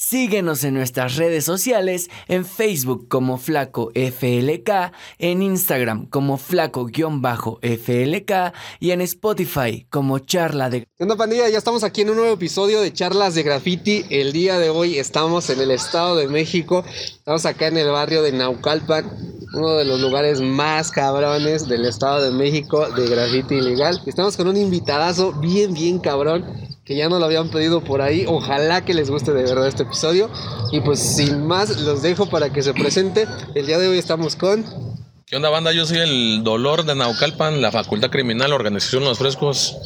Síguenos 0.00 0.62
en 0.62 0.74
nuestras 0.74 1.16
redes 1.16 1.44
sociales, 1.44 2.08
en 2.28 2.44
Facebook 2.44 3.08
como 3.08 3.36
Flaco 3.36 3.90
FLK, 3.96 4.92
en 5.18 5.42
Instagram 5.42 6.06
como 6.06 6.38
Flaco-FLK 6.38 8.32
y 8.78 8.92
en 8.92 9.00
Spotify 9.00 9.88
como 9.90 10.20
Charla 10.20 10.70
de... 10.70 10.86
¿Qué 10.96 11.06
pandilla? 11.06 11.48
Ya 11.48 11.58
estamos 11.58 11.82
aquí 11.82 12.02
en 12.02 12.10
un 12.10 12.16
nuevo 12.18 12.32
episodio 12.32 12.80
de 12.80 12.92
Charlas 12.92 13.34
de 13.34 13.42
Graffiti. 13.42 14.04
El 14.08 14.32
día 14.32 14.60
de 14.60 14.70
hoy 14.70 15.00
estamos 15.00 15.50
en 15.50 15.60
el 15.60 15.72
Estado 15.72 16.14
de 16.14 16.28
México. 16.28 16.84
Estamos 16.86 17.44
acá 17.44 17.66
en 17.66 17.78
el 17.78 17.90
barrio 17.90 18.22
de 18.22 18.30
Naucalpan, 18.30 19.04
uno 19.52 19.74
de 19.74 19.84
los 19.84 20.00
lugares 20.00 20.40
más 20.40 20.92
cabrones 20.92 21.66
del 21.66 21.84
Estado 21.84 22.22
de 22.22 22.30
México 22.30 22.88
de 22.88 23.08
graffiti 23.08 23.56
ilegal. 23.56 24.00
Estamos 24.06 24.36
con 24.36 24.46
un 24.46 24.58
invitadazo 24.58 25.32
bien, 25.32 25.74
bien 25.74 25.98
cabrón 25.98 26.44
que 26.88 26.96
ya 26.96 27.10
no 27.10 27.18
lo 27.18 27.26
habían 27.26 27.50
pedido 27.50 27.82
por 27.84 28.00
ahí. 28.00 28.24
Ojalá 28.26 28.82
que 28.82 28.94
les 28.94 29.10
guste 29.10 29.32
de 29.34 29.42
verdad 29.42 29.68
este 29.68 29.82
episodio. 29.82 30.30
Y 30.72 30.80
pues 30.80 30.98
sin 31.00 31.46
más, 31.46 31.82
los 31.82 32.00
dejo 32.00 32.30
para 32.30 32.50
que 32.50 32.62
se 32.62 32.72
presente. 32.72 33.26
El 33.54 33.66
día 33.66 33.76
de 33.78 33.88
hoy 33.88 33.98
estamos 33.98 34.36
con... 34.36 34.64
¿Qué 35.26 35.36
onda, 35.36 35.50
banda? 35.50 35.70
Yo 35.72 35.84
soy 35.84 35.98
el 35.98 36.42
Dolor 36.42 36.86
de 36.86 36.94
Naucalpan, 36.94 37.60
la 37.60 37.70
Facultad 37.70 38.08
Criminal, 38.08 38.54
Organización 38.54 39.04
Los 39.04 39.18
Frescos. 39.18 39.76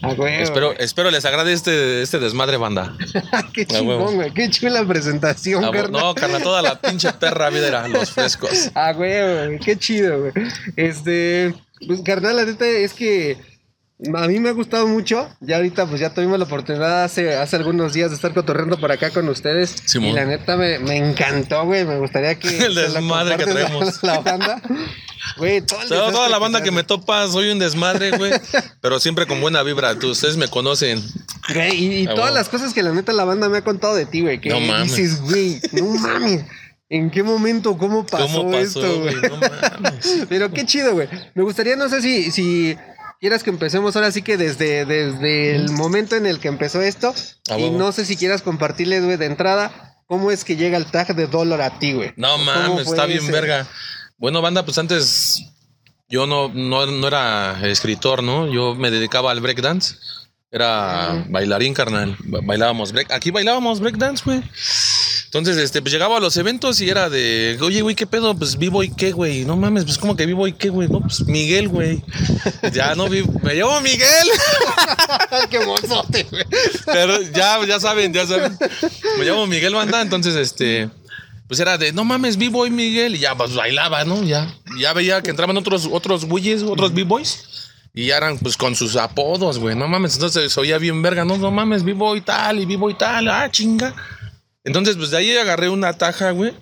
Ah, 0.00 0.14
güey, 0.14 0.40
Espero, 0.40 0.70
espero 0.78 1.10
les 1.10 1.24
agrade 1.24 1.52
este, 1.52 2.02
este 2.02 2.20
desmadre, 2.20 2.56
banda. 2.56 2.96
Qué 3.52 3.66
A 3.74 3.82
huevo. 3.82 3.98
chingón, 4.06 4.14
güey. 4.14 4.30
Qué 4.32 4.48
chula 4.48 4.84
presentación, 4.86 5.64
Ah, 5.64 5.72
carnal. 5.72 6.00
no, 6.00 6.14
carnal, 6.14 6.40
toda 6.44 6.62
la 6.62 6.80
pinche 6.80 7.12
perra 7.14 7.50
vida 7.50 7.66
era 7.66 7.88
Los 7.88 8.12
Frescos. 8.12 8.70
Ah, 8.76 8.92
güey, 8.92 9.20
güey, 9.48 9.58
qué 9.58 9.76
chido, 9.76 10.20
güey. 10.20 10.32
Este, 10.76 11.52
pues, 11.84 12.00
carnal, 12.02 12.36
la 12.36 12.44
neta 12.44 12.64
es 12.64 12.94
que 12.94 13.36
a 14.14 14.28
mí 14.28 14.38
me 14.38 14.48
ha 14.48 14.52
gustado 14.52 14.86
mucho. 14.86 15.28
Ya 15.40 15.56
ahorita, 15.56 15.86
pues 15.86 16.00
ya 16.00 16.14
tuvimos 16.14 16.38
la 16.38 16.44
oportunidad 16.44 17.04
hace, 17.04 17.34
hace 17.36 17.56
algunos 17.56 17.92
días 17.92 18.10
de 18.10 18.16
estar 18.16 18.32
cotorreando 18.32 18.78
por 18.78 18.92
acá 18.92 19.10
con 19.10 19.28
ustedes. 19.28 19.74
Y 19.94 20.12
la 20.12 20.24
neta 20.24 20.56
me, 20.56 20.78
me 20.78 20.96
encantó, 20.96 21.64
güey. 21.64 21.84
Me 21.84 21.98
gustaría 21.98 22.38
que. 22.38 22.48
El 22.66 22.74
desmadre 22.74 23.36
que 23.36 23.44
traemos. 23.46 24.02
La, 24.02 24.20
banda. 24.20 24.62
Güey, 25.36 25.60
todo 25.62 25.82
el 25.82 25.88
Toda, 25.88 26.28
la 26.28 26.38
banda 26.38 26.62
que 26.62 26.70
me 26.70 26.84
topa, 26.84 27.26
soy 27.28 27.50
un 27.50 27.58
desmadre, 27.58 28.12
güey. 28.12 28.32
Pero 28.80 29.00
siempre 29.00 29.26
con 29.26 29.40
buena 29.40 29.62
vibra. 29.62 29.98
Tú, 29.98 30.10
ustedes 30.10 30.36
me 30.36 30.48
conocen. 30.48 31.02
Güey, 31.52 31.74
y, 31.74 31.94
y 32.02 32.06
Ah, 32.06 32.14
todas 32.14 32.32
las 32.32 32.48
cosas 32.48 32.72
que 32.72 32.82
la 32.82 32.92
neta 32.92 33.12
la 33.12 33.24
banda 33.24 33.48
me 33.48 33.58
ha 33.58 33.62
contado 33.64 33.94
de 33.96 34.06
ti, 34.06 34.20
güey. 34.22 34.40
Que 34.40 34.48
No 34.50 34.60
mames. 34.60 34.94
dices, 34.94 35.20
güey, 35.22 35.60
no 35.72 35.84
mames. 35.86 36.44
¿En 36.90 37.10
qué 37.10 37.22
momento, 37.22 37.76
cómo 37.76 38.06
pasó, 38.06 38.26
¿Cómo 38.38 38.50
pasó, 38.52 38.62
esto, 38.62 39.00
güey? 39.00 39.14
güey? 39.16 39.30
No 39.30 39.36
mames. 39.38 40.18
Pero 40.28 40.50
qué 40.52 40.64
chido, 40.64 40.92
güey. 40.94 41.08
Me 41.34 41.42
gustaría, 41.42 41.76
no 41.76 41.88
sé 41.88 42.00
si, 42.00 42.30
si 42.30 42.76
quieras 43.20 43.42
que 43.42 43.50
empecemos 43.50 43.96
ahora 43.96 44.10
sí 44.12 44.22
que 44.22 44.36
desde, 44.36 44.84
desde 44.84 45.54
el 45.56 45.70
momento 45.70 46.16
en 46.16 46.26
el 46.26 46.38
que 46.40 46.48
empezó 46.48 46.80
esto. 46.82 47.14
Y 47.58 47.70
no 47.70 47.92
sé 47.92 48.04
si 48.04 48.16
quieras 48.16 48.42
compartirles, 48.42 49.04
güey, 49.04 49.16
de 49.16 49.26
entrada, 49.26 49.96
cómo 50.06 50.30
es 50.30 50.44
que 50.44 50.56
llega 50.56 50.76
el 50.76 50.86
tag 50.86 51.14
de 51.14 51.26
dólar 51.26 51.60
a 51.60 51.78
ti, 51.78 51.92
güey. 51.92 52.12
No 52.16 52.32
¿Cómo 52.32 52.44
mames, 52.44 52.86
está 52.88 53.06
bien 53.06 53.18
ese? 53.22 53.32
verga. 53.32 53.66
Bueno, 54.16 54.40
banda, 54.42 54.64
pues 54.64 54.78
antes 54.78 55.42
yo 56.08 56.26
no, 56.26 56.48
no, 56.48 56.86
no 56.86 57.06
era 57.08 57.58
escritor, 57.68 58.22
¿no? 58.22 58.46
Yo 58.52 58.74
me 58.74 58.90
dedicaba 58.90 59.30
al 59.30 59.40
breakdance. 59.40 59.96
Era 60.50 61.24
bailarín, 61.28 61.74
carnal. 61.74 62.16
Ba- 62.20 62.40
Bailábamos 62.42 62.90
break. 62.92 63.12
Aquí 63.12 63.30
bailábamos 63.30 63.80
breakdance, 63.80 64.22
güey. 64.24 64.42
Entonces, 65.28 65.58
este, 65.58 65.82
pues 65.82 65.92
llegaba 65.92 66.16
a 66.16 66.20
los 66.20 66.38
eventos 66.38 66.80
y 66.80 66.88
era 66.88 67.10
de, 67.10 67.58
oye, 67.60 67.82
güey, 67.82 67.94
¿qué 67.94 68.06
pedo? 68.06 68.34
Pues 68.34 68.56
vivo 68.56 68.82
y 68.82 68.90
qué, 68.90 69.12
güey. 69.12 69.44
No 69.44 69.58
mames, 69.58 69.84
pues 69.84 69.98
como 69.98 70.16
que 70.16 70.24
vivo 70.24 70.48
y 70.48 70.54
qué, 70.54 70.70
güey. 70.70 70.88
No, 70.88 71.02
pues 71.02 71.20
Miguel, 71.26 71.68
güey. 71.68 72.02
Ya 72.72 72.94
no 72.94 73.10
vivo. 73.10 73.30
Me 73.42 73.54
llamo 73.54 73.78
Miguel. 73.82 74.28
qué 75.50 75.60
mozote, 75.60 76.26
güey. 76.30 76.44
Pero 76.86 77.20
ya, 77.20 77.62
ya 77.66 77.78
saben, 77.78 78.14
ya 78.14 78.26
saben. 78.26 78.56
Me 79.18 79.26
llamo 79.26 79.46
Miguel 79.46 79.74
Banda, 79.74 80.00
entonces 80.00 80.34
este. 80.34 80.88
Pues 81.46 81.60
era 81.60 81.76
de, 81.76 81.92
no 81.92 82.04
mames, 82.04 82.38
B-Boy 82.38 82.70
Miguel. 82.70 83.16
Y 83.16 83.18
ya 83.18 83.36
pues, 83.36 83.54
bailaba, 83.54 84.04
¿no? 84.04 84.22
Ya, 84.22 84.54
ya 84.78 84.94
veía 84.94 85.22
que 85.22 85.28
entraban 85.28 85.58
otros, 85.58 85.86
otros 85.92 86.24
güeyes, 86.24 86.62
otros 86.62 86.94
B-Boys. 86.94 87.44
Y 87.92 88.06
ya 88.06 88.16
eran 88.16 88.38
pues 88.38 88.56
con 88.56 88.74
sus 88.74 88.96
apodos, 88.96 89.58
güey. 89.58 89.76
No 89.76 89.88
mames, 89.88 90.14
entonces 90.14 90.56
oía 90.56 90.78
bien 90.78 91.02
verga, 91.02 91.26
no, 91.26 91.36
no 91.36 91.50
mames, 91.50 91.84
B-Boy 91.84 92.22
tal 92.22 92.60
y 92.60 92.64
B-Boy 92.64 92.96
tal. 92.96 93.28
Ah, 93.28 93.50
chinga. 93.50 93.94
Entonces, 94.64 94.96
pues 94.96 95.10
de 95.10 95.18
ahí 95.18 95.36
agarré 95.36 95.68
una 95.68 95.92
taja, 95.92 96.30
güey. 96.32 96.52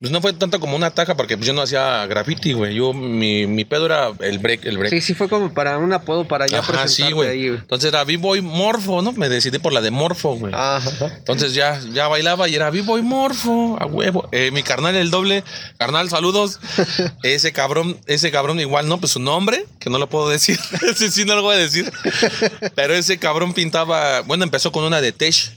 Pues 0.00 0.12
no 0.12 0.20
fue 0.20 0.34
tanto 0.34 0.60
como 0.60 0.76
una 0.76 0.90
taja 0.90 1.16
porque 1.16 1.34
pues, 1.38 1.46
yo 1.46 1.54
no 1.54 1.62
hacía 1.62 2.04
graffiti, 2.06 2.52
güey. 2.52 2.74
Yo, 2.74 2.92
mi, 2.92 3.46
mi 3.46 3.64
pedo 3.64 3.86
era 3.86 4.12
el 4.20 4.38
break, 4.38 4.66
el 4.66 4.76
break. 4.76 4.90
Sí, 4.92 5.00
sí, 5.00 5.14
fue 5.14 5.30
como 5.30 5.54
para 5.54 5.78
un 5.78 5.94
apodo 5.94 6.28
para 6.28 6.46
ya 6.46 6.58
Ajá, 6.58 6.88
sí, 6.88 7.10
güey. 7.10 7.30
ahí, 7.30 7.48
güey. 7.48 7.60
Entonces 7.60 7.88
era 7.88 8.04
B-Boy 8.04 8.42
Morfo, 8.42 9.00
¿no? 9.00 9.12
Me 9.12 9.30
decidí 9.30 9.58
por 9.58 9.72
la 9.72 9.80
de 9.80 9.90
Morfo, 9.90 10.34
güey. 10.34 10.52
Ajá. 10.54 10.90
Entonces 11.16 11.54
ya, 11.54 11.80
ya 11.94 12.06
bailaba 12.08 12.50
y 12.50 12.54
era 12.54 12.68
vivo 12.68 12.98
y 12.98 13.02
morfo, 13.02 13.78
a 13.80 13.86
huevo. 13.86 14.28
Eh, 14.30 14.50
mi 14.50 14.62
carnal, 14.62 14.94
el 14.94 15.10
doble, 15.10 15.42
carnal, 15.78 16.10
saludos. 16.10 16.60
Ese 17.22 17.52
cabrón, 17.52 17.96
ese 18.06 18.30
cabrón 18.30 18.60
igual, 18.60 18.88
¿no? 18.88 19.00
Pues 19.00 19.12
su 19.12 19.20
nombre, 19.20 19.64
que 19.78 19.88
no 19.88 19.98
lo 19.98 20.10
puedo 20.10 20.28
decir. 20.28 20.58
Ese 20.82 21.10
sí 21.10 21.24
no 21.24 21.34
lo 21.34 21.40
voy 21.40 21.54
a 21.54 21.58
decir. 21.58 21.90
Pero 22.74 22.92
ese 22.92 23.16
cabrón 23.16 23.54
pintaba, 23.54 24.20
bueno, 24.20 24.44
empezó 24.44 24.70
con 24.70 24.84
una 24.84 25.00
de 25.00 25.12
Tesh. 25.12 25.52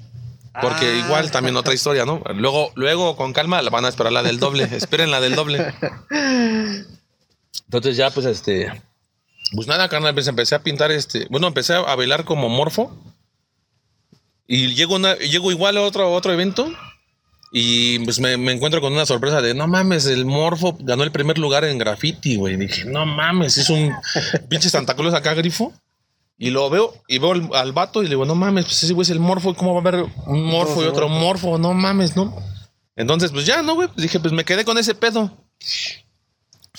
Porque 0.62 0.86
Ah. 0.88 1.06
igual 1.06 1.32
también 1.32 1.56
otra 1.58 1.74
historia, 1.74 2.06
¿no? 2.06 2.22
Luego, 2.36 2.72
luego 2.76 3.16
con 3.16 3.34
calma 3.34 3.62
la 3.62 3.70
van 3.70 3.86
a 3.86 3.90
esperar 3.90 4.12
la 4.14 4.24
del 4.24 4.40
doble. 4.40 4.64
Esperen 4.72 5.12
la 5.12 5.20
del 5.22 5.36
doble. 5.36 5.74
Entonces 7.66 7.98
ya, 7.98 8.10
pues, 8.12 8.26
este. 8.26 8.72
Pues 9.54 9.68
nada, 9.68 9.88
carnal, 9.90 10.14
pues 10.14 10.28
empecé 10.28 10.56
a 10.56 10.64
pintar 10.64 10.92
este. 10.92 11.28
Bueno, 11.30 11.48
empecé 11.48 11.74
a 11.74 11.96
bailar 11.96 12.26
como 12.26 12.50
morfo. 12.50 12.96
Y 14.48 14.74
llego, 14.76 14.96
una, 14.96 15.16
llego 15.18 15.52
igual 15.52 15.78
a 15.78 15.82
otro, 15.82 16.12
otro 16.12 16.32
evento. 16.34 16.72
Y 17.52 18.00
pues 18.00 18.20
me, 18.20 18.36
me 18.38 18.52
encuentro 18.52 18.82
con 18.82 18.92
una 18.94 19.06
sorpresa 19.06 19.42
de 19.42 19.54
no 19.54 19.68
mames, 19.68 20.06
el 20.06 20.26
morfo 20.26 20.78
ganó 20.82 21.04
el 21.04 21.12
primer 21.14 21.38
lugar 21.38 21.64
en 21.64 21.78
graffiti, 21.78 22.36
güey. 22.36 22.58
Dije, 22.58 22.84
no 22.86 23.06
mames, 23.06 23.58
es 23.58 23.70
un 23.70 23.94
pinche 24.50 24.70
Santa 24.70 24.96
Cruz 24.96 25.14
acá 25.14 25.34
grifo. 25.34 25.74
Y 26.38 26.52
lo 26.52 26.70
veo 26.70 26.94
y 27.08 27.18
veo 27.18 27.32
al, 27.32 27.50
al 27.54 27.72
vato 27.72 28.02
y 28.02 28.06
le 28.06 28.12
digo, 28.12 28.26
no 28.26 28.36
mames, 28.36 28.66
pues 28.66 28.84
ese 28.84 28.94
güey 28.94 29.04
es 29.04 29.10
el 29.10 29.20
morfo. 29.20 29.56
¿Cómo 29.56 29.74
va 29.74 29.80
a 29.80 29.82
haber 29.82 30.06
un 30.28 30.44
morfo 30.46 30.84
y 30.84 30.88
otro 30.88 31.10
morfo? 31.10 31.58
No 31.58 31.74
mames, 31.74 32.16
¿no? 32.16 32.36
Entonces, 32.96 33.32
pues 33.32 33.46
ya, 33.46 33.62
¿no, 33.62 33.76
güey? 33.76 33.88
Pues 33.88 34.02
dije, 34.02 34.20
pues 34.20 34.34
me 34.34 34.44
quedé 34.44 34.66
con 34.66 34.78
ese 34.78 34.96
pedo. 34.96 35.32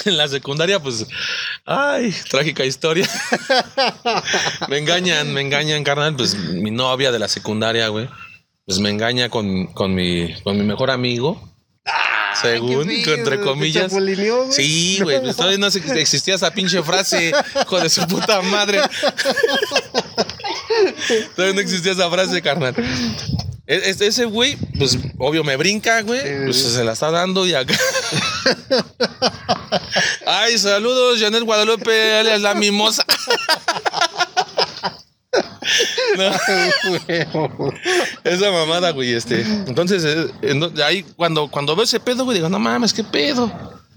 En 0.04 0.16
la 0.16 0.28
secundaria, 0.28 0.80
pues, 0.80 1.08
ay, 1.64 2.14
trágica 2.30 2.64
historia. 2.64 3.08
me 4.68 4.78
engañan, 4.78 5.34
me 5.34 5.40
engañan, 5.40 5.82
carnal. 5.82 6.14
Pues 6.14 6.36
mi 6.36 6.70
novia 6.70 7.10
de 7.10 7.18
la 7.18 7.26
secundaria, 7.26 7.88
güey, 7.88 8.08
pues 8.64 8.78
me 8.78 8.90
engaña 8.90 9.28
con, 9.28 9.66
con, 9.66 9.92
mi, 9.96 10.32
con 10.44 10.56
mi 10.56 10.62
mejor 10.62 10.92
amigo. 10.92 11.42
Según, 12.42 12.90
entre 12.90 13.36
¿te 13.38 13.40
comillas. 13.44 13.92
Sí, 14.52 14.98
güey, 15.02 15.20
pues 15.20 15.36
todavía 15.36 15.58
no 15.58 15.66
existía 15.66 16.34
esa 16.34 16.50
pinche 16.52 16.82
frase, 16.82 17.32
hijo 17.62 17.80
de 17.80 17.88
su 17.90 18.06
puta 18.06 18.40
madre. 18.42 18.80
todavía 21.34 21.54
no 21.54 21.60
existía 21.60 21.92
esa 21.92 22.10
frase, 22.10 22.40
carnal. 22.42 22.74
E- 23.66 23.90
es- 23.90 24.00
Ese 24.00 24.24
güey, 24.24 24.56
pues 24.78 24.96
obvio 25.18 25.44
me 25.44 25.56
brinca, 25.56 26.00
güey. 26.02 26.20
Pues 26.44 26.56
se 26.62 26.84
la 26.84 26.92
está 26.92 27.10
dando 27.10 27.46
y 27.46 27.54
acá. 27.54 27.74
Ay, 30.26 30.56
saludos, 30.58 31.20
Janet 31.20 31.42
Guadalupe, 31.42 32.14
alias 32.18 32.40
la 32.40 32.54
mimosa. 32.54 33.04
No, 36.16 36.30
esa 38.24 38.50
mamada, 38.50 38.92
güey, 38.92 39.12
este. 39.12 39.42
Entonces, 39.66 40.04
eh, 40.42 40.72
ahí 40.84 41.02
cuando, 41.16 41.48
cuando 41.48 41.76
veo 41.76 41.84
ese 41.84 42.00
pedo, 42.00 42.24
güey, 42.24 42.38
digo, 42.38 42.48
no 42.48 42.58
mames, 42.58 42.92
qué 42.92 43.04
pedo. 43.04 43.50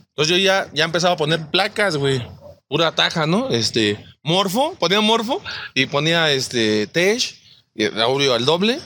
Entonces 0.09 0.27
yo 0.27 0.37
ya, 0.37 0.69
ya 0.73 0.83
empezaba 0.83 1.13
a 1.13 1.17
poner 1.17 1.47
placas, 1.49 1.95
güey. 1.97 2.21
Pura 2.67 2.93
taja, 2.93 3.25
¿no? 3.25 3.49
Este, 3.49 4.03
morfo, 4.23 4.75
ponía 4.79 5.01
morfo 5.01 5.41
y 5.73 5.85
ponía 5.87 6.31
este 6.31 6.87
Tesh, 6.87 7.41
y 7.75 7.85
Aureo 7.99 8.33
al 8.33 8.45
doble 8.45 8.79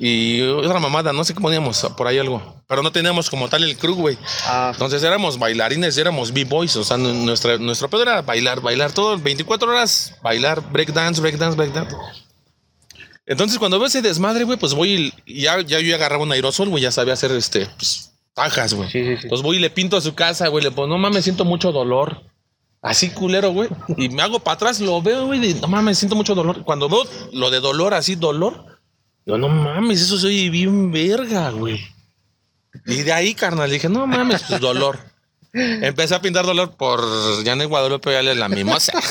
y 0.00 0.40
otra 0.42 0.78
mamada, 0.78 1.12
no 1.12 1.24
sé 1.24 1.34
qué 1.34 1.40
poníamos 1.40 1.80
por 1.96 2.06
ahí 2.06 2.18
algo. 2.18 2.62
Pero 2.68 2.82
no 2.84 2.92
teníamos 2.92 3.28
como 3.28 3.48
tal 3.48 3.64
el 3.64 3.76
crew, 3.76 3.96
güey. 3.96 4.16
Ah, 4.46 4.70
Entonces 4.72 5.02
éramos 5.02 5.38
bailarines, 5.38 5.98
éramos 5.98 6.32
b-boys, 6.32 6.76
o 6.76 6.84
sea, 6.84 6.96
nu- 6.96 7.12
nuestra, 7.12 7.58
nuestro 7.58 7.88
pedo 7.90 8.02
era 8.02 8.22
bailar, 8.22 8.60
bailar 8.60 8.92
todo, 8.92 9.18
24 9.18 9.68
horas, 9.68 10.14
bailar, 10.22 10.62
breakdance, 10.70 11.20
breakdance, 11.20 11.56
breakdance. 11.56 11.96
Entonces 13.26 13.58
cuando 13.58 13.78
veo 13.78 13.88
ese 13.88 14.00
desmadre, 14.00 14.44
güey, 14.44 14.58
pues 14.58 14.72
voy 14.74 15.12
y 15.26 15.42
ya, 15.42 15.60
ya 15.60 15.80
yo 15.80 15.94
agarraba 15.94 16.22
un 16.22 16.32
aerosol, 16.32 16.68
güey, 16.68 16.82
ya 16.82 16.90
sabía 16.92 17.12
hacer 17.14 17.30
este, 17.32 17.66
pues, 17.76 18.12
tajas, 18.34 18.72
güey. 18.74 18.88
Sí, 18.90 19.00
sí, 19.04 19.16
sí. 19.16 19.22
Entonces 19.24 19.42
voy 19.42 19.56
y 19.56 19.60
le 19.60 19.68
pinto 19.70 19.96
a 19.96 20.00
su 20.00 20.14
casa, 20.14 20.48
güey, 20.48 20.64
le 20.64 20.70
pongo, 20.70 20.88
no 20.88 20.98
mames, 20.98 21.24
siento 21.24 21.44
mucho 21.44 21.72
dolor. 21.72 22.22
Así 22.80 23.10
culero, 23.10 23.50
güey. 23.50 23.68
Y 23.96 24.08
me 24.08 24.22
hago 24.22 24.38
para 24.38 24.54
atrás, 24.54 24.80
lo 24.80 25.02
veo, 25.02 25.26
güey, 25.26 25.54
no 25.54 25.66
mames, 25.68 25.98
siento 25.98 26.14
mucho 26.14 26.34
dolor. 26.34 26.62
Cuando 26.64 26.88
veo 26.88 27.02
lo 27.32 27.50
de 27.50 27.58
dolor, 27.60 27.92
así, 27.92 28.14
dolor, 28.14 28.77
digo, 29.28 29.38
no 29.38 29.48
mames, 29.48 30.00
eso 30.00 30.16
soy 30.18 30.48
bien 30.48 30.90
verga, 30.90 31.50
güey. 31.50 31.78
Y 32.86 33.02
de 33.02 33.12
ahí, 33.12 33.34
carnal, 33.34 33.70
dije, 33.70 33.88
no 33.88 34.06
mames, 34.06 34.42
pues 34.48 34.60
dolor. 34.60 34.98
Empecé 35.52 36.14
a 36.14 36.20
pintar 36.22 36.46
dolor 36.46 36.76
por 36.76 37.00
Janet 37.44 37.68
Guadalupe, 37.68 38.10
ya 38.12 38.22
la 38.22 38.48
mimosa. 38.48 38.92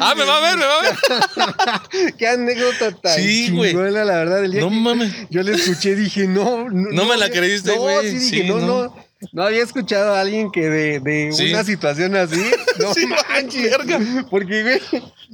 Ah, 0.00 0.14
me 0.16 0.24
va 0.24 0.36
a 0.36 0.40
ver, 0.40 0.56
me 0.56 0.64
va 0.64 0.78
a 0.78 0.82
ver. 0.82 2.14
Qué 2.16 2.28
anécdota 2.28 2.92
tan 2.92 3.16
Sí, 3.16 3.50
güey. 3.50 3.70
chingona, 3.72 4.04
la 4.04 4.14
verdad. 4.18 4.44
El 4.44 4.52
día 4.52 4.60
No 4.60 4.68
que 4.68 4.74
mames. 4.76 5.12
yo 5.30 5.42
le 5.42 5.52
escuché 5.52 5.96
dije, 5.96 6.28
no. 6.28 6.68
No, 6.70 6.90
No 6.92 7.04
me 7.06 7.16
la 7.16 7.28
creíste, 7.28 7.74
no, 7.74 7.82
güey. 7.82 8.08
sí, 8.10 8.18
dije, 8.18 8.42
Sí, 8.42 8.48
no, 8.48 8.60
no. 8.60 8.96
No. 9.32 9.42
Había 9.42 9.62
escuchado 9.62 10.14
a 10.14 10.20
alguien 10.20 10.50
que 10.50 10.68
de, 10.68 11.00
de 11.00 11.32
Sí. 11.32 11.50
una 11.52 11.64
situación 11.64 12.14
así. 12.16 12.40
No 12.78 12.94
Sí, 12.94 13.06
manches. 13.06 13.62
verga. 13.70 14.26
Porque, 14.30 14.62
güey, 14.62 14.80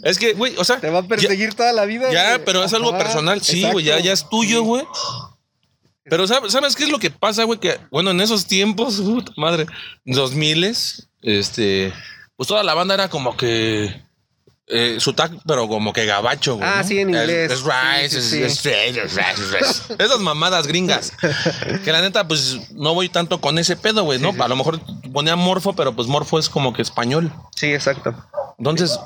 Es 0.03 0.19
que, 0.19 0.33
güey, 0.33 0.55
o 0.57 0.65
sea. 0.65 0.81
te 0.81 0.89
va 0.91 1.01
a 1.01 1.03
ya- 1.03 1.09
perseguir 1.09 1.55
toda 1.55 1.73
la 1.73 1.85
vida. 1.85 2.11
Ya, 2.13 2.35
güey. 2.35 2.45
pero 2.47 2.65
es 2.65 2.73
algo 2.73 2.97
personal. 2.97 3.41
Sí, 3.43 3.63
güey, 3.71 3.85
ya, 3.85 3.99
ya 4.01 4.13
es 4.13 4.29
tuyo, 4.29 4.63
güey. 4.63 4.85
Pero 6.05 6.27
¿sabes, 6.27 6.53
¿sabes 6.53 6.77
qué 6.77 6.85
es 6.85 6.91
lo 6.91 6.99
que 6.99 7.11
pasa, 7.11 7.45
güey? 7.45 7.59
Que, 7.59 7.79
bueno, 7.91 8.11
en 8.11 8.21
esos 8.21 8.47
tiempos, 8.47 8.97
puta 9.01 9.33
madre, 9.37 9.67
dos 10.05 10.35
miles, 10.35 11.09
este, 11.23 11.93
pues 12.37 12.47
toda 12.49 12.63
la 12.63 12.75
banda 12.75 12.95
era 12.95 13.09
como 13.09 13.37
que 13.37 14.04
eh, 14.67 14.97
su 14.99 15.13
tag, 15.13 15.31
pero 15.47 15.69
como 15.69 15.93
que 15.93 16.07
gabacho, 16.07 16.57
güey. 16.57 16.67
Ah, 16.67 16.79
¿no? 16.83 16.89
sí, 16.89 16.99
en 16.99 17.11
inglés. 17.11 17.53
Es, 17.53 17.63
rice, 17.63 18.19
es, 18.19 18.65
rice, 18.65 19.03
es 19.03 19.51
rice. 19.53 19.95
Esas 19.99 20.21
mamadas 20.21 20.67
gringas. 20.67 21.13
Que 21.85 21.93
la 21.93 22.01
neta, 22.01 22.27
pues 22.27 22.73
no 22.73 22.95
voy 22.95 23.09
tanto 23.11 23.41
con 23.41 23.59
ese 23.59 23.77
pedo, 23.77 24.05
güey, 24.05 24.19
¿no? 24.19 24.33
A 24.43 24.49
lo 24.49 24.57
mejor 24.57 24.81
ponía 25.13 25.37
morfo, 25.37 25.75
pero 25.75 25.95
pues 25.95 26.09
morfo 26.09 26.39
es 26.39 26.49
como 26.49 26.73
que 26.73 26.81
español. 26.81 27.31
Sí, 27.55 27.67
exacto. 27.67 28.15
Entonces, 28.59 28.99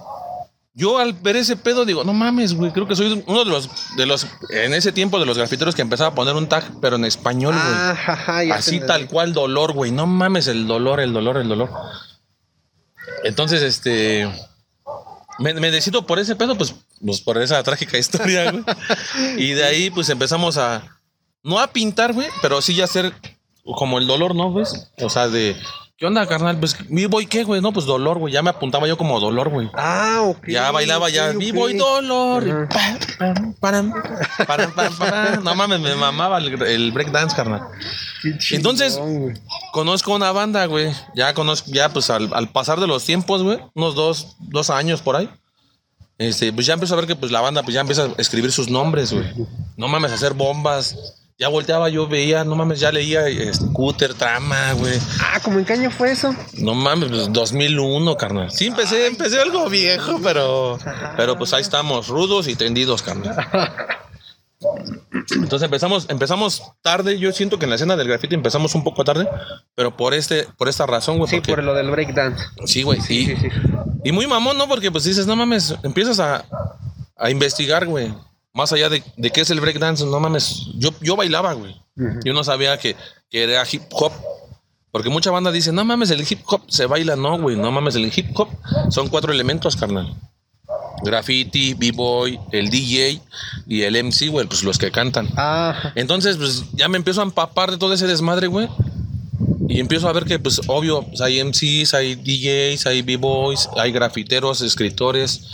yo 0.74 0.98
al 0.98 1.12
ver 1.12 1.34
ese 1.34 1.56
pedo 1.56 1.84
digo, 1.84 2.04
no 2.04 2.12
mames, 2.12 2.54
güey, 2.54 2.70
creo 2.70 2.86
que 2.86 2.94
soy 2.94 3.24
uno 3.26 3.44
de 3.44 3.50
los, 3.50 3.68
de 3.96 4.06
los, 4.06 4.28
en 4.50 4.74
ese 4.74 4.92
tiempo 4.92 5.18
de 5.18 5.26
los 5.26 5.36
grafiteros 5.36 5.74
que 5.74 5.82
empezaba 5.82 6.10
a 6.10 6.14
poner 6.14 6.36
un 6.36 6.48
tag, 6.48 6.64
pero 6.80 6.96
en 6.96 7.04
español, 7.04 7.54
güey. 7.54 7.66
Ah, 7.66 8.44
ya 8.46 8.54
Así 8.54 8.78
tal 8.78 9.08
cual 9.08 9.32
dolor, 9.32 9.72
güey. 9.72 9.90
No 9.90 10.06
mames, 10.06 10.46
el 10.46 10.68
dolor, 10.68 11.00
el 11.00 11.12
dolor, 11.12 11.38
el 11.38 11.48
dolor. 11.48 11.70
Entonces, 13.24 13.62
este, 13.62 14.30
me, 15.38 15.54
me 15.54 15.70
decido 15.70 16.06
por 16.06 16.18
ese 16.18 16.36
pedo, 16.36 16.56
pues, 16.56 16.74
pues 17.04 17.20
por 17.20 17.38
esa 17.38 17.62
trágica 17.62 17.98
historia, 17.98 18.50
güey. 18.50 18.64
Y 19.36 19.52
de 19.52 19.64
ahí, 19.64 19.90
pues 19.90 20.08
empezamos 20.08 20.56
a, 20.58 21.00
no 21.42 21.58
a 21.58 21.68
pintar, 21.68 22.12
güey, 22.12 22.28
pero 22.42 22.60
sí 22.60 22.74
ya 22.74 22.84
hacer 22.84 23.12
como 23.62 23.98
el 23.98 24.06
dolor, 24.06 24.34
¿no, 24.34 24.52
ves? 24.52 24.90
O 25.00 25.10
sea, 25.10 25.28
de, 25.28 25.56
¿qué 25.98 26.06
onda, 26.06 26.26
carnal? 26.26 26.58
Pues, 26.58 26.88
mi 26.88 27.06
voy 27.06 27.26
qué, 27.26 27.44
güey? 27.44 27.60
No, 27.60 27.72
pues 27.72 27.84
dolor, 27.84 28.18
güey. 28.18 28.32
Ya 28.32 28.42
me 28.42 28.50
apuntaba 28.50 28.86
yo 28.86 28.96
como 28.96 29.20
dolor, 29.20 29.50
güey. 29.50 29.68
Ah, 29.74 30.20
ok. 30.22 30.46
Ya 30.48 30.70
bailaba 30.70 31.10
ya, 31.10 31.26
ok, 31.30 31.34
ok. 31.34 31.38
vivo 31.38 31.68
y 31.68 31.76
dolor. 31.76 32.68
pam, 33.18 33.54
param, 33.60 33.92
param, 34.46 34.72
pam, 34.72 34.96
param. 34.96 35.44
No 35.44 35.54
mames, 35.54 35.80
me 35.80 35.94
mamaba 35.96 36.38
el, 36.38 36.62
el 36.62 36.92
breakdance, 36.92 37.36
carnal. 37.36 37.62
Qué 38.22 38.38
chingón, 38.38 38.56
Entonces-. 38.56 39.00
Conozco 39.72 40.14
una 40.14 40.32
banda, 40.32 40.64
güey. 40.66 40.92
Ya 41.14 41.34
conozco, 41.34 41.70
ya 41.72 41.88
pues 41.90 42.08
al, 42.10 42.32
al 42.32 42.48
pasar 42.50 42.80
de 42.80 42.86
los 42.86 43.04
tiempos, 43.04 43.42
güey, 43.42 43.58
unos 43.74 43.94
dos, 43.94 44.36
dos 44.38 44.70
años 44.70 45.02
por 45.02 45.16
ahí. 45.16 45.28
Este, 46.16 46.52
pues 46.52 46.66
ya 46.66 46.74
empiezo 46.74 46.94
a 46.94 46.96
ver 46.96 47.06
que 47.06 47.14
pues 47.14 47.30
la 47.30 47.40
banda 47.40 47.62
pues 47.62 47.74
ya 47.74 47.80
empieza 47.80 48.04
a 48.04 48.14
escribir 48.18 48.50
sus 48.50 48.68
nombres, 48.68 49.12
güey. 49.12 49.26
No 49.76 49.86
mames, 49.88 50.10
a 50.10 50.14
hacer 50.14 50.34
bombas. 50.34 50.96
Ya 51.40 51.46
volteaba, 51.46 51.88
yo 51.88 52.08
veía, 52.08 52.42
no 52.42 52.56
mames, 52.56 52.80
ya 52.80 52.90
leía 52.90 53.28
este, 53.28 53.64
Cúter, 53.72 54.12
Trama, 54.12 54.72
güey. 54.72 54.98
Ah, 55.20 55.38
¿cómo 55.40 55.60
en 55.60 55.64
qué 55.64 55.74
año 55.74 55.88
fue 55.88 56.10
eso? 56.10 56.34
No 56.54 56.74
mames, 56.74 57.10
pues 57.10 57.32
2001, 57.32 58.16
carnal. 58.16 58.50
Sí, 58.50 58.66
empecé, 58.66 59.06
empecé 59.06 59.40
algo 59.40 59.68
viejo, 59.70 60.18
pero, 60.20 60.80
pero 61.16 61.38
pues 61.38 61.52
ahí 61.52 61.60
estamos, 61.62 62.08
rudos 62.08 62.48
y 62.48 62.56
tendidos, 62.56 63.02
carnal. 63.02 63.36
Entonces 65.30 65.62
empezamos, 65.66 66.06
empezamos 66.10 66.72
tarde. 66.82 67.20
Yo 67.20 67.30
siento 67.30 67.56
que 67.60 67.66
en 67.66 67.70
la 67.70 67.76
escena 67.76 67.94
del 67.94 68.08
graffiti 68.08 68.34
empezamos 68.34 68.74
un 68.74 68.82
poco 68.82 69.04
tarde, 69.04 69.28
pero 69.76 69.96
por 69.96 70.14
este, 70.14 70.44
por 70.56 70.68
esta 70.68 70.86
razón, 70.86 71.18
güey. 71.18 71.30
Sí, 71.30 71.36
porque- 71.36 71.52
por 71.52 71.62
lo 71.62 71.72
del 71.74 71.92
breakdance. 71.92 72.42
Sí, 72.66 72.82
güey. 72.82 73.00
Sí, 73.00 73.20
y, 73.20 73.26
sí, 73.26 73.36
sí. 73.42 73.48
y 74.02 74.10
muy 74.10 74.26
mamón, 74.26 74.58
¿no? 74.58 74.66
Porque 74.66 74.90
pues 74.90 75.04
dices, 75.04 75.28
no 75.28 75.36
mames, 75.36 75.76
empiezas 75.84 76.18
a, 76.18 76.44
a 77.16 77.30
investigar, 77.30 77.86
güey. 77.86 78.12
Más 78.54 78.72
allá 78.72 78.88
de, 78.88 79.02
de 79.16 79.30
qué 79.30 79.42
es 79.42 79.50
el 79.50 79.60
breakdance, 79.60 80.04
no 80.04 80.18
mames. 80.20 80.66
Yo, 80.74 80.90
yo 81.00 81.16
bailaba, 81.16 81.52
güey. 81.52 81.76
Yo 82.24 82.32
no 82.32 82.44
sabía 82.44 82.78
que, 82.78 82.96
que 83.30 83.42
era 83.42 83.64
hip 83.70 83.82
hop. 83.90 84.12
Porque 84.90 85.10
mucha 85.10 85.30
banda 85.30 85.52
dice, 85.52 85.70
no 85.72 85.84
mames, 85.84 86.10
el 86.10 86.24
hip 86.28 86.40
hop 86.46 86.62
se 86.68 86.86
baila. 86.86 87.14
No, 87.16 87.38
güey, 87.38 87.56
no 87.56 87.70
mames, 87.70 87.94
el 87.94 88.10
hip 88.14 88.30
hop 88.38 88.48
son 88.90 89.08
cuatro 89.08 89.32
elementos, 89.32 89.76
carnal. 89.76 90.14
Graffiti, 91.02 91.74
b-boy, 91.74 92.40
el 92.52 92.70
DJ 92.70 93.20
y 93.66 93.82
el 93.82 94.02
MC, 94.04 94.28
güey, 94.28 94.46
pues 94.46 94.64
los 94.64 94.78
que 94.78 94.90
cantan. 94.90 95.28
Ah, 95.36 95.92
Entonces, 95.94 96.36
pues 96.36 96.64
ya 96.72 96.88
me 96.88 96.96
empiezo 96.96 97.20
a 97.20 97.24
empapar 97.24 97.70
de 97.70 97.78
todo 97.78 97.92
ese 97.92 98.06
desmadre, 98.06 98.46
güey. 98.48 98.68
Y 99.68 99.80
empiezo 99.80 100.08
a 100.08 100.12
ver 100.12 100.24
que, 100.24 100.38
pues, 100.38 100.60
obvio, 100.66 101.02
pues, 101.02 101.20
hay 101.20 101.44
MCs, 101.44 101.92
hay 101.94 102.14
DJs, 102.14 102.86
hay 102.86 103.02
B-Boys, 103.02 103.68
hay 103.76 103.92
grafiteros, 103.92 104.62
escritores. 104.62 105.46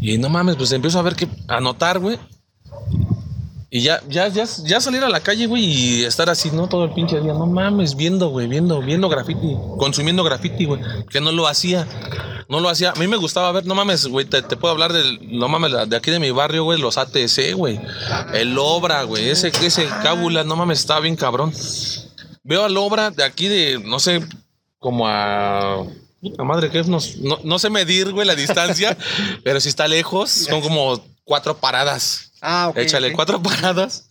Y 0.00 0.18
no 0.18 0.28
mames, 0.28 0.56
pues 0.56 0.72
empiezo 0.72 0.98
a 0.98 1.02
ver 1.02 1.16
que, 1.16 1.28
a 1.48 1.60
notar, 1.60 1.98
güey. 1.98 2.18
Y 3.70 3.82
ya, 3.82 4.00
ya, 4.08 4.28
ya, 4.28 4.44
ya 4.64 4.80
salir 4.80 5.04
a 5.04 5.10
la 5.10 5.20
calle, 5.20 5.46
güey, 5.46 5.62
y 5.62 6.04
estar 6.04 6.30
así, 6.30 6.50
¿no? 6.50 6.68
Todo 6.68 6.84
el 6.84 6.92
pinche 6.92 7.20
día, 7.20 7.34
no 7.34 7.46
mames, 7.46 7.96
viendo, 7.96 8.28
güey, 8.28 8.46
viendo, 8.46 8.80
viendo 8.80 9.10
graffiti, 9.10 9.56
consumiendo 9.76 10.24
graffiti, 10.24 10.64
güey. 10.64 10.80
Que 11.10 11.20
no 11.20 11.32
lo 11.32 11.46
hacía, 11.46 11.86
no 12.48 12.60
lo 12.60 12.70
hacía. 12.70 12.92
A 12.92 12.94
mí 12.94 13.06
me 13.06 13.18
gustaba 13.18 13.52
ver, 13.52 13.66
no 13.66 13.74
mames, 13.74 14.06
güey, 14.06 14.24
te, 14.24 14.40
te 14.40 14.56
puedo 14.56 14.72
hablar 14.72 14.94
del, 14.94 15.18
no 15.38 15.48
mames, 15.48 15.90
de 15.90 15.96
aquí 15.96 16.10
de 16.10 16.18
mi 16.18 16.30
barrio, 16.30 16.64
güey, 16.64 16.80
los 16.80 16.96
ATC, 16.96 17.54
güey. 17.54 17.78
El 18.32 18.56
Obra, 18.58 19.02
güey, 19.02 19.28
ese, 19.28 19.48
ese 19.48 19.86
cábula, 20.02 20.44
no 20.44 20.56
mames, 20.56 20.80
estaba 20.80 21.00
bien 21.00 21.16
cabrón. 21.16 21.52
Veo 22.44 22.64
al 22.64 22.76
Obra 22.78 23.10
de 23.10 23.22
aquí 23.22 23.48
de, 23.48 23.82
no 23.84 23.98
sé, 24.00 24.24
como 24.78 25.06
a... 25.06 25.84
Puta 26.20 26.42
madre, 26.44 26.70
que 26.70 26.82
no, 26.84 26.98
no, 27.20 27.38
no 27.44 27.58
sé 27.58 27.70
medir, 27.70 28.12
güey, 28.12 28.26
la 28.26 28.34
distancia, 28.34 28.96
pero 29.44 29.60
si 29.60 29.68
está 29.68 29.86
lejos, 29.86 30.30
son 30.30 30.60
como 30.60 31.00
cuatro 31.24 31.56
paradas. 31.56 32.32
ah, 32.40 32.68
ok. 32.70 32.78
Échale 32.78 33.12
cuatro 33.12 33.40
paradas. 33.42 34.08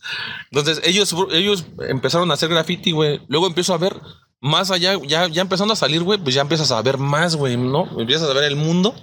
Entonces, 0.50 0.80
ellos, 0.84 1.14
ellos 1.32 1.64
empezaron 1.88 2.30
a 2.30 2.34
hacer 2.34 2.48
graffiti, 2.48 2.92
güey. 2.92 3.20
Luego 3.28 3.46
empiezo 3.46 3.74
a 3.74 3.78
ver 3.78 4.00
más 4.40 4.70
allá, 4.70 4.94
ya, 5.06 5.28
ya 5.28 5.42
empezando 5.42 5.74
a 5.74 5.76
salir, 5.76 6.02
güey, 6.02 6.18
pues 6.18 6.34
ya 6.34 6.42
empiezas 6.42 6.70
a 6.70 6.80
ver 6.80 6.96
más, 6.96 7.36
güey, 7.36 7.56
¿no? 7.56 7.88
Empiezas 8.00 8.30
a 8.30 8.32
ver 8.32 8.44
el 8.44 8.56
mundo. 8.56 8.94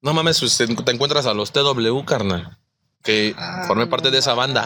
No 0.00 0.14
mames, 0.14 0.38
pues 0.38 0.56
te 0.56 0.92
encuentras 0.92 1.26
a 1.26 1.34
los 1.34 1.52
TW, 1.52 2.04
carnal. 2.04 2.56
Que 3.08 3.34
formé 3.66 3.86
parte 3.86 4.10
de 4.10 4.18
esa 4.18 4.34
banda. 4.34 4.64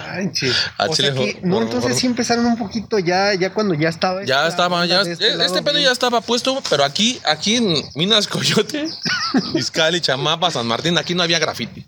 A 0.78 0.86
O 0.88 0.94
Chile, 0.96 1.12
sea 1.12 1.14
que, 1.14 1.40
no, 1.44 1.62
entonces 1.62 1.92
por- 1.92 2.00
sí 2.00 2.06
empezaron 2.08 2.44
un 2.44 2.56
poquito 2.58 2.98
ya, 2.98 3.34
ya 3.34 3.54
cuando 3.54 3.72
ya 3.74 3.88
estaba. 3.88 4.24
Ya 4.24 4.48
esta 4.48 4.48
estaba, 4.48 4.84
ya. 4.84 5.02
Este, 5.02 5.36
lado 5.36 5.54
pedo 5.62 5.74
bien. 5.74 5.84
ya 5.86 5.92
estaba 5.92 6.20
puesto, 6.20 6.60
pero 6.68 6.82
aquí, 6.82 7.20
aquí 7.24 7.54
en 7.56 7.72
Minas 7.94 8.26
Coyote, 8.26 8.88
Izcali, 9.54 10.00
Chamapa, 10.00 10.50
San 10.50 10.66
Martín, 10.66 10.98
aquí 10.98 11.14
no 11.14 11.22
había 11.22 11.38
graffiti. 11.38 11.86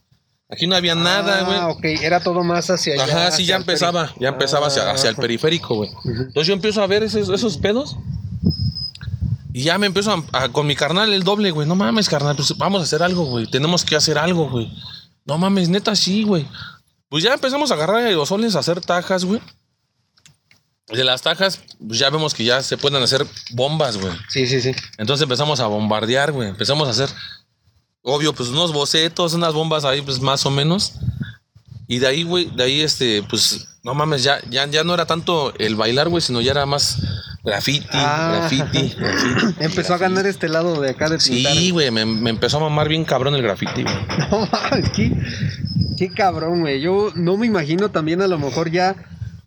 Aquí 0.48 0.68
no 0.68 0.76
había 0.76 0.94
nada, 0.94 1.42
güey. 1.42 1.58
Ah, 1.58 1.68
ok, 1.70 1.84
era 2.02 2.20
todo 2.20 2.44
más 2.44 2.70
hacia 2.70 2.94
allá. 2.94 3.04
Ajá, 3.04 3.30
sí, 3.32 3.44
ya 3.46 3.56
empezaba, 3.56 4.12
ya 4.20 4.28
empezaba 4.28 4.68
hacia, 4.68 4.84
Ah, 4.88 4.92
hacia 4.92 5.10
el 5.10 5.16
periférico, 5.16 5.74
güey. 5.74 5.90
Entonces 6.04 6.46
yo 6.46 6.52
empiezo 6.54 6.80
a 6.82 6.86
ver 6.86 7.02
esos, 7.02 7.28
esos 7.30 7.56
pedos 7.56 7.96
y 9.52 9.62
ya 9.64 9.78
me 9.78 9.86
empiezo 9.86 10.12
a, 10.32 10.44
a- 10.44 10.48
con 10.50 10.66
mi 10.68 10.76
carnal 10.76 11.12
el 11.12 11.24
doble, 11.24 11.50
güey. 11.50 11.66
No 11.66 11.74
mames, 11.74 12.08
carnal, 12.08 12.36
pues 12.36 12.56
vamos 12.56 12.80
a 12.80 12.84
hacer 12.84 13.02
algo, 13.02 13.24
güey. 13.24 13.46
Tenemos 13.50 13.84
que 13.84 13.96
hacer 13.96 14.18
algo, 14.18 14.48
güey. 14.50 14.70
No 15.24 15.38
mames, 15.38 15.68
neta, 15.68 15.96
sí, 15.96 16.22
güey. 16.22 16.46
Pues 17.08 17.24
ya 17.24 17.34
empezamos 17.34 17.70
a 17.70 17.74
agarrar 17.74 17.96
aerosoles, 17.96 18.56
a 18.56 18.58
hacer 18.58 18.80
tajas, 18.80 19.24
güey. 19.24 19.40
De 20.88 21.02
las 21.02 21.22
tajas, 21.22 21.60
pues 21.86 21.98
ya 21.98 22.10
vemos 22.10 22.34
que 22.34 22.44
ya 22.44 22.62
se 22.62 22.76
pueden 22.76 23.02
hacer 23.02 23.26
bombas, 23.52 23.96
güey. 23.96 24.12
Sí, 24.28 24.46
sí, 24.46 24.60
sí. 24.60 24.72
Entonces 24.98 25.22
empezamos 25.22 25.60
a 25.60 25.66
bombardear, 25.66 26.32
güey. 26.32 26.50
Empezamos 26.50 26.86
a 26.88 26.90
hacer, 26.90 27.08
obvio, 28.02 28.34
pues 28.34 28.50
unos 28.50 28.72
bocetos, 28.72 29.32
unas 29.32 29.54
bombas 29.54 29.84
ahí, 29.84 30.02
pues 30.02 30.20
más 30.20 30.44
o 30.44 30.50
menos. 30.50 30.94
Y 31.86 32.00
de 32.00 32.06
ahí, 32.06 32.22
güey, 32.22 32.46
de 32.46 32.64
ahí, 32.64 32.80
este, 32.82 33.22
pues, 33.22 33.66
no 33.82 33.94
mames, 33.94 34.22
ya, 34.22 34.40
ya, 34.50 34.66
ya 34.66 34.84
no 34.84 34.92
era 34.94 35.06
tanto 35.06 35.54
el 35.58 35.76
bailar, 35.76 36.08
güey, 36.08 36.20
sino 36.20 36.40
ya 36.40 36.50
era 36.50 36.66
más 36.66 36.98
graffiti, 37.44 37.86
Ah. 37.92 38.48
graffiti, 38.50 38.94
graffiti. 38.98 39.54
Empezó 39.64 39.94
a 39.94 39.98
ganar 39.98 40.26
este 40.26 40.48
lado 40.48 40.80
de 40.80 40.90
acá 40.90 41.08
de 41.08 41.18
pintar. 41.18 41.52
Sí, 41.54 41.70
güey, 41.70 41.90
me, 41.90 42.04
me 42.04 42.30
empezó 42.30 42.56
a 42.56 42.60
mamar 42.60 42.88
bien 42.88 43.04
cabrón 43.04 43.34
el 43.34 43.42
graffiti, 43.42 43.82
güey. 43.82 43.94
No 44.30 44.48
mames, 44.50 44.90
qué, 44.90 45.12
qué 45.98 46.08
cabrón, 46.10 46.60
güey. 46.60 46.80
Yo 46.80 47.12
no 47.14 47.36
me 47.36 47.46
imagino 47.46 47.90
también 47.90 48.22
a 48.22 48.26
lo 48.26 48.38
mejor 48.38 48.70
ya 48.70 48.96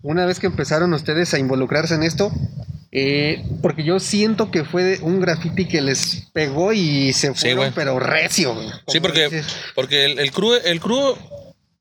una 0.04 0.26
vez 0.26 0.40
que 0.40 0.48
empezaron 0.48 0.94
ustedes 0.94 1.34
a 1.34 1.40
involucrarse 1.40 1.96
en 1.96 2.04
esto, 2.04 2.32
eh, 2.92 3.44
porque 3.62 3.84
yo 3.84 4.00
siento 4.00 4.52
que 4.52 4.64
fue 4.64 5.00
un 5.02 5.20
graffiti 5.20 5.66
que 5.68 5.82
les 5.82 6.28
pegó 6.34 6.72
y 6.74 7.12
se 7.14 7.28
Sí, 7.34 7.34
fueron, 7.42 7.58
güey. 7.58 7.72
pero 7.76 8.00
recio, 8.00 8.54
güey. 8.54 8.70
Sí, 8.88 9.00
porque, 9.00 9.24
dices. 9.26 9.48
porque 9.76 10.06
el, 10.06 10.20
el 10.20 10.32
crew, 10.32 10.54
el 10.64 10.80
crew, 10.80 11.16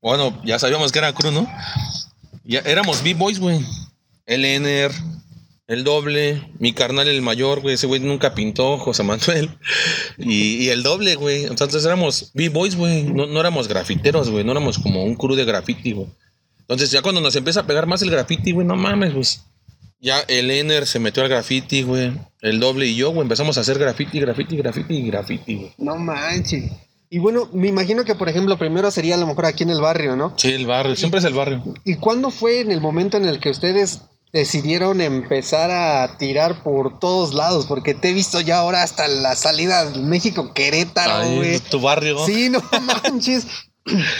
bueno, 0.01 0.41
ya 0.43 0.59
sabíamos 0.59 0.91
que 0.91 0.99
era 0.99 1.13
crew, 1.13 1.31
¿no? 1.31 1.47
Ya 2.43 2.59
éramos 2.59 3.03
B-Boys, 3.03 3.39
güey. 3.39 3.65
El 4.25 4.43
Ener, 4.43 4.91
el 5.67 5.83
doble, 5.83 6.49
mi 6.59 6.71
carnal 6.71 7.09
el 7.09 7.21
mayor, 7.21 7.59
güey, 7.59 7.75
ese 7.75 7.87
güey 7.87 7.99
nunca 7.99 8.33
pintó, 8.33 8.77
José 8.77 9.03
Manuel. 9.03 9.49
Y, 10.17 10.63
y 10.63 10.69
el 10.69 10.81
doble, 10.81 11.15
güey. 11.15 11.45
Entonces 11.45 11.83
éramos 11.85 12.31
B-Boys, 12.33 12.75
güey. 12.75 13.03
No, 13.03 13.27
no 13.27 13.39
éramos 13.39 13.67
grafiteros, 13.67 14.29
güey. 14.29 14.43
No 14.45 14.53
éramos 14.53 14.79
como 14.79 15.03
un 15.03 15.15
crew 15.15 15.35
de 15.35 15.45
graffiti, 15.45 15.91
güey. 15.91 16.07
Entonces 16.61 16.89
ya 16.91 17.01
cuando 17.01 17.21
nos 17.21 17.35
empieza 17.35 17.61
a 17.61 17.67
pegar 17.67 17.85
más 17.85 18.01
el 18.01 18.11
graffiti, 18.11 18.51
güey, 18.53 18.65
no 18.65 18.75
mames, 18.75 19.13
pues. 19.13 19.43
Ya 19.99 20.19
el 20.27 20.51
Ener 20.51 20.85
se 20.85 20.99
metió 20.99 21.23
al 21.23 21.29
graffiti, 21.29 21.81
güey. 21.81 22.13
El 22.41 22.59
doble 22.59 22.85
y 22.85 22.95
yo, 22.95 23.09
güey, 23.09 23.23
empezamos 23.23 23.57
a 23.57 23.61
hacer 23.61 23.77
graffiti, 23.77 24.19
graffiti, 24.19 24.55
graffiti 24.57 24.95
y 24.95 25.07
graffiti, 25.07 25.55
güey. 25.55 25.71
No 25.77 25.97
manches. 25.97 26.71
Y 27.09 27.19
bueno, 27.19 27.49
me 27.53 27.67
imagino 27.67 28.03
que, 28.03 28.15
por 28.15 28.29
ejemplo, 28.29 28.57
primero 28.57 28.91
sería 28.91 29.15
a 29.15 29.17
lo 29.17 29.27
mejor 29.27 29.45
aquí 29.45 29.63
en 29.63 29.69
el 29.69 29.81
barrio, 29.81 30.15
¿no? 30.15 30.33
Sí, 30.37 30.51
el 30.51 30.65
barrio, 30.65 30.95
siempre 30.95 31.19
es 31.19 31.25
el 31.25 31.33
barrio. 31.33 31.63
¿Y 31.85 31.95
cuándo 31.95 32.31
fue 32.31 32.61
en 32.61 32.71
el 32.71 32.81
momento 32.81 33.17
en 33.17 33.25
el 33.25 33.39
que 33.39 33.49
ustedes 33.49 34.01
decidieron 34.33 35.01
empezar 35.01 35.71
a 35.71 36.17
tirar 36.17 36.63
por 36.63 36.99
todos 36.99 37.33
lados? 37.33 37.65
Porque 37.65 37.93
te 37.93 38.09
he 38.09 38.13
visto 38.13 38.41
ya 38.41 38.57
ahora 38.59 38.83
hasta 38.83 39.07
la 39.07 39.35
salida 39.35 39.85
de 39.85 39.99
México-Querétaro, 39.99 41.13
Ahí, 41.13 41.35
güey. 41.35 41.59
tu 41.59 41.79
barrio. 41.79 42.25
Sí, 42.25 42.49
no 42.49 42.61
manches. 43.03 43.45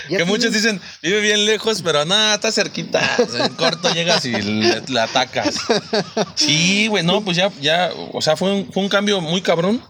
Que 0.08 0.24
muchos 0.24 0.54
dicen, 0.54 0.80
vive 1.04 1.20
bien 1.20 1.46
lejos, 1.46 1.82
pero 1.82 2.06
nada, 2.06 2.36
está 2.36 2.54
cerquita. 2.54 3.02
En 3.38 3.54
corto 3.56 3.94
llegas 3.94 4.24
y 4.24 4.32
le, 4.32 4.82
le 4.88 5.00
atacas. 5.02 5.56
Sí, 6.36 6.88
güey, 6.88 7.04
no, 7.04 7.22
pues 7.22 7.36
ya, 7.36 7.52
ya, 7.60 7.92
o 8.14 8.22
sea, 8.22 8.38
fue 8.38 8.54
un, 8.54 8.72
fue 8.72 8.82
un 8.84 8.88
cambio 8.90 9.20
muy 9.20 9.42
cabrón. 9.42 9.84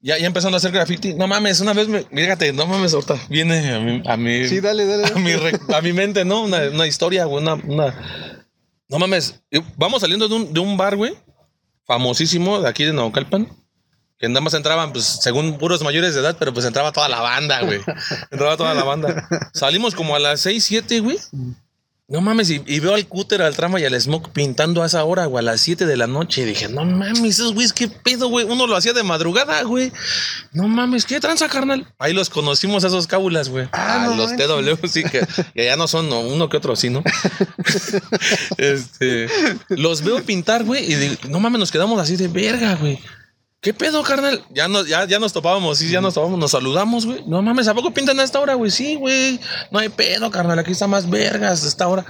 Ya, 0.00 0.18
ya 0.18 0.26
empezando 0.26 0.56
a 0.56 0.58
hacer 0.58 0.72
graffiti. 0.72 1.14
No 1.14 1.26
mames, 1.28 1.60
una 1.60 1.72
vez 1.72 1.86
me, 1.88 2.02
fíjate, 2.02 2.52
no 2.52 2.66
mames, 2.66 2.92
ahorita 2.92 3.16
viene 3.30 3.72
a 3.74 3.78
mi, 3.78 4.02
a 4.06 4.16
mi, 4.16 4.48
Sí, 4.48 4.60
dale, 4.60 4.84
dale. 4.86 5.06
a 5.06 5.18
mi, 5.18 5.30
a 5.74 5.80
mi 5.80 5.92
mente, 5.92 6.24
¿no? 6.24 6.42
Una, 6.42 6.58
una 6.68 6.86
historia, 6.88 7.24
güey, 7.26 7.42
una, 7.44 7.54
una- 7.54 8.33
No 8.88 8.98
mames, 8.98 9.42
eh, 9.50 9.62
vamos 9.76 10.00
saliendo 10.00 10.28
de 10.28 10.34
un, 10.34 10.52
de 10.52 10.60
un 10.60 10.76
bar, 10.76 10.96
güey, 10.96 11.14
famosísimo 11.86 12.60
de 12.60 12.68
aquí 12.68 12.84
de 12.84 12.92
Naucalpan. 12.92 13.48
Que 14.18 14.28
nada 14.28 14.40
más 14.42 14.54
entraban, 14.54 14.92
pues, 14.92 15.04
según 15.04 15.58
puros 15.58 15.82
mayores 15.82 16.14
de 16.14 16.20
edad, 16.20 16.36
pero 16.38 16.54
pues 16.54 16.64
entraba 16.64 16.92
toda 16.92 17.08
la 17.08 17.20
banda, 17.20 17.60
güey. 17.62 17.80
Entraba 18.30 18.56
toda 18.56 18.72
la 18.72 18.84
banda. 18.84 19.28
Salimos 19.52 19.94
como 19.94 20.14
a 20.14 20.20
las 20.20 20.40
6, 20.40 20.64
7, 20.64 21.00
güey. 21.00 21.18
No 22.06 22.20
mames, 22.20 22.50
y, 22.50 22.62
y 22.66 22.80
veo 22.80 22.94
al 22.94 23.06
cúter, 23.08 23.40
al 23.40 23.56
trama 23.56 23.80
y 23.80 23.84
al 23.86 23.98
smoke 23.98 24.28
pintando 24.30 24.82
a 24.82 24.86
esa 24.86 25.02
hora, 25.04 25.24
güey, 25.24 25.42
a 25.42 25.50
las 25.50 25.62
7 25.62 25.86
de 25.86 25.96
la 25.96 26.06
noche. 26.06 26.42
Y 26.42 26.44
dije, 26.44 26.68
no 26.68 26.84
mames, 26.84 27.38
esos 27.38 27.54
güeyes, 27.54 27.72
qué 27.72 27.88
pedo, 27.88 28.28
güey. 28.28 28.44
Uno 28.44 28.66
lo 28.66 28.76
hacía 28.76 28.92
de 28.92 29.02
madrugada, 29.02 29.62
güey. 29.62 29.90
No 30.52 30.68
mames, 30.68 31.06
qué 31.06 31.18
tranza, 31.18 31.48
carnal. 31.48 31.86
Ahí 31.98 32.12
los 32.12 32.28
conocimos 32.28 32.84
a 32.84 32.88
esos 32.88 33.06
cábulas, 33.06 33.48
güey. 33.48 33.70
Ah, 33.72 34.06
no 34.06 34.16
los. 34.16 34.36
TW, 34.36 34.86
sí, 34.86 35.02
que, 35.04 35.26
ya 35.54 35.76
no 35.76 35.88
son 35.88 36.10
no, 36.10 36.20
uno 36.20 36.50
que 36.50 36.58
otro, 36.58 36.76
sí, 36.76 36.90
¿no? 36.90 37.02
este, 38.58 39.28
los 39.70 40.02
veo 40.02 40.22
pintar, 40.22 40.62
güey, 40.64 40.84
y 40.84 40.96
digo, 40.96 41.14
no 41.30 41.40
mames, 41.40 41.58
nos 41.58 41.72
quedamos 41.72 41.98
así 41.98 42.16
de 42.16 42.28
verga, 42.28 42.74
güey. 42.74 43.00
¿Qué 43.64 43.72
pedo, 43.72 44.02
carnal? 44.02 44.44
Ya 44.50 44.68
nos, 44.68 44.86
ya, 44.86 45.06
ya 45.06 45.18
nos 45.18 45.32
topábamos, 45.32 45.78
sí, 45.78 45.88
ya 45.88 46.02
nos 46.02 46.12
topábamos, 46.12 46.38
nos 46.38 46.50
saludamos, 46.50 47.06
güey. 47.06 47.24
No 47.26 47.40
mames, 47.40 47.66
¿a 47.66 47.72
poco 47.72 47.94
pintan 47.94 48.20
a 48.20 48.22
esta 48.22 48.38
hora, 48.38 48.52
güey? 48.52 48.70
Sí, 48.70 48.96
güey. 48.96 49.40
No 49.70 49.78
hay 49.78 49.88
pedo, 49.88 50.30
carnal. 50.30 50.58
Aquí 50.58 50.72
está 50.72 50.86
más 50.86 51.08
vergas 51.08 51.64
a 51.64 51.68
esta 51.68 51.88
hora. 51.88 52.04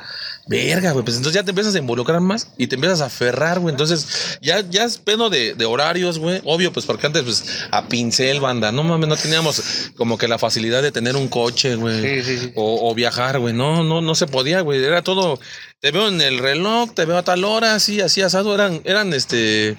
Verga, 0.49 0.91
güey. 0.91 1.05
Pues 1.05 1.17
entonces 1.17 1.41
ya 1.41 1.45
te 1.45 1.53
empiezas 1.53 1.77
a 1.77 1.79
involucrar 1.79 2.21
más 2.21 2.49
y 2.59 2.67
te 2.67 2.75
empiezas 2.75 3.03
a 3.03 3.05
aferrar, 3.05 3.61
güey. 3.61 3.73
Entonces 3.73 4.37
ya, 4.43 4.69
ya 4.69 4.83
es 4.83 4.99
pedo 4.99 5.31
de, 5.31 5.55
de 5.55 5.65
horarios, 5.65 6.19
güey. 6.19 6.43
Obvio, 6.45 6.73
pues 6.73 6.87
porque 6.87 7.07
antes, 7.07 7.23
pues, 7.23 7.45
a 7.71 7.87
pincel, 7.87 8.41
banda. 8.41 8.73
No 8.73 8.83
mames, 8.83 9.09
no 9.09 9.17
teníamos 9.17 9.63
como 9.97 10.19
que 10.19 10.27
la 10.27 10.39
facilidad 10.39 10.83
de 10.83 10.91
tener 10.91 11.15
un 11.15 11.29
coche, 11.29 11.77
güey. 11.77 12.03
Sí, 12.03 12.23
sí, 12.25 12.39
sí. 12.47 12.53
O, 12.57 12.91
o 12.91 12.95
viajar, 12.97 13.39
güey. 13.39 13.55
No, 13.55 13.85
no, 13.85 14.01
no 14.01 14.17
se 14.17 14.27
podía, 14.27 14.61
güey. 14.61 14.83
Era 14.83 15.03
todo. 15.03 15.39
Te 15.79 15.93
veo 15.93 16.09
en 16.09 16.21
el 16.21 16.39
reloj, 16.39 16.91
te 16.95 17.05
veo 17.05 17.17
a 17.17 17.23
tal 17.23 17.45
hora, 17.45 17.77
así, 17.77 18.01
así 18.01 18.23
asado. 18.23 18.57
Eran, 18.57 18.81
eran 18.85 19.15
este 19.15 19.77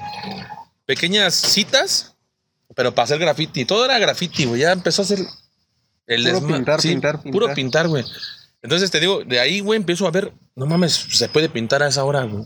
pequeñas 0.85 1.33
citas, 1.33 2.15
pero 2.75 2.93
para 2.93 3.05
hacer 3.05 3.19
graffiti. 3.19 3.65
Todo 3.65 3.85
era 3.85 3.99
graffiti, 3.99 4.45
güey. 4.45 4.61
Ya 4.61 4.71
empezó 4.71 5.01
a 5.01 5.05
hacer 5.05 5.19
el 6.07 6.23
Puro 6.23 6.47
pintar, 6.47 6.81
sí, 6.81 6.89
pintar, 6.89 7.21
Puro 7.21 7.31
pintar. 7.47 7.55
pintar, 7.55 7.87
güey. 7.87 8.05
Entonces 8.61 8.89
te 8.91 8.99
digo, 8.99 9.23
de 9.23 9.39
ahí, 9.39 9.59
güey, 9.59 9.77
empiezo 9.77 10.07
a 10.07 10.11
ver, 10.11 10.33
no 10.55 10.65
mames, 10.65 10.93
se 10.93 11.29
puede 11.29 11.49
pintar 11.49 11.83
a 11.83 11.87
esa 11.87 12.03
hora, 12.03 12.23
güey. 12.23 12.43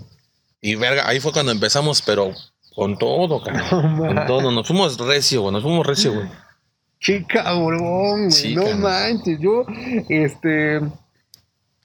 Y 0.61 0.75
verga, 0.75 1.07
ahí 1.07 1.19
fue 1.21 1.31
cuando 1.31 1.51
empezamos, 1.53 2.01
pero 2.01 2.33
con 2.75 2.97
todo, 2.97 3.41
cara. 3.43 3.69
con 3.69 4.25
todo. 4.27 4.51
Nos 4.51 4.67
fuimos 4.67 4.97
recio, 4.97 5.41
güey. 5.41 5.53
Nos 5.53 5.63
fuimos 5.63 5.85
recio, 5.85 6.13
güey. 6.13 6.27
Qué 6.99 7.25
cabrón, 7.25 8.19
güey. 8.27 8.31
Sí, 8.31 8.53
no 8.55 8.63
cabrón. 8.63 8.81
manches. 8.81 9.39
Yo, 9.39 9.65
este. 10.09 10.81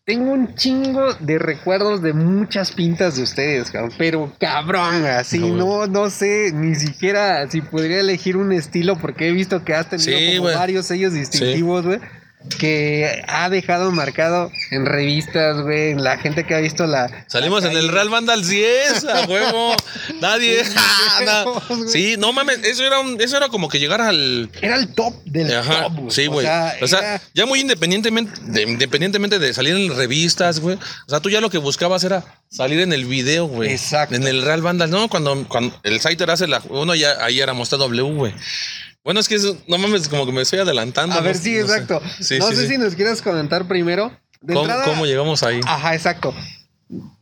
Tengo 0.06 0.32
un 0.32 0.54
chingo 0.54 1.14
de 1.14 1.38
recuerdos 1.38 2.02
de 2.02 2.12
muchas 2.12 2.72
pintas 2.72 3.16
de 3.16 3.22
ustedes, 3.22 3.70
cabrón. 3.70 3.92
Pero 3.96 4.30
cabrón, 4.38 5.06
así 5.06 5.38
No, 5.38 5.56
no, 5.56 5.86
no 5.86 6.10
sé 6.10 6.52
ni 6.52 6.74
siquiera 6.74 7.50
si 7.50 7.62
podría 7.62 8.00
elegir 8.00 8.36
un 8.36 8.52
estilo, 8.52 8.98
porque 8.98 9.28
he 9.28 9.32
visto 9.32 9.64
que 9.64 9.72
has 9.72 9.88
tenido 9.88 10.18
Sí, 10.18 10.36
como 10.36 10.50
varios 10.50 10.84
sellos 10.84 11.14
distintivos, 11.14 11.86
güey. 11.86 12.00
Que 12.58 13.22
ha 13.26 13.48
dejado 13.48 13.90
marcado 13.90 14.50
en 14.70 14.84
revistas, 14.84 15.62
güey, 15.62 15.90
en 15.92 16.04
la 16.04 16.18
gente 16.18 16.44
que 16.44 16.54
ha 16.54 16.58
visto 16.60 16.86
la. 16.86 17.24
Salimos 17.26 17.62
la 17.64 17.70
en 17.72 17.76
el. 17.78 17.88
Real 17.88 18.10
Vandal 18.10 18.46
10, 18.46 19.04
a 19.06 19.24
huevo. 19.26 19.74
Nadie. 20.20 20.62
güey. 21.44 21.88
Sí, 21.88 22.16
no 22.18 22.32
mames, 22.32 22.58
eso 22.64 22.84
era, 22.84 23.00
un- 23.00 23.20
eso 23.20 23.36
era 23.36 23.48
como 23.48 23.68
que 23.68 23.78
llegar 23.78 24.00
al, 24.00 24.50
Era 24.60 24.76
el 24.76 24.92
top 24.94 25.14
del 25.24 25.54
Ajá, 25.56 25.84
top, 25.84 25.96
güey. 25.96 26.10
sí, 26.10 26.26
O 26.26 26.32
güey. 26.32 26.46
sea, 26.46 26.74
O 26.82 26.86
sea, 26.86 26.98
era- 26.98 27.22
ya 27.34 27.46
muy 27.46 27.60
independientemente 27.60 28.32
de, 28.42 28.62
independientemente 28.62 29.38
de 29.38 29.54
salir 29.54 29.74
en 29.74 29.96
revistas, 29.96 30.60
güey. 30.60 30.76
O 30.76 31.10
sea, 31.10 31.20
tú 31.20 31.30
ya 31.30 31.40
lo 31.40 31.50
que 31.50 31.58
buscabas 31.58 32.04
era 32.04 32.24
salir 32.50 32.80
en 32.80 32.92
el 32.92 33.04
video, 33.06 33.46
güey. 33.46 33.70
Exacto. 33.72 34.14
En 34.14 34.26
el 34.26 34.42
Real 34.42 34.60
Vandal, 34.62 34.90
no, 34.90 35.08
cuando, 35.08 35.46
cuando 35.48 35.78
el 35.82 36.00
Saiter 36.00 36.30
hace 36.30 36.46
la. 36.46 36.62
Uno 36.68 36.94
ya 36.94 37.24
ahí 37.24 37.40
éramos 37.40 37.70
TW, 37.70 38.02
güey. 38.14 38.34
Bueno, 39.04 39.20
es 39.20 39.28
que 39.28 39.34
eso, 39.34 39.56
no 39.68 39.76
mames, 39.78 40.08
como 40.08 40.24
que 40.26 40.32
me 40.32 40.40
estoy 40.42 40.60
adelantando. 40.60 41.14
A 41.14 41.20
ver, 41.20 41.36
sí, 41.36 41.58
no 41.60 41.66
sé. 41.66 41.72
exacto. 41.74 42.00
Sí, 42.20 42.38
no 42.38 42.48
sí, 42.48 42.56
sé 42.56 42.62
sí. 42.62 42.68
si 42.72 42.78
nos 42.78 42.94
quieras 42.94 43.20
comentar 43.22 43.68
primero. 43.68 44.10
De 44.40 44.54
¿Cómo, 44.54 44.66
entrada- 44.66 44.84
cómo 44.84 45.06
llegamos 45.06 45.42
ahí? 45.42 45.60
Ajá, 45.66 45.94
exacto. 45.94 46.34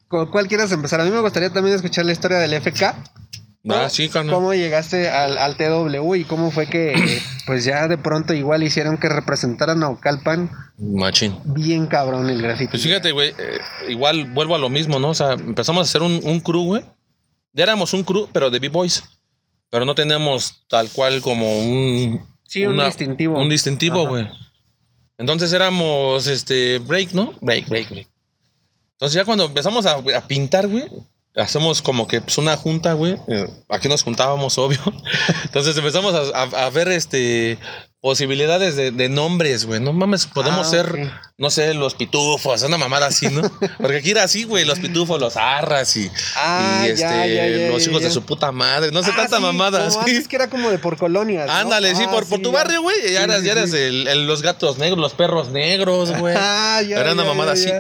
¿Con 0.09 0.31
cuál 0.31 0.47
quieras 0.49 0.71
empezar? 0.73 1.01
A 1.01 1.05
mí 1.05 1.11
me 1.11 1.21
gustaría 1.21 1.51
también 1.51 1.75
escuchar 1.77 2.05
la 2.05 2.13
historia 2.13 2.39
del 2.39 2.53
FK. 2.55 2.83
ah, 3.71 3.89
sí, 3.89 4.09
carnal. 4.09 4.35
¿Cómo 4.35 4.53
llegaste 4.55 5.09
al, 5.09 5.39
al 5.39 5.57
TW 5.57 6.15
y 6.17 6.25
cómo 6.25 6.51
fue 6.51 6.67
que, 6.67 6.95
pues 7.47 7.65
ya 7.65 7.89
de 7.89 7.97
pronto 7.99 8.35
igual 8.35 8.63
hicieron 8.63 8.99
que 8.99 9.09
representaran 9.09 9.83
a 9.83 9.89
Ocalpan 9.89 10.51
Machín. 10.79 11.39
bien 11.45 11.87
cabrón 11.87 12.29
el 12.29 12.43
grafiti? 12.43 12.71
Pues 12.73 12.83
fíjate, 12.83 13.13
güey, 13.13 13.31
eh, 13.39 13.59
igual 13.89 14.27
vuelvo 14.33 14.55
a 14.55 14.59
lo 14.59 14.69
mismo, 14.69 14.99
¿no? 14.99 15.11
O 15.11 15.15
sea, 15.15 15.33
empezamos 15.33 15.81
a 15.81 15.89
hacer 15.89 16.03
un, 16.03 16.21
un 16.25 16.41
crew, 16.41 16.65
güey. 16.65 16.85
Ya 17.55 17.65
éramos 17.65 17.93
un 17.95 18.03
crew, 18.05 18.29
pero 18.33 18.51
de 18.51 18.59
B-Boys. 18.59 19.03
Pero 19.73 19.87
no 19.87 19.95
teníamos 19.95 20.65
tal 20.69 20.91
cual 20.91 21.23
como 21.23 21.59
un... 21.59 22.21
Sí, 22.47 22.67
un 22.67 22.77
distintivo. 22.77 23.39
Un 23.41 23.49
distintivo, 23.49 24.07
güey. 24.07 24.29
Entonces 25.17 25.51
éramos, 25.55 26.27
este, 26.27 26.79
break, 26.79 27.13
¿no? 27.15 27.33
Break, 27.41 27.69
break, 27.71 27.89
break. 27.89 28.09
Entonces 28.93 29.15
ya 29.17 29.25
cuando 29.25 29.47
empezamos 29.47 29.87
a, 29.87 29.95
a 29.95 30.29
pintar, 30.29 30.69
güey, 30.69 30.85
hacemos 31.35 31.81
como 31.81 32.07
que 32.07 32.21
pues, 32.21 32.37
una 32.37 32.55
junta, 32.59 32.93
güey. 32.93 33.17
eh, 33.29 33.49
Aquí 33.71 33.89
nos 33.89 34.03
juntábamos, 34.03 34.59
obvio. 34.59 34.79
Entonces 35.45 35.75
empezamos 35.79 36.13
a, 36.15 36.39
a- 36.39 36.67
a 36.67 36.71
ver, 36.71 36.89
este, 36.89 37.57
posibilidades 38.03 38.75
de, 38.75 38.91
de 38.91 39.09
nombres, 39.09 39.65
güey. 39.65 39.81
No 39.81 39.93
mames, 39.93 40.27
podemos 40.27 40.67
Ah, 40.67 40.71
ser, 40.71 41.11
no 41.39 41.51
sé, 41.51 41.73
los 41.73 41.95
pitufos, 41.95 42.61
una 42.63 42.77
mamada 42.77 43.07
así, 43.07 43.29
¿no? 43.29 43.43
Porque 43.81 43.99
aquí 43.99 44.11
era 44.11 44.25
así, 44.25 44.43
güey, 44.43 44.65
los 44.65 44.81
pitufos, 44.81 45.21
los 45.21 45.37
arras 45.37 45.97
y, 45.97 46.11
Ah, 46.37 46.83
y, 46.85 46.89
este, 46.91 47.01
ya, 47.01 47.27
ya, 47.27 47.71
los 47.71 47.87
hijos 47.87 48.03
de 48.03 48.11
su 48.11 48.23
puta 48.23 48.51
madre. 48.51 48.91
No 48.91 49.05
sé, 49.05 49.13
Ah, 49.13 49.17
tanta 49.19 49.37
sí, 49.37 49.43
mamada. 49.43 49.87
como 49.89 50.01
antes 50.01 50.27
que 50.27 50.35
era 50.37 50.51
como 50.51 50.69
de 50.71 50.79
por 50.79 50.97
colonias. 50.99 51.47
¿no? 51.47 51.53
Ándale, 51.53 51.95
sí, 51.95 52.03
Ah, 52.05 52.11
por, 52.11 52.27
por 52.27 52.41
tu 52.43 52.51
barrio, 52.51 52.83
güey. 52.83 52.97
Ya 53.13 53.23
eras, 53.23 53.45
ya 53.45 53.53
eras 53.53 53.73
el- 53.73 54.09
el- 54.09 54.27
los 54.27 54.43
gatos 54.43 54.79
negros, 54.79 54.99
los 54.99 55.15
perros 55.15 55.51
negros, 55.51 56.11
güey. 56.19 56.35
Ah, 56.37 56.83
ya, 56.83 56.99
Era 56.99 57.13
una 57.13 57.23
mamada 57.25 57.53
así. 57.53 57.71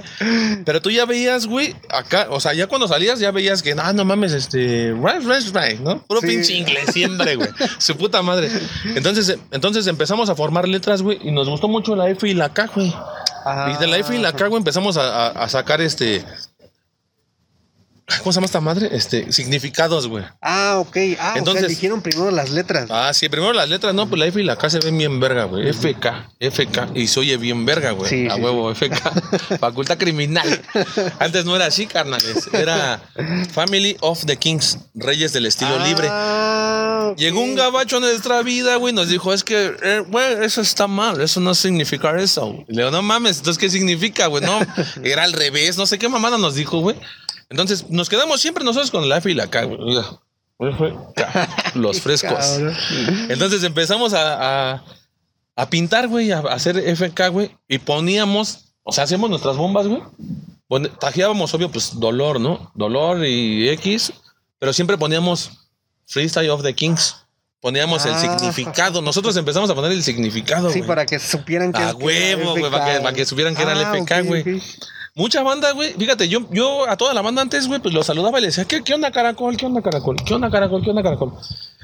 Pero 0.64 0.80
tú 0.80 0.90
ya 0.92 1.04
veías, 1.04 1.46
güey, 1.46 1.74
acá, 1.90 2.28
o 2.30 2.38
sea, 2.38 2.54
ya 2.54 2.68
cuando 2.68 2.86
salías 2.86 3.18
ya 3.18 3.32
veías 3.32 3.60
que, 3.60 3.74
ah, 3.76 3.92
no 3.92 4.04
mames, 4.04 4.32
este, 4.32 4.92
right, 4.94 5.20
right, 5.24 5.52
right, 5.52 5.80
¿no? 5.80 6.00
Puro 6.06 6.20
Sí. 6.20 6.28
pinche 6.28 6.54
inglés 6.54 6.84
siempre, 6.92 7.34
güey. 7.34 7.48
Su 7.78 7.96
puta 7.96 8.22
madre. 8.22 8.48
Entonces, 8.94 9.36
entonces 9.50 9.88
empezamos 10.12 10.28
a 10.28 10.34
formar 10.36 10.68
letras, 10.68 11.00
güey, 11.00 11.18
y 11.22 11.32
nos 11.32 11.48
gustó 11.48 11.68
mucho 11.68 11.96
la 11.96 12.08
F 12.10 12.28
y 12.28 12.34
la 12.34 12.50
K, 12.50 12.66
güey. 12.74 12.94
Ah, 13.46 13.72
Y 13.74 13.80
de 13.80 13.86
la 13.86 13.96
F 13.96 14.14
y 14.14 14.18
la 14.18 14.32
K, 14.34 14.46
güey, 14.48 14.58
empezamos 14.58 14.98
a, 14.98 15.26
a- 15.26 15.28
a 15.30 15.48
sacar 15.48 15.80
este. 15.80 16.22
¿Cómo 18.18 18.32
se 18.32 18.36
llama 18.36 18.46
esta 18.46 18.60
madre? 18.60 18.88
Este, 18.92 19.32
significados, 19.32 20.06
güey. 20.08 20.24
Ah, 20.40 20.76
ok. 20.78 20.96
Ah, 21.18 21.34
Entonces- 21.36 21.64
o 21.64 21.66
sea, 21.66 21.66
eligieron 21.66 22.02
primero 22.02 22.30
las 22.30 22.50
letras. 22.50 22.88
Ah, 22.90 23.12
sí, 23.14 23.28
primero 23.28 23.52
las 23.52 23.68
letras, 23.68 23.94
no, 23.94 24.08
pues 24.08 24.18
la 24.18 24.26
F 24.26 24.40
y 24.40 24.44
la 24.44 24.56
K 24.56 24.70
se 24.70 24.78
ven 24.80 24.96
bien 24.98 25.20
verga, 25.20 25.44
güey. 25.44 25.68
FK, 25.68 26.30
FK, 26.40 26.88
y 26.94 27.06
se 27.06 27.20
oye 27.20 27.36
bien 27.36 27.64
verga, 27.64 27.92
güey. 27.92 28.08
Sí, 28.08 28.26
a 28.28 28.34
sí, 28.36 28.40
huevo, 28.40 28.70
FK. 28.74 29.58
Facultad 29.60 29.98
criminal. 29.98 30.62
Antes 31.18 31.44
no 31.44 31.56
era 31.56 31.66
así, 31.66 31.86
carnales. 31.86 32.48
Era 32.52 33.00
Family 33.52 33.96
of 34.00 34.24
the 34.26 34.36
Kings, 34.36 34.78
Reyes 34.94 35.32
del 35.32 35.46
estilo 35.46 35.78
libre. 35.84 36.08
Ah, 36.10 37.08
ok. 37.12 37.18
Llegó 37.18 37.40
un 37.40 37.54
gabacho 37.54 37.96
a 37.98 38.00
nuestra 38.00 38.42
vida, 38.42 38.76
güey, 38.76 38.94
nos 38.94 39.08
dijo, 39.08 39.32
es 39.32 39.44
que, 39.44 39.74
eh, 39.82 40.02
güey, 40.08 40.44
eso 40.44 40.60
está 40.60 40.86
mal, 40.86 41.20
eso 41.20 41.40
no 41.40 41.54
significa 41.54 42.16
eso. 42.20 42.54
Y 42.68 42.72
le 42.74 42.82
digo, 42.82 42.90
no 42.90 43.02
mames, 43.02 43.38
entonces, 43.38 43.60
¿qué 43.60 43.68
significa, 43.70 44.26
güey? 44.26 44.42
No, 44.44 44.58
era 45.04 45.24
al 45.24 45.32
revés, 45.32 45.76
no 45.76 45.86
sé 45.86 45.98
qué 45.98 46.08
mamada 46.08 46.38
nos 46.38 46.54
dijo, 46.54 46.78
güey. 46.80 46.96
Entonces, 47.52 47.88
nos 47.90 48.08
quedamos 48.08 48.40
siempre 48.40 48.64
nosotros 48.64 48.90
con 48.90 49.08
la 49.08 49.18
F 49.18 49.30
y 49.30 49.34
la 49.34 49.48
K, 49.48 49.62
güey. 49.64 49.78
Los 51.74 52.00
frescos. 52.00 52.58
Entonces 53.28 53.62
empezamos 53.64 54.14
a, 54.14 54.72
a, 54.74 54.84
a 55.56 55.70
pintar, 55.70 56.08
güey, 56.08 56.30
a, 56.32 56.38
hacer 56.40 56.76
FK, 56.78 57.28
güey, 57.30 57.50
y 57.68 57.78
poníamos, 57.78 58.74
o 58.82 58.92
sea, 58.92 59.04
hacíamos 59.04 59.28
nuestras 59.30 59.56
bombas, 59.56 59.86
güey. 59.86 60.02
Tajeábamos, 60.98 61.52
obvio, 61.54 61.70
pues 61.70 61.98
dolor, 62.00 62.40
¿no? 62.40 62.72
Dolor 62.74 63.26
y 63.26 63.68
X, 63.70 64.12
pero 64.58 64.72
siempre 64.72 64.96
poníamos 64.96 65.50
Freestyle 66.06 66.48
of 66.50 66.62
the 66.62 66.74
Kings. 66.74 67.16
poníamos 67.60 68.04
el 68.06 68.14
Ah. 68.14 68.18
significado. 68.18 69.02
Nosotros 69.02 69.36
empezamos 69.36 69.70
a 69.70 69.74
poner 69.76 69.92
el 69.92 70.02
significado, 70.02 70.68
Sí, 70.70 70.82
para 70.82 71.06
que 71.06 71.18
supieran 71.20 71.72
que 71.72 71.80
A 71.82 71.94
huevo, 71.94 72.40
era 72.42 72.50
güey, 72.50 72.70
para 72.72 72.84
que- 72.86 72.90
FK. 72.92 73.02
para 73.02 73.14
que 73.16 73.24
supieran 73.26 73.54
que 73.54 73.62
era 73.62 73.72
el 73.72 73.84
Ah, 73.84 73.92
FK, 73.96 74.22
güey. 74.22 74.40
ok. 74.40 74.62
Mucha 75.14 75.42
banda, 75.42 75.72
güey. 75.72 75.92
Fíjate, 75.92 76.26
yo, 76.28 76.48
yo 76.50 76.88
a 76.88 76.96
toda 76.96 77.12
la 77.12 77.20
banda 77.20 77.42
antes, 77.42 77.68
güey, 77.68 77.80
pues 77.80 77.92
lo 77.92 78.02
saludaba 78.02 78.38
y 78.38 78.42
le 78.42 78.46
decía, 78.48 78.64
¿qué, 78.64 78.82
qué 78.82 78.94
onda, 78.94 79.10
caracol? 79.12 79.56
¿Qué 79.58 79.66
onda, 79.66 79.82
caracol? 79.82 80.16
¿Qué 80.24 80.32
onda, 80.32 80.50
caracol? 80.50 80.82
¿Qué 80.82 80.88
onda, 80.90 81.02
caracol? 81.02 81.34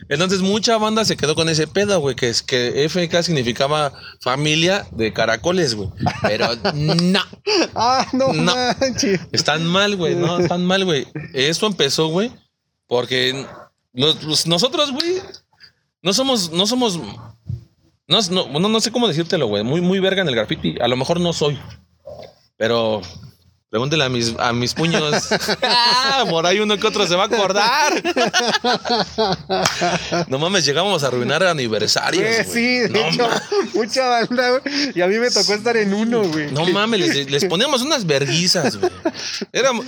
Entonces, 0.08 0.40
mucha 0.40 0.78
banda 0.78 1.04
se 1.04 1.16
quedó 1.18 1.34
con 1.34 1.50
ese 1.50 1.66
pedo, 1.66 2.00
güey, 2.00 2.16
que 2.16 2.30
es 2.30 2.42
que 2.42 2.86
FK 2.88 3.22
significaba 3.22 3.92
familia 4.22 4.86
de 4.92 5.12
caracoles, 5.12 5.74
güey. 5.74 5.90
Pero 6.22 6.48
no, 6.74 7.20
Ah, 7.74 8.06
no, 8.14 8.32
No. 8.32 8.54
manches. 8.80 9.20
están 9.32 9.66
mal, 9.66 9.96
güey, 9.96 10.14
no, 10.14 10.38
están 10.38 10.64
mal, 10.64 10.86
güey. 10.86 11.06
Esto 11.34 11.66
empezó, 11.66 12.08
güey, 12.08 12.32
porque 12.86 13.44
los- 13.92 14.16
pues, 14.16 14.46
nosotros, 14.46 14.90
güey, 14.92 15.20
no 16.00 16.14
somos, 16.14 16.50
no 16.50 16.66
somos, 16.66 16.96
no, 16.96 18.20
no, 18.30 18.58
no, 18.58 18.68
no 18.70 18.80
sé 18.80 18.90
cómo 18.90 19.06
decírtelo, 19.06 19.48
güey, 19.48 19.64
muy, 19.64 19.82
muy 19.82 20.00
verga 20.00 20.22
en 20.22 20.28
el 20.28 20.34
graffiti. 20.34 20.76
A 20.80 20.88
lo 20.88 20.96
mejor 20.96 21.20
no 21.20 21.34
soy, 21.34 21.58
pero 22.58 23.00
pregúntele 23.70 24.04
a 24.04 24.08
mis, 24.10 24.34
a 24.38 24.52
mis 24.52 24.74
puños. 24.74 25.28
Ah, 26.10 26.24
por 26.28 26.46
ahí 26.46 26.58
uno 26.58 26.76
que 26.76 26.86
otro 26.86 27.06
se 27.06 27.14
va 27.14 27.24
a 27.24 27.26
acordar. 27.26 28.02
No 30.28 30.38
mames, 30.38 30.64
llegamos 30.64 31.04
a 31.04 31.08
arruinar 31.08 31.44
aniversarios. 31.44 32.24
Güey. 32.24 32.44
sí, 32.44 32.78
de 32.78 32.88
no, 32.88 32.98
hecho, 33.08 33.28
mucha 33.74 34.06
banda, 34.08 34.50
güey. 34.50 34.92
Y 34.94 35.00
a 35.00 35.06
mí 35.06 35.18
me 35.18 35.30
tocó 35.30 35.54
estar 35.54 35.76
en 35.76 35.94
uno, 35.94 36.22
güey. 36.24 36.50
no 36.50 36.66
mames, 36.66 37.00
les, 37.00 37.30
les 37.30 37.44
poníamos 37.44 37.82
unas 37.82 38.04
verguizas, 38.06 38.76
güey. 38.78 38.90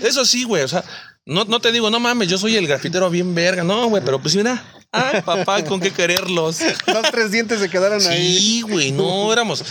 Eso 0.03 0.25
sí, 0.25 0.45
güey. 0.45 0.63
O 0.63 0.69
sea, 0.69 0.85
no, 1.25 1.45
no 1.47 1.59
te 1.61 1.73
digo, 1.73 1.91
no 1.91 1.99
mames, 1.99 2.29
yo 2.29 2.39
soy 2.39 2.57
el 2.57 2.69
grafitero 2.69 3.11
bien 3.11 3.35
verga. 3.35 3.65
No, 3.65 3.89
güey, 3.89 4.03
pero 4.05 4.21
pues 4.21 4.37
mira. 4.37 4.63
Ah, 4.93 5.23
papá, 5.25 5.65
con 5.65 5.79
qué 5.81 5.93
quererlos. 5.93 6.59
Dos, 6.87 7.11
tres 7.13 7.31
dientes 7.31 7.61
se 7.61 7.69
quedaron 7.71 8.05
ahí. 8.09 8.39
Sí, 8.39 8.61
güey, 8.63 8.91
no, 8.91 9.33
éramos, 9.33 9.65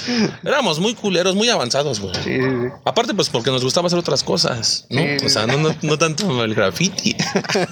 éramos 0.46 0.80
muy 0.80 0.94
culeros, 0.96 1.36
muy 1.36 1.50
avanzados, 1.50 2.00
güey. 2.00 2.16
Sí, 2.24 2.38
sí. 2.40 2.68
Aparte, 2.86 3.14
pues 3.14 3.28
porque 3.30 3.52
nos 3.52 3.64
gustaba 3.64 3.88
hacer 3.88 4.00
otras 4.00 4.24
cosas, 4.24 4.86
¿no? 4.90 5.02
O 5.26 5.30
sea, 5.30 5.46
no, 5.46 5.58
no, 5.58 5.76
no 5.82 5.98
tanto 5.98 6.44
el 6.44 6.56
graffiti. 6.56 7.18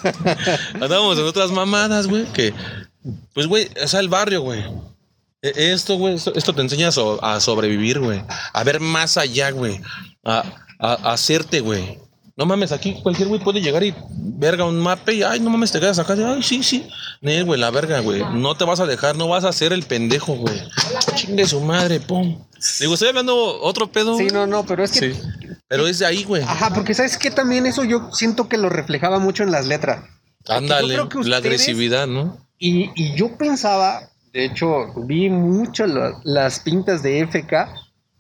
Andábamos 0.73 1.17
en 1.17 1.25
otras 1.25 1.51
mamadas, 1.51 2.07
güey, 2.07 2.25
que, 2.33 2.53
pues, 3.33 3.47
güey, 3.47 3.69
o 3.81 3.87
sea, 3.87 3.99
el 4.01 4.09
barrio, 4.09 4.41
güey. 4.41 4.63
E- 5.41 5.71
Esto, 5.71 5.95
güey, 5.95 6.15
esto, 6.15 6.33
esto 6.35 6.53
te 6.53 6.61
enseña 6.61 6.89
a 6.89 7.39
sobrevivir, 7.39 7.99
güey. 7.99 8.21
A 8.53 8.63
ver 8.63 8.79
más 8.79 9.17
allá, 9.17 9.51
güey. 9.51 9.79
A, 10.23 10.43
a- 10.79 10.93
a 11.09 11.13
hacerte, 11.13 11.61
güey. 11.61 11.99
No 12.37 12.45
mames, 12.45 12.71
aquí 12.71 13.01
cualquier 13.01 13.27
güey 13.29 13.41
puede 13.41 13.61
llegar 13.61 13.83
y 13.83 13.95
verga 14.13 14.63
un 14.63 14.79
mape 14.79 15.15
y 15.15 15.23
ay, 15.23 15.39
no 15.39 15.49
mames, 15.49 15.71
te 15.71 15.79
quedas 15.79 15.97
acá. 15.97 16.15
de, 16.15 16.23
Ay, 16.23 16.43
sí, 16.43 16.61
sí. 16.61 16.87
Nee, 17.19 17.41
güey, 17.41 17.59
la 17.59 17.71
verga, 17.71 17.99
güey. 17.99 18.21
No 18.33 18.55
te 18.55 18.63
vas 18.63 18.79
a 18.79 18.85
dejar, 18.85 19.15
no 19.15 19.27
vas 19.27 19.43
a 19.43 19.51
ser 19.51 19.73
el 19.73 19.81
pendejo, 19.83 20.35
güey. 20.35 20.55
Chingue 21.15 21.47
su 21.47 21.59
madre, 21.61 21.99
pum. 21.99 22.39
Digo, 22.79 22.93
estoy 22.93 23.09
hablando 23.09 23.35
otro 23.61 23.91
pedo. 23.91 24.15
Sí, 24.17 24.27
no, 24.27 24.45
no, 24.45 24.63
pero 24.65 24.83
es 24.83 24.91
que. 24.91 25.13
Sí. 25.13 25.19
Pero 25.67 25.87
es 25.87 25.97
de 25.99 26.05
ahí, 26.05 26.23
güey. 26.23 26.43
Ajá, 26.43 26.71
porque 26.73 26.93
sabes 26.93 27.17
que 27.17 27.31
también 27.31 27.65
eso 27.65 27.83
yo 27.83 28.09
siento 28.13 28.47
que 28.47 28.57
lo 28.57 28.69
reflejaba 28.69 29.17
mucho 29.19 29.41
en 29.43 29.51
las 29.51 29.65
letras. 29.65 30.03
Ándale, 30.47 30.97
la 31.23 31.37
agresividad, 31.37 32.07
¿no? 32.07 32.37
Y, 32.59 32.91
y 32.95 33.15
yo 33.15 33.35
pensaba, 33.37 34.09
de 34.31 34.45
hecho, 34.45 34.93
vi 35.05 35.29
mucho 35.29 35.85
la- 35.87 36.19
las 36.23 36.59
pintas 36.59 37.01
de 37.03 37.19
FK. 37.21 37.67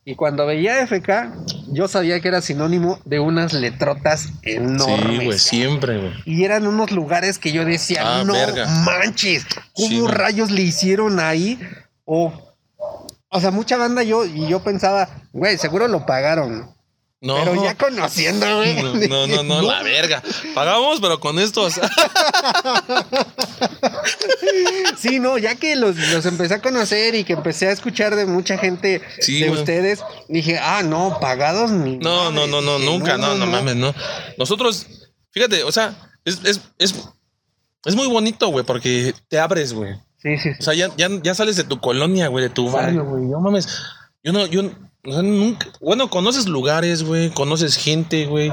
Y 0.09 0.15
cuando 0.15 0.45
veía 0.45 0.79
FK, 0.87 1.33
yo 1.73 1.89
sabía 1.89 2.21
que 2.21 2.29
era 2.29 2.39
sinónimo 2.39 2.97
de 3.03 3.19
unas 3.19 3.51
letrotas 3.51 4.29
enormes. 4.43 5.19
sí, 5.19 5.25
güey, 5.25 5.37
siempre, 5.37 5.97
güey. 5.97 6.13
Y 6.23 6.45
eran 6.45 6.65
unos 6.65 6.91
lugares 6.93 7.37
que 7.37 7.51
yo 7.51 7.65
decía, 7.65 8.03
Ah, 8.05 8.23
no 8.23 8.31
verga. 8.31 8.67
manches, 8.85 9.45
¿cómo 9.73 9.87
Sí, 9.89 10.07
rayos 10.07 10.49
le 10.49 10.61
hicieron 10.61 11.19
ahí? 11.19 11.59
O, 12.05 12.31
o 13.27 13.41
sea, 13.41 13.51
mucha 13.51 13.75
banda 13.75 14.01
yo, 14.01 14.23
y 14.23 14.47
yo 14.47 14.63
pensaba, 14.63 15.09
güey, 15.33 15.57
seguro 15.57 15.89
lo 15.89 16.05
pagaron. 16.05 16.73
No, 17.19 17.35
Pero 17.35 17.63
ya 17.63 17.75
conociendo, 17.75 18.45
güey. 18.57 18.75
no, 19.09 19.25
no, 19.25 19.27
no, 19.27 19.43
no, 19.43 19.61
la 19.63 19.81
verga. 19.81 20.21
Pagamos, 20.53 20.99
pero 21.01 21.19
con 21.19 21.39
estos. 21.39 21.73
Sí, 24.97 25.19
no, 25.19 25.37
ya 25.37 25.55
que 25.55 25.75
los, 25.75 25.95
los 25.97 26.25
empecé 26.25 26.55
a 26.55 26.61
conocer 26.61 27.15
y 27.15 27.23
que 27.23 27.33
empecé 27.33 27.67
a 27.67 27.71
escuchar 27.71 28.15
de 28.15 28.25
mucha 28.25 28.57
gente 28.57 29.01
Sí, 29.19 29.39
de 29.39 29.47
güey. 29.49 29.59
ustedes, 29.59 30.03
dije, 30.27 30.57
ah, 30.59 30.81
no, 30.83 31.17
pagados 31.19 31.71
ni. 31.71 31.97
No, 31.97 32.31
no, 32.31 32.47
no, 32.47 32.61
no, 32.61 32.79
nunca, 32.79 33.17
no, 33.17 33.35
no 33.35 33.45
mames, 33.45 33.75
no. 33.75 33.93
Nosotros, 34.37 34.85
fíjate, 35.31 35.63
o 35.63 35.71
sea, 35.71 35.95
es, 36.25 36.39
es, 36.43 36.61
es, 36.77 36.95
es 37.85 37.95
muy 37.95 38.07
bonito, 38.07 38.47
güey, 38.49 38.65
porque 38.65 39.13
te 39.27 39.39
abres, 39.39 39.73
güey. 39.73 39.95
Sí, 40.21 40.37
sí, 40.37 40.49
O 40.59 40.63
sea, 40.63 40.73
ya, 40.73 40.89
ya, 40.97 41.09
ya 41.21 41.35
sales 41.35 41.55
de 41.55 41.63
tu 41.63 41.79
colonia, 41.79 42.27
güey, 42.27 42.43
de 42.43 42.49
tu 42.49 42.69
barrio, 42.71 43.05
güey. 43.05 43.23
No 43.25 43.39
mames. 43.39 43.67
Yo 44.27 44.33
no, 44.33 44.45
yo, 44.45 44.69
o 45.05 45.11
sea, 45.13 45.21
nunca. 45.21 45.71
Bueno, 45.79 46.09
conoces 46.09 46.47
lugares, 46.47 47.01
güey, 47.01 47.29
conoces 47.29 47.77
gente, 47.77 48.25
güey. 48.25 48.51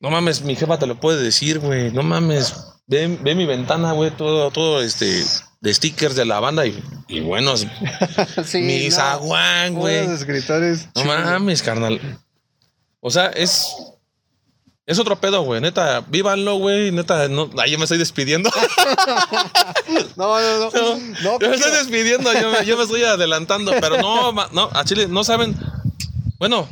No 0.00 0.08
mames, 0.08 0.40
mi 0.40 0.56
jefa 0.56 0.78
te 0.78 0.86
lo 0.86 0.98
puede 0.98 1.22
decir, 1.22 1.58
güey. 1.58 1.90
No 1.92 2.02
mames. 2.02 2.54
Ve, 2.86 3.18
ve 3.20 3.34
mi 3.34 3.44
ventana, 3.44 3.92
güey, 3.92 4.10
todo, 4.10 4.50
todo 4.50 4.80
este. 4.80 5.22
De 5.60 5.74
stickers 5.74 6.16
de 6.16 6.24
la 6.24 6.40
banda 6.40 6.64
y, 6.64 6.82
y 7.08 7.20
buenos. 7.20 7.66
sí. 8.46 8.62
mi 8.62 8.86
no. 8.86 8.90
zaguán, 8.90 9.74
güey. 9.74 10.06
No 10.94 11.04
mames, 11.04 11.62
carnal. 11.62 12.00
O 13.00 13.10
sea, 13.10 13.26
es. 13.26 13.76
Es 14.86 15.00
otro 15.00 15.20
pedo, 15.20 15.42
güey. 15.42 15.60
Neta, 15.60 16.00
vívanlo, 16.08 16.58
güey. 16.58 16.92
Neta, 16.92 17.26
no. 17.26 17.50
Ahí 17.58 17.72
yo 17.72 17.78
me 17.78 17.84
estoy 17.84 17.98
despidiendo. 17.98 18.50
No, 20.16 20.40
no, 20.40 20.58
no. 20.58 20.70
No, 20.70 20.96
No, 21.22 21.38
yo 21.40 21.48
me 21.48 21.56
estoy 21.56 21.72
despidiendo, 21.72 22.32
yo 22.32 22.50
me, 22.50 22.64
yo 22.64 22.76
me 22.76 22.82
estoy 22.82 23.02
adelantando, 23.04 23.72
pero 23.80 23.98
no, 23.98 24.32
no, 24.52 24.70
a 24.72 24.84
Chile 24.84 25.06
no 25.08 25.22
saben. 25.24 25.54
Bueno, 26.38 26.68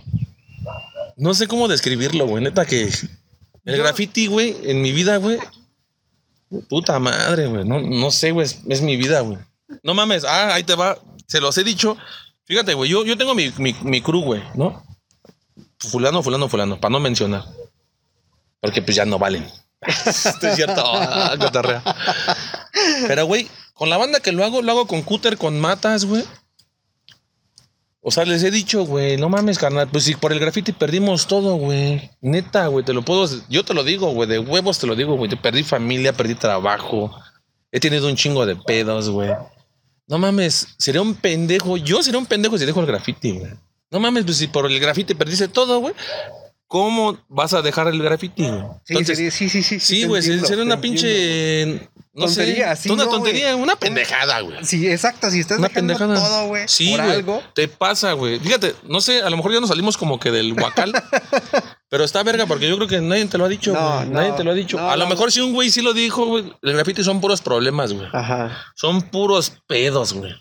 no 1.16 1.34
sé 1.34 1.46
cómo 1.46 1.68
describirlo, 1.68 2.26
güey. 2.26 2.42
Neta 2.42 2.64
que 2.66 2.90
el 3.64 3.76
graffiti, 3.76 4.26
güey, 4.26 4.56
en 4.64 4.82
mi 4.82 4.92
vida, 4.92 5.18
güey. 5.18 5.38
Puta 6.68 6.98
madre, 6.98 7.46
güey. 7.46 7.64
No, 7.64 7.80
no 7.80 8.10
sé, 8.10 8.32
güey. 8.32 8.46
Es, 8.46 8.60
es 8.68 8.80
mi 8.80 8.96
vida, 8.96 9.20
güey. 9.20 9.38
No 9.82 9.94
mames. 9.94 10.24
Ah, 10.24 10.54
ahí 10.54 10.64
te 10.64 10.74
va. 10.74 10.98
Se 11.26 11.40
los 11.40 11.56
he 11.58 11.64
dicho. 11.64 11.96
Fíjate, 12.44 12.74
güey. 12.74 12.90
Yo, 12.90 13.04
yo 13.04 13.16
tengo 13.16 13.34
mi, 13.34 13.52
mi, 13.58 13.74
mi 13.82 14.00
crew, 14.00 14.22
güey, 14.22 14.42
¿no? 14.54 14.82
Fulano, 15.78 16.22
fulano, 16.22 16.48
fulano. 16.48 16.80
Para 16.80 16.92
no 16.92 17.00
mencionar. 17.00 17.44
Porque 18.64 18.80
pues 18.80 18.96
ya 18.96 19.04
no 19.04 19.18
valen. 19.18 19.46
Esto 19.86 20.48
es 20.48 20.56
cierto. 20.56 20.82
Cotorrea. 21.38 21.82
Pero, 23.06 23.26
güey, 23.26 23.46
con 23.74 23.90
la 23.90 23.98
banda 23.98 24.20
que 24.20 24.32
lo 24.32 24.42
hago, 24.42 24.62
lo 24.62 24.72
hago 24.72 24.86
con 24.86 25.02
cúter, 25.02 25.36
con 25.36 25.60
matas, 25.60 26.06
güey. 26.06 26.24
O 28.00 28.10
sea, 28.10 28.24
les 28.24 28.42
he 28.42 28.50
dicho, 28.50 28.86
güey, 28.86 29.18
no 29.18 29.28
mames, 29.28 29.58
carnal. 29.58 29.90
Pues 29.90 30.04
si 30.04 30.14
por 30.14 30.32
el 30.32 30.40
graffiti 30.40 30.72
perdimos 30.72 31.26
todo, 31.26 31.56
güey. 31.56 32.10
Neta, 32.22 32.68
güey, 32.68 32.86
te 32.86 32.94
lo 32.94 33.02
puedo. 33.02 33.28
Yo 33.50 33.66
te 33.66 33.74
lo 33.74 33.84
digo, 33.84 34.10
güey, 34.12 34.26
de 34.26 34.38
huevos 34.38 34.78
te 34.78 34.86
lo 34.86 34.96
digo, 34.96 35.14
güey. 35.14 35.30
Perdí 35.36 35.62
familia, 35.62 36.14
perdí 36.14 36.34
trabajo. 36.34 37.14
He 37.70 37.80
tenido 37.80 38.08
un 38.08 38.16
chingo 38.16 38.46
de 38.46 38.56
pedos, 38.56 39.10
güey. 39.10 39.30
No 40.06 40.16
mames, 40.16 40.68
sería 40.78 41.02
un 41.02 41.14
pendejo. 41.14 41.76
Yo 41.76 42.02
sería 42.02 42.18
un 42.18 42.26
pendejo 42.26 42.56
si 42.56 42.64
dejo 42.64 42.80
el 42.80 42.86
graffiti, 42.86 43.32
güey. 43.32 43.52
No 43.90 44.00
mames, 44.00 44.24
pues 44.24 44.38
si 44.38 44.46
por 44.46 44.64
el 44.70 44.80
graffiti 44.80 45.14
perdiste 45.14 45.48
todo, 45.48 45.80
güey. 45.80 45.92
¿Cómo 46.66 47.16
vas 47.28 47.54
a 47.54 47.62
dejar 47.62 47.86
el 47.88 48.02
graffiti? 48.02 48.42
Sí, 48.44 48.50
Entonces, 48.88 49.16
sería- 49.16 49.30
sí, 49.30 49.48
sí, 49.48 49.62
sí. 49.62 49.78
Sí, 49.78 50.04
güey, 50.06 50.22
sería 50.22 50.62
una 50.64 50.80
pinche. 50.80 51.88
No 52.16 52.26
Tontería, 52.26 52.74
sé. 52.76 52.82
sí, 52.84 52.90
una 52.90 53.04
no, 53.04 53.10
tontería, 53.10 53.56
una 53.56 53.74
pendejada, 53.76 54.40
güey. 54.40 54.64
Sí, 54.64 54.86
exacto. 54.88 55.30
Si 55.32 55.40
estás 55.40 55.58
Una 55.58 55.66
dejando 55.68 55.94
pendejada. 55.98 56.24
todo, 56.28 56.46
güey, 56.46 56.62
Sí, 56.68 56.90
por 56.92 57.00
güey. 57.04 57.16
algo. 57.16 57.42
Te 57.56 57.66
pasa, 57.66 58.12
güey. 58.12 58.38
Fíjate, 58.38 58.74
no 58.84 59.00
sé, 59.00 59.20
a 59.22 59.30
lo 59.30 59.36
mejor 59.36 59.52
ya 59.52 59.58
nos 59.60 59.68
salimos 59.68 59.96
como 59.96 60.20
que 60.20 60.30
del 60.30 60.52
huacal. 60.52 60.92
pero 61.88 62.04
está 62.04 62.22
verga 62.22 62.46
porque 62.46 62.68
yo 62.68 62.76
creo 62.76 62.88
que 62.88 63.00
nadie 63.00 63.26
te 63.26 63.36
lo 63.36 63.44
ha 63.44 63.48
dicho, 63.48 63.72
No, 63.72 63.96
güey. 63.96 64.08
no, 64.08 64.20
nadie 64.20 64.32
te 64.32 64.44
lo 64.44 64.52
ha 64.52 64.54
dicho. 64.54 64.78
a 64.78 64.96
lo 64.96 65.06
mejor 65.08 65.32
si 65.32 65.40
un 65.40 65.52
güey 65.52 65.70
sí 65.70 65.82
lo 65.82 65.92
dijo, 65.92 66.24
güey. 66.26 66.52
El 66.62 66.74
graffiti 66.74 67.02
son 67.02 67.20
puros 67.20 67.40
problemas, 67.40 67.92
güey. 67.92 68.06
Ajá. 68.12 68.64
Son 68.76 69.02
puros 69.02 69.52
pedos, 69.66 70.12
güey. 70.12 70.32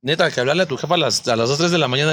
Neta, 0.00 0.30
que 0.30 0.38
hablarle 0.40 0.62
a 0.62 0.66
tu 0.66 0.76
jefa 0.76 0.94
a 0.94 0.98
las, 0.98 1.26
a 1.26 1.34
las 1.34 1.48
2, 1.48 1.58
3 1.58 1.70
de 1.72 1.78
la 1.78 1.88
mañana. 1.88 2.12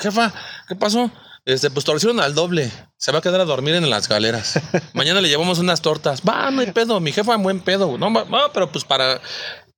jefa, 0.00 0.32
¿qué 0.68 0.74
pasó? 0.76 1.10
Este, 1.44 1.70
pues 1.70 1.84
torcieron 1.84 2.20
al 2.20 2.34
doble. 2.34 2.70
Se 2.96 3.10
va 3.10 3.18
a 3.18 3.22
quedar 3.22 3.40
a 3.40 3.44
dormir 3.44 3.74
en 3.74 3.90
las 3.90 4.08
galeras. 4.08 4.60
Mañana 4.94 5.20
le 5.20 5.28
llevamos 5.28 5.58
unas 5.58 5.82
tortas. 5.82 6.22
Va, 6.28 6.50
no 6.50 6.60
hay 6.60 6.70
pedo. 6.70 7.00
Mi 7.00 7.12
jefa, 7.12 7.36
buen 7.36 7.60
pedo. 7.60 7.88
güey. 7.88 7.98
No, 7.98 8.12
pero 8.54 8.70
pues 8.70 8.84
para. 8.84 9.20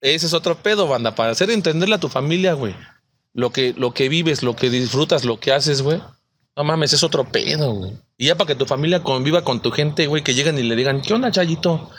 Ese 0.01 0.27
es 0.27 0.35
otro 0.35 0.57
pedo, 0.57 0.87
banda. 0.87 1.15
Para 1.15 1.33
hacer 1.33 1.51
entenderle 1.51 1.95
a 1.95 2.01
tu 2.01 2.09
familia, 2.09 2.53
güey. 2.53 2.75
Lo 3.33 3.51
que, 3.51 3.75
lo 3.77 3.95
que 3.95 4.09
vives, 4.09 4.43
lo 4.43 4.55
que 4.55 4.69
disfrutas, 4.69 5.25
lo 5.25 5.41
que 5.41 5.53
haces, 5.53 5.81
güey. 5.83 6.01
No 6.57 6.63
mames, 6.63 6.93
es 6.93 7.03
otro 7.03 7.25
pedo, 7.25 7.73
güey. 7.73 7.93
Y 8.17 8.27
ya 8.27 8.37
para 8.37 8.49
que 8.49 8.55
tu 8.55 8.67
familia 8.67 9.03
conviva 9.03 9.43
con 9.43 9.61
tu 9.61 9.73
gente, 9.73 10.07
güey, 10.07 10.23
que 10.23 10.35
lleguen 10.35 10.59
y 10.59 10.63
le 10.63 10.77
digan, 10.77 11.03
¿qué 11.03 11.15
onda, 11.15 11.33
Chayito? 11.33 11.91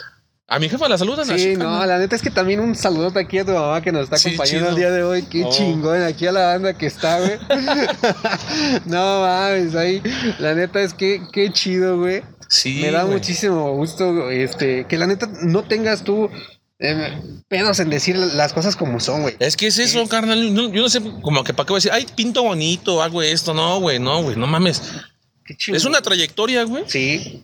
A 0.48 0.60
mi 0.60 0.68
jefa 0.68 0.88
la 0.88 0.96
saludan 0.96 1.28
así. 1.28 1.42
Sí, 1.42 1.56
no, 1.56 1.84
la 1.84 1.98
neta 1.98 2.14
es 2.14 2.22
que 2.22 2.30
también 2.30 2.60
un 2.60 2.76
saludote 2.76 3.18
aquí 3.18 3.38
a 3.38 3.44
tu 3.44 3.50
mamá 3.52 3.82
que 3.82 3.90
nos 3.90 4.04
está 4.04 4.16
Sí, 4.16 4.28
acompañando 4.28 4.66
chido. 4.66 4.68
el 4.70 4.76
día 4.76 4.90
de 4.92 5.02
hoy. 5.02 5.22
Qué 5.22 5.42
Oh. 5.44 5.50
chingón, 5.50 6.02
aquí 6.02 6.24
a 6.26 6.32
la 6.32 6.46
banda 6.46 6.78
que 6.78 6.86
está, 6.86 7.18
güey. 7.18 7.38
no 8.86 9.20
mames, 9.22 9.74
ahí. 9.74 10.02
La 10.38 10.54
neta 10.54 10.80
es 10.82 10.94
que 10.94 11.20
qué 11.32 11.50
chido, 11.52 11.98
güey. 11.98 12.22
Sí, 12.48 12.78
Me 12.82 12.92
da 12.92 13.02
güey. 13.02 13.14
muchísimo 13.14 13.72
gusto, 13.74 14.30
este, 14.30 14.86
que 14.86 14.96
la 14.98 15.06
neta 15.08 15.28
no 15.42 15.64
tengas 15.64 16.04
tú 16.04 16.30
eh, 16.78 17.20
pedos 17.48 17.80
en 17.80 17.90
decir 17.90 18.16
las 18.16 18.52
cosas 18.52 18.76
como 18.76 19.00
son, 19.00 19.22
güey. 19.22 19.34
Es 19.40 19.56
que 19.56 19.66
es 19.66 19.78
eso, 19.78 20.06
carnal. 20.06 20.54
No, 20.54 20.68
yo 20.72 20.82
no 20.82 20.88
sé, 20.88 21.00
como 21.22 21.42
que 21.42 21.54
para 21.54 21.66
qué 21.66 21.72
voy 21.72 21.78
a 21.78 21.80
decir, 21.80 21.92
ay, 21.92 22.06
pinto 22.14 22.44
bonito, 22.44 23.02
hago 23.02 23.20
esto. 23.22 23.52
No, 23.52 23.80
güey, 23.80 23.98
no, 23.98 24.22
güey, 24.22 24.36
no 24.36 24.46
mames. 24.46 24.80
Qué 25.44 25.56
chido. 25.56 25.76
Es 25.76 25.84
una 25.84 26.00
trayectoria, 26.02 26.62
güey. 26.64 26.84
Sí. 26.86 27.42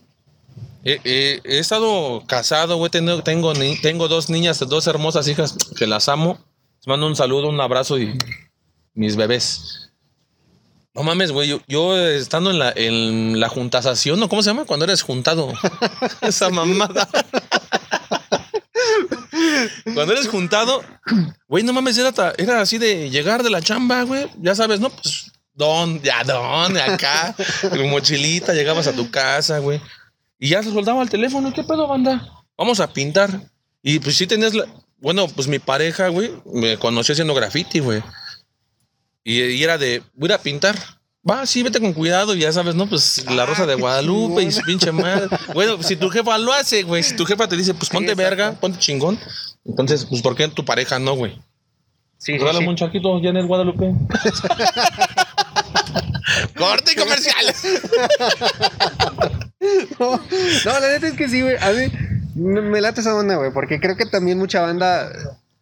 Eh, 0.85 0.99
eh, 1.05 1.41
he 1.45 1.59
estado 1.59 2.23
casado, 2.27 2.77
güey. 2.77 2.91
Tengo, 2.91 3.23
tengo, 3.23 3.53
tengo 3.81 4.07
dos 4.07 4.29
niñas, 4.29 4.59
dos 4.59 4.87
hermosas 4.87 5.27
hijas 5.27 5.55
que 5.77 5.87
las 5.87 6.09
amo. 6.09 6.39
Les 6.79 6.87
mando 6.87 7.07
un 7.07 7.15
saludo, 7.15 7.49
un 7.49 7.61
abrazo 7.61 7.97
y 7.97 8.17
mis 8.93 9.15
bebés. 9.15 9.91
No 10.93 11.03
mames, 11.03 11.31
güey. 11.31 11.59
Yo, 11.67 11.97
estando 11.97 12.51
en 12.51 12.59
la, 12.59 12.73
en 12.75 13.39
la 13.39 13.49
juntasación, 13.49 14.19
¿no? 14.19 14.29
¿Cómo 14.29 14.43
se 14.43 14.49
llama? 14.49 14.65
Cuando 14.65 14.85
eres 14.85 15.01
juntado. 15.01 15.51
Esa 16.21 16.49
mamada. 16.49 17.07
Cuando 19.93 20.13
eres 20.13 20.27
juntado, 20.27 20.83
güey, 21.47 21.63
no 21.63 21.73
mames, 21.73 21.97
era, 21.97 22.33
era 22.37 22.61
así 22.61 22.77
de 22.77 23.09
llegar 23.09 23.43
de 23.43 23.49
la 23.49 23.61
chamba, 23.61 24.03
güey. 24.03 24.27
Ya 24.39 24.53
sabes, 24.53 24.79
¿no? 24.79 24.89
Pues, 24.89 25.31
don, 25.53 26.01
ya 26.01 26.23
don, 26.23 26.77
acá, 26.77 27.35
tu 27.61 27.83
mochilita, 27.85 28.53
llegabas 28.53 28.87
a 28.87 28.93
tu 28.93 29.09
casa, 29.09 29.59
güey. 29.59 29.81
Y 30.43 30.49
ya 30.49 30.61
se 30.61 30.73
soltaba 30.73 31.01
el 31.01 31.09
teléfono. 31.09 31.53
¿Qué 31.53 31.63
pedo, 31.63 31.87
banda? 31.87 32.43
Vamos 32.57 32.81
a 32.81 32.91
pintar. 32.91 33.49
Y 33.81 33.99
pues 33.99 34.17
sí 34.17 34.27
tenías 34.27 34.53
la... 34.53 34.65
Bueno, 34.97 35.25
pues 35.29 35.47
mi 35.47 35.57
pareja, 35.57 36.09
güey, 36.09 36.31
me 36.53 36.77
conoció 36.77 37.13
haciendo 37.13 37.33
graffiti, 37.33 37.79
güey. 37.79 38.03
Y, 39.23 39.41
y 39.41 39.63
era 39.63 39.77
de, 39.77 40.03
voy 40.13 40.29
a 40.33 40.37
pintar. 40.37 40.77
Va, 41.25 41.45
sí, 41.45 41.63
vete 41.63 41.79
con 41.79 41.93
cuidado. 41.93 42.35
Y 42.35 42.39
ya 42.39 42.51
sabes, 42.51 42.75
¿no? 42.75 42.87
Pues 42.87 43.23
la 43.31 43.43
Ah, 43.43 43.45
rosa 43.45 43.65
de 43.65 43.75
Guadalupe 43.75 44.43
y 44.43 44.51
su 44.51 44.61
pinche 44.63 44.91
madre. 44.91 45.29
Bueno, 45.53 45.81
si 45.81 45.95
tu 45.95 46.09
jefa 46.09 46.37
lo 46.37 46.51
hace, 46.51 46.83
güey. 46.83 47.03
Si 47.03 47.15
tu 47.15 47.23
jefa 47.25 47.47
te 47.47 47.55
dice, 47.55 47.73
pues 47.73 47.89
ponte 47.89 48.13
verga, 48.13 48.51
ponte 48.59 48.79
chingón. 48.79 49.17
Entonces, 49.63 50.03
pues, 50.03 50.21
¿por 50.21 50.35
qué 50.35 50.49
tu 50.49 50.65
pareja 50.65 50.99
no, 50.99 51.13
güey? 51.13 51.35
Sí, 52.17 52.33
sí, 52.33 52.37
Regálame 52.37 52.65
sí. 52.65 52.69
un 52.69 52.75
charquito, 52.75 53.17
Janet 53.21 53.47
Guadalupe. 53.47 53.93
Corte 56.57 56.95
comercial. 56.97 57.55
No, 59.99 60.17
no, 60.65 60.79
la 60.79 60.87
neta 60.91 61.07
es 61.07 61.13
que 61.13 61.29
sí, 61.29 61.41
güey. 61.41 61.55
A 61.57 61.71
mí 61.71 61.91
me 62.35 62.81
late 62.81 63.01
esa 63.01 63.15
onda, 63.15 63.35
güey, 63.35 63.51
porque 63.53 63.79
creo 63.79 63.95
que 63.95 64.05
también 64.05 64.37
mucha 64.39 64.61
banda 64.61 65.11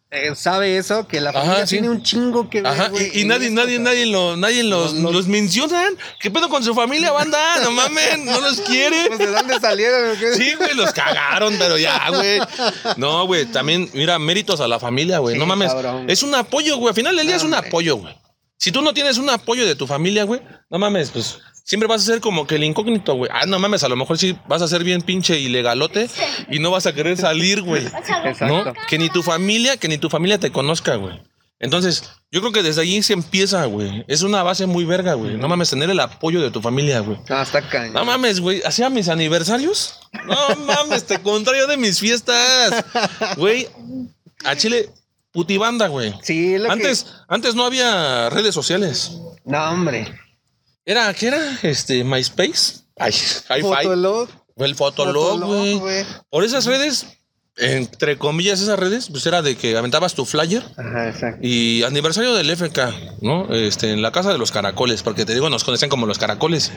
eh, 0.10 0.34
sabe 0.36 0.78
eso, 0.78 1.08
que 1.08 1.22
la 1.22 1.30
Ajá, 1.30 1.40
familia 1.42 1.68
sí. 1.68 1.76
tiene 1.76 1.90
un 1.90 2.02
chingo 2.04 2.50
que 2.50 2.62
ver, 2.62 2.72
Ajá, 2.72 2.90
güey, 2.90 3.12
y, 3.14 3.22
y 3.22 3.26
nadie, 3.26 3.50
nadie, 3.50 3.80
nadie, 3.80 4.06
lo, 4.06 4.36
nadie 4.38 4.64
los, 4.64 4.94
Los- 4.94 5.28
mencionan. 5.28 5.94
¿Qué 6.20 6.30
pedo 6.32 6.50
con 6.50 6.64
su 6.64 6.74
familia, 6.76 7.12
banda? 7.12 7.40
No 7.64 7.72
mamen, 7.72 8.26
no 8.26 8.40
los 8.42 8.60
quiere. 8.62 8.98
Pues, 9.08 9.20
¿de 9.20 9.28
dónde 9.28 9.60
salieron? 9.60 10.18
qué? 10.18 10.34
Sí, 10.34 10.54
güey, 10.56 10.74
los 10.76 10.92
cagaron, 10.94 11.56
pero 11.58 11.78
ya, 11.78 12.10
güey. 12.10 12.40
No, 12.98 13.26
güey, 13.26 13.46
también, 13.46 13.90
mira, 13.94 14.18
méritos 14.20 14.60
a 14.62 14.68
la 14.68 14.80
familia, 14.80 15.20
güey. 15.20 15.36
Sí, 15.36 15.40
no 15.40 15.46
mames. 15.46 15.72
cabrón. 15.74 16.10
Es 16.10 16.24
un 16.24 16.34
apoyo, 16.36 16.78
güey. 16.78 16.90
Al 16.90 16.96
final 16.96 17.16
del 17.16 17.28
día 17.28 17.36
es 17.38 17.44
un 17.44 17.54
Hombre. 17.54 17.68
apoyo, 17.70 17.96
güey. 17.98 18.16
Si 18.58 18.72
tú 18.72 18.82
no 18.82 18.94
tienes 18.94 19.18
un 19.18 19.30
apoyo 19.30 19.66
de 19.66 19.76
tu 19.76 19.88
familia, 19.88 20.24
güey, 20.24 20.40
no 20.70 20.78
mames, 20.78 21.10
pues 21.10 21.40
siempre 21.72 21.88
vas 21.88 22.02
a 22.02 22.06
ser 22.06 22.20
como 22.20 22.46
que 22.46 22.56
el 22.56 22.66
incógnito, 22.66 23.14
güey. 23.16 23.32
Ah, 23.34 23.46
no 23.46 23.58
mames, 23.58 23.82
a 23.86 23.88
lo 23.88 23.96
mejor 23.96 24.18
sí 24.18 24.38
vas 24.46 24.62
a 24.62 24.68
ser 24.68 24.84
bien 24.84 25.02
pinche 25.02 25.40
ilegalote 25.40 26.10
y 26.50 26.60
no 26.60 26.70
vas 26.70 26.86
a 26.86 26.92
querer 26.92 27.16
salir, 27.16 27.62
güey. 27.62 27.86
Exacto. 27.86 28.46
¿No? 28.46 28.74
Que 28.90 28.98
ni 28.98 29.08
tu 29.08 29.24
familia, 29.24 29.78
que 29.78 29.88
ni 29.88 29.98
tu 29.98 30.10
familia 30.10 30.38
te 30.38 30.52
conozca, 30.52 30.98
güey. 30.98 31.22
Entonces, 31.62 32.12
yo 32.30 32.42
creo 32.42 32.52
que 32.52 32.62
desde 32.62 32.82
ahí 32.82 33.02
se 33.02 33.14
empieza, 33.14 33.64
güey. 33.68 34.04
Es 34.10 34.22
una 34.22 34.44
base 34.44 34.66
muy 34.66 34.84
verga, 34.84 35.14
güey. 35.14 35.38
No 35.38 35.48
mames, 35.48 35.70
tener 35.70 35.90
el 35.90 36.02
apoyo 36.02 36.42
de 36.42 36.52
tu 36.52 36.62
familia, 36.62 37.00
güey. 37.00 37.18
No, 37.30 37.42
está 37.42 37.62
cañón. 37.62 37.94
No 37.94 38.04
mames, 38.04 38.42
güey. 38.42 38.62
¿Hacía 38.66 38.90
mis 38.90 39.08
aniversarios? 39.08 39.98
No 40.26 40.36
mames, 40.66 41.06
te 41.06 41.20
contrario 41.20 41.68
de 41.68 41.78
mis 41.78 42.02
fiestas. 42.02 42.84
Güey, 43.38 43.70
a 44.44 44.58
Chile, 44.58 44.90
putibanda, 45.32 45.88
güey. 45.88 46.14
Sí, 46.22 46.58
lo 46.58 46.70
Antes, 46.70 47.06
antes 47.30 47.56
no 47.56 47.64
había 47.64 48.30
redes 48.30 48.54
sociales. 48.54 49.14
que... 49.46 49.52
No, 49.52 49.70
hombre. 49.70 50.14
Era, 50.86 51.14
¿qué 51.14 51.28
era? 51.28 51.60
Este, 51.62 52.04
MySpace. 52.04 52.82
Ay. 52.98 53.62
Fotolog. 53.62 54.30
Fue 54.56 54.68
el 54.68 54.76
Fotolog, 54.76 55.42
güey. 55.44 56.06
Por 56.30 56.44
esas 56.44 56.66
redes, 56.66 57.06
entre 57.58 58.18
comillas, 58.18 58.62
esas 58.62 58.78
redes, 58.78 59.08
pues 59.10 59.26
era 59.26 59.42
de 59.42 59.56
que 59.56 59.78
aventabas 59.78 60.14
tu 60.14 60.26
flyer 60.26 60.64
Ajá, 60.78 61.10
exacto. 61.10 61.40
y 61.42 61.84
aniversario 61.84 62.34
del 62.34 62.50
FK, 62.50 62.80
¿no? 63.22 63.54
Este, 63.54 63.92
en 63.92 64.02
la 64.02 64.12
casa 64.12 64.32
de 64.32 64.38
los 64.38 64.52
caracoles, 64.52 65.04
porque 65.04 65.26
te 65.26 65.34
digo, 65.34 65.50
nos 65.50 65.64
conocían 65.64 65.90
como 65.90 66.06
los 66.06 66.18
caracoles. 66.18 66.72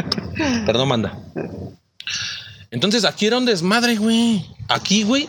Perdón, 0.66 0.88
manda. 0.88 1.18
Entonces 2.70 3.04
aquí 3.04 3.26
era 3.26 3.38
un 3.38 3.44
desmadre, 3.44 3.96
güey. 3.96 4.44
Aquí, 4.68 5.04
güey. 5.04 5.28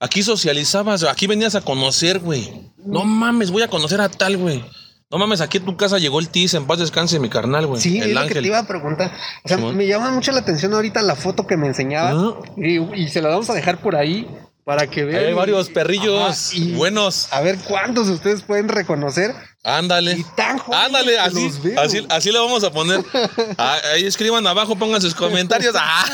Aquí 0.00 0.22
socializabas, 0.22 1.02
aquí 1.02 1.26
venías 1.26 1.56
a 1.56 1.60
conocer, 1.60 2.20
güey. 2.20 2.48
No 2.78 3.04
mames, 3.04 3.50
voy 3.50 3.62
a 3.62 3.68
conocer 3.68 4.00
a 4.00 4.08
tal, 4.08 4.36
güey. 4.36 4.64
No 5.10 5.16
mames, 5.16 5.40
aquí 5.40 5.56
a 5.58 5.64
tu 5.64 5.74
casa 5.76 5.98
llegó 5.98 6.20
el 6.20 6.28
Tiz, 6.28 6.52
en 6.52 6.66
paz 6.66 6.80
descanse 6.80 7.18
mi 7.18 7.30
carnal, 7.30 7.66
güey. 7.66 7.80
Sí, 7.80 7.98
es 7.98 8.04
el 8.06 8.14
lo 8.14 8.26
que 8.26 8.34
te 8.34 8.46
iba 8.46 8.58
a 8.58 8.66
preguntar. 8.66 9.10
O 9.42 9.48
sea, 9.48 9.56
me 9.56 9.86
llama 9.86 10.10
mucho 10.10 10.32
la 10.32 10.40
atención 10.40 10.74
ahorita 10.74 11.00
la 11.00 11.16
foto 11.16 11.46
que 11.46 11.56
me 11.56 11.66
enseñaba. 11.66 12.10
Ah. 12.10 12.34
Y, 12.58 12.78
y 13.00 13.08
se 13.08 13.22
la 13.22 13.30
vamos 13.30 13.48
a 13.48 13.54
dejar 13.54 13.80
por 13.80 13.96
ahí 13.96 14.28
para 14.64 14.86
que 14.86 15.04
vean. 15.06 15.24
Hay 15.24 15.32
varios 15.32 15.70
perrillos 15.70 16.52
Ajá, 16.52 16.62
buenos. 16.76 17.28
A 17.32 17.40
ver 17.40 17.56
cuántos 17.66 18.08
de 18.08 18.12
ustedes 18.12 18.42
pueden 18.42 18.68
reconocer. 18.68 19.34
Ándale. 19.64 20.12
Y 20.12 20.24
tan 20.36 20.58
jóvenes 20.58 20.86
Ándale, 20.86 21.18
así, 21.18 21.44
los 21.44 21.62
veo. 21.62 21.80
así, 21.80 22.06
así 22.10 22.30
le 22.30 22.38
vamos 22.38 22.62
a 22.64 22.70
poner. 22.70 23.02
Ah, 23.56 23.78
Ahí 23.94 24.04
escriban 24.04 24.46
abajo, 24.46 24.76
pongan 24.76 25.00
sus 25.00 25.14
comentarios. 25.14 25.74
Ah. 25.80 26.04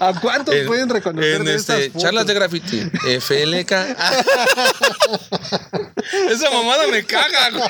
¿A 0.00 0.20
cuántos 0.20 0.54
En- 0.54 0.66
pueden 0.66 0.88
reconocer 0.88 1.36
en 1.40 1.44
de 1.44 1.54
este, 1.56 1.72
estas 1.72 1.86
fotos? 1.88 2.02
charlas 2.02 2.26
de 2.26 2.34
graffiti, 2.34 2.80
FLK. 3.20 3.72
Esa 6.32 6.50
mamada 6.50 6.86
me 6.88 7.04
caga, 7.04 7.50
güey. 7.50 7.68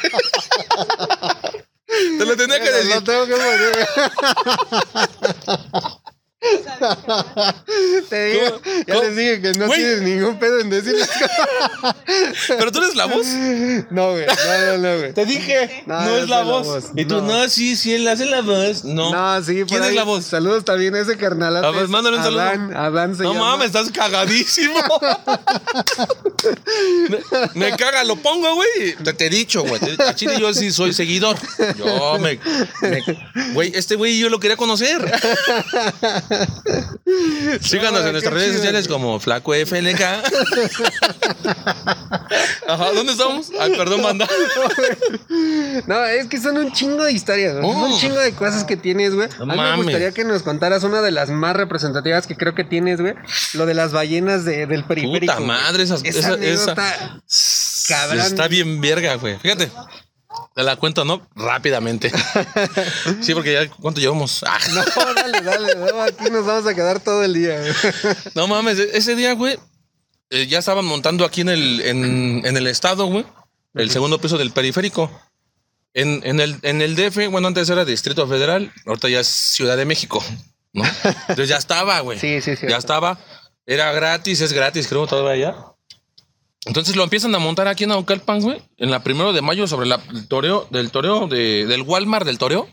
Te 2.18 2.24
lo 2.24 2.36
tenía 2.36 2.58
que 2.60 2.70
Lo 2.70 2.76
decir. 2.76 3.04
tengo 3.04 3.26
que 3.26 3.32
poner. 3.32 3.88
Te 8.08 8.24
digo, 8.26 8.60
¿Cómo? 8.62 8.76
ya 8.86 8.94
¿Cómo? 8.94 9.02
les 9.06 9.16
dije 9.16 9.40
que 9.40 9.52
no 9.52 9.66
Güey. 9.66 9.78
tienes 9.80 10.02
ningún 10.02 10.38
pedo 10.38 10.60
en 10.60 10.70
decirles. 10.70 11.08
Pero 12.48 12.72
tú 12.72 12.78
eres 12.80 12.94
la 12.96 13.06
voz. 13.06 13.26
No, 13.90 14.10
güey. 14.12 14.26
No, 14.26 14.34
no, 14.66 14.78
no, 14.78 14.98
güey. 14.98 15.12
Te 15.12 15.24
dije, 15.26 15.84
No, 15.86 16.16
es 16.16 16.28
la 16.28 16.42
voz. 16.42 16.86
Y 16.96 17.04
tú, 17.04 17.20
No. 17.22 17.48
sí, 17.48 17.76
sí, 17.76 17.94
él 17.94 18.06
hace 18.08 18.26
la 18.26 18.40
voz. 18.42 18.84
No. 18.84 19.10
No, 19.12 19.42
sí, 19.44 19.64
¿Quién 19.66 19.82
ahí. 19.82 19.90
es 19.90 19.94
la 19.94 20.04
voz? 20.04 20.24
Saludos 20.26 20.64
también 20.64 20.94
a 20.94 21.00
ese 21.00 21.16
carnal. 21.16 21.56
A 21.64 21.70
ver, 21.70 21.88
mándale 21.88 22.16
un 22.18 22.22
saludo. 22.22 22.40
Adán, 22.42 22.76
Adán 22.76 23.16
se 23.16 23.22
No 23.22 23.32
llama. 23.34 23.50
mames, 23.52 23.66
estás 23.68 23.90
cagadísimo. 23.90 24.74
me, 27.08 27.18
me 27.70 27.76
caga, 27.76 28.04
lo 28.04 28.16
pongo, 28.16 28.54
güey. 28.54 28.94
Te, 29.02 29.12
te 29.12 29.26
he 29.26 29.30
dicho, 29.30 29.62
güey. 29.64 29.80
A 30.06 30.14
Chile 30.14 30.34
yo 30.40 30.52
sí 30.54 30.70
soy 30.72 30.92
seguidor. 30.92 31.36
Yo 31.76 32.18
me. 32.18 32.38
me- 32.82 33.02
Güey, 33.54 33.72
este 33.74 33.96
güey 33.96 34.18
yo 34.18 34.28
lo 34.28 34.40
quería 34.40 34.56
conocer. 34.56 35.00
Síganos 37.60 38.00
No, 38.00 38.06
en 38.06 38.12
nuestras 38.12 38.34
redes 38.34 38.56
sociales 38.56 38.88
como 38.88 39.18
Flaco 39.20 39.52
FLK. 39.54 40.00
Ajá, 42.68 42.92
¿dónde 42.92 43.12
estamos? 43.12 43.50
Ay, 43.60 43.72
perdón, 43.76 44.02
manda. 44.02 44.26
No, 45.86 46.04
es 46.04 46.26
que 46.26 46.38
son 46.40 46.56
un 46.58 46.72
chingo 46.72 47.04
de 47.04 47.12
historias, 47.12 47.54
güey. 47.56 47.64
Oh. 47.66 47.86
un 47.86 47.98
chingo 47.98 48.18
de 48.18 48.32
cosas 48.32 48.64
que 48.64 48.76
tienes, 48.76 49.14
güey. 49.14 49.28
No 49.38 49.52
a 49.52 49.56
mí 49.56 49.62
me 49.62 49.76
gustaría 49.84 50.12
que 50.12 50.24
nos 50.24 50.42
contaras 50.42 50.82
una 50.84 51.02
de 51.02 51.10
las 51.10 51.30
más 51.30 51.56
representativas 51.56 52.26
que 52.26 52.36
creo 52.36 52.54
que 52.54 52.64
tienes, 52.64 53.00
güey. 53.00 53.14
Lo 53.54 53.66
de 53.66 53.74
las 53.74 53.92
ballenas 53.92 54.44
de- 54.44 54.66
del 54.66 54.84
periférico. 54.84 55.34
Puta 55.34 55.40
madre, 55.46 55.82
esas, 55.82 56.04
Esa, 56.04 56.34
esa, 56.34 56.72
esa- 56.72 57.20
cabrón. 57.88 58.20
Está 58.20 58.48
bien 58.48 58.80
verga, 58.80 59.14
güey. 59.16 59.38
Fíjate. 59.38 59.70
Te 60.54 60.62
la 60.62 60.76
cuento, 60.76 61.04
¿no? 61.04 61.26
Rápidamente. 61.34 62.10
Sí, 63.20 63.34
porque 63.34 63.52
ya, 63.52 63.68
¿cuánto 63.68 64.00
llevamos? 64.00 64.42
Ah, 64.46 64.58
No, 64.74 65.14
dale, 65.14 65.40
dale, 65.42 65.74
no, 65.76 66.02
aquí 66.02 66.30
nos 66.30 66.44
vamos 66.46 66.66
a 66.66 66.74
quedar 66.74 67.00
todo 67.00 67.22
el 67.24 67.34
día. 67.34 67.58
güey. 67.60 67.72
No 68.34 68.46
mames, 68.48 68.78
e- 68.78 68.90
ese 68.96 69.14
día, 69.16 69.34
güey, 69.34 69.58
eh, 70.30 70.46
ya 70.46 70.58
estaban 70.58 70.84
montando 70.84 71.24
aquí 71.24 71.40
en 71.42 71.48
el, 71.50 71.80
en, 71.82 72.42
en 72.44 72.56
el 72.56 72.66
estado, 72.66 73.06
güey, 73.06 73.24
el 73.74 73.90
segundo 73.90 74.20
piso 74.20 74.38
del 74.38 74.50
periférico. 74.52 75.10
En, 75.94 76.20
en, 76.24 76.40
el, 76.40 76.58
en 76.62 76.80
el 76.80 76.96
DF, 76.96 77.28
bueno, 77.30 77.48
antes 77.48 77.68
era 77.68 77.84
Distrito 77.84 78.26
Federal, 78.26 78.72
ahorita 78.86 79.08
ya 79.10 79.20
es 79.20 79.26
Ciudad 79.28 79.76
de 79.76 79.84
México, 79.84 80.24
¿no? 80.72 80.84
Entonces 81.28 81.48
ya 81.48 81.58
estaba, 81.58 82.00
güey. 82.00 82.18
Sí, 82.18 82.40
sí, 82.40 82.56
sí. 82.56 82.66
Ya 82.68 82.78
estaba. 82.78 83.18
Era 83.66 83.92
gratis, 83.92 84.40
es 84.40 84.52
gratis, 84.52 84.88
creo, 84.88 85.06
todavía 85.06 85.50
ya. 85.50 85.56
Entonces 86.64 86.94
lo 86.94 87.02
empiezan 87.02 87.34
a 87.34 87.38
montar 87.38 87.66
aquí 87.66 87.84
en 87.84 87.90
Naucalpan, 87.90 88.40
güey, 88.40 88.62
en 88.78 88.90
la 88.90 89.02
primero 89.02 89.32
de 89.32 89.42
mayo 89.42 89.66
sobre 89.66 89.86
la, 89.86 90.00
el 90.12 90.28
toreo, 90.28 90.68
del 90.70 90.90
toreo, 90.90 91.26
de, 91.26 91.66
del 91.66 91.82
Walmart 91.82 92.24
del 92.24 92.38
toreo, 92.38 92.68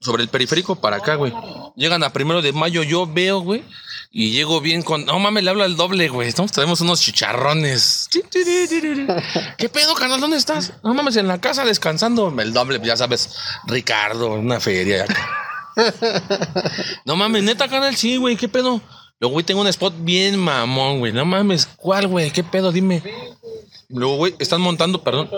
sobre 0.00 0.22
el 0.22 0.28
periférico 0.28 0.76
para 0.76 0.96
acá, 0.96 1.14
güey. 1.14 1.32
Llegan 1.76 2.02
a 2.02 2.12
primero 2.12 2.42
de 2.42 2.52
mayo, 2.52 2.82
yo 2.82 3.06
veo, 3.06 3.40
güey, 3.40 3.64
y 4.10 4.32
llego 4.32 4.60
bien 4.60 4.82
con. 4.82 5.06
No 5.06 5.18
mames, 5.18 5.44
le 5.44 5.50
hablo 5.50 5.64
al 5.64 5.76
doble, 5.76 6.08
güey. 6.08 6.28
Estamos, 6.28 6.52
traemos 6.52 6.80
unos 6.82 7.00
chicharrones. 7.00 8.08
¿Qué 9.56 9.68
pedo, 9.70 9.94
carnal? 9.94 10.20
¿Dónde 10.20 10.36
estás? 10.36 10.74
No 10.84 10.92
mames, 10.92 11.16
en 11.16 11.26
la 11.26 11.40
casa 11.40 11.64
descansando. 11.64 12.34
El 12.38 12.52
doble, 12.52 12.80
ya 12.84 12.96
sabes, 12.98 13.34
Ricardo, 13.66 14.34
una 14.34 14.60
feria 14.60 15.04
acá. 15.04 15.30
No 17.04 17.16
mames, 17.16 17.42
neta, 17.44 17.68
carnal, 17.68 17.96
sí, 17.96 18.16
güey, 18.16 18.36
¿qué 18.36 18.48
pedo? 18.48 18.80
Luego, 19.18 19.34
güey, 19.34 19.46
tengo 19.46 19.62
un 19.62 19.66
spot 19.66 19.94
bien 19.98 20.38
mamón, 20.38 20.98
güey. 20.98 21.12
No 21.12 21.24
mames, 21.24 21.66
¿cuál, 21.66 22.06
güey? 22.06 22.30
¿Qué 22.30 22.44
pedo? 22.44 22.72
Dime. 22.72 23.02
Luego, 23.88 24.16
güey, 24.16 24.34
están 24.38 24.60
montando, 24.60 25.02
perdón. 25.02 25.30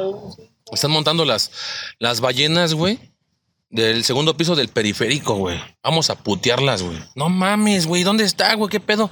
Están 0.73 0.91
montando 0.91 1.25
las, 1.25 1.51
las 1.99 2.21
ballenas, 2.21 2.75
güey. 2.75 2.99
Del 3.71 4.03
segundo 4.03 4.37
piso 4.37 4.57
del 4.57 4.69
periférico, 4.69 5.35
güey. 5.37 5.61
Vamos 5.83 6.11
a 6.11 6.17
putearlas, 6.17 6.83
güey. 6.83 6.99
No 7.15 7.29
mames, 7.29 7.87
güey. 7.87 8.03
¿Dónde 8.03 8.25
está, 8.25 8.55
güey? 8.55 8.71
¿Qué 8.71 8.81
pedo? 8.81 9.11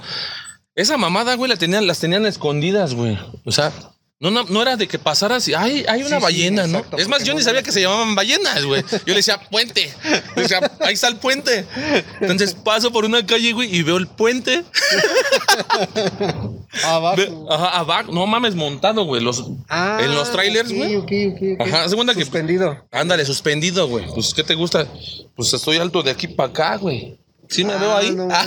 Esa 0.75 0.97
mamada, 0.97 1.35
güey, 1.35 1.49
las 1.49 1.99
tenían 1.99 2.25
escondidas, 2.25 2.93
güey. 2.93 3.17
O 3.45 3.51
sea, 3.51 3.71
no, 4.19 4.31
no, 4.31 4.43
no 4.45 4.61
era 4.63 4.75
de 4.77 4.87
que 4.87 4.97
pasaras 4.97 5.47
y 5.47 5.53
hay, 5.53 5.85
hay 5.87 5.99
una 6.01 6.09
Sí, 6.09 6.15
sí, 6.15 6.21
ballena, 6.23 6.65
¿no? 6.67 6.83
Es 6.97 7.07
más, 7.07 7.23
yo 7.23 7.35
ni 7.35 7.41
sabía 7.43 7.61
que 7.61 7.71
se 7.71 7.81
llamaban 7.81 8.15
ballenas, 8.15 8.65
güey. 8.65 8.83
Yo 8.91 8.97
le 9.07 9.13
decía 9.15 9.39
puente. 9.51 9.93
O 10.35 10.47
sea, 10.47 10.71
ahí 10.79 10.95
está 10.95 11.07
el 11.07 11.17
puente. 11.17 11.65
Entonces 12.19 12.55
paso 12.55 12.91
por 12.91 13.05
una 13.05 13.23
calle, 13.25 13.53
güey, 13.53 13.73
y 13.75 13.83
veo 13.83 13.97
el 13.97 14.07
puente. 14.07 14.63
Abajo. 16.83 17.47
Ajá, 17.51 17.77
abajo. 17.79 18.11
No 18.11 18.25
mames, 18.27 18.55
montado, 18.55 19.03
güey. 19.05 19.21
Los, 19.21 19.43
Ah, 19.69 19.99
en 20.01 20.13
los 20.13 20.31
trailers, 20.31 20.71
güey. 20.71 20.95
ok, 20.95 21.11
ok, 21.33 21.41
ok. 21.59 21.61
Ajá, 21.73 21.95
cuenta 21.95 22.13
que- 22.13 22.21
Suspendido. 22.21 22.85
Ándale, 22.91 23.25
suspendido, 23.25 23.87
güey. 23.87 24.05
Pues, 24.13 24.33
¿qué 24.33 24.43
te 24.43 24.55
gusta? 24.55 24.87
Pues 25.35 25.53
estoy 25.53 25.77
alto 25.77 26.03
de 26.03 26.11
aquí 26.11 26.27
para 26.27 26.49
acá, 26.49 26.75
güey. 26.77 27.17
Sí 27.49 27.63
me 27.63 27.73
Ah, 27.73 27.77
veo 27.77 27.97
ahí. 27.97 28.11
no, 28.11 28.27
Ah. 28.31 28.45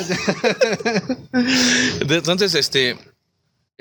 Entonces, 2.00 2.54
este, 2.54 2.96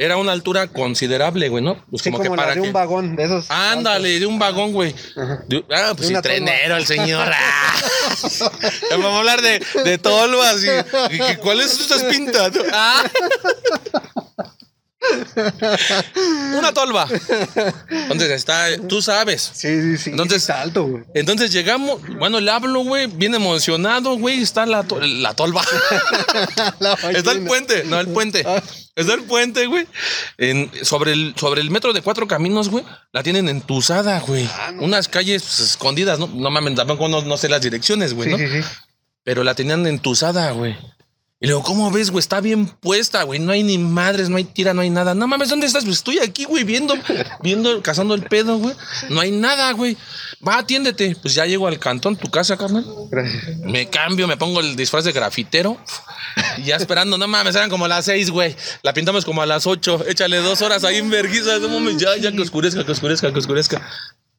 era 0.02 0.16
una 0.16 0.32
altura 0.32 0.68
considerable, 0.68 1.50
güey, 1.50 1.62
¿no? 1.62 1.76
Pues 1.90 2.04
Sí, 2.04 2.10
como, 2.10 2.34
la 2.36 2.48
de 2.48 2.54
que- 2.54 2.60
un 2.62 2.72
vagón, 2.72 3.18
de 3.18 3.26
esos. 3.26 3.52
Ándale, 3.52 4.18
de 4.20 4.26
un 4.26 4.40
vagón, 4.40 4.72
güey. 4.72 4.96
De- 5.48 5.66
ah, 5.76 5.92
pues 5.96 6.08
sí, 6.08 6.14
trenero 6.22 6.78
el 6.78 6.86
señor. 6.88 7.30
Ah. 7.42 7.74
Vamos 8.92 9.14
a 9.14 9.18
hablar 9.20 9.42
de, 9.42 9.62
de 9.84 9.98
tolvas 9.98 10.58
y, 10.64 11.16
y 11.16 11.18
que 11.20 11.38
cuál 11.38 11.60
es 11.62 11.80
estás 11.80 12.04
pintando. 12.06 12.64
Ah. 12.74 13.04
Una 16.58 16.74
tolva. 16.74 17.08
Entonces 17.90 18.32
está, 18.32 18.66
tú 18.88 19.02
sabes. 19.02 19.50
Sí, 19.54 19.82
sí, 19.82 19.98
sí. 19.98 20.10
Entonces- 20.12 20.38
está 20.44 20.62
alto, 20.62 20.84
güey. 20.86 21.04
Entonces 21.14 21.52
llegamos, 21.52 22.02
bueno, 22.18 22.40
le 22.40 22.52
hablo, 22.52 22.84
güey, 22.84 23.08
bien 23.08 23.34
emocionado, 23.34 24.18
güey, 24.18 24.42
está 24.42 24.66
la, 24.66 24.84
to- 24.84 25.00
la 25.00 25.34
tolva. 25.36 25.64
La 26.80 26.94
Está 26.94 27.32
el 27.32 27.42
puente, 27.46 27.84
no 27.86 28.00
el 28.00 28.08
puente. 28.08 28.46
Está 29.00 29.14
el 29.14 29.24
puente, 29.24 29.66
güey. 29.68 29.88
En- 30.38 30.72
sobre, 30.84 31.14
el, 31.14 31.34
sobre 31.38 31.62
el 31.62 31.72
metro 31.72 31.94
de 31.94 32.02
cuatro 32.02 32.28
caminos, 32.28 32.70
güey. 32.70 32.84
La 33.12 33.24
tienen 33.24 33.50
entusada, 33.50 34.20
güey. 34.20 34.48
Ah, 34.54 34.72
no. 34.74 34.84
Unas 34.84 35.08
calles 35.08 35.44
pues, 35.44 35.60
escondidas, 35.60 36.20
¿no? 36.20 36.28
No 36.28 36.52
mames, 36.52 36.76
tampoco 36.76 37.08
no, 37.08 37.22
no 37.22 37.38
sé 37.38 37.50
las 37.50 37.62
direcciones, 37.62 38.14
güey, 38.14 38.28
Sí, 38.30 38.32
¿no? 38.32 38.38
sí, 38.38 38.48
sí. 38.62 38.68
Pero 39.24 39.44
la 39.44 39.56
tenían 39.56 39.86
entusada, 39.88 40.52
güey. 40.52 40.76
Y 41.42 41.48
luego, 41.48 41.64
¿cómo 41.64 41.90
ves, 41.90 42.12
güey? 42.12 42.20
Está 42.20 42.42
bien 42.42 42.68
puesta, 42.68 43.24
güey. 43.24 43.40
No 43.40 43.54
hay 43.54 43.64
ni 43.64 43.78
madres, 43.78 44.28
no 44.28 44.36
hay 44.36 44.44
tira, 44.44 44.74
no 44.74 44.82
hay 44.82 44.90
nada. 44.90 45.14
No 45.14 45.26
mames, 45.26 45.48
¿dónde 45.48 45.68
estás? 45.68 45.86
Pues 45.86 45.98
estoy 45.98 46.20
aquí, 46.20 46.44
güey, 46.44 46.66
viendo, 46.66 46.96
viendo, 47.42 47.82
cazando 47.82 48.14
el 48.14 48.24
pedo, 48.24 48.58
güey. 48.58 48.76
No 49.10 49.22
hay 49.22 49.32
nada, 49.32 49.72
güey. 49.72 49.96
Va, 50.46 50.58
atiéndete. 50.58 51.16
Pues 51.22 51.36
ya 51.36 51.46
llego 51.46 51.68
al 51.68 51.80
cantón, 51.80 52.18
tu 52.18 52.30
casa, 52.30 52.58
carnal. 52.58 52.86
Gracias. 53.10 53.58
Me 53.60 53.90
cambio, 53.90 54.28
me 54.28 54.36
pongo 54.36 54.60
el 54.60 54.76
disfraz 54.76 55.06
de 55.06 55.14
grafitero. 55.14 55.78
Y 56.58 56.64
ya 56.64 56.76
esperando, 56.76 57.18
no 57.18 57.26
mames, 57.26 57.56
eran 57.56 57.70
como 57.70 57.88
las 57.88 58.04
seis, 58.04 58.30
güey. 58.32 58.54
La 58.82 58.94
pintamos 58.94 59.24
como 59.24 59.42
a 59.42 59.46
las 59.46 59.66
ocho. 59.66 60.04
Échale 60.08 60.38
dos 60.38 60.62
horas 60.62 60.84
ahí 60.84 60.98
en 60.98 61.10
vergüenza. 61.10 61.58
No 61.60 61.70
mames, 61.70 61.96
ya, 61.96 62.18
ya 62.18 62.34
que 62.34 62.42
oscurezca, 62.42 62.86
que 62.86 62.92
oscurezca, 62.92 63.32
que 63.32 63.40
oscurezca. 63.40 63.82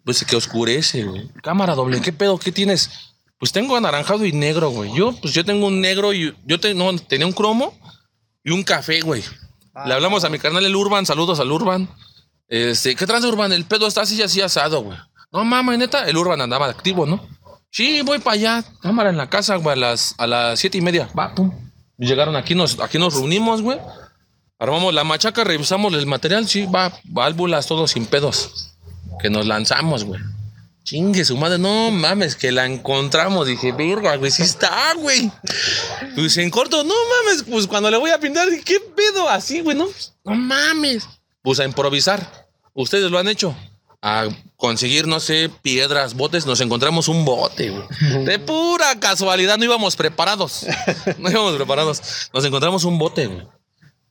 Pues 0.04 0.22
que 0.24 0.36
oscurece, 0.36 1.04
güey. 1.04 1.30
Cámara 1.42 1.74
doble, 1.74 2.02
¿qué 2.02 2.12
pedo? 2.12 2.38
¿Qué 2.38 2.52
tienes? 2.52 3.09
Pues 3.40 3.50
tengo 3.52 3.76
anaranjado 3.76 4.24
y 4.24 4.32
negro, 4.32 4.70
güey. 4.70 4.92
Yo, 4.94 5.12
pues 5.20 5.34
yo 5.34 5.44
tengo 5.44 5.66
un 5.66 5.80
negro 5.80 6.12
y 6.12 6.32
yo 6.46 6.60
te- 6.60 6.74
no, 6.74 6.94
tenía 6.98 7.26
un 7.26 7.32
cromo 7.32 7.74
y 8.44 8.50
un 8.52 8.62
café, 8.62 9.00
güey. 9.00 9.24
Le 9.86 9.94
hablamos 9.94 10.22
a 10.24 10.28
mi 10.28 10.38
carnal 10.38 10.64
el 10.64 10.76
Urban, 10.76 11.06
saludos 11.06 11.40
al 11.40 11.50
Urban. 11.50 11.88
Este, 12.48 12.94
¿qué 12.94 13.06
trans 13.06 13.24
Urban? 13.24 13.52
El 13.52 13.64
pedo 13.64 13.86
está 13.86 14.02
así 14.02 14.20
así 14.22 14.40
asado, 14.40 14.82
güey. 14.82 14.98
No 15.32 15.44
mames, 15.44 15.78
neta, 15.78 16.06
el 16.08 16.16
Urban 16.16 16.40
andaba 16.40 16.66
activo, 16.66 17.06
¿no? 17.06 17.26
Sí, 17.70 18.02
voy 18.02 18.18
para 18.18 18.34
allá. 18.34 18.64
Cámara 18.82 19.10
en 19.10 19.16
la 19.16 19.30
casa, 19.30 19.56
güey, 19.56 19.72
a 19.74 19.76
las, 19.76 20.14
a 20.18 20.26
las 20.26 20.58
siete 20.60 20.76
y 20.78 20.80
media. 20.82 21.08
Va, 21.18 21.34
pum. 21.34 21.50
Y 21.98 22.06
Llegaron 22.06 22.36
aquí, 22.36 22.54
nos, 22.54 22.78
aquí 22.80 22.98
nos 22.98 23.14
reunimos, 23.14 23.62
güey. 23.62 23.78
Armamos 24.58 24.92
la 24.92 25.04
machaca, 25.04 25.44
revisamos 25.44 25.94
el 25.94 26.06
material, 26.06 26.46
sí, 26.46 26.66
va, 26.66 26.92
válvulas, 27.04 27.66
todo 27.66 27.86
sin 27.88 28.04
pedos. 28.06 28.74
Que 29.22 29.30
nos 29.30 29.46
lanzamos, 29.46 30.04
güey. 30.04 30.20
Chingue 30.82 31.24
su 31.24 31.36
madre, 31.36 31.58
no 31.58 31.90
mames, 31.90 32.34
que 32.34 32.50
la 32.50 32.66
encontramos. 32.66 33.46
Dije, 33.46 33.72
verga, 33.72 34.16
güey, 34.16 34.30
sí 34.30 34.42
está, 34.42 34.94
güey. 34.96 35.30
Pues 36.14 36.36
en 36.38 36.50
corto, 36.50 36.82
no 36.82 36.94
mames, 37.24 37.44
pues 37.44 37.66
cuando 37.66 37.90
le 37.90 37.98
voy 37.98 38.10
a 38.10 38.18
pintar, 38.18 38.48
¿qué 38.64 38.80
pedo? 38.80 39.28
Así, 39.28 39.60
güey, 39.60 39.76
no, 39.76 39.86
no 40.24 40.34
mames. 40.34 41.06
Pues 41.42 41.60
a 41.60 41.64
improvisar. 41.64 42.48
Ustedes 42.74 43.10
lo 43.10 43.18
han 43.18 43.28
hecho. 43.28 43.54
A 44.02 44.28
conseguir, 44.56 45.06
no 45.06 45.20
sé, 45.20 45.50
piedras, 45.62 46.14
botes, 46.14 46.46
nos 46.46 46.60
encontramos 46.62 47.08
un 47.08 47.24
bote, 47.24 47.70
güey. 47.70 48.24
De 48.24 48.38
pura 48.38 48.98
casualidad, 48.98 49.58
no 49.58 49.64
íbamos 49.64 49.94
preparados. 49.94 50.64
No 51.18 51.30
íbamos 51.30 51.54
preparados. 51.54 52.00
Nos 52.32 52.44
encontramos 52.44 52.84
un 52.84 52.98
bote, 52.98 53.26
güey. 53.26 53.46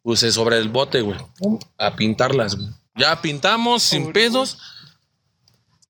Puse 0.03 0.31
sobre 0.31 0.57
el 0.57 0.69
bote, 0.69 1.01
güey. 1.01 1.17
A 1.77 1.95
pintarlas, 1.95 2.55
güey. 2.55 2.69
Ya 2.95 3.19
pintamos 3.21 3.81
sin 3.81 4.13
pedos. 4.13 4.59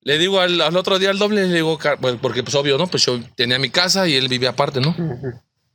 Le 0.02 0.18
digo 0.18 0.40
al, 0.40 0.60
al 0.60 0.76
otro 0.76 0.98
día 0.98 1.10
al 1.10 1.18
doble, 1.18 1.46
le 1.46 1.54
digo, 1.54 1.78
porque 2.22 2.42
pues 2.42 2.54
obvio, 2.54 2.78
¿no? 2.78 2.86
Pues 2.86 3.04
yo 3.04 3.20
tenía 3.34 3.58
mi 3.58 3.70
casa 3.70 4.08
y 4.08 4.14
él 4.14 4.28
vivía 4.28 4.50
aparte, 4.50 4.80
¿no? 4.80 4.94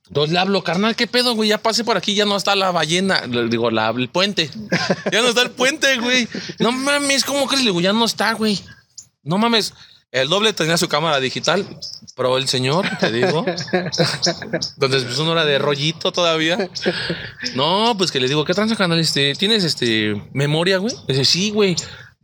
Entonces 0.08 0.34
le 0.34 0.40
hablo, 0.40 0.64
carnal, 0.64 0.96
¿qué 0.96 1.08
pedo, 1.08 1.34
güey? 1.34 1.50
Ya 1.50 1.58
pasé 1.58 1.84
por 1.84 1.98
aquí, 1.98 2.14
ya 2.14 2.26
no 2.26 2.38
está 2.38 2.56
la 2.56 2.72
ballena. 2.72 3.26
Le 3.28 3.48
digo, 3.48 3.72
la, 3.72 3.90
el 3.90 4.10
puente. 4.10 4.50
Ya 5.12 5.22
no 5.22 5.30
está 5.30 5.44
el 5.44 5.52
puente, 5.52 5.98
güey. 5.98 6.28
No 6.60 6.72
mames, 6.72 7.24
¿cómo 7.24 7.48
crees? 7.48 7.64
Le 7.64 7.70
digo, 7.72 7.82
ya 7.82 7.94
no 7.94 8.06
está, 8.06 8.34
güey. 8.34 8.60
No 9.24 9.38
mames. 9.38 9.74
El 10.12 10.30
doble 10.30 10.54
tenía 10.54 10.78
su 10.78 10.88
cámara 10.88 11.20
digital, 11.20 11.66
pero 12.16 12.38
el 12.38 12.48
señor, 12.48 12.88
te 13.00 13.12
digo. 13.12 13.46
Entonces, 13.72 15.04
pues 15.04 15.18
uno 15.20 15.34
era 15.34 15.44
de 15.44 15.60
rollito 15.60 16.12
todavía. 16.12 16.70
No, 17.56 17.96
pues 17.98 18.12
que 18.12 18.20
le 18.20 18.28
digo, 18.28 18.46
¿qué 18.46 18.54
tranza, 18.54 18.76
canal? 18.76 19.00
Este, 19.00 19.34
¿tienes 19.36 19.64
este 19.64 20.30
memoria, 20.34 20.78
güey? 20.78 20.96
Dice, 21.08 21.26
sí, 21.26 21.50
güey. 21.50 21.76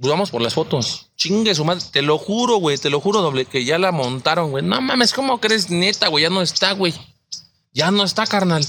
Pues 0.02 0.10
vamos 0.12 0.32
por 0.32 0.42
las 0.42 0.56
fotos. 0.56 1.12
Chingue 1.16 1.54
su 1.56 1.64
madre. 1.64 1.84
Te 1.92 2.02
lo 2.02 2.18
juro, 2.18 2.58
güey. 2.58 2.78
Te 2.78 2.90
lo 2.90 3.00
juro, 3.00 3.22
doble, 3.22 3.46
que 3.46 3.64
ya 3.64 3.78
la 3.78 3.92
montaron, 3.92 4.50
güey. 4.52 4.66
No 4.66 4.82
mames, 4.82 5.14
¿cómo 5.14 5.40
crees? 5.40 5.70
Neta, 5.70 6.08
güey. 6.08 6.24
Ya 6.24 6.30
no 6.32 6.42
está, 6.42 6.72
güey. 6.74 6.94
Ya 7.72 7.92
no 7.92 8.04
está, 8.04 8.26
carnal. 8.26 8.66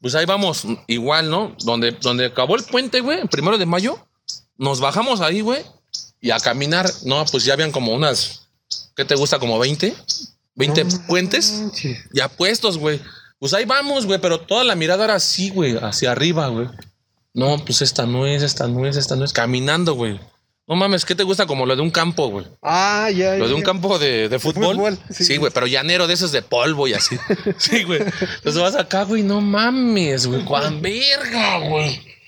Pues 0.00 0.14
ahí 0.14 0.26
vamos, 0.26 0.64
igual, 0.86 1.30
¿no? 1.30 1.56
Donde, 1.64 1.92
donde 1.92 2.26
acabó 2.26 2.54
el 2.56 2.62
puente, 2.64 3.00
güey, 3.00 3.20
el 3.20 3.28
primero 3.28 3.56
de 3.58 3.66
mayo, 3.66 3.98
nos 4.58 4.80
bajamos 4.80 5.20
ahí, 5.22 5.40
güey, 5.40 5.64
y 6.20 6.30
a 6.30 6.38
caminar. 6.38 6.88
No, 7.04 7.24
pues 7.24 7.44
ya 7.44 7.54
habían 7.54 7.72
como 7.72 7.94
unas, 7.94 8.48
¿qué 8.94 9.04
te 9.04 9.14
gusta? 9.14 9.38
Como 9.38 9.58
20, 9.58 9.96
20 10.54 10.84
puentes 11.08 11.62
Sí. 11.72 11.96
ya 12.12 12.28
puestos, 12.28 12.76
güey. 12.78 13.00
Pues 13.40 13.54
ahí 13.54 13.64
vamos, 13.64 14.06
güey, 14.06 14.20
pero 14.20 14.40
toda 14.40 14.62
la 14.62 14.74
mirada 14.76 15.04
era 15.04 15.14
así, 15.14 15.50
güey, 15.50 15.76
hacia 15.78 16.12
arriba, 16.12 16.48
güey. 16.48 16.68
No, 17.32 17.56
pues 17.64 17.82
esta 17.82 18.04
no 18.06 18.26
es, 18.26 18.42
esta 18.42 18.68
no 18.68 18.86
es, 18.86 18.96
esta 18.96 19.16
no 19.16 19.24
es. 19.24 19.32
Caminando, 19.32 19.94
güey. 19.94 20.20
No 20.68 20.76
mames, 20.76 21.06
¿qué 21.06 21.14
te 21.14 21.22
gusta? 21.22 21.46
Como 21.46 21.64
lo 21.64 21.74
de 21.74 21.80
un 21.80 21.90
campo, 21.90 22.28
güey. 22.28 22.44
Ah, 22.60 23.08
ya. 23.10 23.36
Lo 23.36 23.44
de 23.46 23.50
ya. 23.52 23.56
un 23.56 23.62
campo 23.62 23.98
de, 23.98 24.28
de 24.28 24.38
fútbol. 24.38 24.76
fútbol, 24.76 24.98
sí. 25.10 25.24
Sí, 25.24 25.36
güey, 25.38 25.50
pero 25.50 25.66
llanero 25.66 26.06
de 26.06 26.12
esos 26.12 26.30
de 26.30 26.42
polvo 26.42 26.86
y 26.86 26.92
así. 26.92 27.16
Sí, 27.56 27.84
güey. 27.84 28.00
Entonces 28.00 28.60
vas 28.60 28.76
acá, 28.76 29.04
güey, 29.04 29.22
no 29.22 29.40
mames, 29.40 30.26
güey. 30.26 30.44
¡Cuán 30.44 30.82
verga, 30.82 31.58
güey! 31.60 32.18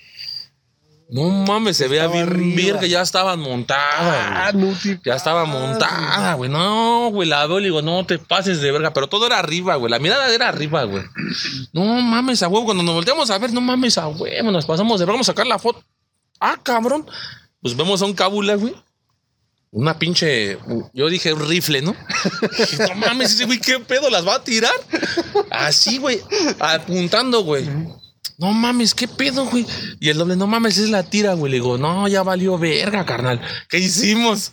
No 1.13 1.29
mames, 1.29 1.75
se 1.77 1.87
veía 1.89 2.07
bien 2.07 2.29
arriba. 2.29 2.55
verga, 2.55 2.87
ya 2.87 3.01
estaban 3.01 3.37
montadas, 3.39 3.83
Ah, 3.99 4.51
no 4.55 4.73
te 4.81 4.97
Ya 5.03 5.15
estaba 5.15 5.43
montada, 5.45 6.33
güey. 6.35 6.49
No, 6.49 7.09
güey, 7.11 7.27
la 7.27 7.45
veo 7.45 7.59
y 7.59 7.65
digo, 7.65 7.81
no 7.81 8.05
te 8.05 8.17
pases 8.17 8.61
de 8.61 8.71
verga. 8.71 8.91
Pero 8.93 9.07
todo 9.07 9.27
era 9.27 9.37
arriba, 9.37 9.75
güey. 9.75 9.91
La 9.91 9.99
mirada 9.99 10.33
era 10.33 10.47
arriba, 10.47 10.83
güey. 10.85 11.03
No 11.73 11.83
mames, 11.83 12.41
a 12.41 12.47
huevo. 12.47 12.65
Cuando 12.65 12.81
nos 12.81 12.95
volteamos 12.95 13.29
a 13.29 13.37
ver, 13.37 13.53
no 13.53 13.61
mames, 13.61 13.97
a 13.99 14.07
huevo. 14.07 14.51
Nos 14.51 14.65
pasamos 14.65 14.99
de 14.99 15.05
ver, 15.05 15.13
vamos 15.13 15.27
a 15.29 15.33
sacar 15.33 15.45
la 15.45 15.59
foto. 15.59 15.83
Ah, 16.39 16.57
cabrón. 16.63 17.05
Pues 17.61 17.75
vemos 17.75 18.01
a 18.01 18.05
un 18.05 18.13
cábula, 18.13 18.55
güey. 18.55 18.75
Una 19.71 19.97
pinche. 19.97 20.57
Yo 20.93 21.07
dije 21.07 21.33
rifle, 21.33 21.81
¿no? 21.81 21.95
No 22.89 22.95
mames, 22.95 23.33
ese 23.33 23.45
güey, 23.45 23.59
¿qué 23.59 23.79
pedo? 23.79 24.09
¿Las 24.09 24.27
va 24.27 24.35
a 24.35 24.43
tirar? 24.43 24.73
Así, 25.49 25.97
güey. 25.97 26.19
Apuntando, 26.59 27.43
güey. 27.43 27.65
No 28.37 28.51
mames, 28.53 28.93
¿qué 28.95 29.07
pedo, 29.07 29.45
güey? 29.45 29.65
Y 29.99 30.09
el 30.09 30.17
doble, 30.17 30.35
no 30.35 30.47
mames, 30.47 30.77
es 30.77 30.89
la 30.89 31.03
tira, 31.03 31.35
güey. 31.35 31.51
Le 31.51 31.57
digo, 31.57 31.77
no, 31.77 32.07
ya 32.07 32.23
valió 32.23 32.57
verga, 32.57 33.05
carnal. 33.05 33.39
¿Qué 33.69 33.77
hicimos? 33.77 34.51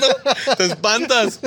Te 0.56 0.64
espantas. 0.64 1.40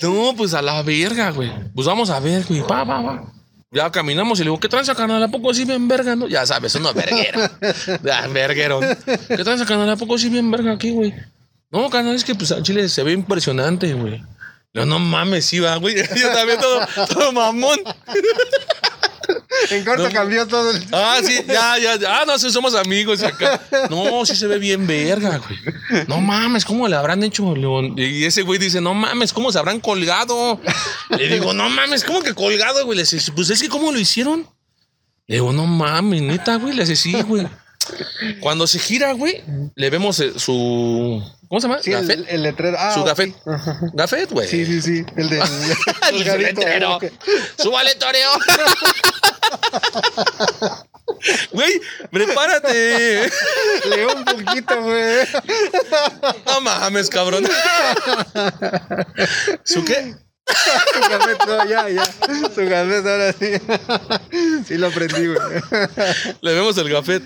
No, 0.00 0.34
pues 0.36 0.54
a 0.54 0.62
la 0.62 0.80
verga, 0.82 1.30
güey. 1.32 1.52
Pues 1.74 1.86
vamos 1.86 2.08
a 2.08 2.20
ver, 2.20 2.44
güey. 2.44 2.60
Va, 2.60 2.84
va, 2.84 3.02
va. 3.02 3.32
Ya 3.74 3.90
caminamos 3.90 4.38
y 4.38 4.44
le 4.44 4.50
digo, 4.50 4.60
¿qué 4.60 4.68
tranza, 4.68 4.94
carnal? 4.94 5.20
¿A 5.20 5.28
poco 5.28 5.52
sí 5.52 5.64
bien 5.64 5.88
verga, 5.88 6.14
no? 6.14 6.28
Ya 6.28 6.46
sabes, 6.46 6.76
uno 6.76 6.94
verguero. 6.94 7.40
Ya, 8.04 8.26
verguero. 8.28 8.78
¿Qué 8.78 9.42
tranza, 9.42 9.66
carnal? 9.66 9.90
¿A 9.90 9.96
poco 9.96 10.16
sí 10.16 10.28
bien 10.28 10.48
verga 10.48 10.72
aquí, 10.72 10.92
güey? 10.92 11.12
No, 11.72 11.90
carnal, 11.90 12.14
es 12.14 12.22
que 12.22 12.36
pues 12.36 12.52
al 12.52 12.62
chile 12.62 12.88
se 12.88 13.02
ve 13.02 13.10
impresionante, 13.10 13.92
güey. 13.92 14.22
Yo, 14.72 14.86
no 14.86 15.00
mames, 15.00 15.46
sí 15.46 15.58
va, 15.58 15.74
güey. 15.76 15.96
Yo 16.16 16.28
también 16.32 16.60
todo, 16.60 16.86
todo 17.08 17.32
mamón. 17.32 17.78
En 19.70 19.84
corto 19.84 20.04
No. 20.04 20.10
cambió 20.10 20.46
todo. 20.46 20.70
el- 20.70 20.84
Ah, 20.92 21.18
sí, 21.24 21.38
ya, 21.46 21.78
ya, 21.78 21.96
ya. 21.96 22.20
Ah, 22.20 22.24
no, 22.26 22.38
sí, 22.38 22.50
somos 22.50 22.74
amigos 22.74 23.22
acá. 23.22 23.60
No, 23.90 24.24
sí 24.26 24.36
se 24.36 24.46
ve 24.46 24.58
bien 24.58 24.86
verga, 24.86 25.38
güey. 25.38 26.04
No 26.08 26.20
mames, 26.20 26.64
¿cómo 26.64 26.86
le 26.88 26.96
habrán 26.96 27.22
hecho? 27.22 27.54
León? 27.54 27.94
Y 27.96 28.24
ese 28.24 28.42
güey 28.42 28.58
dice, 28.58 28.80
no 28.80 28.94
mames, 28.94 29.32
¿cómo 29.32 29.50
se 29.52 29.58
habrán 29.58 29.80
colgado? 29.80 30.60
Le 31.10 31.28
digo, 31.28 31.52
no 31.52 31.68
mames, 31.68 32.04
¿cómo 32.04 32.22
que 32.22 32.34
colgado, 32.34 32.84
güey? 32.84 32.96
Le 32.98 33.04
dice, 33.04 33.32
pues 33.32 33.50
es 33.50 33.60
que, 33.62 33.68
¿cómo 33.68 33.92
lo 33.92 33.98
hicieron? 33.98 34.46
Le 35.26 35.36
digo, 35.36 35.52
no 35.52 35.66
mames, 35.66 36.22
neta, 36.22 36.56
güey. 36.56 36.74
Le 36.74 36.84
dice, 36.84 36.96
sí, 36.96 37.12
güey. 37.22 37.46
Cuando 38.40 38.66
se 38.66 38.78
gira, 38.78 39.12
güey, 39.12 39.42
le 39.74 39.90
vemos 39.90 40.18
eh, 40.20 40.32
su. 40.38 41.22
¿Cómo 41.48 41.60
se 41.60 41.68
llama? 41.68 41.82
Sí, 41.82 41.92
el, 41.92 42.00
Gafet. 42.06 42.24
el 42.30 42.42
letrero. 42.42 42.76
Ah, 42.80 42.94
su 42.94 43.00
ok. 43.00 43.06
gafet. 43.08 43.34
Gafet, 43.92 44.30
güey. 44.32 44.48
Sí, 44.48 44.64
sí, 44.64 44.80
sí. 44.80 45.04
El 45.16 45.28
de. 45.28 45.38
El 46.10 46.18
delgadito, 46.18 46.60
letrero. 46.62 46.96
ok. 46.96 47.04
¡Súbale, 47.58 47.94
toreo! 47.96 48.30
Güey, 51.52 51.80
prepárate. 52.10 53.30
Leo 53.88 54.14
un 54.16 54.24
poquito, 54.24 54.82
güey. 54.82 55.26
No 56.46 56.60
mames, 56.60 57.08
cabrón. 57.08 57.44
¿Su 59.62 59.84
qué? 59.84 60.14
Su 60.46 61.00
gafet, 61.08 61.46
no, 61.46 61.66
ya, 61.66 61.88
ya. 61.88 62.04
Su 62.54 62.68
gafet, 62.68 63.06
ahora 63.06 63.32
sí. 63.32 63.52
Sí 64.66 64.76
lo 64.76 64.88
aprendí, 64.88 65.26
güey. 65.26 65.38
Le 66.42 66.52
vemos 66.52 66.76
el 66.76 66.90
gafet. 66.90 67.22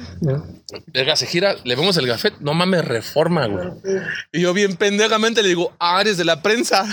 Verga, 0.86 1.16
se 1.16 1.26
gira, 1.26 1.56
le 1.64 1.74
vemos 1.74 1.96
el 1.96 2.06
gafet. 2.06 2.34
No 2.40 2.54
mames, 2.54 2.84
reforma, 2.84 3.46
güey. 3.46 3.68
Y 4.32 4.42
yo 4.42 4.52
bien 4.52 4.76
pendejamente 4.76 5.42
le 5.42 5.48
digo, 5.48 5.74
ah, 5.80 6.00
eres 6.00 6.16
de 6.16 6.24
la 6.24 6.42
prensa. 6.42 6.86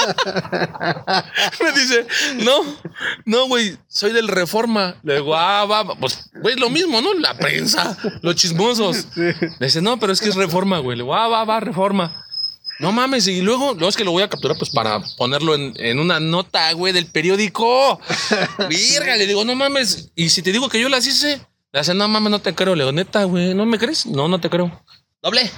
Me 1.60 1.72
dice, 1.72 2.06
no, 2.36 2.62
no, 3.24 3.46
güey, 3.46 3.76
soy 3.88 4.12
del 4.12 4.28
reforma. 4.28 4.96
Le 5.02 5.14
digo, 5.16 5.34
ah, 5.34 5.64
va, 5.64 5.82
va. 5.82 5.94
pues, 5.96 6.30
güey, 6.42 6.56
lo 6.56 6.70
mismo, 6.70 7.00
¿no? 7.00 7.14
La 7.14 7.36
prensa, 7.36 7.96
los 8.22 8.34
chismosos. 8.36 9.06
Le 9.16 9.34
dice, 9.60 9.82
no, 9.82 9.98
pero 9.98 10.12
es 10.12 10.20
que 10.20 10.28
es 10.28 10.34
reforma, 10.34 10.78
güey. 10.78 10.96
Le 10.96 11.04
digo, 11.04 11.14
ah, 11.14 11.28
va, 11.28 11.44
va, 11.44 11.60
reforma. 11.60 12.24
No 12.78 12.92
mames, 12.92 13.26
y 13.26 13.42
luego, 13.42 13.74
luego 13.74 13.88
es 13.88 13.96
que 13.96 14.04
lo 14.04 14.12
voy 14.12 14.22
a 14.22 14.28
capturar 14.30 14.56
pues 14.56 14.70
para 14.70 15.00
ponerlo 15.18 15.54
en, 15.54 15.74
en 15.76 15.98
una 15.98 16.18
nota, 16.18 16.72
güey, 16.72 16.94
del 16.94 17.06
periódico. 17.06 18.00
Virga, 18.68 19.16
le 19.16 19.26
digo, 19.26 19.44
no 19.44 19.54
mames. 19.54 20.10
Y 20.14 20.30
si 20.30 20.40
te 20.40 20.50
digo 20.50 20.68
que 20.70 20.80
yo 20.80 20.88
las 20.88 21.06
hice, 21.06 21.46
le 21.72 21.80
hace, 21.80 21.92
no 21.92 22.08
mames, 22.08 22.30
no 22.30 22.38
te 22.38 22.54
creo. 22.54 22.74
Le 22.74 22.84
digo, 22.84 22.92
neta, 22.92 23.24
güey, 23.24 23.54
¿no 23.54 23.66
me 23.66 23.78
crees? 23.78 24.06
No, 24.06 24.28
no 24.28 24.40
te 24.40 24.48
creo. 24.48 24.82
Doble. 25.22 25.50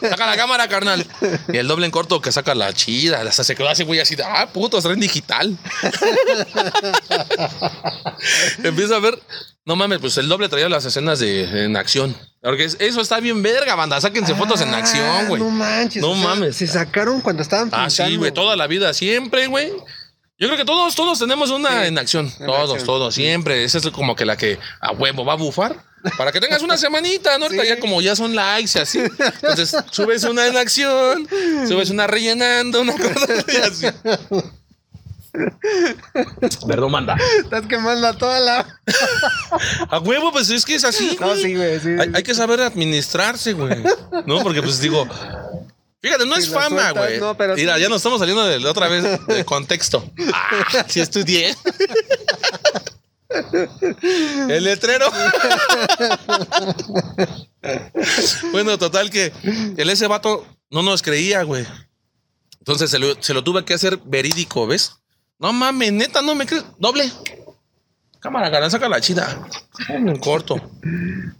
Saca 0.00 0.26
la 0.26 0.36
cámara, 0.36 0.68
carnal. 0.68 1.06
Y 1.52 1.56
el 1.56 1.68
doble 1.68 1.86
en 1.86 1.92
corto 1.92 2.20
que 2.20 2.32
saca 2.32 2.54
la 2.54 2.72
chida. 2.72 3.20
Hasta 3.22 3.44
se 3.44 3.54
quedó 3.54 3.68
así, 3.68 3.84
güey, 3.84 4.00
así 4.00 4.16
de, 4.16 4.24
ah, 4.24 4.48
puto, 4.52 4.78
está 4.78 4.90
en 4.90 5.00
digital. 5.00 5.56
Empieza 8.62 8.96
a 8.96 9.00
ver. 9.00 9.18
No 9.64 9.76
mames, 9.76 10.00
pues 10.00 10.16
el 10.18 10.28
doble 10.28 10.48
traía 10.48 10.68
las 10.68 10.84
escenas 10.84 11.20
de 11.20 11.64
en 11.64 11.76
acción. 11.76 12.16
Porque 12.40 12.64
es- 12.64 12.76
eso 12.80 13.00
está 13.00 13.20
bien 13.20 13.42
verga, 13.42 13.76
banda. 13.76 14.00
Sáquense 14.00 14.34
fotos 14.34 14.60
en 14.60 14.74
acción, 14.74 15.28
güey. 15.28 15.40
Ah, 15.40 15.44
No 15.44 15.50
manches. 15.50 16.02
No 16.02 16.10
o 16.10 16.14
sea, 16.16 16.24
mames. 16.24 16.56
Se 16.56 16.66
sacaron 16.66 17.20
cuando 17.20 17.42
estaban 17.42 17.68
Ah, 17.72 17.86
pintando. 17.86 18.10
sí, 18.10 18.16
güey, 18.16 18.32
toda 18.32 18.56
la 18.56 18.66
vida, 18.66 18.92
siempre, 18.92 19.46
güey. 19.46 19.70
Yo 20.42 20.48
creo 20.48 20.58
que 20.58 20.64
todos, 20.64 20.94
todos 20.96 21.20
tenemos 21.20 21.50
una 21.50 21.82
Sí, 21.82 21.86
en 21.86 21.98
acción. 21.98 22.26
en 22.40 22.46
todos, 22.46 22.70
acción. 22.70 22.86
todos, 22.86 23.14
siempre. 23.14 23.62
Esa 23.62 23.78
es 23.78 23.86
como 23.90 24.16
que 24.16 24.24
la 24.24 24.36
que 24.36 24.58
a 24.80 24.90
huevo 24.90 25.24
va 25.24 25.34
a 25.34 25.36
bufar. 25.36 25.76
Para 26.18 26.32
que 26.32 26.40
tengas 26.40 26.62
una 26.62 26.76
semanita, 26.76 27.38
¿no? 27.38 27.44
Ahorita 27.44 27.62
Sí. 27.62 27.68
ya 27.68 27.78
como 27.78 28.00
ya 28.02 28.16
son 28.16 28.34
likes 28.34 28.72
y 28.76 28.82
así. 28.82 28.98
Entonces, 28.98 29.76
subes 29.92 30.24
una 30.24 30.48
en 30.48 30.56
acción, 30.56 31.28
subes 31.68 31.90
una 31.90 32.08
rellenando, 32.08 32.80
una 32.80 32.92
cosa 32.94 33.26
y 33.52 33.56
así. 33.58 33.86
Perdón, 36.66 36.90
manda. 36.92 37.16
Estás 37.38 37.66
quemando 37.66 38.06
a 38.08 38.12
toda 38.18 38.40
la. 38.40 38.66
A 39.88 39.98
huevo, 40.00 40.32
pues 40.32 40.50
es 40.50 40.64
que 40.64 40.74
es 40.74 40.84
así, 40.84 41.16
No, 41.20 41.28
güey. 41.28 41.42
sí, 41.42 41.54
güey. 41.54 41.80
Sí, 41.80 41.88
Hay, 41.98 42.10
hay 42.14 42.22
que 42.22 42.34
saber 42.34 42.60
administrarse, 42.60 43.52
güey. 43.52 43.82
No, 44.26 44.42
porque 44.42 44.60
pues 44.60 44.80
digo, 44.80 45.06
fíjate, 46.02 46.26
no 46.26 46.34
Si 46.36 46.42
es 46.42 46.50
fama, 46.50 46.90
güey. 46.92 47.18
no, 47.20 47.34
pero 47.36 47.54
Mira, 47.54 47.76
sí. 47.76 47.82
ya 47.82 47.88
nos 47.88 47.96
estamos 47.98 48.18
saliendo 48.18 48.44
de, 48.44 48.58
de 48.58 48.66
otra 48.68 48.88
vez 48.88 49.04
de 49.26 49.44
contexto. 49.46 50.04
Ah, 50.34 50.84
sí 50.88 51.00
estudié. 51.00 51.54
El 54.48 54.64
letrero. 54.64 55.06
bueno, 58.52 58.78
total 58.78 59.10
que 59.10 59.32
el 59.76 59.90
ese 59.90 60.06
vato 60.06 60.46
no 60.70 60.82
nos 60.82 61.02
creía, 61.02 61.42
güey. 61.42 61.66
Entonces 62.58 62.90
se 62.90 62.98
lo, 62.98 63.20
se 63.22 63.34
lo 63.34 63.42
tuve 63.42 63.64
que 63.64 63.74
hacer 63.74 63.98
verídico, 64.04 64.66
¿ves? 64.66 64.92
No 65.38 65.52
mames, 65.52 65.92
neta, 65.92 66.22
no 66.22 66.34
me 66.34 66.46
crees. 66.46 66.64
Doble. 66.78 67.10
Cámara, 68.22 68.52
cara, 68.52 68.70
saca 68.70 68.88
la 68.88 69.00
chida. 69.00 69.48
En 69.88 70.16
corto. 70.20 70.54